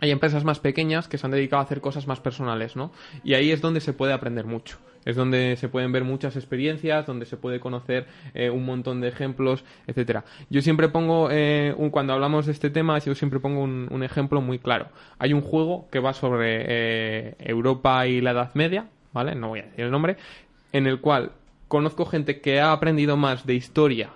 hay 0.00 0.10
empresas 0.10 0.42
más 0.44 0.58
pequeñas 0.58 1.06
que 1.06 1.16
se 1.16 1.26
han 1.26 1.30
dedicado 1.30 1.60
a 1.60 1.64
hacer 1.64 1.80
cosas 1.80 2.08
más 2.08 2.18
personales, 2.18 2.74
¿no? 2.74 2.90
Y 3.22 3.34
ahí 3.34 3.52
es 3.52 3.60
donde 3.60 3.80
se 3.80 3.92
puede 3.92 4.12
aprender 4.12 4.46
mucho. 4.46 4.78
Es 5.04 5.16
donde 5.16 5.56
se 5.56 5.68
pueden 5.68 5.92
ver 5.92 6.04
muchas 6.04 6.36
experiencias, 6.36 7.06
donde 7.06 7.26
se 7.26 7.36
puede 7.36 7.60
conocer 7.60 8.06
eh, 8.34 8.50
un 8.50 8.64
montón 8.64 9.00
de 9.00 9.08
ejemplos, 9.08 9.64
etcétera. 9.86 10.24
Yo 10.50 10.62
siempre 10.62 10.88
pongo, 10.88 11.28
eh, 11.30 11.74
un, 11.76 11.90
cuando 11.90 12.12
hablamos 12.12 12.46
de 12.46 12.52
este 12.52 12.70
tema, 12.70 12.98
yo 12.98 13.14
siempre 13.14 13.40
pongo 13.40 13.62
un, 13.62 13.88
un 13.90 14.02
ejemplo 14.02 14.40
muy 14.40 14.58
claro. 14.58 14.88
Hay 15.18 15.32
un 15.32 15.40
juego 15.40 15.88
que 15.90 15.98
va 15.98 16.12
sobre 16.12 16.64
eh, 16.68 17.34
Europa 17.38 18.06
y 18.06 18.20
la 18.20 18.32
Edad 18.32 18.54
Media, 18.54 18.86
¿vale? 19.12 19.34
No 19.34 19.48
voy 19.48 19.60
a 19.60 19.64
decir 19.64 19.84
el 19.84 19.90
nombre, 19.90 20.16
en 20.72 20.86
el 20.86 21.00
cual 21.00 21.32
conozco 21.68 22.06
gente 22.06 22.40
que 22.40 22.60
ha 22.60 22.72
aprendido 22.72 23.16
más 23.16 23.46
de 23.46 23.54
historia 23.54 24.10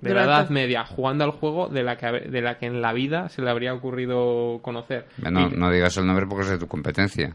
de 0.00 0.14
la 0.14 0.24
Edad 0.24 0.48
Media 0.48 0.84
jugando 0.84 1.24
al 1.24 1.30
juego 1.30 1.68
de 1.68 1.82
la 1.82 1.96
que 1.96 2.06
de 2.06 2.40
la 2.40 2.58
que 2.58 2.66
en 2.66 2.80
la 2.80 2.92
vida 2.92 3.28
se 3.28 3.42
le 3.42 3.50
habría 3.50 3.74
ocurrido 3.74 4.60
conocer. 4.62 5.06
No, 5.18 5.48
no 5.48 5.70
digas 5.70 5.96
el 5.98 6.06
nombre 6.06 6.26
porque 6.26 6.44
es 6.44 6.50
de 6.50 6.58
tu 6.58 6.68
competencia. 6.68 7.34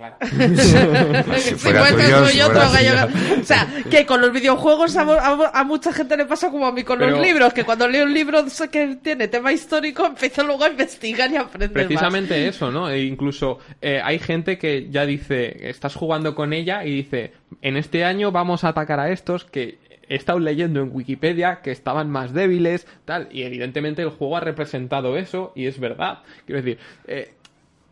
Está 0.00 0.16
claro. 0.18 1.34
Si 1.40 1.54
fuera 1.54 1.86
tuyo, 1.88 1.98
es 1.98 2.04
si 2.30 2.38
tuyo, 2.38 2.44
fuera 2.46 2.46
otro 2.46 2.72
gallo. 2.72 3.08
tuyo. 3.12 3.40
O 3.40 3.44
sea, 3.44 3.68
que 3.90 4.06
con 4.06 4.20
los 4.20 4.32
videojuegos 4.32 4.96
a, 4.96 5.02
a- 5.02 5.60
a 5.60 5.64
mucha 5.64 5.92
gente 5.92 6.16
le 6.16 6.26
pasa 6.26 6.50
como 6.50 6.66
a 6.66 6.72
mí 6.72 6.82
con 6.84 6.98
Pero- 6.98 7.12
los 7.12 7.20
libros, 7.20 7.52
que 7.52 7.64
cuando 7.64 7.86
leo 7.88 8.04
un 8.04 8.14
libro 8.14 8.48
sé 8.48 8.68
que 8.68 8.96
tiene 9.02 9.28
tema 9.28 9.52
histórico, 9.52 10.06
empiezo 10.06 10.42
luego 10.44 10.64
a 10.64 10.68
investigar 10.70 11.30
y 11.30 11.36
a 11.36 11.42
aprender 11.42 11.70
más. 11.78 11.86
Precisamente 11.86 12.46
eso, 12.48 12.70
¿no? 12.70 12.88
E 12.90 13.02
incluso 13.04 13.58
eh, 13.80 14.00
hay 14.02 14.18
gente 14.18 14.58
que 14.58 14.88
ya 14.90 15.06
dice, 15.06 15.68
estás 15.68 15.94
jugando 15.94 16.34
con 16.34 16.52
ella 16.52 16.84
y 16.84 16.90
dice, 16.94 17.32
en 17.62 17.76
este 17.76 18.04
año 18.04 18.30
vamos 18.32 18.64
a 18.64 18.68
atacar 18.68 19.00
a 19.00 19.10
estos 19.10 19.44
que 19.44 19.78
he 20.08 20.16
estado 20.16 20.38
leyendo 20.40 20.80
en 20.80 20.90
Wikipedia 20.92 21.60
que 21.62 21.70
estaban 21.70 22.10
más 22.10 22.32
débiles, 22.32 22.86
tal, 23.04 23.28
y 23.30 23.42
evidentemente 23.42 24.02
el 24.02 24.08
juego 24.10 24.36
ha 24.36 24.40
representado 24.40 25.16
eso 25.16 25.52
y 25.54 25.66
es 25.66 25.78
verdad. 25.78 26.18
Quiero 26.46 26.62
decir, 26.62 26.78
eh, 27.06 27.32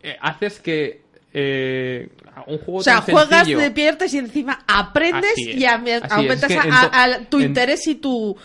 eh, 0.03 0.17
haces 0.21 0.61
que 0.61 1.03
eh, 1.41 2.09
un 2.47 2.59
juego 2.59 2.78
O 2.78 2.82
sea, 2.82 2.95
tan 2.97 3.05
juegas, 3.14 3.28
sencillo- 3.47 3.59
te 3.59 3.70
pierdes 3.70 4.14
y 4.14 4.18
encima 4.18 4.59
aprendes 4.66 5.32
es, 5.36 5.47
y 5.57 5.64
aumentas 5.64 6.51
Es 6.51 6.57
que 6.57 6.68
a- 6.70 7.05
a- 7.05 7.18
tu 7.28 7.39
en- 7.39 7.45
interés 7.47 7.86
y 7.86 7.97
tu, 7.97 8.36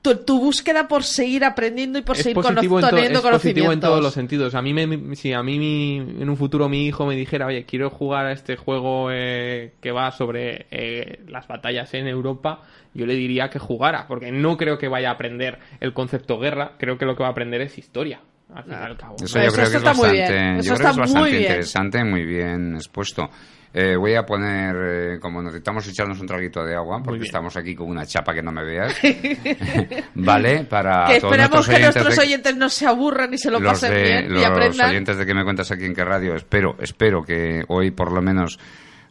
tu, 0.00 0.16
tu 0.16 0.40
búsqueda 0.40 0.88
por 0.88 1.04
seguir 1.04 1.44
aprendiendo 1.44 1.98
y 1.98 2.02
por 2.02 2.16
es 2.16 2.22
seguir 2.22 2.34
positivo, 2.34 2.78
en, 2.78 2.84
to- 2.84 2.90
teniendo 2.96 3.18
es 3.20 3.24
positivo 3.24 3.72
en 3.72 3.80
todos 3.80 4.02
los 4.02 4.14
sentidos. 4.14 4.54
A 4.54 4.62
mí, 4.62 4.72
me- 4.74 5.14
si 5.16 5.32
a 5.32 5.42
mí 5.42 5.58
mi- 5.58 5.96
en 5.98 6.28
un 6.28 6.36
futuro 6.36 6.68
mi 6.68 6.86
hijo 6.86 7.06
me 7.06 7.14
dijera, 7.14 7.46
oye, 7.46 7.64
quiero 7.64 7.88
jugar 7.90 8.26
a 8.26 8.32
este 8.32 8.56
juego 8.56 9.10
eh, 9.12 9.74
que 9.80 9.92
va 9.92 10.10
sobre 10.10 10.66
eh, 10.70 11.20
las 11.28 11.46
batallas 11.46 11.92
en 11.94 12.08
Europa, 12.08 12.62
yo 12.94 13.06
le 13.06 13.14
diría 13.14 13.48
que 13.48 13.58
jugara, 13.60 14.06
porque 14.08 14.32
no 14.32 14.56
creo 14.56 14.76
que 14.78 14.88
vaya 14.88 15.10
a 15.10 15.12
aprender 15.12 15.58
el 15.80 15.92
concepto 15.92 16.38
guerra, 16.40 16.72
creo 16.78 16.98
que 16.98 17.04
lo 17.06 17.14
que 17.16 17.22
va 17.22 17.28
a 17.28 17.32
aprender 17.32 17.60
es 17.60 17.78
historia. 17.78 18.20
Al 18.54 18.64
fin 18.64 18.72
y 18.72 18.76
al 18.84 18.96
cabo. 18.96 19.16
Eso 19.22 19.38
yo 19.38 19.44
Eso 19.46 19.56
creo 19.56 19.70
que 19.70 19.76
es 19.76 19.82
bastante, 19.82 20.12
bien, 20.12 20.54
yo 20.56 20.60
eso 20.60 20.74
creo 20.74 20.76
que 20.76 20.90
es 20.90 20.96
bastante 20.96 21.18
muy 21.20 21.30
bien. 21.30 21.42
interesante, 21.42 22.04
muy 22.04 22.24
bien 22.24 22.74
expuesto. 22.76 23.30
Eh, 23.74 23.96
voy 23.96 24.14
a 24.14 24.26
poner, 24.26 24.76
eh, 24.76 25.18
como 25.18 25.40
necesitamos 25.42 25.88
echarnos 25.88 26.20
un 26.20 26.26
traguito 26.26 26.62
de 26.62 26.74
agua, 26.74 27.00
porque 27.02 27.22
estamos 27.22 27.56
aquí 27.56 27.74
con 27.74 27.88
una 27.88 28.04
chapa 28.04 28.34
que 28.34 28.42
no 28.42 28.52
me 28.52 28.62
veas. 28.64 28.94
vale, 30.14 30.64
para 30.64 31.06
que 31.06 31.20
todos 31.20 31.32
esperamos 31.32 31.50
nuestros 31.52 31.66
que 31.66 31.72
oyentes 31.76 31.94
nuestros 32.04 32.16
de- 32.16 32.22
oyentes 32.22 32.56
no 32.56 32.68
se 32.68 32.86
aburran 32.86 33.32
y 33.34 33.38
se 33.38 33.50
lo 33.50 33.60
los 33.60 33.72
pasen 33.72 33.92
de- 33.94 34.02
bien 34.02 34.24
y 34.26 34.28
los 34.28 34.44
aprendan. 34.44 34.90
oyentes 34.90 35.16
de 35.16 35.26
que 35.26 35.34
me 35.34 35.44
cuentas 35.44 35.70
aquí 35.70 35.84
en 35.84 35.94
qué 35.94 36.04
radio, 36.04 36.34
espero, 36.34 36.76
espero 36.80 37.22
que 37.22 37.62
hoy 37.68 37.90
por 37.92 38.12
lo 38.12 38.20
menos 38.20 38.58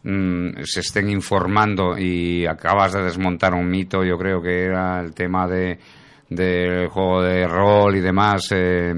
mm, 0.04 0.62
se 0.64 0.82
estén 0.82 1.10
informando 1.10 1.98
y 1.98 2.46
acabas 2.46 2.94
de 2.94 3.02
desmontar 3.02 3.54
un 3.56 3.68
mito, 3.68 4.04
yo 4.04 4.18
creo 4.18 4.42
que 4.42 4.66
era 4.66 5.00
el 5.02 5.14
tema 5.16 5.48
de 5.48 5.80
del 6.32 6.88
juego 6.88 7.22
de 7.22 7.46
rol 7.46 7.96
y 7.98 8.00
demás, 8.00 8.48
eh, 8.56 8.94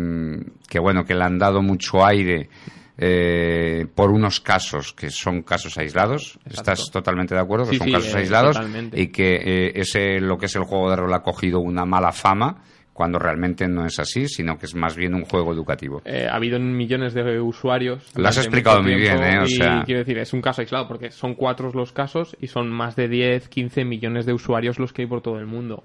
que 0.69 0.79
bueno, 0.79 1.03
que 1.03 1.15
le 1.15 1.23
han 1.23 1.39
dado 1.39 1.63
mucho 1.63 2.05
aire 2.05 2.47
eh, 2.95 3.87
por 3.95 4.11
unos 4.11 4.39
casos 4.39 4.93
que 4.93 5.09
son 5.09 5.41
casos 5.41 5.77
aislados. 5.79 6.39
¿Estás 6.45 6.91
totalmente 6.91 7.33
de 7.33 7.41
acuerdo? 7.41 7.69
Que 7.69 7.77
son 7.77 7.87
sí, 7.87 7.93
casos 7.93 8.13
eh, 8.13 8.19
aislados 8.19 8.55
totalmente. 8.55 9.01
y 9.01 9.07
que 9.07 9.71
ese 9.73 10.19
lo 10.19 10.37
que 10.37 10.45
es 10.45 10.55
el 10.55 10.63
juego 10.63 10.91
de 10.91 10.95
rol 10.97 11.13
ha 11.13 11.23
cogido 11.23 11.59
una 11.59 11.85
mala 11.85 12.11
fama 12.11 12.61
cuando 12.93 13.17
realmente 13.17 13.67
no 13.67 13.85
es 13.85 13.97
así, 13.99 14.27
sino 14.27 14.57
que 14.57 14.67
es 14.67 14.75
más 14.75 14.95
bien 14.95 15.15
un 15.15 15.25
juego 15.25 15.51
educativo. 15.51 16.03
Eh, 16.05 16.27
ha 16.29 16.35
habido 16.35 16.59
millones 16.59 17.15
de 17.15 17.41
usuarios. 17.41 18.11
Lo 18.15 18.27
has 18.27 18.37
explicado 18.37 18.83
muy 18.83 18.93
bien, 18.95 19.17
¿eh? 19.23 19.39
O 19.39 19.45
y 19.45 19.49
sea- 19.55 19.81
quiero 19.83 20.01
decir, 20.01 20.19
es 20.19 20.31
un 20.31 20.41
caso 20.41 20.61
aislado 20.61 20.87
porque 20.87 21.09
son 21.09 21.33
cuatro 21.33 21.71
los 21.73 21.91
casos 21.91 22.37
y 22.39 22.47
son 22.47 22.69
más 22.69 22.95
de 22.95 23.07
10, 23.07 23.49
15 23.49 23.83
millones 23.83 24.27
de 24.27 24.33
usuarios 24.33 24.77
los 24.77 24.93
que 24.93 25.01
hay 25.01 25.07
por 25.07 25.21
todo 25.21 25.39
el 25.39 25.47
mundo. 25.47 25.83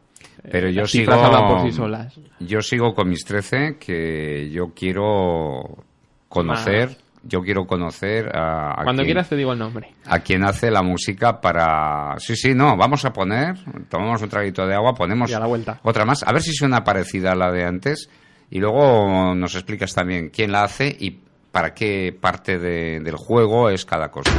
Pero 0.51 0.69
yo 0.71 0.83
las 0.83 0.91
sigo, 0.91 1.13
cifras 1.13 1.25
hablan 1.25 1.49
por 1.49 1.63
sí 1.63 1.73
solas. 1.73 2.19
yo 2.41 2.61
sigo 2.63 2.95
con 2.95 3.09
mis 3.09 3.25
13 3.25 3.77
que 3.79 4.49
yo 4.51 4.73
quiero 4.75 5.85
conocer, 6.29 6.97
yo 7.25 7.41
quiero 7.43 7.67
conocer 7.67 8.35
a, 8.35 8.73
a 8.81 8.85
Cuando 8.85 9.03
quien, 9.03 9.07
quieras 9.09 9.29
te 9.29 9.37
digo 9.37 9.53
el 9.53 9.59
nombre. 9.59 9.93
a 10.07 10.21
quien 10.21 10.45
hace 10.45 10.71
la 10.71 10.83
música 10.83 11.41
para... 11.41 12.15
Sí, 12.19 12.37
sí, 12.37 12.55
no, 12.55 12.77
vamos 12.77 13.05
a 13.05 13.13
poner, 13.13 13.57
tomamos 13.89 14.23
un 14.23 14.29
traguito 14.29 14.67
de 14.67 14.75
agua, 14.75 14.95
ponemos 14.95 15.31
Y 15.31 15.35
a 15.35 15.41
la 15.41 15.47
vuelta. 15.47 15.81
otra 15.83 16.05
más, 16.05 16.23
a 16.23 16.33
ver 16.33 16.43
si 16.43 16.53
suena 16.53 16.85
parecida 16.85 17.33
a 17.33 17.35
la 17.35 17.51
de 17.51 17.65
antes 17.65 18.09
y 18.51 18.59
luego 18.61 19.35
nos 19.35 19.55
explicas 19.55 19.95
también 19.95 20.31
quién 20.31 20.53
la 20.53 20.63
hace 20.65 20.97
y 20.99 21.21
para 21.51 21.75
qué 21.75 22.17
parte 22.19 22.59
de- 22.59 23.01
del 23.01 23.17
juego 23.17 23.69
es 23.71 23.85
cada 23.85 24.11
cosa. 24.11 24.31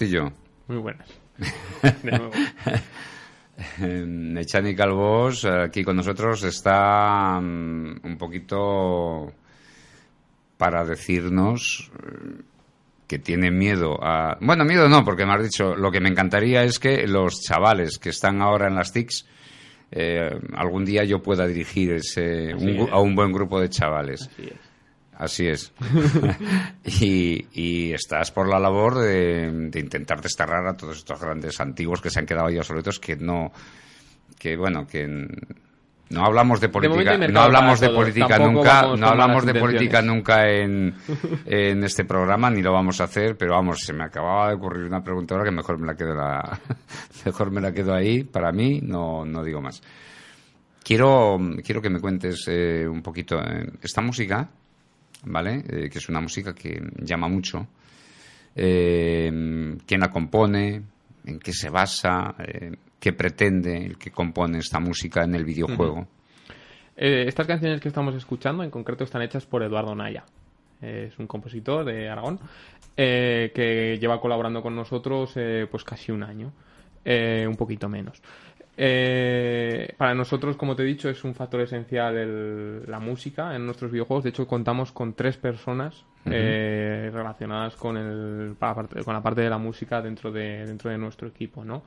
Castillo. 0.00 0.32
Muy 0.66 0.78
buenas. 0.78 1.06
De 2.02 2.10
nuevo. 2.10 2.30
Echani 4.40 4.74
Calvós, 4.74 5.44
eh, 5.44 5.64
aquí 5.64 5.84
con 5.84 5.96
nosotros, 5.96 6.42
está 6.44 7.38
mm, 7.38 8.00
un 8.04 8.16
poquito 8.16 9.30
para 10.56 10.86
decirnos 10.86 11.90
eh, 11.92 12.40
que 13.06 13.18
tiene 13.18 13.50
miedo 13.50 14.02
a... 14.02 14.38
Bueno, 14.40 14.64
miedo 14.64 14.88
no, 14.88 15.04
porque 15.04 15.26
me 15.26 15.34
has 15.34 15.42
dicho, 15.42 15.76
lo 15.76 15.90
que 15.90 16.00
me 16.00 16.08
encantaría 16.08 16.62
es 16.62 16.78
que 16.78 17.06
los 17.06 17.42
chavales 17.42 17.98
que 17.98 18.08
están 18.08 18.40
ahora 18.40 18.68
en 18.68 18.76
las 18.76 18.94
TICs, 18.94 19.26
eh, 19.90 20.30
algún 20.54 20.86
día 20.86 21.04
yo 21.04 21.20
pueda 21.20 21.46
dirigir 21.46 21.92
ese, 21.92 22.54
un 22.54 22.88
a 22.90 23.00
un 23.00 23.14
buen 23.14 23.32
grupo 23.32 23.60
de 23.60 23.68
chavales. 23.68 24.22
Así 24.32 24.44
es. 24.44 24.69
Así 25.20 25.46
es. 25.46 25.70
y, 26.86 27.44
y 27.52 27.92
estás 27.92 28.30
por 28.30 28.48
la 28.48 28.58
labor 28.58 28.98
de, 28.98 29.50
de 29.68 29.78
intentar 29.78 30.22
desterrar 30.22 30.66
a 30.66 30.74
todos 30.74 30.96
estos 30.96 31.20
grandes 31.20 31.60
antiguos 31.60 32.00
que 32.00 32.08
se 32.08 32.20
han 32.20 32.24
quedado 32.24 32.48
ya 32.48 32.60
obsoletos, 32.60 32.98
que 32.98 33.16
no, 33.16 33.52
que 34.38 34.56
bueno, 34.56 34.86
que, 34.86 35.06
No 36.08 36.24
hablamos 36.24 36.58
de 36.62 36.70
política, 36.70 37.18
no 37.18 37.40
hablamos 37.40 37.80
de 37.80 37.90
política 37.90 38.28
Tampoco 38.38 38.52
nunca, 38.52 38.96
no 38.96 39.08
hablamos 39.08 39.44
de 39.44 39.54
política 39.60 40.00
nunca 40.00 40.48
en, 40.48 40.94
en 41.44 41.84
este 41.84 42.06
programa 42.06 42.48
ni 42.48 42.62
lo 42.62 42.72
vamos 42.72 43.02
a 43.02 43.04
hacer, 43.04 43.36
pero 43.36 43.52
vamos, 43.56 43.80
se 43.80 43.92
me 43.92 44.04
acababa 44.04 44.48
de 44.48 44.54
ocurrir 44.54 44.86
una 44.86 45.04
pregunta 45.04 45.34
ahora 45.34 45.44
que 45.44 45.54
mejor 45.54 45.78
me 45.78 45.86
la 45.86 45.96
quedo 45.96 46.14
la, 46.14 46.60
mejor 47.26 47.50
me 47.50 47.60
la 47.60 47.72
quedo 47.72 47.92
ahí 47.92 48.24
para 48.24 48.52
mí, 48.52 48.80
no 48.82 49.26
no 49.26 49.44
digo 49.44 49.60
más. 49.60 49.82
Quiero 50.82 51.38
quiero 51.62 51.82
que 51.82 51.90
me 51.90 52.00
cuentes 52.00 52.42
eh, 52.48 52.88
un 52.88 53.02
poquito 53.02 53.38
eh, 53.38 53.70
esta 53.82 54.00
música, 54.00 54.48
¿vale? 55.24 55.64
Eh, 55.68 55.88
que 55.90 55.98
es 55.98 56.08
una 56.08 56.20
música 56.20 56.54
que 56.54 56.80
llama 57.02 57.28
mucho. 57.28 57.66
Eh, 58.54 59.30
¿Quién 59.86 60.00
la 60.00 60.10
compone? 60.10 60.82
¿En 61.24 61.38
qué 61.38 61.52
se 61.52 61.70
basa? 61.70 62.34
Eh, 62.38 62.72
¿Qué 62.98 63.12
pretende 63.12 63.76
el 63.76 63.98
que 63.98 64.10
compone 64.10 64.58
esta 64.58 64.80
música 64.80 65.24
en 65.24 65.34
el 65.34 65.44
videojuego? 65.44 66.06
Eh, 66.96 67.24
estas 67.26 67.46
canciones 67.46 67.80
que 67.80 67.88
estamos 67.88 68.14
escuchando, 68.14 68.62
en 68.62 68.70
concreto, 68.70 69.04
están 69.04 69.22
hechas 69.22 69.46
por 69.46 69.62
Eduardo 69.62 69.94
Naya. 69.94 70.24
Es 70.82 71.18
un 71.18 71.26
compositor 71.26 71.84
de 71.84 72.08
Aragón 72.08 72.40
eh, 72.96 73.52
que 73.54 73.98
lleva 73.98 74.20
colaborando 74.20 74.62
con 74.62 74.74
nosotros 74.74 75.34
pues 75.70 75.84
casi 75.84 76.10
un 76.10 76.22
año, 76.22 76.52
un 77.04 77.56
poquito 77.56 77.88
menos. 77.88 78.22
Eh, 78.76 79.94
para 79.98 80.14
nosotros, 80.14 80.56
como 80.56 80.74
te 80.74 80.82
he 80.82 80.86
dicho, 80.86 81.08
es 81.10 81.22
un 81.24 81.34
factor 81.34 81.60
esencial 81.60 82.16
el- 82.16 82.82
la 82.90 82.98
música 82.98 83.54
en 83.54 83.66
nuestros 83.66 83.90
videojuegos. 83.90 84.24
De 84.24 84.30
hecho, 84.30 84.46
contamos 84.46 84.92
con 84.92 85.14
tres 85.14 85.36
personas 85.36 86.04
eh, 86.26 87.10
relacionadas 87.12 87.76
con, 87.76 87.96
el, 87.96 88.54
con 89.04 89.14
la 89.14 89.22
parte 89.22 89.40
de 89.40 89.50
la 89.50 89.58
música 89.58 90.02
dentro 90.02 90.30
de, 90.30 90.66
dentro 90.66 90.90
de 90.90 90.98
nuestro 90.98 91.28
equipo, 91.28 91.64
¿no? 91.64 91.82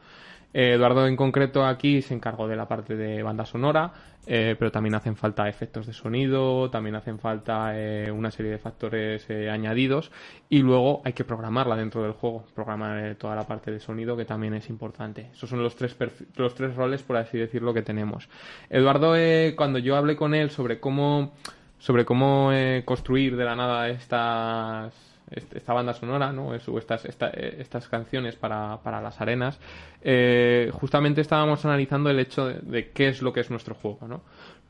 Eh, 0.53 0.73
Eduardo 0.73 1.07
en 1.07 1.15
concreto 1.15 1.65
aquí 1.65 2.01
se 2.01 2.13
encargó 2.13 2.47
de 2.47 2.55
la 2.55 2.67
parte 2.67 2.95
de 2.95 3.23
banda 3.23 3.45
sonora, 3.45 3.91
eh, 4.25 4.55
pero 4.57 4.71
también 4.71 4.95
hacen 4.95 5.15
falta 5.15 5.49
efectos 5.49 5.85
de 5.85 5.93
sonido, 5.93 6.69
también 6.69 6.95
hacen 6.95 7.19
falta 7.19 7.71
eh, 7.75 8.11
una 8.11 8.31
serie 8.31 8.51
de 8.51 8.57
factores 8.57 9.25
eh, 9.29 9.49
añadidos 9.49 10.11
y 10.49 10.59
luego 10.59 11.01
hay 11.03 11.13
que 11.13 11.23
programarla 11.23 11.75
dentro 11.75 12.03
del 12.03 12.13
juego, 12.13 12.45
programar 12.55 13.05
eh, 13.05 13.15
toda 13.15 13.35
la 13.35 13.45
parte 13.45 13.71
de 13.71 13.79
sonido 13.79 14.15
que 14.15 14.25
también 14.25 14.53
es 14.53 14.69
importante. 14.69 15.29
Esos 15.33 15.49
son 15.49 15.61
los 15.61 15.75
tres, 15.75 15.95
los 16.35 16.55
tres 16.55 16.75
roles, 16.75 17.03
por 17.03 17.17
así 17.17 17.37
decirlo, 17.37 17.73
que 17.73 17.81
tenemos. 17.81 18.29
Eduardo, 18.69 19.13
cuando 19.55 19.79
yo 19.79 19.95
hablé 19.95 20.15
con 20.15 20.33
él 20.33 20.49
sobre 20.49 20.79
cómo, 20.79 21.33
sobre 21.79 22.05
cómo 22.05 22.51
construir 22.85 23.35
de 23.35 23.45
la 23.45 23.55
nada 23.55 23.89
estas 23.89 24.93
est- 24.93 25.12
esta 25.31 25.73
banda 25.73 25.93
sonora, 25.93 26.31
¿no? 26.31 26.53
Es- 26.53 26.67
o 26.69 26.77
estas, 26.77 27.05
esta- 27.05 27.29
eh, 27.33 27.57
estas 27.59 27.87
canciones 27.87 28.35
para, 28.35 28.79
para 28.83 29.01
las 29.01 29.19
arenas, 29.21 29.59
eh, 30.01 30.69
justamente 30.73 31.21
estábamos 31.21 31.63
analizando 31.65 32.09
el 32.09 32.19
hecho 32.19 32.47
de, 32.47 32.59
de 32.61 32.89
qué 32.91 33.07
es 33.07 33.21
lo 33.21 33.33
que 33.33 33.39
es 33.39 33.49
nuestro 33.49 33.75
juego, 33.75 34.07
¿no? 34.07 34.21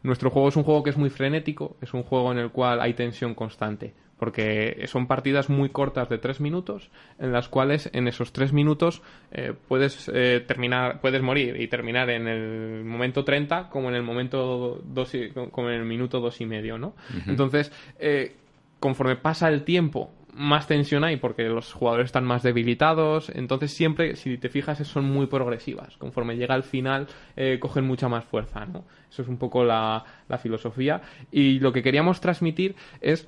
Nuestro 0.03 0.29
juego 0.29 0.49
es 0.49 0.55
un 0.57 0.63
juego 0.63 0.83
que 0.83 0.89
es 0.89 0.97
muy 0.97 1.09
frenético, 1.09 1.77
es 1.81 1.93
un 1.93 2.03
juego 2.03 2.31
en 2.31 2.37
el 2.37 2.51
cual 2.51 2.81
hay 2.81 2.93
tensión 2.93 3.33
constante, 3.35 3.93
porque 4.19 4.83
son 4.87 5.07
partidas 5.07 5.49
muy 5.49 5.69
cortas 5.69 6.09
de 6.09 6.17
tres 6.17 6.41
minutos, 6.41 6.89
en 7.19 7.31
las 7.31 7.47
cuales 7.47 7.89
en 7.93 8.07
esos 8.09 8.33
tres 8.33 8.51
minutos 8.51 9.01
eh, 9.31 9.53
puedes 9.69 10.11
eh, 10.13 10.43
terminar, 10.45 10.99
puedes 10.99 11.21
morir 11.21 11.59
y 11.59 11.67
terminar 11.67 12.09
en 12.09 12.27
el 12.27 12.83
momento 12.83 13.23
30 13.23 13.69
como 13.69 13.87
en 13.89 13.95
el 13.95 14.03
momento 14.03 14.81
dos 14.83 15.15
y- 15.15 15.29
como 15.29 15.69
en 15.69 15.75
el 15.75 15.85
minuto 15.85 16.19
dos 16.19 16.41
y 16.41 16.45
medio, 16.45 16.77
¿no? 16.77 16.93
Entonces, 17.29 17.71
conforme 18.79 19.15
pasa 19.15 19.47
el 19.47 19.63
tiempo, 19.63 20.11
más 20.35 20.67
tensión 20.67 21.03
hay 21.03 21.17
porque 21.17 21.43
los 21.43 21.73
jugadores 21.73 22.05
están 22.05 22.25
más 22.25 22.43
debilitados. 22.43 23.29
Entonces, 23.29 23.73
siempre, 23.73 24.15
si 24.15 24.37
te 24.37 24.49
fijas, 24.49 24.79
son 24.87 25.05
muy 25.05 25.27
progresivas. 25.27 25.97
Conforme 25.97 26.35
llega 26.35 26.55
al 26.55 26.63
final, 26.63 27.07
eh, 27.35 27.57
cogen 27.59 27.85
mucha 27.85 28.09
más 28.09 28.25
fuerza, 28.25 28.65
¿no? 28.65 28.85
Eso 29.09 29.21
es 29.21 29.27
un 29.27 29.37
poco 29.37 29.63
la, 29.63 30.03
la 30.27 30.37
filosofía. 30.37 31.01
Y 31.31 31.59
lo 31.59 31.71
que 31.71 31.83
queríamos 31.83 32.19
transmitir 32.19 32.75
es 32.99 33.27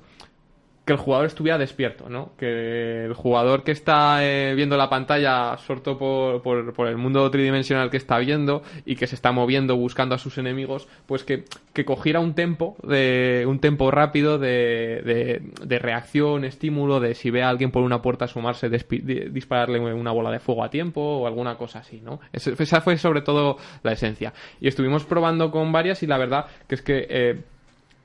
que 0.86 0.92
el 0.92 1.00
jugador 1.00 1.26
estuviera 1.26 1.58
despierto, 1.58 2.08
¿no? 2.08 2.30
Que 2.38 3.06
el 3.06 3.12
jugador 3.12 3.64
que 3.64 3.72
está 3.72 4.24
eh, 4.24 4.54
viendo 4.54 4.76
la 4.76 4.88
pantalla 4.88 5.50
absorto 5.50 5.98
por, 5.98 6.42
por, 6.42 6.86
el 6.86 6.96
mundo 6.96 7.28
tridimensional 7.28 7.90
que 7.90 7.96
está 7.96 8.18
viendo 8.18 8.62
y 8.84 8.94
que 8.94 9.08
se 9.08 9.16
está 9.16 9.32
moviendo 9.32 9.76
buscando 9.76 10.14
a 10.14 10.18
sus 10.18 10.38
enemigos, 10.38 10.86
pues 11.06 11.24
que, 11.24 11.44
que 11.72 11.84
cogiera 11.84 12.20
un 12.20 12.34
tempo, 12.34 12.76
de, 12.84 13.44
un 13.48 13.58
tempo 13.58 13.90
rápido 13.90 14.38
de, 14.38 15.02
de, 15.04 15.42
de 15.66 15.78
reacción, 15.80 16.44
estímulo, 16.44 17.00
de 17.00 17.16
si 17.16 17.30
ve 17.30 17.42
a 17.42 17.48
alguien 17.48 17.72
por 17.72 17.82
una 17.82 18.00
puerta 18.00 18.26
asomarse, 18.26 18.70
dispararle 18.70 19.80
una 19.80 20.12
bola 20.12 20.30
de 20.30 20.38
fuego 20.38 20.62
a 20.62 20.70
tiempo 20.70 21.00
o 21.00 21.26
alguna 21.26 21.56
cosa 21.56 21.80
así, 21.80 22.00
¿no? 22.00 22.20
Esa 22.32 22.80
fue 22.80 22.96
sobre 22.96 23.22
todo 23.22 23.56
la 23.82 23.90
esencia. 23.90 24.32
Y 24.60 24.68
estuvimos 24.68 25.04
probando 25.04 25.50
con 25.50 25.72
varias 25.72 26.04
y 26.04 26.06
la 26.06 26.16
verdad 26.16 26.46
que 26.68 26.76
es 26.76 26.82
que... 26.82 27.06
eh, 27.10 27.40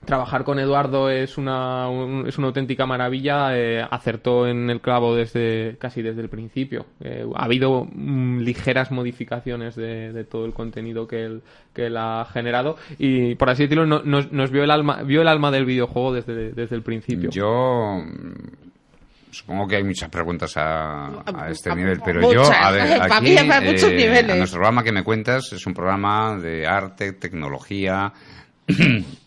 Trabajar 0.06 0.44
con 0.44 0.58
Eduardo 0.58 1.12
es 1.12 1.38
una, 1.38 1.88
un- 1.88 2.28
es 2.28 2.38
una 2.40 2.48
auténtica 2.48 2.88
maravilla. 2.88 3.56
eh, 3.56 3.86
acertó 3.90 4.48
en 4.48 4.70
el 4.72 4.82
clavo 4.82 5.16
desde 5.16 5.76
casi 5.80 6.02
desde 6.02 6.22
el 6.22 6.30
principio. 6.30 6.88
Eh, 7.02 7.24
ha 7.36 7.46
habido 7.46 7.86
mm, 7.92 8.40
ligeras 8.40 8.90
modificaciones 8.92 9.76
de, 9.76 10.12
de 10.12 10.24
todo 10.24 10.46
el 10.46 10.54
contenido 10.54 11.08
que 11.08 11.24
él, 11.26 11.42
que 11.74 11.86
él 11.86 11.98
ha 11.98 12.26
generado 12.34 12.78
y, 12.98 13.36
por 13.36 13.52
así 13.52 13.64
decirlo, 13.64 13.86
no- 13.86 14.02
nos, 14.04 14.32
nos 14.32 14.50
vio 14.50 14.64
el 14.64 14.72
alma 14.72 15.04
vio 15.04 15.22
el 15.22 15.28
alma 15.28 15.52
del 15.52 15.66
videojuego 15.66 16.14
desde, 16.14 16.52
desde 16.52 16.76
el 16.76 16.82
principio. 16.82 17.30
Yo 17.30 18.02
mm, 18.04 19.32
supongo 19.32 19.68
que 19.68 19.76
hay 19.76 19.84
muchas 19.84 20.10
preguntas 20.10 20.58
a, 20.58 21.22
a 21.26 21.50
este 21.52 21.70
A- 21.72 21.76
nivel, 21.76 22.02
pero 22.04 22.22
muchas. 22.22 22.48
yo, 22.50 22.54
a 22.54 22.72
ver, 22.72 22.98
Para 22.98 23.18
aquí, 23.18 23.26
mí 23.30 23.38
hay 23.38 23.62
muchos 23.72 23.90
eh, 23.92 23.96
niveles. 23.96 24.32
a 24.32 24.36
nuestro 24.36 24.58
programa 24.60 24.84
que 24.84 24.92
me 24.92 25.04
cuentas 25.04 25.54
es 25.54 25.64
un 25.68 25.76
programa 25.76 26.38
de 26.38 26.66
arte, 26.66 27.14
tecnología, 27.14 28.12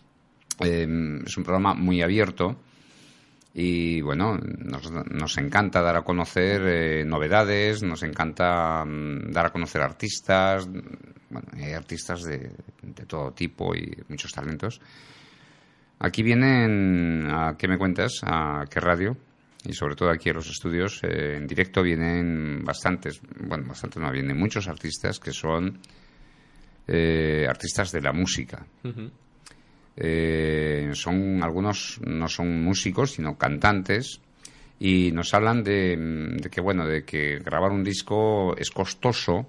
eh, 0.59 0.87
es 1.25 1.37
un 1.37 1.43
programa 1.43 1.73
muy 1.73 2.01
abierto 2.01 2.57
y 3.53 4.01
bueno, 4.01 4.37
nos, 4.37 4.91
nos 4.91 5.37
encanta 5.37 5.81
dar 5.81 5.95
a 5.95 6.03
conocer 6.03 6.61
eh, 6.65 7.05
novedades, 7.05 7.83
nos 7.83 8.03
encanta 8.03 8.83
mm, 8.83 9.31
dar 9.31 9.47
a 9.47 9.51
conocer 9.51 9.81
artistas, 9.81 10.67
bueno, 11.29 11.47
hay 11.53 11.73
artistas 11.73 12.23
de, 12.23 12.51
de 12.81 13.05
todo 13.05 13.31
tipo 13.31 13.73
y 13.73 13.97
muchos 14.09 14.31
talentos. 14.31 14.81
Aquí 15.99 16.21
vienen, 16.23 17.27
¿a 17.31 17.55
qué 17.57 17.67
me 17.67 17.77
cuentas? 17.77 18.19
¿A 18.23 18.65
qué 18.69 18.79
radio? 18.79 19.15
Y 19.63 19.73
sobre 19.73 19.95
todo 19.95 20.11
aquí 20.11 20.29
en 20.29 20.35
los 20.35 20.49
estudios, 20.49 21.01
eh, 21.03 21.37
en 21.37 21.47
directo 21.47 21.81
vienen 21.81 22.63
bastantes, 22.63 23.19
bueno, 23.39 23.65
bastantes 23.67 24.01
no, 24.01 24.11
vienen 24.11 24.37
muchos 24.37 24.67
artistas 24.67 25.19
que 25.19 25.31
son 25.31 25.79
eh, 26.87 27.45
artistas 27.47 27.91
de 27.91 28.01
la 28.01 28.11
música. 28.11 28.65
Eh, 29.97 30.91
son 30.93 31.41
algunos 31.41 32.01
no 32.05 32.27
son 32.27 32.61
músicos 32.63 33.13
sino 33.13 33.37
cantantes 33.37 34.19
y 34.77 35.11
nos 35.13 35.33
hablan 35.33 35.63
de, 35.63 35.95
de 36.35 36.49
que 36.49 36.59
bueno 36.59 36.85
de 36.85 37.05
que 37.05 37.39
grabar 37.39 37.71
un 37.71 37.83
disco 37.83 38.55
es 38.57 38.71
costoso 38.71 39.47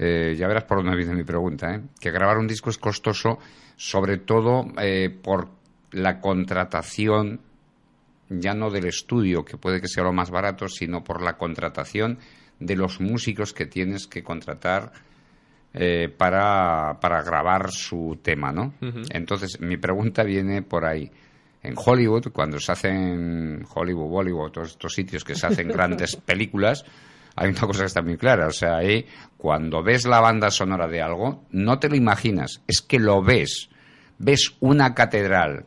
Eh, 0.00 0.36
ya 0.38 0.46
verás 0.46 0.62
por 0.62 0.78
dónde 0.78 0.96
viene 0.96 1.12
mi 1.12 1.24
pregunta 1.24 1.74
¿eh? 1.74 1.80
que 1.98 2.12
grabar 2.12 2.38
un 2.38 2.46
disco 2.46 2.70
es 2.70 2.78
costoso 2.78 3.40
sobre 3.76 4.16
todo 4.18 4.64
eh, 4.80 5.10
por 5.10 5.48
la 5.90 6.20
contratación 6.20 7.40
ya 8.28 8.54
no 8.54 8.70
del 8.70 8.86
estudio 8.86 9.44
que 9.44 9.56
puede 9.56 9.80
que 9.80 9.88
sea 9.88 10.04
lo 10.04 10.12
más 10.12 10.30
barato 10.30 10.68
sino 10.68 11.02
por 11.02 11.20
la 11.20 11.36
contratación 11.36 12.18
de 12.60 12.76
los 12.76 13.00
músicos 13.00 13.52
que 13.52 13.66
tienes 13.66 14.06
que 14.06 14.22
contratar 14.22 14.92
eh, 15.74 16.08
para, 16.08 16.98
para 17.00 17.22
grabar 17.22 17.70
su 17.70 18.18
tema, 18.22 18.52
¿no? 18.52 18.74
Entonces, 19.10 19.60
mi 19.60 19.76
pregunta 19.76 20.22
viene 20.22 20.62
por 20.62 20.84
ahí. 20.84 21.10
En 21.62 21.74
Hollywood, 21.76 22.32
cuando 22.32 22.58
se 22.58 22.72
hacen 22.72 23.66
Hollywood, 23.74 24.08
Bollywood, 24.08 24.50
todos 24.50 24.70
estos 24.70 24.94
sitios 24.94 25.24
que 25.24 25.34
se 25.34 25.46
hacen 25.46 25.68
grandes 25.68 26.16
películas, 26.24 26.84
hay 27.36 27.50
una 27.50 27.60
cosa 27.60 27.80
que 27.80 27.86
está 27.86 28.02
muy 28.02 28.16
clara. 28.16 28.46
O 28.46 28.52
sea, 28.52 28.78
ahí, 28.78 29.06
cuando 29.36 29.82
ves 29.82 30.06
la 30.06 30.20
banda 30.20 30.50
sonora 30.50 30.88
de 30.88 31.02
algo, 31.02 31.44
no 31.50 31.78
te 31.78 31.88
lo 31.88 31.96
imaginas, 31.96 32.62
es 32.66 32.80
que 32.80 32.98
lo 32.98 33.22
ves. 33.22 33.68
Ves 34.18 34.54
una 34.60 34.94
catedral 34.94 35.66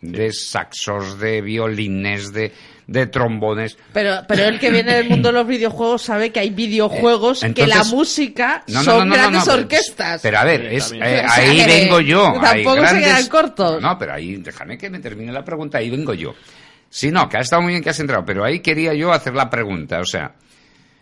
de 0.00 0.32
saxos, 0.32 1.18
de 1.18 1.40
violines, 1.40 2.32
de, 2.32 2.52
de 2.86 3.06
trombones. 3.06 3.78
Pero, 3.92 4.20
pero 4.28 4.44
el 4.44 4.58
que 4.58 4.70
viene 4.70 4.94
del 4.94 5.08
mundo 5.08 5.28
de 5.28 5.34
los 5.34 5.46
videojuegos 5.46 6.02
sabe 6.02 6.30
que 6.30 6.40
hay 6.40 6.50
videojuegos 6.50 7.42
Eh, 7.42 7.54
que 7.54 7.66
la 7.66 7.84
música 7.84 8.62
No, 8.68 8.80
no, 8.80 8.84
son 8.84 8.98
no, 8.98 9.04
no, 9.04 9.10
no, 9.10 9.14
grandes 9.14 9.48
orquestas. 9.48 10.20
Pero 10.22 10.38
a 10.38 10.44
ver, 10.44 10.66
es, 10.66 10.92
eh, 10.92 10.96
O 10.96 10.98
sea, 10.98 11.34
ahí 11.34 11.64
vengo 11.66 12.00
yo. 12.00 12.34
tampoco 12.40 12.86
se 12.86 13.00
quedan 13.00 13.26
cortos. 13.28 13.80
No, 13.82 13.98
pero 13.98 14.14
ahí 14.14 14.36
déjame 14.36 14.76
que 14.76 14.90
me 14.90 14.98
termine 15.00 15.32
la 15.32 15.44
pregunta, 15.44 15.78
ahí 15.78 15.90
vengo 15.90 16.14
yo. 16.14 16.34
Sí, 16.90 17.10
no, 17.10 17.28
que 17.28 17.38
ha 17.38 17.40
estado 17.40 17.62
muy 17.62 17.72
bien 17.72 17.82
que 17.82 17.90
has 17.90 17.98
entrado, 18.00 18.24
pero 18.24 18.44
ahí 18.44 18.60
quería 18.60 18.94
yo 18.94 19.12
hacer 19.12 19.34
la 19.34 19.50
pregunta. 19.50 19.98
O 20.00 20.04
sea, 20.04 20.34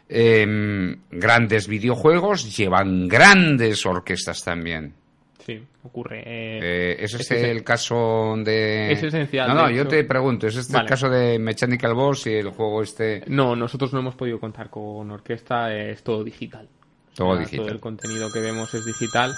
em, 0.09 0.97
grandes 1.11 1.67
videojuegos 1.69 2.57
llevan 2.57 3.09
grandes 3.09 3.85
orquestas 3.87 4.43
también. 4.43 4.95
Sí, 5.45 5.61
ocurre. 5.83 6.21
eh, 6.21 6.59
Eh, 6.63 6.97
¿Es 7.01 7.15
es 7.15 7.21
este 7.23 7.43
esen- 7.43 7.51
el 7.51 7.65
caso 7.65 8.35
de...? 8.45 8.93
es 8.93 9.03
esencial, 9.03 9.49
No, 9.49 9.55
no, 9.55 9.71
yo 9.71 9.87
te 9.89 10.05
pregunto, 10.05 10.47
¿es 10.47 10.57
este 10.57 10.73
Vale. 10.73 10.85
el 10.85 10.89
caso 10.89 11.09
de 11.11 11.39
Mechanical 11.39 11.95
Boss 11.95 12.27
y 12.29 12.35
el 12.35 12.51
juego 12.51 12.83
este...? 12.83 13.23
No, 13.27 13.57
nosotros 13.57 13.93
no 13.93 13.99
hemos 14.01 14.15
podido 14.15 14.39
contar 14.39 14.71
con 14.71 15.11
orquesta, 15.11 15.75
es 15.75 16.03
todo 16.05 16.23
digital. 16.23 16.69
Todo 17.15 17.29
O 17.31 17.33
sea, 17.35 17.41
digital. 17.45 17.67
Todo 17.67 17.75
el 17.75 17.81
contenido 17.81 18.33
que 18.33 18.41
vemos 18.41 18.73
es 18.75 18.85
digital 18.87 19.33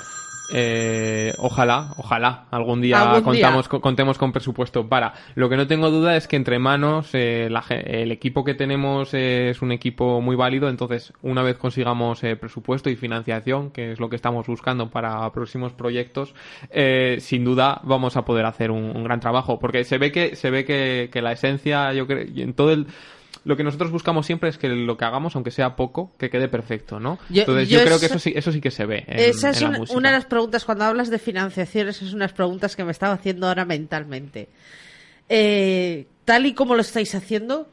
Eh, 0.47 1.33
ojalá, 1.39 1.95
ojalá 1.97 2.45
algún 2.51 2.83
día 2.83 3.01
Algún 3.01 3.23
contamos, 3.23 3.65
día. 3.65 3.71
co- 3.71 3.81
contemos 3.81 4.19
con 4.19 4.31
presupuesto 4.33 4.87
para. 4.89 5.15
Lo 5.35 5.49
que 5.49 5.57
no 5.57 5.67
tengo 5.67 5.91
duda 5.91 6.17
es 6.17 6.29
que 6.29 6.37
entre 6.37 6.59
manos 6.59 7.11
eh, 7.15 7.49
la 7.51 7.65
el 7.71 8.13
equipo 8.13 8.45
que 8.45 8.55
tenemos 8.55 9.15
eh, 9.15 9.49
es 9.51 9.63
un 9.63 9.73
equipo 9.73 10.21
muy 10.21 10.37
válido, 10.37 10.69
entonces 10.69 11.13
una 11.23 11.43
vez 11.43 11.57
consigamos 11.57 12.23
eh, 12.25 12.37
presupuesto 12.37 12.91
y 12.91 12.97
financiación, 12.97 13.71
que 13.71 13.93
es 13.93 14.01
lo 14.01 14.11
que 14.11 14.17
estamos 14.17 14.47
buscando 14.47 14.91
para 14.91 15.33
próximos 15.33 15.73
proyectos, 15.73 16.35
eh, 16.71 17.17
sin 17.21 17.45
duda 17.45 17.81
vamos 17.83 18.17
a 18.19 18.25
poder 18.27 18.45
hacer 18.45 18.71
un, 18.71 18.95
un 18.95 19.03
gran 19.05 19.21
trabajo, 19.21 19.59
porque 19.59 19.85
se 19.85 19.97
ve 19.99 20.13
que 20.13 20.37
se 20.37 20.51
ve 20.51 20.65
que, 20.67 21.09
que 21.11 21.23
la 21.23 21.33
esencia, 21.33 21.93
yo 21.95 22.07
creo, 22.07 22.27
en 22.37 22.53
todo 22.53 22.71
el 22.73 22.87
lo 23.45 23.57
que 23.57 23.65
nosotros 23.65 23.91
buscamos 23.91 24.25
siempre 24.27 24.49
es 24.49 24.59
que 24.59 24.69
lo 24.69 24.97
que 24.97 25.05
hagamos, 25.05 25.35
aunque 25.37 25.51
sea 25.51 25.77
poco, 25.77 26.13
que 26.19 26.31
quede 26.31 26.49
perfecto, 26.49 26.99
¿no? 27.01 27.19
Yo- 27.29 27.43
Entonces 27.43 27.69
yo 27.69 27.79
yo, 27.81 27.85
creo 27.85 28.01
que 28.01 28.07
eso- 28.07 28.19
sí, 28.19 28.33
eso 28.35 28.51
sí 28.53 28.61
que 28.61 28.71
se 28.71 28.87
ve. 28.87 29.05
En, 29.07 29.19
Esa 29.21 29.51
es 29.51 29.61
en 29.63 29.73
la 29.73 29.81
una, 29.91 30.11
de 30.11 30.17
las 30.17 30.25
preguntas, 30.27 30.65
cuando 30.65 30.85
hablas 30.85 31.11
de 31.11 31.19
financiaciones, 31.19 32.01
es 32.03 32.13
unas 32.13 32.33
preguntas 32.33 32.75
que 32.77 32.85
me 32.85 32.93
estaba 32.93 33.13
haciendo 33.15 33.47
ahora 33.47 33.65
mentalmente. 33.65 34.49
Eh, 35.29 36.07
tal 36.25 36.47
y 36.47 36.55
como 36.55 36.75
lo 36.75 36.81
estáis 36.83 37.15
haciendo, 37.15 37.69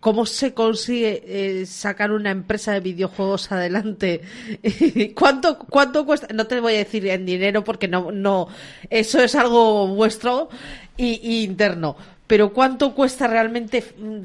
¿cómo 0.00 0.26
se 0.26 0.54
consigue 0.54 1.22
eh, 1.26 1.66
sacar 1.66 2.12
una 2.12 2.30
empresa 2.30 2.72
de 2.72 2.80
videojuegos 2.80 3.50
adelante? 3.52 4.20
¿Cuánto, 5.14 5.58
¿Cuánto 5.58 6.04
cuesta? 6.06 6.28
No 6.32 6.46
te 6.46 6.60
voy 6.60 6.74
a 6.74 6.78
decir 6.78 7.06
en 7.06 7.26
dinero 7.26 7.64
porque 7.64 7.88
no, 7.88 8.10
no, 8.12 8.48
eso 8.90 9.22
es 9.22 9.34
algo 9.34 9.88
vuestro 9.88 10.48
y, 10.96 11.20
y 11.22 11.44
interno. 11.44 11.96
Pero 12.26 12.52
¿cuánto 12.52 12.94
cuesta 12.94 13.26
realmente 13.26 13.82
mm, 13.98 14.24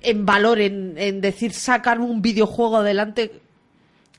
en 0.00 0.26
valor, 0.26 0.60
en, 0.60 1.20
decir 1.20 1.52
sacar 1.52 2.00
un 2.00 2.22
videojuego 2.22 2.78
adelante 2.78 3.40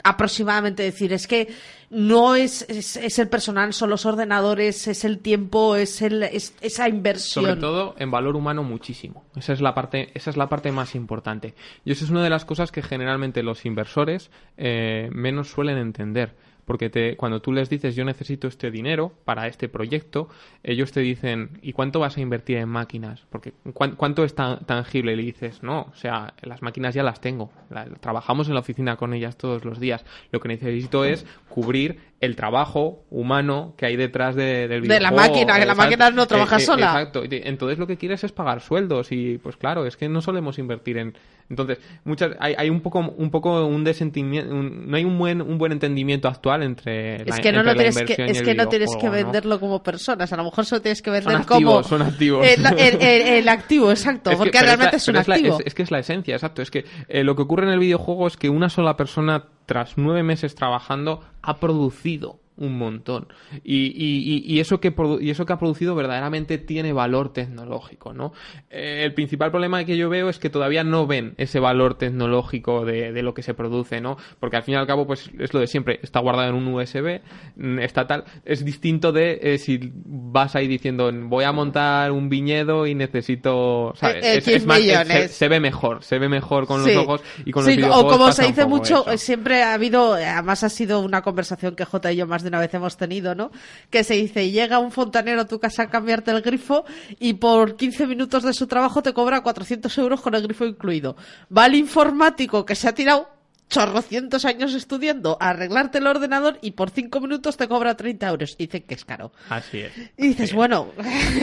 aproximadamente 0.03 0.83
decir 0.83 1.11
es 1.11 1.27
que 1.27 1.49
no 1.89 2.35
es, 2.35 2.65
es, 2.69 2.95
es 2.95 3.19
el 3.19 3.27
personal 3.27 3.73
son 3.73 3.89
los 3.89 4.05
ordenadores 4.05 4.87
es 4.87 5.03
el 5.03 5.19
tiempo 5.19 5.75
es, 5.75 6.01
el, 6.01 6.23
es 6.23 6.55
esa 6.61 6.87
inversión 6.87 7.43
Sobre 7.43 7.59
todo 7.59 7.95
en 7.97 8.09
valor 8.09 8.37
humano 8.37 8.63
muchísimo. 8.63 9.25
Esa 9.35 9.53
es 9.53 9.59
la 9.59 9.73
parte, 9.75 10.09
esa 10.13 10.29
es 10.29 10.37
la 10.37 10.47
parte 10.47 10.71
más 10.71 10.95
importante. 10.95 11.53
Y 11.83 11.91
eso 11.91 12.05
es 12.05 12.11
una 12.11 12.23
de 12.23 12.29
las 12.29 12.45
cosas 12.45 12.71
que 12.71 12.81
generalmente 12.81 13.43
los 13.43 13.65
inversores 13.65 14.31
eh, 14.57 15.09
menos 15.11 15.49
suelen 15.49 15.77
entender. 15.77 16.35
Porque 16.69 16.91
te, 16.91 17.17
cuando 17.17 17.41
tú 17.41 17.51
les 17.51 17.67
dices 17.67 17.95
yo 17.95 18.05
necesito 18.05 18.47
este 18.47 18.69
dinero 18.69 19.11
para 19.25 19.47
este 19.47 19.67
proyecto, 19.69 20.29
ellos 20.61 20.91
te 20.91 20.99
dicen 20.99 21.57
¿y 21.63 21.73
cuánto 21.73 21.99
vas 21.99 22.15
a 22.15 22.21
invertir 22.21 22.57
en 22.57 22.69
máquinas? 22.69 23.25
Porque 23.31 23.53
¿cuán- 23.73 23.95
¿cuánto 23.95 24.23
es 24.23 24.35
tan 24.35 24.59
tangible? 24.67 25.13
Y 25.13 25.15
le 25.15 25.23
dices 25.23 25.63
no, 25.63 25.87
o 25.91 25.95
sea, 25.95 26.35
las 26.43 26.61
máquinas 26.61 26.93
ya 26.93 27.01
las 27.01 27.21
tengo. 27.21 27.51
La- 27.71 27.85
trabajamos 27.85 28.49
en 28.49 28.53
la 28.53 28.59
oficina 28.59 28.97
con 28.97 29.15
ellas 29.15 29.35
todos 29.35 29.65
los 29.65 29.79
días. 29.79 30.05
Lo 30.31 30.39
que 30.39 30.47
necesito 30.49 31.05
es 31.05 31.25
cubrir 31.49 31.97
el 32.21 32.35
trabajo 32.35 33.05
humano 33.09 33.75
que 33.77 33.85
hay 33.85 33.95
detrás 33.95 34.35
de, 34.35 34.67
del 34.67 34.81
De 34.81 34.99
la 34.99 35.09
videojuego. 35.11 35.15
máquina, 35.33 35.59
que 35.59 35.65
la 35.65 35.75
máquina 35.75 36.11
no 36.11 36.27
trabaja 36.27 36.57
Eh, 36.57 36.59
eh, 36.59 36.65
sola. 36.65 36.85
Exacto. 36.87 37.23
Entonces 37.29 37.79
lo 37.79 37.87
que 37.87 37.95
quieres 37.97 38.23
es 38.25 38.31
pagar 38.33 38.59
sueldos 38.61 39.11
y 39.11 39.37
pues 39.37 39.55
claro, 39.55 39.85
es 39.85 39.95
que 39.95 40.09
no 40.09 40.21
solemos 40.21 40.59
invertir 40.59 40.97
en 40.97 41.13
entonces 41.49 41.79
muchas 42.03 42.33
hay, 42.39 42.53
hay 42.59 42.69
un 42.69 42.81
poco 42.81 42.99
un 42.99 43.31
poco 43.31 43.65
un 43.65 43.83
desentimiento 43.83 44.53
un- 44.53 44.87
no 44.91 44.97
hay 44.97 45.03
un 45.03 45.17
buen 45.17 45.41
un 45.41 45.57
buen 45.57 45.71
entendimiento 45.71 46.27
actual 46.27 46.61
entre 46.61 47.25
la, 47.25 47.35
es 47.35 47.39
que 47.39 47.51
no 47.51 47.63
lo 47.63 47.73
tienes 47.73 47.97
que, 48.03 48.13
es 48.27 48.41
que 48.43 48.53
no 48.53 48.67
tienes 48.67 48.91
que 48.91 48.97
videojuego, 48.97 49.15
¿no? 49.15 49.23
venderlo 49.31 49.59
como 49.59 49.81
personas 49.81 50.31
a 50.31 50.37
lo 50.37 50.43
mejor 50.43 50.65
solo 50.65 50.81
tienes 50.83 51.01
que 51.01 51.09
vender 51.09 51.33
Son 51.33 51.43
como 51.45 51.55
activos, 51.79 51.87
son 51.87 52.01
activos. 52.03 52.45
el, 52.47 52.65
el- 52.77 53.01
el- 53.01 53.27
el 53.39 53.49
activo 53.49 53.89
exacto 53.89 54.29
Es 54.29 54.35
que- 54.35 54.43
porque 54.43 54.59
realmente 54.61 54.91
la- 54.91 54.97
es, 54.97 55.07
un 55.07 55.17
activo 55.17 55.57
es- 55.59 55.65
es 55.65 55.73
que 55.73 55.81
es 55.81 55.89
la 55.89 55.97
esencia, 55.99 56.35
exacto. 56.35 56.61
Es 56.61 56.69
que 56.69 56.85
eh, 57.07 57.23
lo 57.23 57.35
que 57.35 57.41
ocurre 57.41 57.65
en 57.65 57.71
el 57.73 57.79
videojuego 57.79 58.27
es 58.27 58.37
que 58.37 58.49
una 58.49 58.69
sola 58.69 58.95
persona, 58.95 59.45
tras 59.69 59.99
nueve 59.99 60.23
meses 60.23 60.55
trabajando, 60.55 61.23
ha 61.43 61.57
producido 61.59 62.39
un 62.59 62.77
montón. 62.77 63.27
Y, 63.63 63.87
y- 63.87 64.43
y- 64.45 64.59
eso 64.59 64.79
que 64.79 64.93
y 65.21 65.29
eso 65.29 65.45
que 65.45 65.53
ha 65.53 65.57
producido 65.57 65.95
verdaderamente 65.95 66.57
tiene 66.57 66.93
valor 66.93 67.33
tecnológico, 67.33 68.13
¿no? 68.13 68.33
Eh, 68.69 69.01
el 69.05 69.13
principal 69.13 69.49
problema 69.49 69.83
que 69.85 69.97
yo 69.97 70.09
veo 70.09 70.29
es 70.29 70.39
que 70.39 70.49
todavía 70.49 70.83
no 70.83 71.07
ven 71.07 71.33
ese 71.37 71.59
valor 71.59 71.97
tecnológico 71.97 72.85
de, 72.85 73.11
de 73.13 73.23
lo 73.23 73.33
que 73.33 73.43
se 73.43 73.53
produce, 73.53 74.01
¿no? 74.01 74.17
Porque 74.39 74.57
al 74.57 74.63
fin 74.63 74.73
y 74.75 74.77
al 74.77 74.87
cabo, 74.87 75.07
pues 75.07 75.31
es 75.39 75.53
lo 75.53 75.59
de 75.59 75.67
siempre, 75.67 75.99
está 76.03 76.19
guardado 76.19 76.49
en 76.49 76.55
un 76.55 76.67
USB, 76.73 77.21
mm, 77.55 77.79
está 77.79 78.05
tal. 78.07 78.25
Es 78.45 78.63
distinto 78.65 79.11
de 79.11 79.39
eh, 79.41 79.57
si 79.57 79.79
vas 80.05 80.55
ahí 80.55 80.67
diciendo 80.67 81.09
voy 81.13 81.45
a 81.45 81.51
montar 81.51 82.11
un 82.11 82.29
viñedo 82.29 82.85
y 82.87 82.93
necesito. 82.95 83.93
¿sabes? 83.95 84.23
Eh, 84.25 84.33
eh, 84.33 84.37
Es- 84.39 84.45
10 84.45 84.57
es 84.57 84.65
más, 84.65 84.79
es- 84.79 85.07
se, 85.07 85.27
se 85.29 85.47
ve 85.47 85.59
mejor, 85.59 86.03
se 86.03 86.19
ve 86.19 86.27
mejor 86.29 86.67
con 86.67 86.83
Sí. 86.83 86.93
los 86.93 87.03
ojos 87.05 87.21
y 87.45 87.51
con 87.51 87.63
Sí, 87.63 87.69
los 87.71 87.77
videojuegos. 87.77 88.13
o 88.13 88.17
como 88.17 88.31
se 88.31 88.47
dice 88.47 88.65
mucho, 88.65 89.05
eso. 89.07 89.17
siempre 89.17 89.63
ha 89.63 89.73
habido, 89.73 90.13
además 90.13 90.63
ha 90.63 90.69
sido 90.69 90.99
una 90.99 91.21
conversación 91.21 91.75
que 91.75 91.85
J 91.85 92.11
y 92.11 92.17
yo 92.17 92.27
más 92.27 92.43
de 92.43 92.48
una 92.49 92.59
vez 92.59 92.73
hemos 92.73 92.97
tenido, 92.97 93.33
¿no? 93.33 93.51
Que 93.89 94.03
se 94.03 94.15
dice, 94.15 94.51
llega 94.51 94.79
un 94.79 94.91
fontanero 94.91 95.41
a 95.41 95.47
tu 95.47 95.59
casa 95.59 95.83
a 95.83 95.89
cambiarte 95.89 96.31
el 96.31 96.41
grifo 96.41 96.85
y 97.19 97.33
por 97.33 97.77
15 97.77 98.05
minutos 98.07 98.43
de 98.43 98.53
su 98.53 98.67
trabajo 98.67 99.01
te 99.01 99.13
cobra 99.13 99.41
400 99.41 99.97
euros 99.97 100.21
con 100.21 100.35
el 100.35 100.43
grifo 100.43 100.65
incluido. 100.65 101.15
Va 101.55 101.65
el 101.65 101.75
informático 101.75 102.65
que 102.65 102.75
se 102.75 102.87
ha 102.87 102.93
tirado 102.93 103.38
chorrocientos 103.69 104.45
años 104.45 104.73
estudiando 104.73 105.37
a 105.39 105.49
arreglarte 105.49 105.99
el 105.99 106.07
ordenador 106.07 106.57
y 106.61 106.71
por 106.71 106.89
5 106.89 107.21
minutos 107.21 107.55
te 107.55 107.67
cobra 107.67 107.95
30 107.95 108.27
euros. 108.27 108.55
Y 108.57 108.65
dicen 108.65 108.83
que 108.87 108.95
es 108.95 109.05
caro. 109.05 109.31
Así 109.49 109.79
es. 109.81 109.91
Y 110.17 110.29
dices, 110.29 110.53
bueno, 110.53 110.87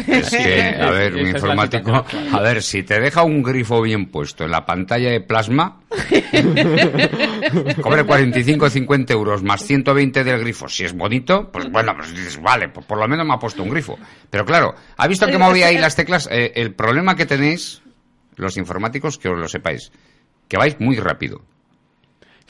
Es 0.07 0.31
que, 0.31 0.77
a 0.81 0.91
ver, 0.91 1.15
un 1.15 1.29
informático, 1.29 2.05
a 2.33 2.41
ver, 2.41 2.63
si 2.63 2.83
te 2.83 3.01
deja 3.01 3.23
un 3.23 3.43
grifo 3.43 3.81
bien 3.81 4.07
puesto 4.07 4.45
en 4.45 4.51
la 4.51 4.67
pantalla 4.67 5.11
de 5.11 5.21
plasma, 5.21 5.81
cobre 7.83 8.05
45 8.05 8.65
o 8.65 8.71
50 8.71 9.13
euros 9.13 9.43
más 9.43 9.65
120 9.65 10.25
del 10.25 10.41
grifo, 10.41 10.69
si 10.69 10.85
es 10.85 10.93
bonito, 10.93 11.51
pues 11.53 11.71
bueno, 11.71 11.95
pues 11.97 12.11
dices, 12.11 12.41
vale, 12.43 12.69
pues 12.69 12.85
por 12.87 12.99
lo 12.99 13.07
menos 13.07 13.27
me 13.27 13.35
ha 13.35 13.39
puesto 13.39 13.63
un 13.63 13.71
grifo. 13.71 13.99
Pero 14.31 14.45
claro, 14.45 14.75
¿ha 14.97 15.07
visto 15.07 15.27
que 15.27 15.39
movía 15.39 15.69
ahí 15.69 15.79
las 15.79 15.95
teclas? 15.95 16.29
Eh, 16.31 16.53
el 16.57 16.75
problema 16.75 17.15
que 17.15 17.27
tenéis, 17.27 17.83
los 18.37 18.57
informáticos, 18.57 19.19
que 19.19 19.29
os 19.29 19.39
lo 19.39 19.49
sepáis, 19.49 19.93
que 20.49 20.57
vais 20.57 20.79
muy 20.81 20.97
rápido. 20.97 21.43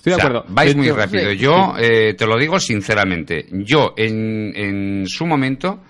Estoy 0.06 0.12
O 0.12 0.16
de 0.16 0.22
sea, 0.22 0.30
acuerdo. 0.30 0.54
vais 0.54 0.76
muy 0.76 0.90
rápido. 0.90 1.32
Yo 1.32 1.74
eh, 1.78 2.14
te 2.14 2.26
lo 2.26 2.38
digo 2.38 2.60
sinceramente. 2.60 3.46
Yo 3.50 3.92
en, 3.96 4.52
en 4.54 5.06
su 5.08 5.26
momento 5.26 5.82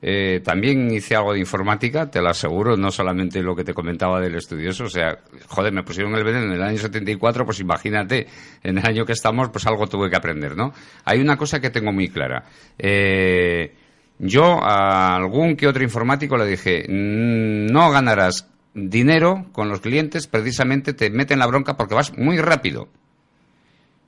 eh, 0.00 0.40
también 0.42 0.90
hice 0.90 1.14
algo 1.14 1.34
de 1.34 1.38
informática, 1.40 2.10
te 2.10 2.20
lo 2.22 2.30
aseguro, 2.30 2.76
no 2.78 2.90
solamente 2.90 3.42
lo 3.42 3.54
que 3.54 3.62
te 3.62 3.74
comentaba 3.74 4.20
del 4.20 4.36
estudioso. 4.36 4.84
O 4.84 4.88
sea, 4.88 5.18
joder, 5.48 5.72
me 5.72 5.82
pusieron 5.82 6.14
el 6.14 6.24
veneno 6.24 6.46
en 6.46 6.52
el 6.52 6.62
año 6.62 6.78
74, 6.78 7.44
pues 7.44 7.60
imagínate, 7.60 8.26
en 8.62 8.78
el 8.78 8.86
año 8.86 9.04
que 9.04 9.12
estamos, 9.12 9.50
pues 9.50 9.66
algo 9.66 9.86
tuve 9.86 10.08
que 10.08 10.16
aprender, 10.16 10.56
¿no? 10.56 10.72
Hay 11.04 11.20
una 11.20 11.36
cosa 11.36 11.60
que 11.60 11.68
tengo 11.70 11.92
muy 11.92 12.08
clara. 12.08 12.44
Eh, 12.78 13.74
yo 14.18 14.62
a 14.62 15.14
algún 15.14 15.56
que 15.56 15.66
otro 15.68 15.82
informático 15.82 16.36
le 16.38 16.46
dije, 16.46 16.84
"Mm, 16.88 17.66
no 17.72 17.90
ganarás 17.90 18.48
dinero 18.74 19.46
con 19.52 19.68
los 19.68 19.80
clientes, 19.80 20.26
precisamente 20.26 20.94
te 20.94 21.10
meten 21.10 21.38
la 21.38 21.46
bronca 21.46 21.76
porque 21.76 21.94
vas 21.94 22.16
muy 22.16 22.38
rápido. 22.38 22.88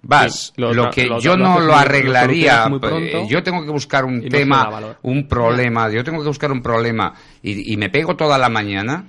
Vas, 0.06 0.52
Sí, 0.54 0.60
lo 0.60 0.90
que 0.90 1.06
lo- 1.06 1.18
yo 1.20 1.36
no 1.36 1.58
lo 1.60 1.74
arreglaría, 1.74 2.68
muy 2.68 2.78
pronto 2.78 3.18
eh, 3.18 3.26
yo 3.28 3.42
tengo 3.42 3.64
que 3.64 3.70
buscar 3.70 4.04
un 4.04 4.20
no 4.22 4.28
tema, 4.28 4.96
un 5.02 5.26
problema, 5.26 5.90
yo 5.90 6.04
tengo 6.04 6.20
que 6.22 6.28
buscar 6.28 6.52
un 6.52 6.62
problema 6.62 7.14
y, 7.42 7.72
y 7.72 7.76
me 7.78 7.88
pego 7.88 8.14
toda 8.14 8.36
la 8.36 8.48
mañana, 8.50 9.06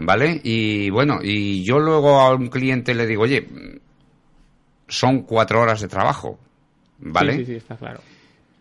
¿vale? 0.00 0.40
Y 0.44 0.88
bueno, 0.90 1.18
y 1.22 1.64
yo 1.64 1.80
luego 1.80 2.20
a 2.20 2.32
un 2.34 2.46
cliente 2.48 2.94
le 2.94 3.06
digo, 3.08 3.22
oye, 3.24 3.48
son 4.88 5.22
cuatro 5.22 5.60
horas 5.60 5.80
de 5.80 5.88
trabajo, 5.88 6.38
¿vale? 6.98 7.32
Sí, 7.32 7.38
sí, 7.40 7.46
sí, 7.46 7.56
está 7.56 7.76
claro. 7.76 8.00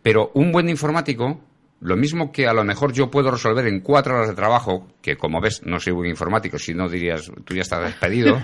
Pero 0.01 0.31
un 0.33 0.51
buen 0.51 0.69
informático, 0.69 1.39
lo 1.83 1.97
mismo 1.97 2.31
que 2.31 2.47
a 2.47 2.53
lo 2.53 2.63
mejor 2.63 2.93
yo 2.93 3.11
puedo 3.11 3.29
resolver 3.29 3.67
en 3.67 3.81
cuatro 3.81 4.15
horas 4.15 4.29
de 4.29 4.35
trabajo, 4.35 4.87
que 5.01 5.17
como 5.17 5.41
ves 5.41 5.61
no 5.65 5.79
soy 5.79 5.93
buen 5.93 6.09
informático, 6.09 6.57
si 6.57 6.73
no 6.73 6.87
dirías 6.87 7.29
tú 7.43 7.53
ya 7.53 7.61
estás 7.61 7.83
despedido, 7.83 8.41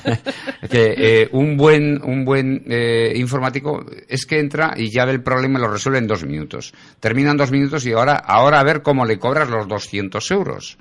que 0.70 0.94
eh, 0.96 1.28
un 1.32 1.56
buen, 1.56 2.00
un 2.02 2.24
buen 2.24 2.64
eh, 2.68 3.12
informático 3.16 3.84
es 4.08 4.26
que 4.26 4.38
entra 4.38 4.74
y 4.76 4.90
ya 4.90 5.04
ve 5.04 5.12
el 5.12 5.22
problema 5.22 5.58
y 5.58 5.62
lo 5.62 5.68
resuelve 5.68 5.98
en 5.98 6.06
dos 6.06 6.24
minutos. 6.24 6.72
Termina 7.00 7.32
en 7.32 7.36
dos 7.36 7.50
minutos 7.50 7.84
y 7.84 7.92
ahora, 7.92 8.14
ahora 8.14 8.60
a 8.60 8.64
ver 8.64 8.82
cómo 8.82 9.04
le 9.04 9.18
cobras 9.18 9.50
los 9.50 9.66
200 9.66 10.30
euros 10.30 10.78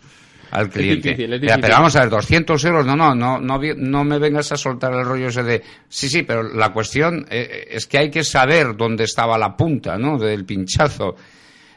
al 0.52 0.70
cliente. 0.70 1.10
difícil, 1.10 1.34
es 1.34 1.42
difícil. 1.42 1.62
pero 1.62 1.74
vamos 1.76 1.96
a 1.96 2.02
ver, 2.02 2.10
200 2.10 2.66
euros, 2.66 2.86
no, 2.86 2.96
no, 2.96 3.16
no, 3.16 3.40
no, 3.40 3.60
no 3.60 4.04
me 4.04 4.20
vengas 4.20 4.52
a 4.52 4.58
soltar 4.58 4.94
el 4.94 5.06
rollo 5.06 5.28
ese 5.28 5.44
de... 5.44 5.64
Sí, 5.90 6.10
sí, 6.10 6.24
pero 6.24 6.44
la 6.44 6.72
cuestión 6.72 7.26
eh, 7.30 7.68
es 7.72 7.86
que 7.88 7.98
hay 7.98 8.10
que 8.10 8.24
saber 8.24 8.76
dónde 8.78 9.04
estaba 9.04 9.38
la 9.38 9.56
punta, 9.56 9.98
¿no?, 9.98 10.18
del 10.18 10.46
pinchazo. 10.46 11.16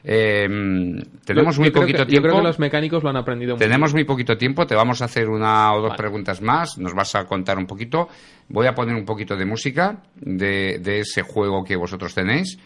Eh, 0.02 0.48
tenemos 1.24 1.56
Yo- 1.56 1.60
muy 1.62 1.70
yo 1.70 1.80
poquito 1.80 1.98
que- 1.98 2.06
tiempo. 2.06 2.26
Yo 2.28 2.32
creo 2.32 2.42
que 2.42 2.48
los 2.48 2.58
mecánicos 2.58 3.02
lo 3.02 3.10
han 3.10 3.16
aprendido 3.16 3.54
muy 3.54 3.58
Tenemos 3.58 3.92
bien. 3.92 3.98
muy 3.98 4.04
poquito 4.04 4.36
tiempo, 4.38 4.66
te 4.66 4.74
vamos 4.74 5.02
a 5.02 5.04
hacer 5.06 5.28
una 5.28 5.72
o 5.74 5.80
dos 5.80 5.90
Vale. 5.90 5.98
preguntas 5.98 6.40
más, 6.40 6.78
nos 6.78 6.94
vas 6.94 7.14
a 7.14 7.24
contar 7.26 7.58
un 7.58 7.66
poquito. 7.66 8.08
Voy 8.48 8.66
a 8.66 8.74
poner 8.74 8.94
un 8.96 9.04
poquito 9.04 9.36
de 9.36 9.44
música 9.44 10.02
de, 10.16 10.78
de 10.82 11.00
ese 11.00 11.22
juego 11.22 11.64
que 11.64 11.76
vosotros 11.76 12.14
tenéis 12.14 12.58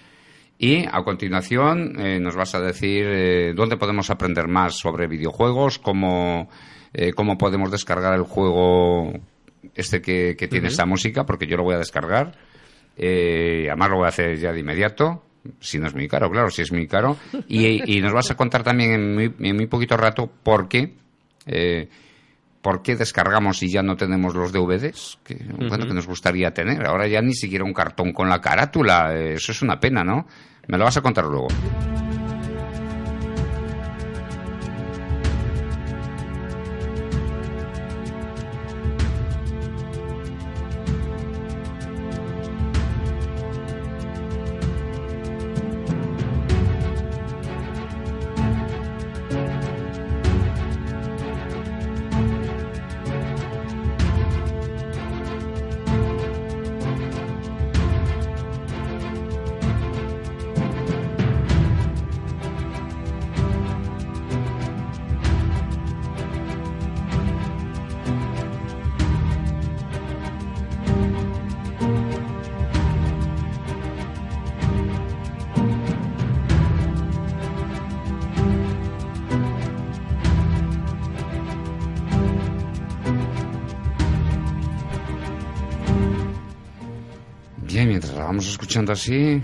y 0.59 0.85
a 0.87 1.03
continuación 1.03 1.99
eh, 1.99 2.21
nos 2.21 2.37
vas 2.37 2.55
a 2.55 2.61
decir 2.61 3.05
eh, 3.07 3.53
dónde 3.55 3.77
podemos 3.77 4.09
aprender 4.11 4.47
más 4.47 4.79
sobre 4.79 5.09
videojuegos, 5.09 5.79
cómo, 5.81 6.49
eh, 6.93 7.13
cómo 7.13 7.37
podemos 7.37 7.71
descargar 7.73 8.15
el 8.15 8.23
juego 8.23 9.13
este 9.75 10.01
que, 10.01 10.37
que 10.39 10.47
tiene 10.47 10.69
esta 10.69 10.87
música, 10.87 11.25
porque 11.27 11.47
yo 11.49 11.57
lo 11.57 11.65
voy 11.65 11.75
a 11.75 11.79
descargar. 11.79 12.33
Eh, 12.97 13.67
además 13.69 13.91
lo 13.91 13.97
voy 13.97 14.05
a 14.05 14.09
hacer 14.09 14.37
ya 14.39 14.53
de 14.53 14.61
inmediato. 14.61 15.23
Si 15.61 15.79
no 15.79 15.87
es 15.87 15.95
muy 15.95 16.09
caro, 16.09 16.31
claro, 16.31 16.51
si 16.51 16.63
es 16.63 16.73
muy 16.73 16.87
caro. 16.87 17.17
Y, 17.49 17.97
y 17.97 18.01
nos 18.01 18.13
vas 18.13 18.31
a 18.31 18.35
contar 18.37 18.63
también 18.63 18.93
en 18.93 19.15
muy, 19.15 19.35
en 19.41 19.57
muy 19.57 19.67
poquito 19.67 19.97
rato 19.97 20.31
por 20.43 20.69
qué. 20.69 20.95
Eh, 21.47 21.89
¿Por 22.63 22.81
qué 22.81 22.97
descargamos 22.97 23.63
y 23.63 23.71
ya 23.71 23.83
no 23.83 23.95
tenemos 23.95 24.35
los 24.35 24.51
DVDs? 24.51 25.19
Que, 25.23 25.35
Bueno, 25.69 25.87
que 25.87 25.93
nos 25.93 26.07
gustaría 26.07 26.51
tener. 26.55 26.87
Ahora 26.87 27.07
ya 27.07 27.21
ni 27.21 27.35
siquiera 27.35 27.63
un 27.63 27.75
cartón 27.75 28.15
con 28.15 28.31
la 28.31 28.41
carátula. 28.41 29.15
Eh, 29.15 29.35
Eso 29.35 29.53
es 29.53 29.61
una 29.61 29.79
pena, 29.79 30.03
¿no? 30.03 30.27
Me 30.69 30.79
lo 30.79 30.85
vas 30.85 30.97
a 30.97 31.03
contar 31.03 31.27
luego. 31.27 31.49
Bien, 87.75 87.89
mientras 87.89 88.15
la 88.15 88.23
vamos 88.23 88.47
escuchando 88.49 88.93
así, 88.93 89.43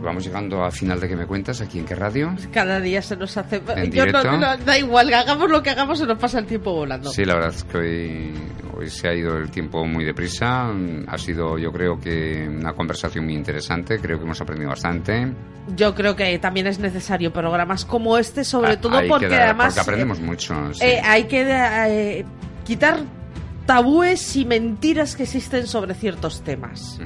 vamos 0.00 0.24
llegando 0.24 0.62
al 0.64 0.70
final 0.70 1.00
de 1.00 1.08
que 1.08 1.16
me 1.16 1.26
cuentas 1.26 1.60
aquí 1.60 1.80
en 1.80 1.84
qué 1.84 1.96
radio. 1.96 2.32
Cada 2.52 2.78
día 2.80 3.02
se 3.02 3.16
nos 3.16 3.36
hace... 3.36 3.60
¿En 3.74 3.90
Yo 3.90 4.06
no- 4.06 4.22
no- 4.38 4.56
da 4.58 4.78
igual, 4.78 5.12
hagamos 5.12 5.50
lo 5.50 5.60
que 5.60 5.70
hagamos, 5.70 5.98
se 5.98 6.06
nos 6.06 6.18
pasa 6.18 6.38
el 6.38 6.46
tiempo 6.46 6.72
volando. 6.72 7.10
Sí, 7.10 7.24
la 7.24 7.34
verdad 7.34 7.52
es 7.52 7.64
que 7.64 7.78
hoy, 7.78 8.34
hoy 8.78 8.88
se 8.88 9.08
ha 9.08 9.14
ido 9.14 9.36
el 9.38 9.50
tiempo 9.50 9.84
muy 9.84 10.04
deprisa. 10.04 10.70
Ha 11.08 11.18
sido, 11.18 11.58
yo 11.58 11.72
creo 11.72 11.98
que 11.98 12.46
una 12.48 12.74
conversación 12.74 13.24
muy 13.24 13.34
interesante. 13.34 13.98
Creo 13.98 14.16
que 14.18 14.24
hemos 14.24 14.40
aprendido 14.40 14.70
bastante. 14.70 15.32
Yo 15.76 15.96
creo 15.96 16.14
que 16.14 16.38
también 16.38 16.68
es 16.68 16.78
necesario 16.78 17.32
programas 17.32 17.84
como 17.84 18.18
este, 18.18 18.44
sobre 18.44 18.74
Ah, 18.74 18.80
todo 18.80 19.00
que 19.00 19.08
porque 19.08 19.26
además 19.34 19.74
porque 19.74 19.80
aprendemos 19.80 20.18
eh, 20.20 20.22
mucho. 20.22 20.74
sí. 20.74 20.84
eh, 20.84 21.00
hay 21.04 21.24
que 21.24 21.44
eh, 21.44 22.24
quitar 22.64 23.00
tabúes 23.70 24.34
y 24.34 24.44
mentiras 24.44 25.14
que 25.14 25.22
existen 25.22 25.68
sobre 25.68 25.94
ciertos 25.94 26.42
temas. 26.42 26.98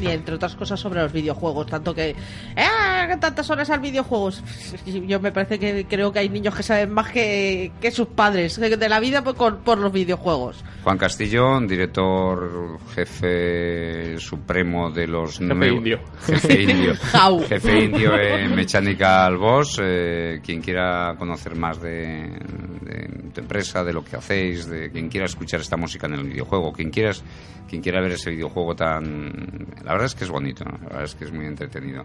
Y 0.00 0.06
entre 0.06 0.34
otras 0.34 0.54
cosas 0.54 0.80
sobre 0.80 1.02
los 1.02 1.12
videojuegos, 1.12 1.66
tanto 1.66 1.94
que 1.94 2.14
¡ah! 2.56 3.16
tantas 3.20 3.50
horas 3.50 3.70
al 3.70 3.80
videojuegos. 3.80 4.42
Yo 4.86 5.20
me 5.20 5.32
parece 5.32 5.58
que 5.58 5.86
creo 5.86 6.12
que 6.12 6.20
hay 6.20 6.28
niños 6.28 6.54
que 6.54 6.62
saben 6.62 6.92
más 6.92 7.10
que, 7.10 7.72
que 7.80 7.90
sus 7.90 8.08
padres 8.08 8.58
de 8.58 8.88
la 8.88 9.00
vida 9.00 9.22
por, 9.22 9.78
los 9.78 9.92
videojuegos. 9.92 10.64
Juan 10.82 10.98
Castillo, 10.98 11.60
director 11.60 12.78
jefe 12.94 14.18
supremo 14.18 14.90
de 14.90 15.06
los 15.06 15.38
Jefe 15.38 15.68
indio. 15.68 16.00
Jefe 16.26 16.62
indio. 16.62 16.94
Jefe 17.48 17.84
indio 17.84 18.18
en 18.18 18.54
Mechanical 18.54 19.36
Boss. 19.36 19.80
eh, 19.82 20.40
quien 20.44 20.60
quiera 20.60 21.14
conocer 21.18 21.56
más 21.56 21.80
de, 21.80 22.38
de 22.82 23.30
tu 23.32 23.40
empresa, 23.40 23.82
de 23.84 23.92
lo 23.92 24.04
que 24.04 24.16
hacéis, 24.16 24.66
de 24.66 24.90
quien 24.90 25.08
quiera 25.08 25.26
escuchar 25.26 25.60
esta 25.60 25.76
música 25.76 26.06
en 26.06 26.14
el 26.14 26.24
videojuego, 26.24 26.72
quien 26.72 26.90
quieras, 26.90 27.22
quien 27.68 27.82
quiera 27.82 28.00
ver 28.00 28.12
ese 28.12 28.30
videojuego 28.30 28.74
tan, 28.74 29.53
la 29.84 29.92
verdad 29.92 30.06
es 30.06 30.14
que 30.14 30.24
es 30.24 30.30
bonito, 30.30 30.64
¿no? 30.64 30.72
la 30.78 30.88
verdad 30.88 31.04
es 31.04 31.14
que 31.14 31.24
es 31.24 31.32
muy 31.32 31.46
entretenido 31.46 32.04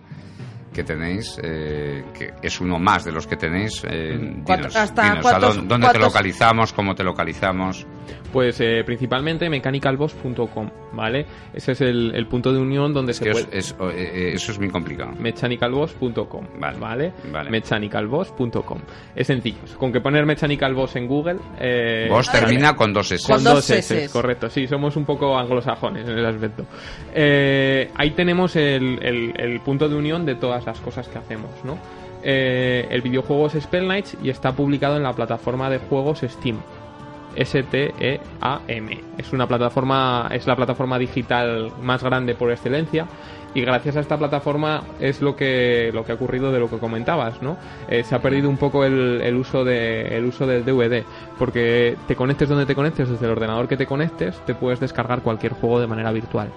que 0.73 0.83
tenéis, 0.83 1.39
eh, 1.41 2.03
que 2.13 2.31
es 2.43 2.61
uno 2.61 2.77
más 2.77 3.03
de 3.03 3.11
los 3.11 3.25
que 3.25 3.35
tenéis. 3.35 3.83
eh, 3.89 4.17
¿Cuánto- 4.45 4.67
dinos, 4.67 4.75
hasta 4.75 5.01
dinos, 5.03 5.17
¿a 5.17 5.21
cuántos- 5.21 5.55
dónde, 5.55 5.67
dónde 5.69 5.89
te 5.89 5.99
localizamos? 5.99 6.73
¿Cómo 6.73 6.93
te 6.95 7.03
localizamos? 7.03 7.87
Pues 8.31 8.59
eh, 8.61 8.83
principalmente 8.85 9.49
mechanicalboss.com, 9.49 10.69
¿vale? 10.93 11.25
Ese 11.53 11.73
es 11.73 11.81
el, 11.81 12.11
el 12.15 12.27
punto 12.27 12.51
de 12.53 12.59
unión 12.59 12.93
donde 12.93 13.11
Es 13.11 13.17
se 13.17 13.25
que 13.25 13.31
puede... 13.31 13.45
es- 13.51 13.71
es- 13.71 13.75
eh, 13.79 14.11
eh, 14.13 14.31
eso 14.33 14.51
es 14.51 14.59
muy 14.59 14.69
complicado. 14.69 15.11
mechanicalboss.com, 15.19 16.45
Vale, 16.59 16.77
¿vale? 16.79 17.13
vale. 17.31 17.49
Mechanicalboss.com. 17.49 18.79
Es 19.15 19.27
sencillo. 19.27 19.57
Con 19.77 19.91
que 19.91 20.01
poner 20.01 20.25
mechanicalboss 20.25 20.95
en 20.95 21.07
Google... 21.07 21.37
Eh, 21.59 22.07
Vos 22.09 22.31
termina 22.31 22.75
con 22.75 22.93
dos 22.93 23.11
S. 23.11 23.31
Con 23.31 23.43
dos 23.43 23.69
S, 23.69 24.07
Ss. 24.07 24.11
correcto. 24.11 24.49
Sí, 24.49 24.67
somos 24.67 24.95
un 24.95 25.05
poco 25.05 25.37
anglosajones 25.37 26.07
en 26.07 26.17
el 26.17 26.25
aspecto. 26.25 26.65
Eh, 27.13 27.91
ahí 27.95 28.11
tenemos 28.11 28.55
el, 28.55 28.99
el- 29.01 29.33
el 29.35 29.59
punto 29.61 29.89
de 29.89 29.95
unión 29.95 30.25
de 30.25 30.35
todas 30.35 30.65
las 30.65 30.79
cosas 30.79 31.07
que 31.07 31.17
hacemos, 31.17 31.49
¿no? 31.63 31.77
Eh, 32.21 32.85
el 32.89 33.01
videojuego 33.01 33.47
es 33.47 33.53
Spell 33.63 33.85
Knights 33.85 34.17
y 34.21 34.29
está 34.29 34.51
publicado 34.51 34.97
en 34.97 35.03
la 35.03 35.13
plataforma 35.13 35.69
de 35.69 35.77
juegos 35.77 36.19
Steam. 36.21 36.57
S-T-E-A-M. 37.35 39.03
Es 39.17 39.33
una 39.33 39.47
plataforma, 39.47 40.29
es 40.31 40.47
la 40.47 40.55
plataforma 40.55 40.97
digital 40.97 41.71
más 41.81 42.03
grande 42.03 42.35
por 42.35 42.51
excelencia. 42.51 43.07
Y 43.55 43.61
gracias 43.61 43.97
a 43.97 44.01
esta 44.01 44.17
plataforma 44.17 44.83
es 44.99 45.21
lo 45.21 45.35
que, 45.35 45.89
lo 45.91 46.05
que 46.05 46.11
ha 46.11 46.15
ocurrido 46.15 46.51
de 46.51 46.59
lo 46.59 46.69
que 46.69 46.77
comentabas, 46.77 47.41
¿no? 47.41 47.57
Eh, 47.89 48.03
se 48.03 48.13
ha 48.13 48.21
perdido 48.21 48.47
un 48.47 48.57
poco 48.57 48.85
el, 48.85 49.21
el 49.23 49.35
uso 49.35 49.63
de, 49.63 50.15
el 50.15 50.25
uso 50.25 50.45
del 50.45 50.63
DVD, 50.63 51.03
porque 51.39 51.97
te 52.07 52.15
conectes 52.15 52.47
donde 52.47 52.67
te 52.67 52.75
conectes, 52.75 53.09
desde 53.09 53.25
el 53.25 53.31
ordenador 53.31 53.67
que 53.67 53.75
te 53.75 53.87
conectes, 53.87 54.39
te 54.45 54.53
puedes 54.53 54.79
descargar 54.79 55.23
cualquier 55.23 55.53
juego 55.53 55.79
de 55.79 55.87
manera 55.87 56.11
virtual 56.11 56.49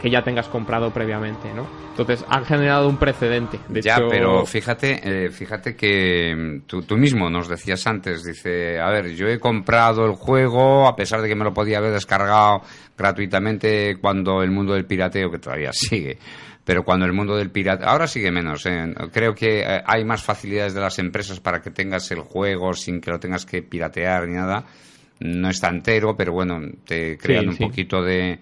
que 0.00 0.10
ya 0.10 0.22
tengas 0.22 0.48
comprado 0.48 0.90
previamente, 0.92 1.52
¿no? 1.54 1.66
Entonces 1.90 2.24
han 2.28 2.44
generado 2.44 2.88
un 2.88 2.96
precedente. 2.98 3.58
De 3.68 3.80
ya, 3.80 3.96
hecho, 3.96 4.08
pero 4.10 4.44
fíjate, 4.44 5.00
eh, 5.26 5.30
fíjate 5.30 5.74
que 5.74 6.34
mm, 6.36 6.60
tú, 6.66 6.82
tú 6.82 6.96
mismo 6.96 7.30
nos 7.30 7.48
decías 7.48 7.86
antes, 7.86 8.22
dice, 8.24 8.78
a 8.78 8.90
ver, 8.90 9.14
yo 9.14 9.26
he 9.28 9.38
comprado 9.38 10.04
el 10.04 10.12
juego 10.12 10.86
a 10.86 10.94
pesar 10.96 11.22
de 11.22 11.28
que 11.28 11.34
me 11.34 11.44
lo 11.44 11.54
podía 11.54 11.78
haber 11.78 11.92
descargado 11.92 12.60
gratuitamente 12.96 13.96
cuando 14.00 14.42
el 14.42 14.50
mundo 14.50 14.74
del 14.74 14.84
pirateo, 14.84 15.30
que 15.30 15.38
todavía 15.38 15.70
sigue, 15.72 16.18
pero 16.64 16.82
cuando 16.84 17.06
el 17.06 17.12
mundo 17.12 17.36
del 17.36 17.50
pirateo, 17.50 17.88
ahora 17.88 18.06
sigue 18.06 18.30
menos, 18.30 18.66
¿eh? 18.66 18.92
creo 19.12 19.34
que 19.34 19.60
eh, 19.60 19.82
hay 19.86 20.04
más 20.04 20.22
facilidades 20.22 20.74
de 20.74 20.80
las 20.80 20.98
empresas 20.98 21.40
para 21.40 21.60
que 21.62 21.70
tengas 21.70 22.10
el 22.10 22.20
juego 22.20 22.72
sin 22.74 23.00
que 23.00 23.10
lo 23.10 23.18
tengas 23.20 23.46
que 23.46 23.62
piratear 23.62 24.26
ni 24.28 24.34
nada. 24.34 24.64
No 25.20 25.48
está 25.48 25.68
entero, 25.68 26.14
pero 26.14 26.32
bueno, 26.32 26.60
te 26.84 27.16
crean 27.16 27.44
Sí, 27.44 27.48
un 27.48 27.54
sí. 27.56 27.64
poquito 27.64 28.02
de... 28.02 28.38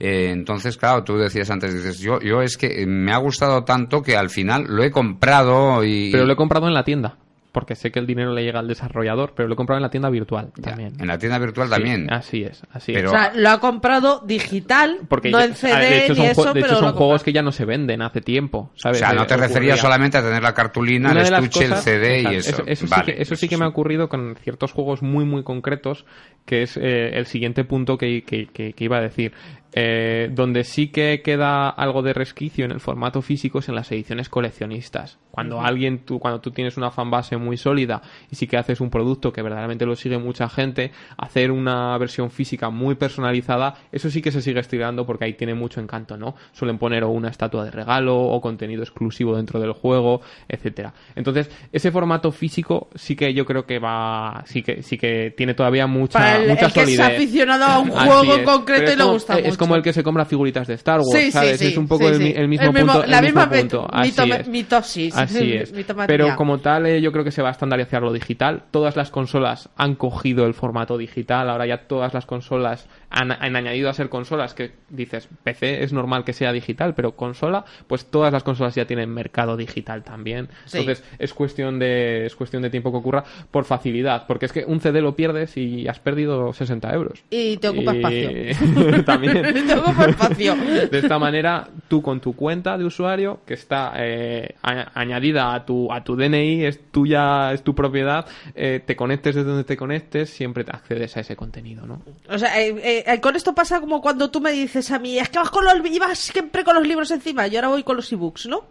Eh, 0.00 0.30
entonces, 0.30 0.76
claro, 0.76 1.04
tú 1.04 1.16
decías 1.16 1.50
antes, 1.50 1.74
dices, 1.74 1.98
yo, 1.98 2.20
yo 2.20 2.42
es 2.42 2.56
que 2.56 2.86
me 2.86 3.12
ha 3.12 3.18
gustado 3.18 3.64
tanto 3.64 4.02
que 4.02 4.16
al 4.16 4.30
final 4.30 4.64
lo 4.68 4.84
he 4.84 4.90
comprado 4.90 5.84
y... 5.84 6.10
Pero 6.12 6.24
lo 6.24 6.32
he 6.32 6.36
comprado 6.36 6.68
en 6.68 6.74
la 6.74 6.84
tienda, 6.84 7.18
porque 7.52 7.74
sé 7.74 7.90
que 7.90 7.98
el 7.98 8.06
dinero 8.06 8.32
le 8.32 8.44
llega 8.44 8.58
al 8.60 8.68
desarrollador, 8.68 9.32
pero 9.34 9.48
lo 9.48 9.54
he 9.54 9.56
comprado 9.56 9.78
en 9.78 9.82
la 9.82 9.90
tienda 9.90 10.10
virtual 10.10 10.52
Ya, 10.56 10.70
también. 10.70 10.92
En 11.00 11.06
la 11.06 11.18
tienda 11.18 11.38
virtual 11.38 11.68
Sí, 11.68 11.74
también. 11.74 12.12
así 12.12 12.42
es, 12.44 12.62
así 12.72 12.92
Pero- 12.92 13.08
es. 13.08 13.14
O 13.14 13.18
sea, 13.18 13.32
lo 13.34 13.48
ha 13.50 13.58
comprado 13.60 14.22
digital, 14.26 14.98
Porque 15.08 15.30
no 15.30 15.38
ya- 15.38 15.44
en 15.46 15.54
CD 15.54 15.74
de 15.80 16.04
hecho 16.04 16.12
ni 16.14 16.18
son, 16.20 16.26
eso, 16.28 16.54
de 16.54 16.60
hecho 16.60 16.76
son 16.76 16.92
juegos 16.94 17.22
que 17.24 17.32
ya 17.32 17.42
no 17.42 17.50
se 17.52 17.64
venden 17.64 18.02
hace 18.02 18.20
tiempo, 18.20 18.58
o 18.58 18.72
¿sabes? 18.76 18.98
sea, 18.98 19.12
no 19.12 19.26
te 19.26 19.36
referías 19.36 19.74
ocurría. 19.74 19.76
solamente 19.76 20.18
a 20.18 20.22
tener 20.22 20.42
la 20.42 20.54
cartulina, 20.54 21.10
Una 21.10 21.22
el 21.22 21.34
estuche, 21.34 21.68
cosas- 21.68 21.86
el 21.86 21.92
CD 22.00 22.22
y 22.22 22.34
eso. 22.36 22.62
sí 22.74 22.86
Vale, 22.88 23.14
que, 23.14 23.22
eso 23.22 23.34
sí 23.36 23.48
que 23.48 23.56
me 23.56 23.64
ha 23.64 23.68
ocurrido 23.68 24.08
con 24.08 24.36
ciertos 24.42 24.72
juegos 24.72 25.02
muy, 25.02 25.24
muy 25.24 25.42
concretos, 25.42 26.04
que 26.44 26.62
es 26.62 26.76
eh, 26.76 27.10
el 27.18 27.26
siguiente 27.26 27.64
punto 27.64 27.98
que, 27.98 28.22
que- 28.24 28.46
que- 28.46 28.72
que 28.74 28.84
iba 28.84 28.98
a 28.98 29.02
decir. 29.02 29.32
Eh, 29.74 30.30
donde 30.32 30.64
sí 30.64 30.88
que 30.88 31.20
queda 31.22 31.68
algo 31.68 32.00
de 32.02 32.14
resquicio 32.14 32.64
en 32.64 32.70
el 32.72 32.80
formato 32.80 33.20
físico 33.20 33.58
es 33.58 33.68
en 33.68 33.74
las 33.74 33.92
ediciones 33.92 34.30
coleccionistas. 34.30 35.18
Cuando 35.38 35.60
alguien, 35.60 36.00
tú, 36.04 36.18
cuando 36.18 36.40
tú 36.40 36.50
tienes 36.50 36.76
una 36.76 36.90
fanbase 36.90 37.36
muy 37.36 37.56
sólida 37.56 38.02
y 38.30 38.34
sí 38.36 38.46
que 38.46 38.56
haces 38.56 38.80
un 38.80 38.90
producto 38.90 39.32
que 39.32 39.40
verdaderamente 39.42 39.86
lo 39.86 39.94
sigue 39.94 40.18
mucha 40.18 40.48
gente, 40.48 40.90
hacer 41.16 41.50
una 41.52 41.96
versión 41.98 42.30
física 42.30 42.70
muy 42.70 42.94
personalizada, 42.96 43.74
eso 43.92 44.10
sí 44.10 44.20
que 44.22 44.32
se 44.32 44.42
sigue 44.42 44.60
estirando 44.60 45.06
porque 45.06 45.24
ahí 45.26 45.34
tiene 45.34 45.54
mucho 45.54 45.80
encanto, 45.80 46.16
¿no? 46.16 46.34
Suelen 46.52 46.78
poner 46.78 47.04
o 47.04 47.10
una 47.10 47.28
estatua 47.28 47.64
de 47.64 47.70
regalo 47.70 48.16
o 48.18 48.40
contenido 48.40 48.82
exclusivo 48.82 49.36
dentro 49.36 49.60
del 49.60 49.72
juego, 49.72 50.20
etcétera. 50.48 50.92
Entonces, 51.14 51.50
ese 51.72 51.90
formato 51.90 52.32
físico 52.32 52.88
sí 52.94 53.14
que 53.16 53.32
yo 53.34 53.44
creo 53.46 53.64
que 53.66 53.78
va, 53.78 54.42
sí 54.46 54.62
que, 54.62 54.82
sí 54.82 54.98
que 54.98 55.32
tiene 55.36 55.54
todavía 55.54 55.86
mucha, 55.86 56.18
Para 56.18 56.36
el, 56.38 56.48
mucha 56.48 56.66
el 56.66 56.72
que 56.72 56.80
es 56.80 56.84
solidez. 56.96 57.00
aficionado 57.16 57.64
a 57.64 57.78
un 57.78 57.90
juego 57.90 58.32
es. 58.34 58.38
en 58.40 58.44
concreto 58.44 58.80
Pero 58.84 58.88
y 58.88 58.92
es 58.92 58.96
le 58.96 59.02
como- 59.02 59.12
gusta 59.14 59.38
Es 59.38 59.44
mucho. 59.46 59.58
como 59.58 59.76
el 59.76 59.82
que 59.82 59.92
se 59.92 60.02
compra 60.02 60.24
figuritas 60.24 60.66
de 60.66 60.74
Star 60.74 61.00
Wars, 61.00 61.10
Sí, 61.12 61.30
¿sabes? 61.30 61.58
sí, 61.58 61.66
es 61.66 61.76
un 61.76 61.86
poco 61.88 62.08
el, 62.08 62.20
el 62.22 62.48
mismo 62.48 62.66
El 62.66 62.72
mismo- 62.72 62.92
punto. 62.92 63.06
la 63.06 63.22
misma 63.22 63.48
punto. 63.48 63.82
mito- 63.82 63.88
Así 63.92 64.10
mito- 64.20 64.34
es. 64.40 64.48
mitosis, 64.48 65.16
Así 65.16 65.27
Así 65.36 65.52
es. 65.56 65.72
Pero 66.06 66.36
como 66.36 66.58
tal, 66.58 66.86
eh, 66.86 67.00
yo 67.00 67.12
creo 67.12 67.24
que 67.24 67.30
se 67.30 67.42
va 67.42 67.48
a 67.48 67.52
estandarizar 67.52 68.02
lo 68.02 68.12
digital. 68.12 68.62
Todas 68.70 68.96
las 68.96 69.10
consolas 69.10 69.68
han 69.76 69.94
cogido 69.94 70.46
el 70.46 70.54
formato 70.54 70.96
digital. 70.98 71.50
Ahora 71.50 71.66
ya 71.66 71.86
todas 71.86 72.14
las 72.14 72.26
consolas 72.26 72.88
han, 73.10 73.32
han 73.32 73.56
añadido 73.56 73.88
a 73.88 73.94
ser 73.94 74.08
consolas 74.08 74.54
que 74.54 74.72
dices, 74.90 75.28
PC 75.44 75.82
es 75.82 75.92
normal 75.92 76.24
que 76.24 76.32
sea 76.32 76.52
digital, 76.52 76.94
pero 76.94 77.12
consola, 77.16 77.64
pues 77.86 78.06
todas 78.06 78.32
las 78.32 78.42
consolas 78.42 78.74
ya 78.74 78.86
tienen 78.86 79.10
mercado 79.10 79.56
digital 79.56 80.02
también. 80.04 80.48
Sí. 80.66 80.78
Entonces 80.78 81.04
es 81.18 81.32
cuestión 81.34 81.78
de 81.78 82.26
es 82.26 82.36
cuestión 82.36 82.62
de 82.62 82.70
tiempo 82.70 82.90
que 82.90 82.98
ocurra 82.98 83.24
por 83.50 83.64
facilidad, 83.64 84.26
porque 84.26 84.46
es 84.46 84.52
que 84.52 84.64
un 84.66 84.80
CD 84.80 85.00
lo 85.00 85.16
pierdes 85.16 85.56
y 85.56 85.88
has 85.88 85.98
perdido 86.00 86.52
60 86.52 86.92
euros. 86.94 87.22
Y 87.30 87.56
te 87.58 87.68
ocupa 87.68 87.94
Y- 87.94 87.98
espacio. 87.98 89.04
también. 89.04 89.42
te 89.66 89.74
ocupa 89.74 90.04
espacio. 90.06 90.54
De 90.90 90.98
esta 90.98 91.18
manera, 91.18 91.68
tú 91.88 92.02
con 92.02 92.20
tu 92.20 92.34
cuenta 92.34 92.76
de 92.78 92.84
usuario, 92.84 93.40
que 93.46 93.54
está 93.54 93.92
eh, 93.96 94.54
a- 94.62 94.98
añadida 95.00 95.54
a 95.54 95.64
tu, 95.64 95.90
a 95.92 96.04
tu 96.04 96.16
DNI, 96.16 96.64
es 96.66 96.80
tuya, 96.90 97.52
es 97.52 97.62
tu 97.62 97.74
propiedad, 97.74 98.26
eh, 98.54 98.80
te 98.84 98.96
conectes 98.96 99.34
desde 99.34 99.48
donde 99.48 99.64
te 99.64 99.76
conectes, 99.76 100.30
siempre 100.30 100.64
te 100.64 100.72
accedes 100.72 101.16
a 101.16 101.20
ese 101.20 101.36
contenido, 101.36 101.86
¿no? 101.86 102.02
O 102.28 102.38
sea, 102.38 102.60
eh, 102.60 102.97
eh, 103.06 103.20
con 103.20 103.36
esto 103.36 103.54
pasa 103.54 103.80
como 103.80 104.00
cuando 104.00 104.30
tú 104.30 104.40
me 104.40 104.52
dices 104.52 104.90
a 104.90 104.98
mí, 104.98 105.18
es 105.18 105.28
que 105.28 105.38
vas 105.38 105.50
con 105.50 105.64
los, 105.64 105.74
ibas 105.90 106.18
siempre 106.18 106.64
con 106.64 106.74
los 106.74 106.86
libros 106.86 107.10
encima, 107.10 107.46
y 107.46 107.56
ahora 107.56 107.68
voy 107.68 107.82
con 107.82 107.96
los 107.96 108.10
ebooks, 108.12 108.46
¿no? 108.46 108.64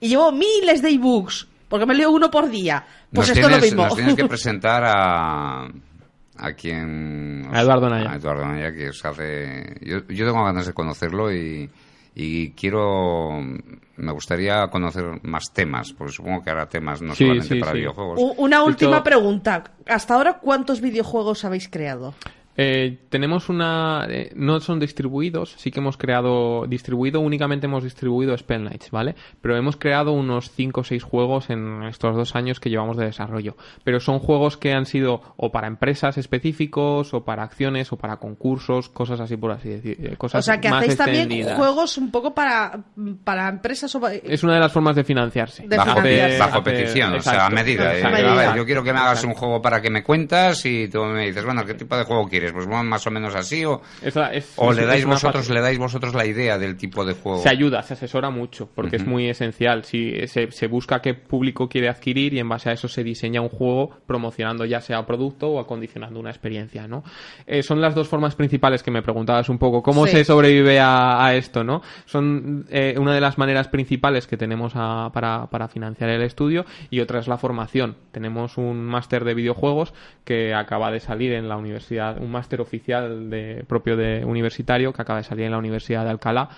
Y 0.00 0.08
llevo 0.08 0.32
miles 0.32 0.82
de 0.82 0.90
ebooks, 0.90 1.46
porque 1.68 1.86
me 1.86 1.94
leo 1.94 2.10
uno 2.10 2.30
por 2.30 2.48
día. 2.50 2.84
Pues 3.12 3.28
nos 3.28 3.36
esto 3.36 3.48
tienes, 3.48 3.64
es 3.64 3.72
lo 3.72 3.76
mismo. 3.76 3.84
Nos 3.86 3.94
tienes 3.96 4.14
que 4.16 4.24
presentar 4.28 4.82
a, 4.84 5.64
a 6.36 6.52
quien... 6.54 7.48
A 7.52 7.60
Eduardo 7.62 7.88
Naya. 7.88 8.10
A 8.12 8.16
Eduardo 8.16 8.44
Naya, 8.46 8.72
que 8.72 8.88
os 8.88 9.04
hace... 9.04 9.76
Yo, 9.80 9.98
yo 10.08 10.26
tengo 10.26 10.44
ganas 10.44 10.66
de 10.66 10.72
conocerlo 10.72 11.32
y, 11.32 11.70
y 12.14 12.50
quiero... 12.52 13.40
Me 13.96 14.10
gustaría 14.12 14.66
conocer 14.68 15.04
más 15.22 15.52
temas, 15.52 15.92
porque 15.92 16.12
supongo 16.14 16.42
que 16.42 16.50
hará 16.50 16.68
temas 16.68 17.00
no 17.02 17.14
Sí, 17.14 17.24
solamente 17.24 17.54
sí, 17.54 17.60
para 17.60 17.72
sí. 17.72 17.78
videojuegos. 17.78 18.20
Una 18.38 18.64
última 18.64 18.96
Esto- 18.96 19.04
pregunta. 19.04 19.64
Hasta 19.86 20.14
ahora, 20.14 20.38
¿cuántos 20.38 20.80
videojuegos 20.80 21.44
habéis 21.44 21.68
creado? 21.68 22.14
Eh, 22.56 22.98
tenemos 23.08 23.48
una... 23.48 24.06
eh, 24.08 24.30
no 24.34 24.60
son 24.60 24.78
distribuidos, 24.78 25.54
sí 25.58 25.70
que 25.70 25.80
hemos 25.80 25.96
creado... 25.96 26.66
Distribuido, 26.66 27.20
únicamente 27.20 27.66
hemos 27.66 27.82
distribuido 27.84 28.36
Spell 28.36 28.60
Knights, 28.66 28.90
¿vale? 28.90 29.14
Pero 29.40 29.56
hemos 29.56 29.76
creado 29.76 30.12
unos 30.12 30.50
5 30.50 30.80
o 30.80 30.84
6 30.84 31.02
juegos 31.02 31.50
en 31.50 31.82
estos 31.84 32.14
dos 32.16 32.34
años 32.36 32.60
que 32.60 32.70
llevamos 32.70 32.96
de 32.96 33.06
desarrollo. 33.06 33.56
Pero 33.84 34.00
son 34.00 34.18
juegos 34.18 34.56
que 34.56 34.72
han 34.72 34.86
sido 34.86 35.22
o 35.36 35.50
para 35.50 35.66
empresas 35.66 36.18
específicos, 36.18 37.14
o 37.14 37.24
para 37.24 37.42
acciones, 37.42 37.92
o 37.92 37.96
para 37.96 38.16
concursos, 38.16 38.88
cosas 38.88 39.20
así 39.20 39.36
por 39.36 39.52
así 39.52 39.68
decir. 39.70 39.96
eh, 40.02 40.16
Cosas 40.16 40.40
O 40.40 40.42
sea, 40.42 40.60
que 40.60 40.68
más 40.68 40.80
hacéis 40.82 40.98
también 40.98 41.22
extendidas. 41.22 41.56
juegos 41.58 41.96
un 41.98 42.10
poco 42.10 42.34
para, 42.34 42.80
para 43.24 43.48
empresas 43.48 43.94
o 43.94 44.00
pa- 44.00 44.12
Es 44.14 44.42
una 44.42 44.54
de 44.54 44.60
las 44.60 44.72
formas 44.72 44.94
de 44.96 45.04
financiarse. 45.04 45.66
De 45.66 45.76
bajo, 45.76 45.96
financiarse. 46.00 46.38
bajo 46.38 46.58
hacer- 46.58 46.74
petición, 46.74 47.14
o 47.14 47.20
sea, 47.22 47.46
a 47.46 47.50
medida. 47.50 47.94
eh. 47.94 47.98
exacto, 48.00 48.28
A 48.28 48.34
ver, 48.34 48.54
yo 48.56 48.64
quiero 48.66 48.82
que 48.84 48.92
me 48.92 48.98
hagas 48.98 49.24
un 49.24 49.34
juego 49.34 49.62
para 49.62 49.80
que 49.80 49.90
me 49.90 50.02
cuentas 50.02 50.64
y 50.66 50.88
tú 50.88 51.02
me 51.04 51.26
dices, 51.26 51.44
bueno, 51.44 51.64
¿qué 51.64 51.74
tipo 51.74 51.96
de 51.96 52.04
juego 52.04 52.28
quieres? 52.28 52.41
Pues 52.50 52.66
más 52.66 53.06
o 53.06 53.10
menos 53.10 53.34
así 53.34 53.64
o, 53.64 53.82
Esa 54.02 54.32
es- 54.32 54.54
o 54.56 54.70
es- 54.72 54.78
le 54.78 54.86
dais 54.86 55.04
vosotros 55.04 55.44
fase- 55.46 55.54
le 55.54 55.60
dais 55.60 55.78
vosotros 55.78 56.14
la 56.14 56.26
idea 56.26 56.58
del 56.58 56.76
tipo 56.76 57.04
de 57.04 57.12
juego. 57.14 57.42
Se 57.42 57.48
ayuda, 57.50 57.82
se 57.82 57.94
asesora 57.94 58.30
mucho, 58.30 58.68
porque 58.74 58.96
es 58.96 59.06
muy 59.06 59.28
esencial. 59.28 59.84
Si 59.84 60.26
se, 60.26 60.50
se 60.50 60.66
busca 60.66 61.00
qué 61.00 61.14
público 61.14 61.68
quiere 61.68 61.88
adquirir 61.88 62.34
y 62.34 62.38
en 62.38 62.48
base 62.48 62.70
a 62.70 62.72
eso 62.72 62.88
se 62.88 63.04
diseña 63.04 63.40
un 63.40 63.48
juego 63.50 63.90
promocionando 64.06 64.64
ya 64.64 64.80
sea 64.80 65.04
producto 65.06 65.48
o 65.50 65.60
acondicionando 65.60 66.18
una 66.18 66.30
experiencia, 66.30 66.88
¿no? 66.88 67.04
Eh, 67.46 67.62
son 67.62 67.80
las 67.80 67.94
dos 67.94 68.08
formas 68.08 68.34
principales 68.34 68.82
que 68.82 68.90
me 68.90 69.02
preguntabas 69.02 69.48
un 69.48 69.58
poco. 69.58 69.82
¿Cómo 69.82 70.06
Sí. 70.06 70.12
se 70.12 70.24
sobrevive 70.24 70.80
a, 70.80 71.24
a 71.26 71.34
esto, 71.34 71.62
no? 71.62 71.82
Son 72.06 72.64
eh, 72.70 72.94
una 72.98 73.14
de 73.14 73.20
las 73.20 73.38
maneras 73.38 73.68
principales 73.68 74.26
que 74.26 74.36
tenemos 74.36 74.72
a- 74.74 75.10
para, 75.12 75.46
para 75.48 75.68
financiar 75.68 76.08
el 76.10 76.22
estudio 76.22 76.64
y 76.90 77.00
otra 77.00 77.18
es 77.20 77.28
la 77.28 77.36
formación. 77.36 77.96
Tenemos 78.12 78.56
un 78.58 78.84
máster 78.84 79.24
de 79.24 79.34
videojuegos 79.34 79.92
que 80.24 80.54
acaba 80.54 80.90
de 80.90 81.00
salir 81.00 81.32
en 81.32 81.48
la 81.48 81.56
universidad, 81.56 82.18
un 82.20 82.30
máster 82.32 82.60
oficial 82.60 83.30
de, 83.30 83.62
propio 83.68 83.96
de 83.96 84.24
universitario 84.24 84.92
que 84.92 85.00
acaba 85.02 85.18
de 85.18 85.24
salir 85.24 85.44
en 85.44 85.52
la 85.52 85.58
Universidad 85.58 86.02
de 86.04 86.10
Alcalá 86.10 86.48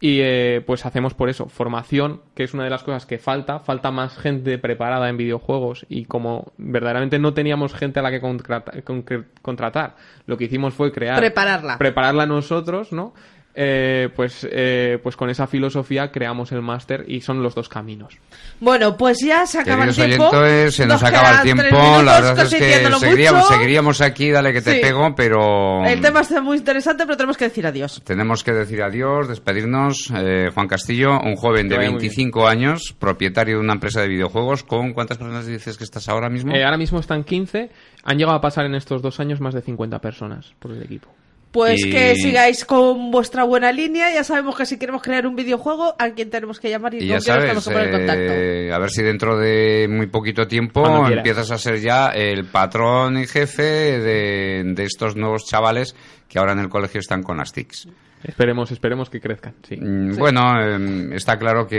y 0.00 0.20
eh, 0.22 0.62
pues 0.66 0.86
hacemos 0.86 1.12
por 1.12 1.28
eso 1.28 1.46
formación, 1.48 2.22
que 2.34 2.44
es 2.44 2.54
una 2.54 2.64
de 2.64 2.70
las 2.70 2.82
cosas 2.82 3.04
que 3.04 3.18
falta, 3.18 3.58
falta 3.58 3.90
más 3.90 4.16
gente 4.16 4.56
preparada 4.58 5.08
en 5.10 5.16
videojuegos 5.18 5.84
y 5.90 6.06
como 6.06 6.52
verdaderamente 6.56 7.18
no 7.18 7.34
teníamos 7.34 7.74
gente 7.74 8.00
a 8.00 8.02
la 8.02 8.10
que 8.10 8.20
contrata- 8.22 8.80
con- 8.82 9.04
contratar, 9.42 9.96
lo 10.26 10.38
que 10.38 10.44
hicimos 10.44 10.72
fue 10.72 10.92
crear 10.92 11.18
Prepararla. 11.18 11.76
prepararla 11.76 12.24
nosotros, 12.26 12.92
¿no? 12.92 13.12
Eh, 13.56 14.08
pues, 14.16 14.44
eh, 14.50 14.98
pues 15.00 15.14
con 15.16 15.30
esa 15.30 15.46
filosofía 15.46 16.10
creamos 16.10 16.50
el 16.50 16.60
máster 16.60 17.04
y 17.06 17.20
son 17.20 17.40
los 17.40 17.54
dos 17.54 17.68
caminos. 17.68 18.18
Bueno, 18.58 18.96
pues 18.96 19.18
ya 19.24 19.46
se 19.46 19.60
acaba 19.60 19.84
el 19.84 19.94
tiempo. 19.94 20.28
oyentes, 20.28 20.74
se 20.74 20.86
nos, 20.86 21.00
acaba 21.02 21.36
el 21.36 21.42
tiempo. 21.42 21.62
la 22.02 22.20
verdad 22.20 22.38
es 22.40 22.50
que 22.52 22.58
seguiríamos, 22.98 23.42
mucho. 23.44 23.54
seguiríamos 23.54 24.00
aquí, 24.00 24.30
dale 24.30 24.52
que 24.52 24.60
te 24.60 24.74
Sí. 24.74 24.80
pego, 24.80 25.14
pero 25.14 25.84
El 25.84 26.00
tema 26.00 26.22
está 26.22 26.40
muy 26.40 26.56
interesante, 26.56 27.04
pero 27.04 27.16
tenemos 27.16 27.36
que 27.36 27.44
decir 27.44 27.64
adiós. 27.64 28.02
tenemos 28.04 28.42
que 28.42 28.52
decir 28.52 28.82
adiós, 28.82 29.28
despedirnos. 29.28 30.12
Eh, 30.16 30.50
Juan 30.52 30.66
Castillo, 30.66 31.20
un 31.20 31.36
joven 31.36 31.68
de 31.68 31.74
Que 31.74 31.78
vaya 31.78 31.90
muy 31.92 32.00
25 32.00 32.48
años, 32.48 32.94
propietario 32.98 33.56
de 33.58 33.60
una 33.60 33.74
empresa 33.74 34.00
de 34.00 34.08
videojuegos, 34.08 34.64
¿con 34.64 34.92
cuántas 34.94 35.16
personas 35.18 35.46
dices 35.46 35.78
que 35.78 35.84
estás 35.84 36.08
ahora 36.08 36.28
mismo? 36.28 36.52
Eh, 36.54 36.64
ahora 36.64 36.76
mismo 36.76 36.98
están 36.98 37.22
15, 37.22 37.70
han 38.02 38.18
llegado 38.18 38.36
a 38.36 38.40
pasar 38.40 38.66
en 38.66 38.74
estos 38.74 39.00
dos 39.00 39.20
años 39.20 39.40
más 39.40 39.54
de 39.54 39.60
50 39.62 40.00
personas 40.00 40.54
por 40.58 40.72
el 40.72 40.82
equipo. 40.82 41.08
Pues 41.54 41.86
Y- 41.86 41.90
que 41.90 42.16
sigáis 42.16 42.64
con 42.64 43.12
vuestra 43.12 43.44
buena 43.44 43.70
línea. 43.70 44.12
Ya 44.12 44.24
sabemos 44.24 44.56
que 44.56 44.66
si 44.66 44.76
queremos 44.76 45.02
crear 45.02 45.24
un 45.24 45.36
videojuego, 45.36 45.94
a 46.00 46.10
quién 46.10 46.28
tenemos 46.28 46.58
que 46.58 46.68
llamar 46.68 46.94
y, 46.94 46.96
Y 46.96 47.00
tenemos 47.02 47.24
sabes, 47.24 47.64
poner 47.64 47.84
en 47.84 47.90
contacto. 47.92 48.32
eh, 48.32 48.72
a 48.72 48.78
ver 48.78 48.90
si 48.90 49.02
dentro 49.04 49.38
de 49.38 49.86
muy 49.88 50.08
poquito 50.08 50.48
tiempo 50.48 51.06
empiezas 51.08 51.52
a 51.52 51.58
ser 51.58 51.80
ya 51.80 52.08
el 52.08 52.44
patrón 52.46 53.18
y 53.18 53.28
jefe 53.28 53.62
de, 53.62 54.62
de 54.66 54.82
estos 54.84 55.14
nuevos 55.14 55.44
chavales 55.46 55.94
que 56.28 56.40
ahora 56.40 56.52
en 56.54 56.58
el 56.58 56.68
colegio 56.68 56.98
están 56.98 57.22
con 57.22 57.36
las 57.36 57.52
TICs. 57.52 57.86
Esperemos, 58.24 58.72
esperemos 58.72 59.08
que 59.08 59.20
crezcan, 59.20 59.54
sí. 59.68 59.76
Mm, 59.76 60.16
Bueno, 60.16 60.60
eh, 60.60 61.14
está 61.14 61.38
claro 61.38 61.68
que 61.68 61.76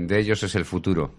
de 0.00 0.18
ellos 0.18 0.42
es 0.42 0.56
el 0.56 0.64
futuro. 0.64 1.14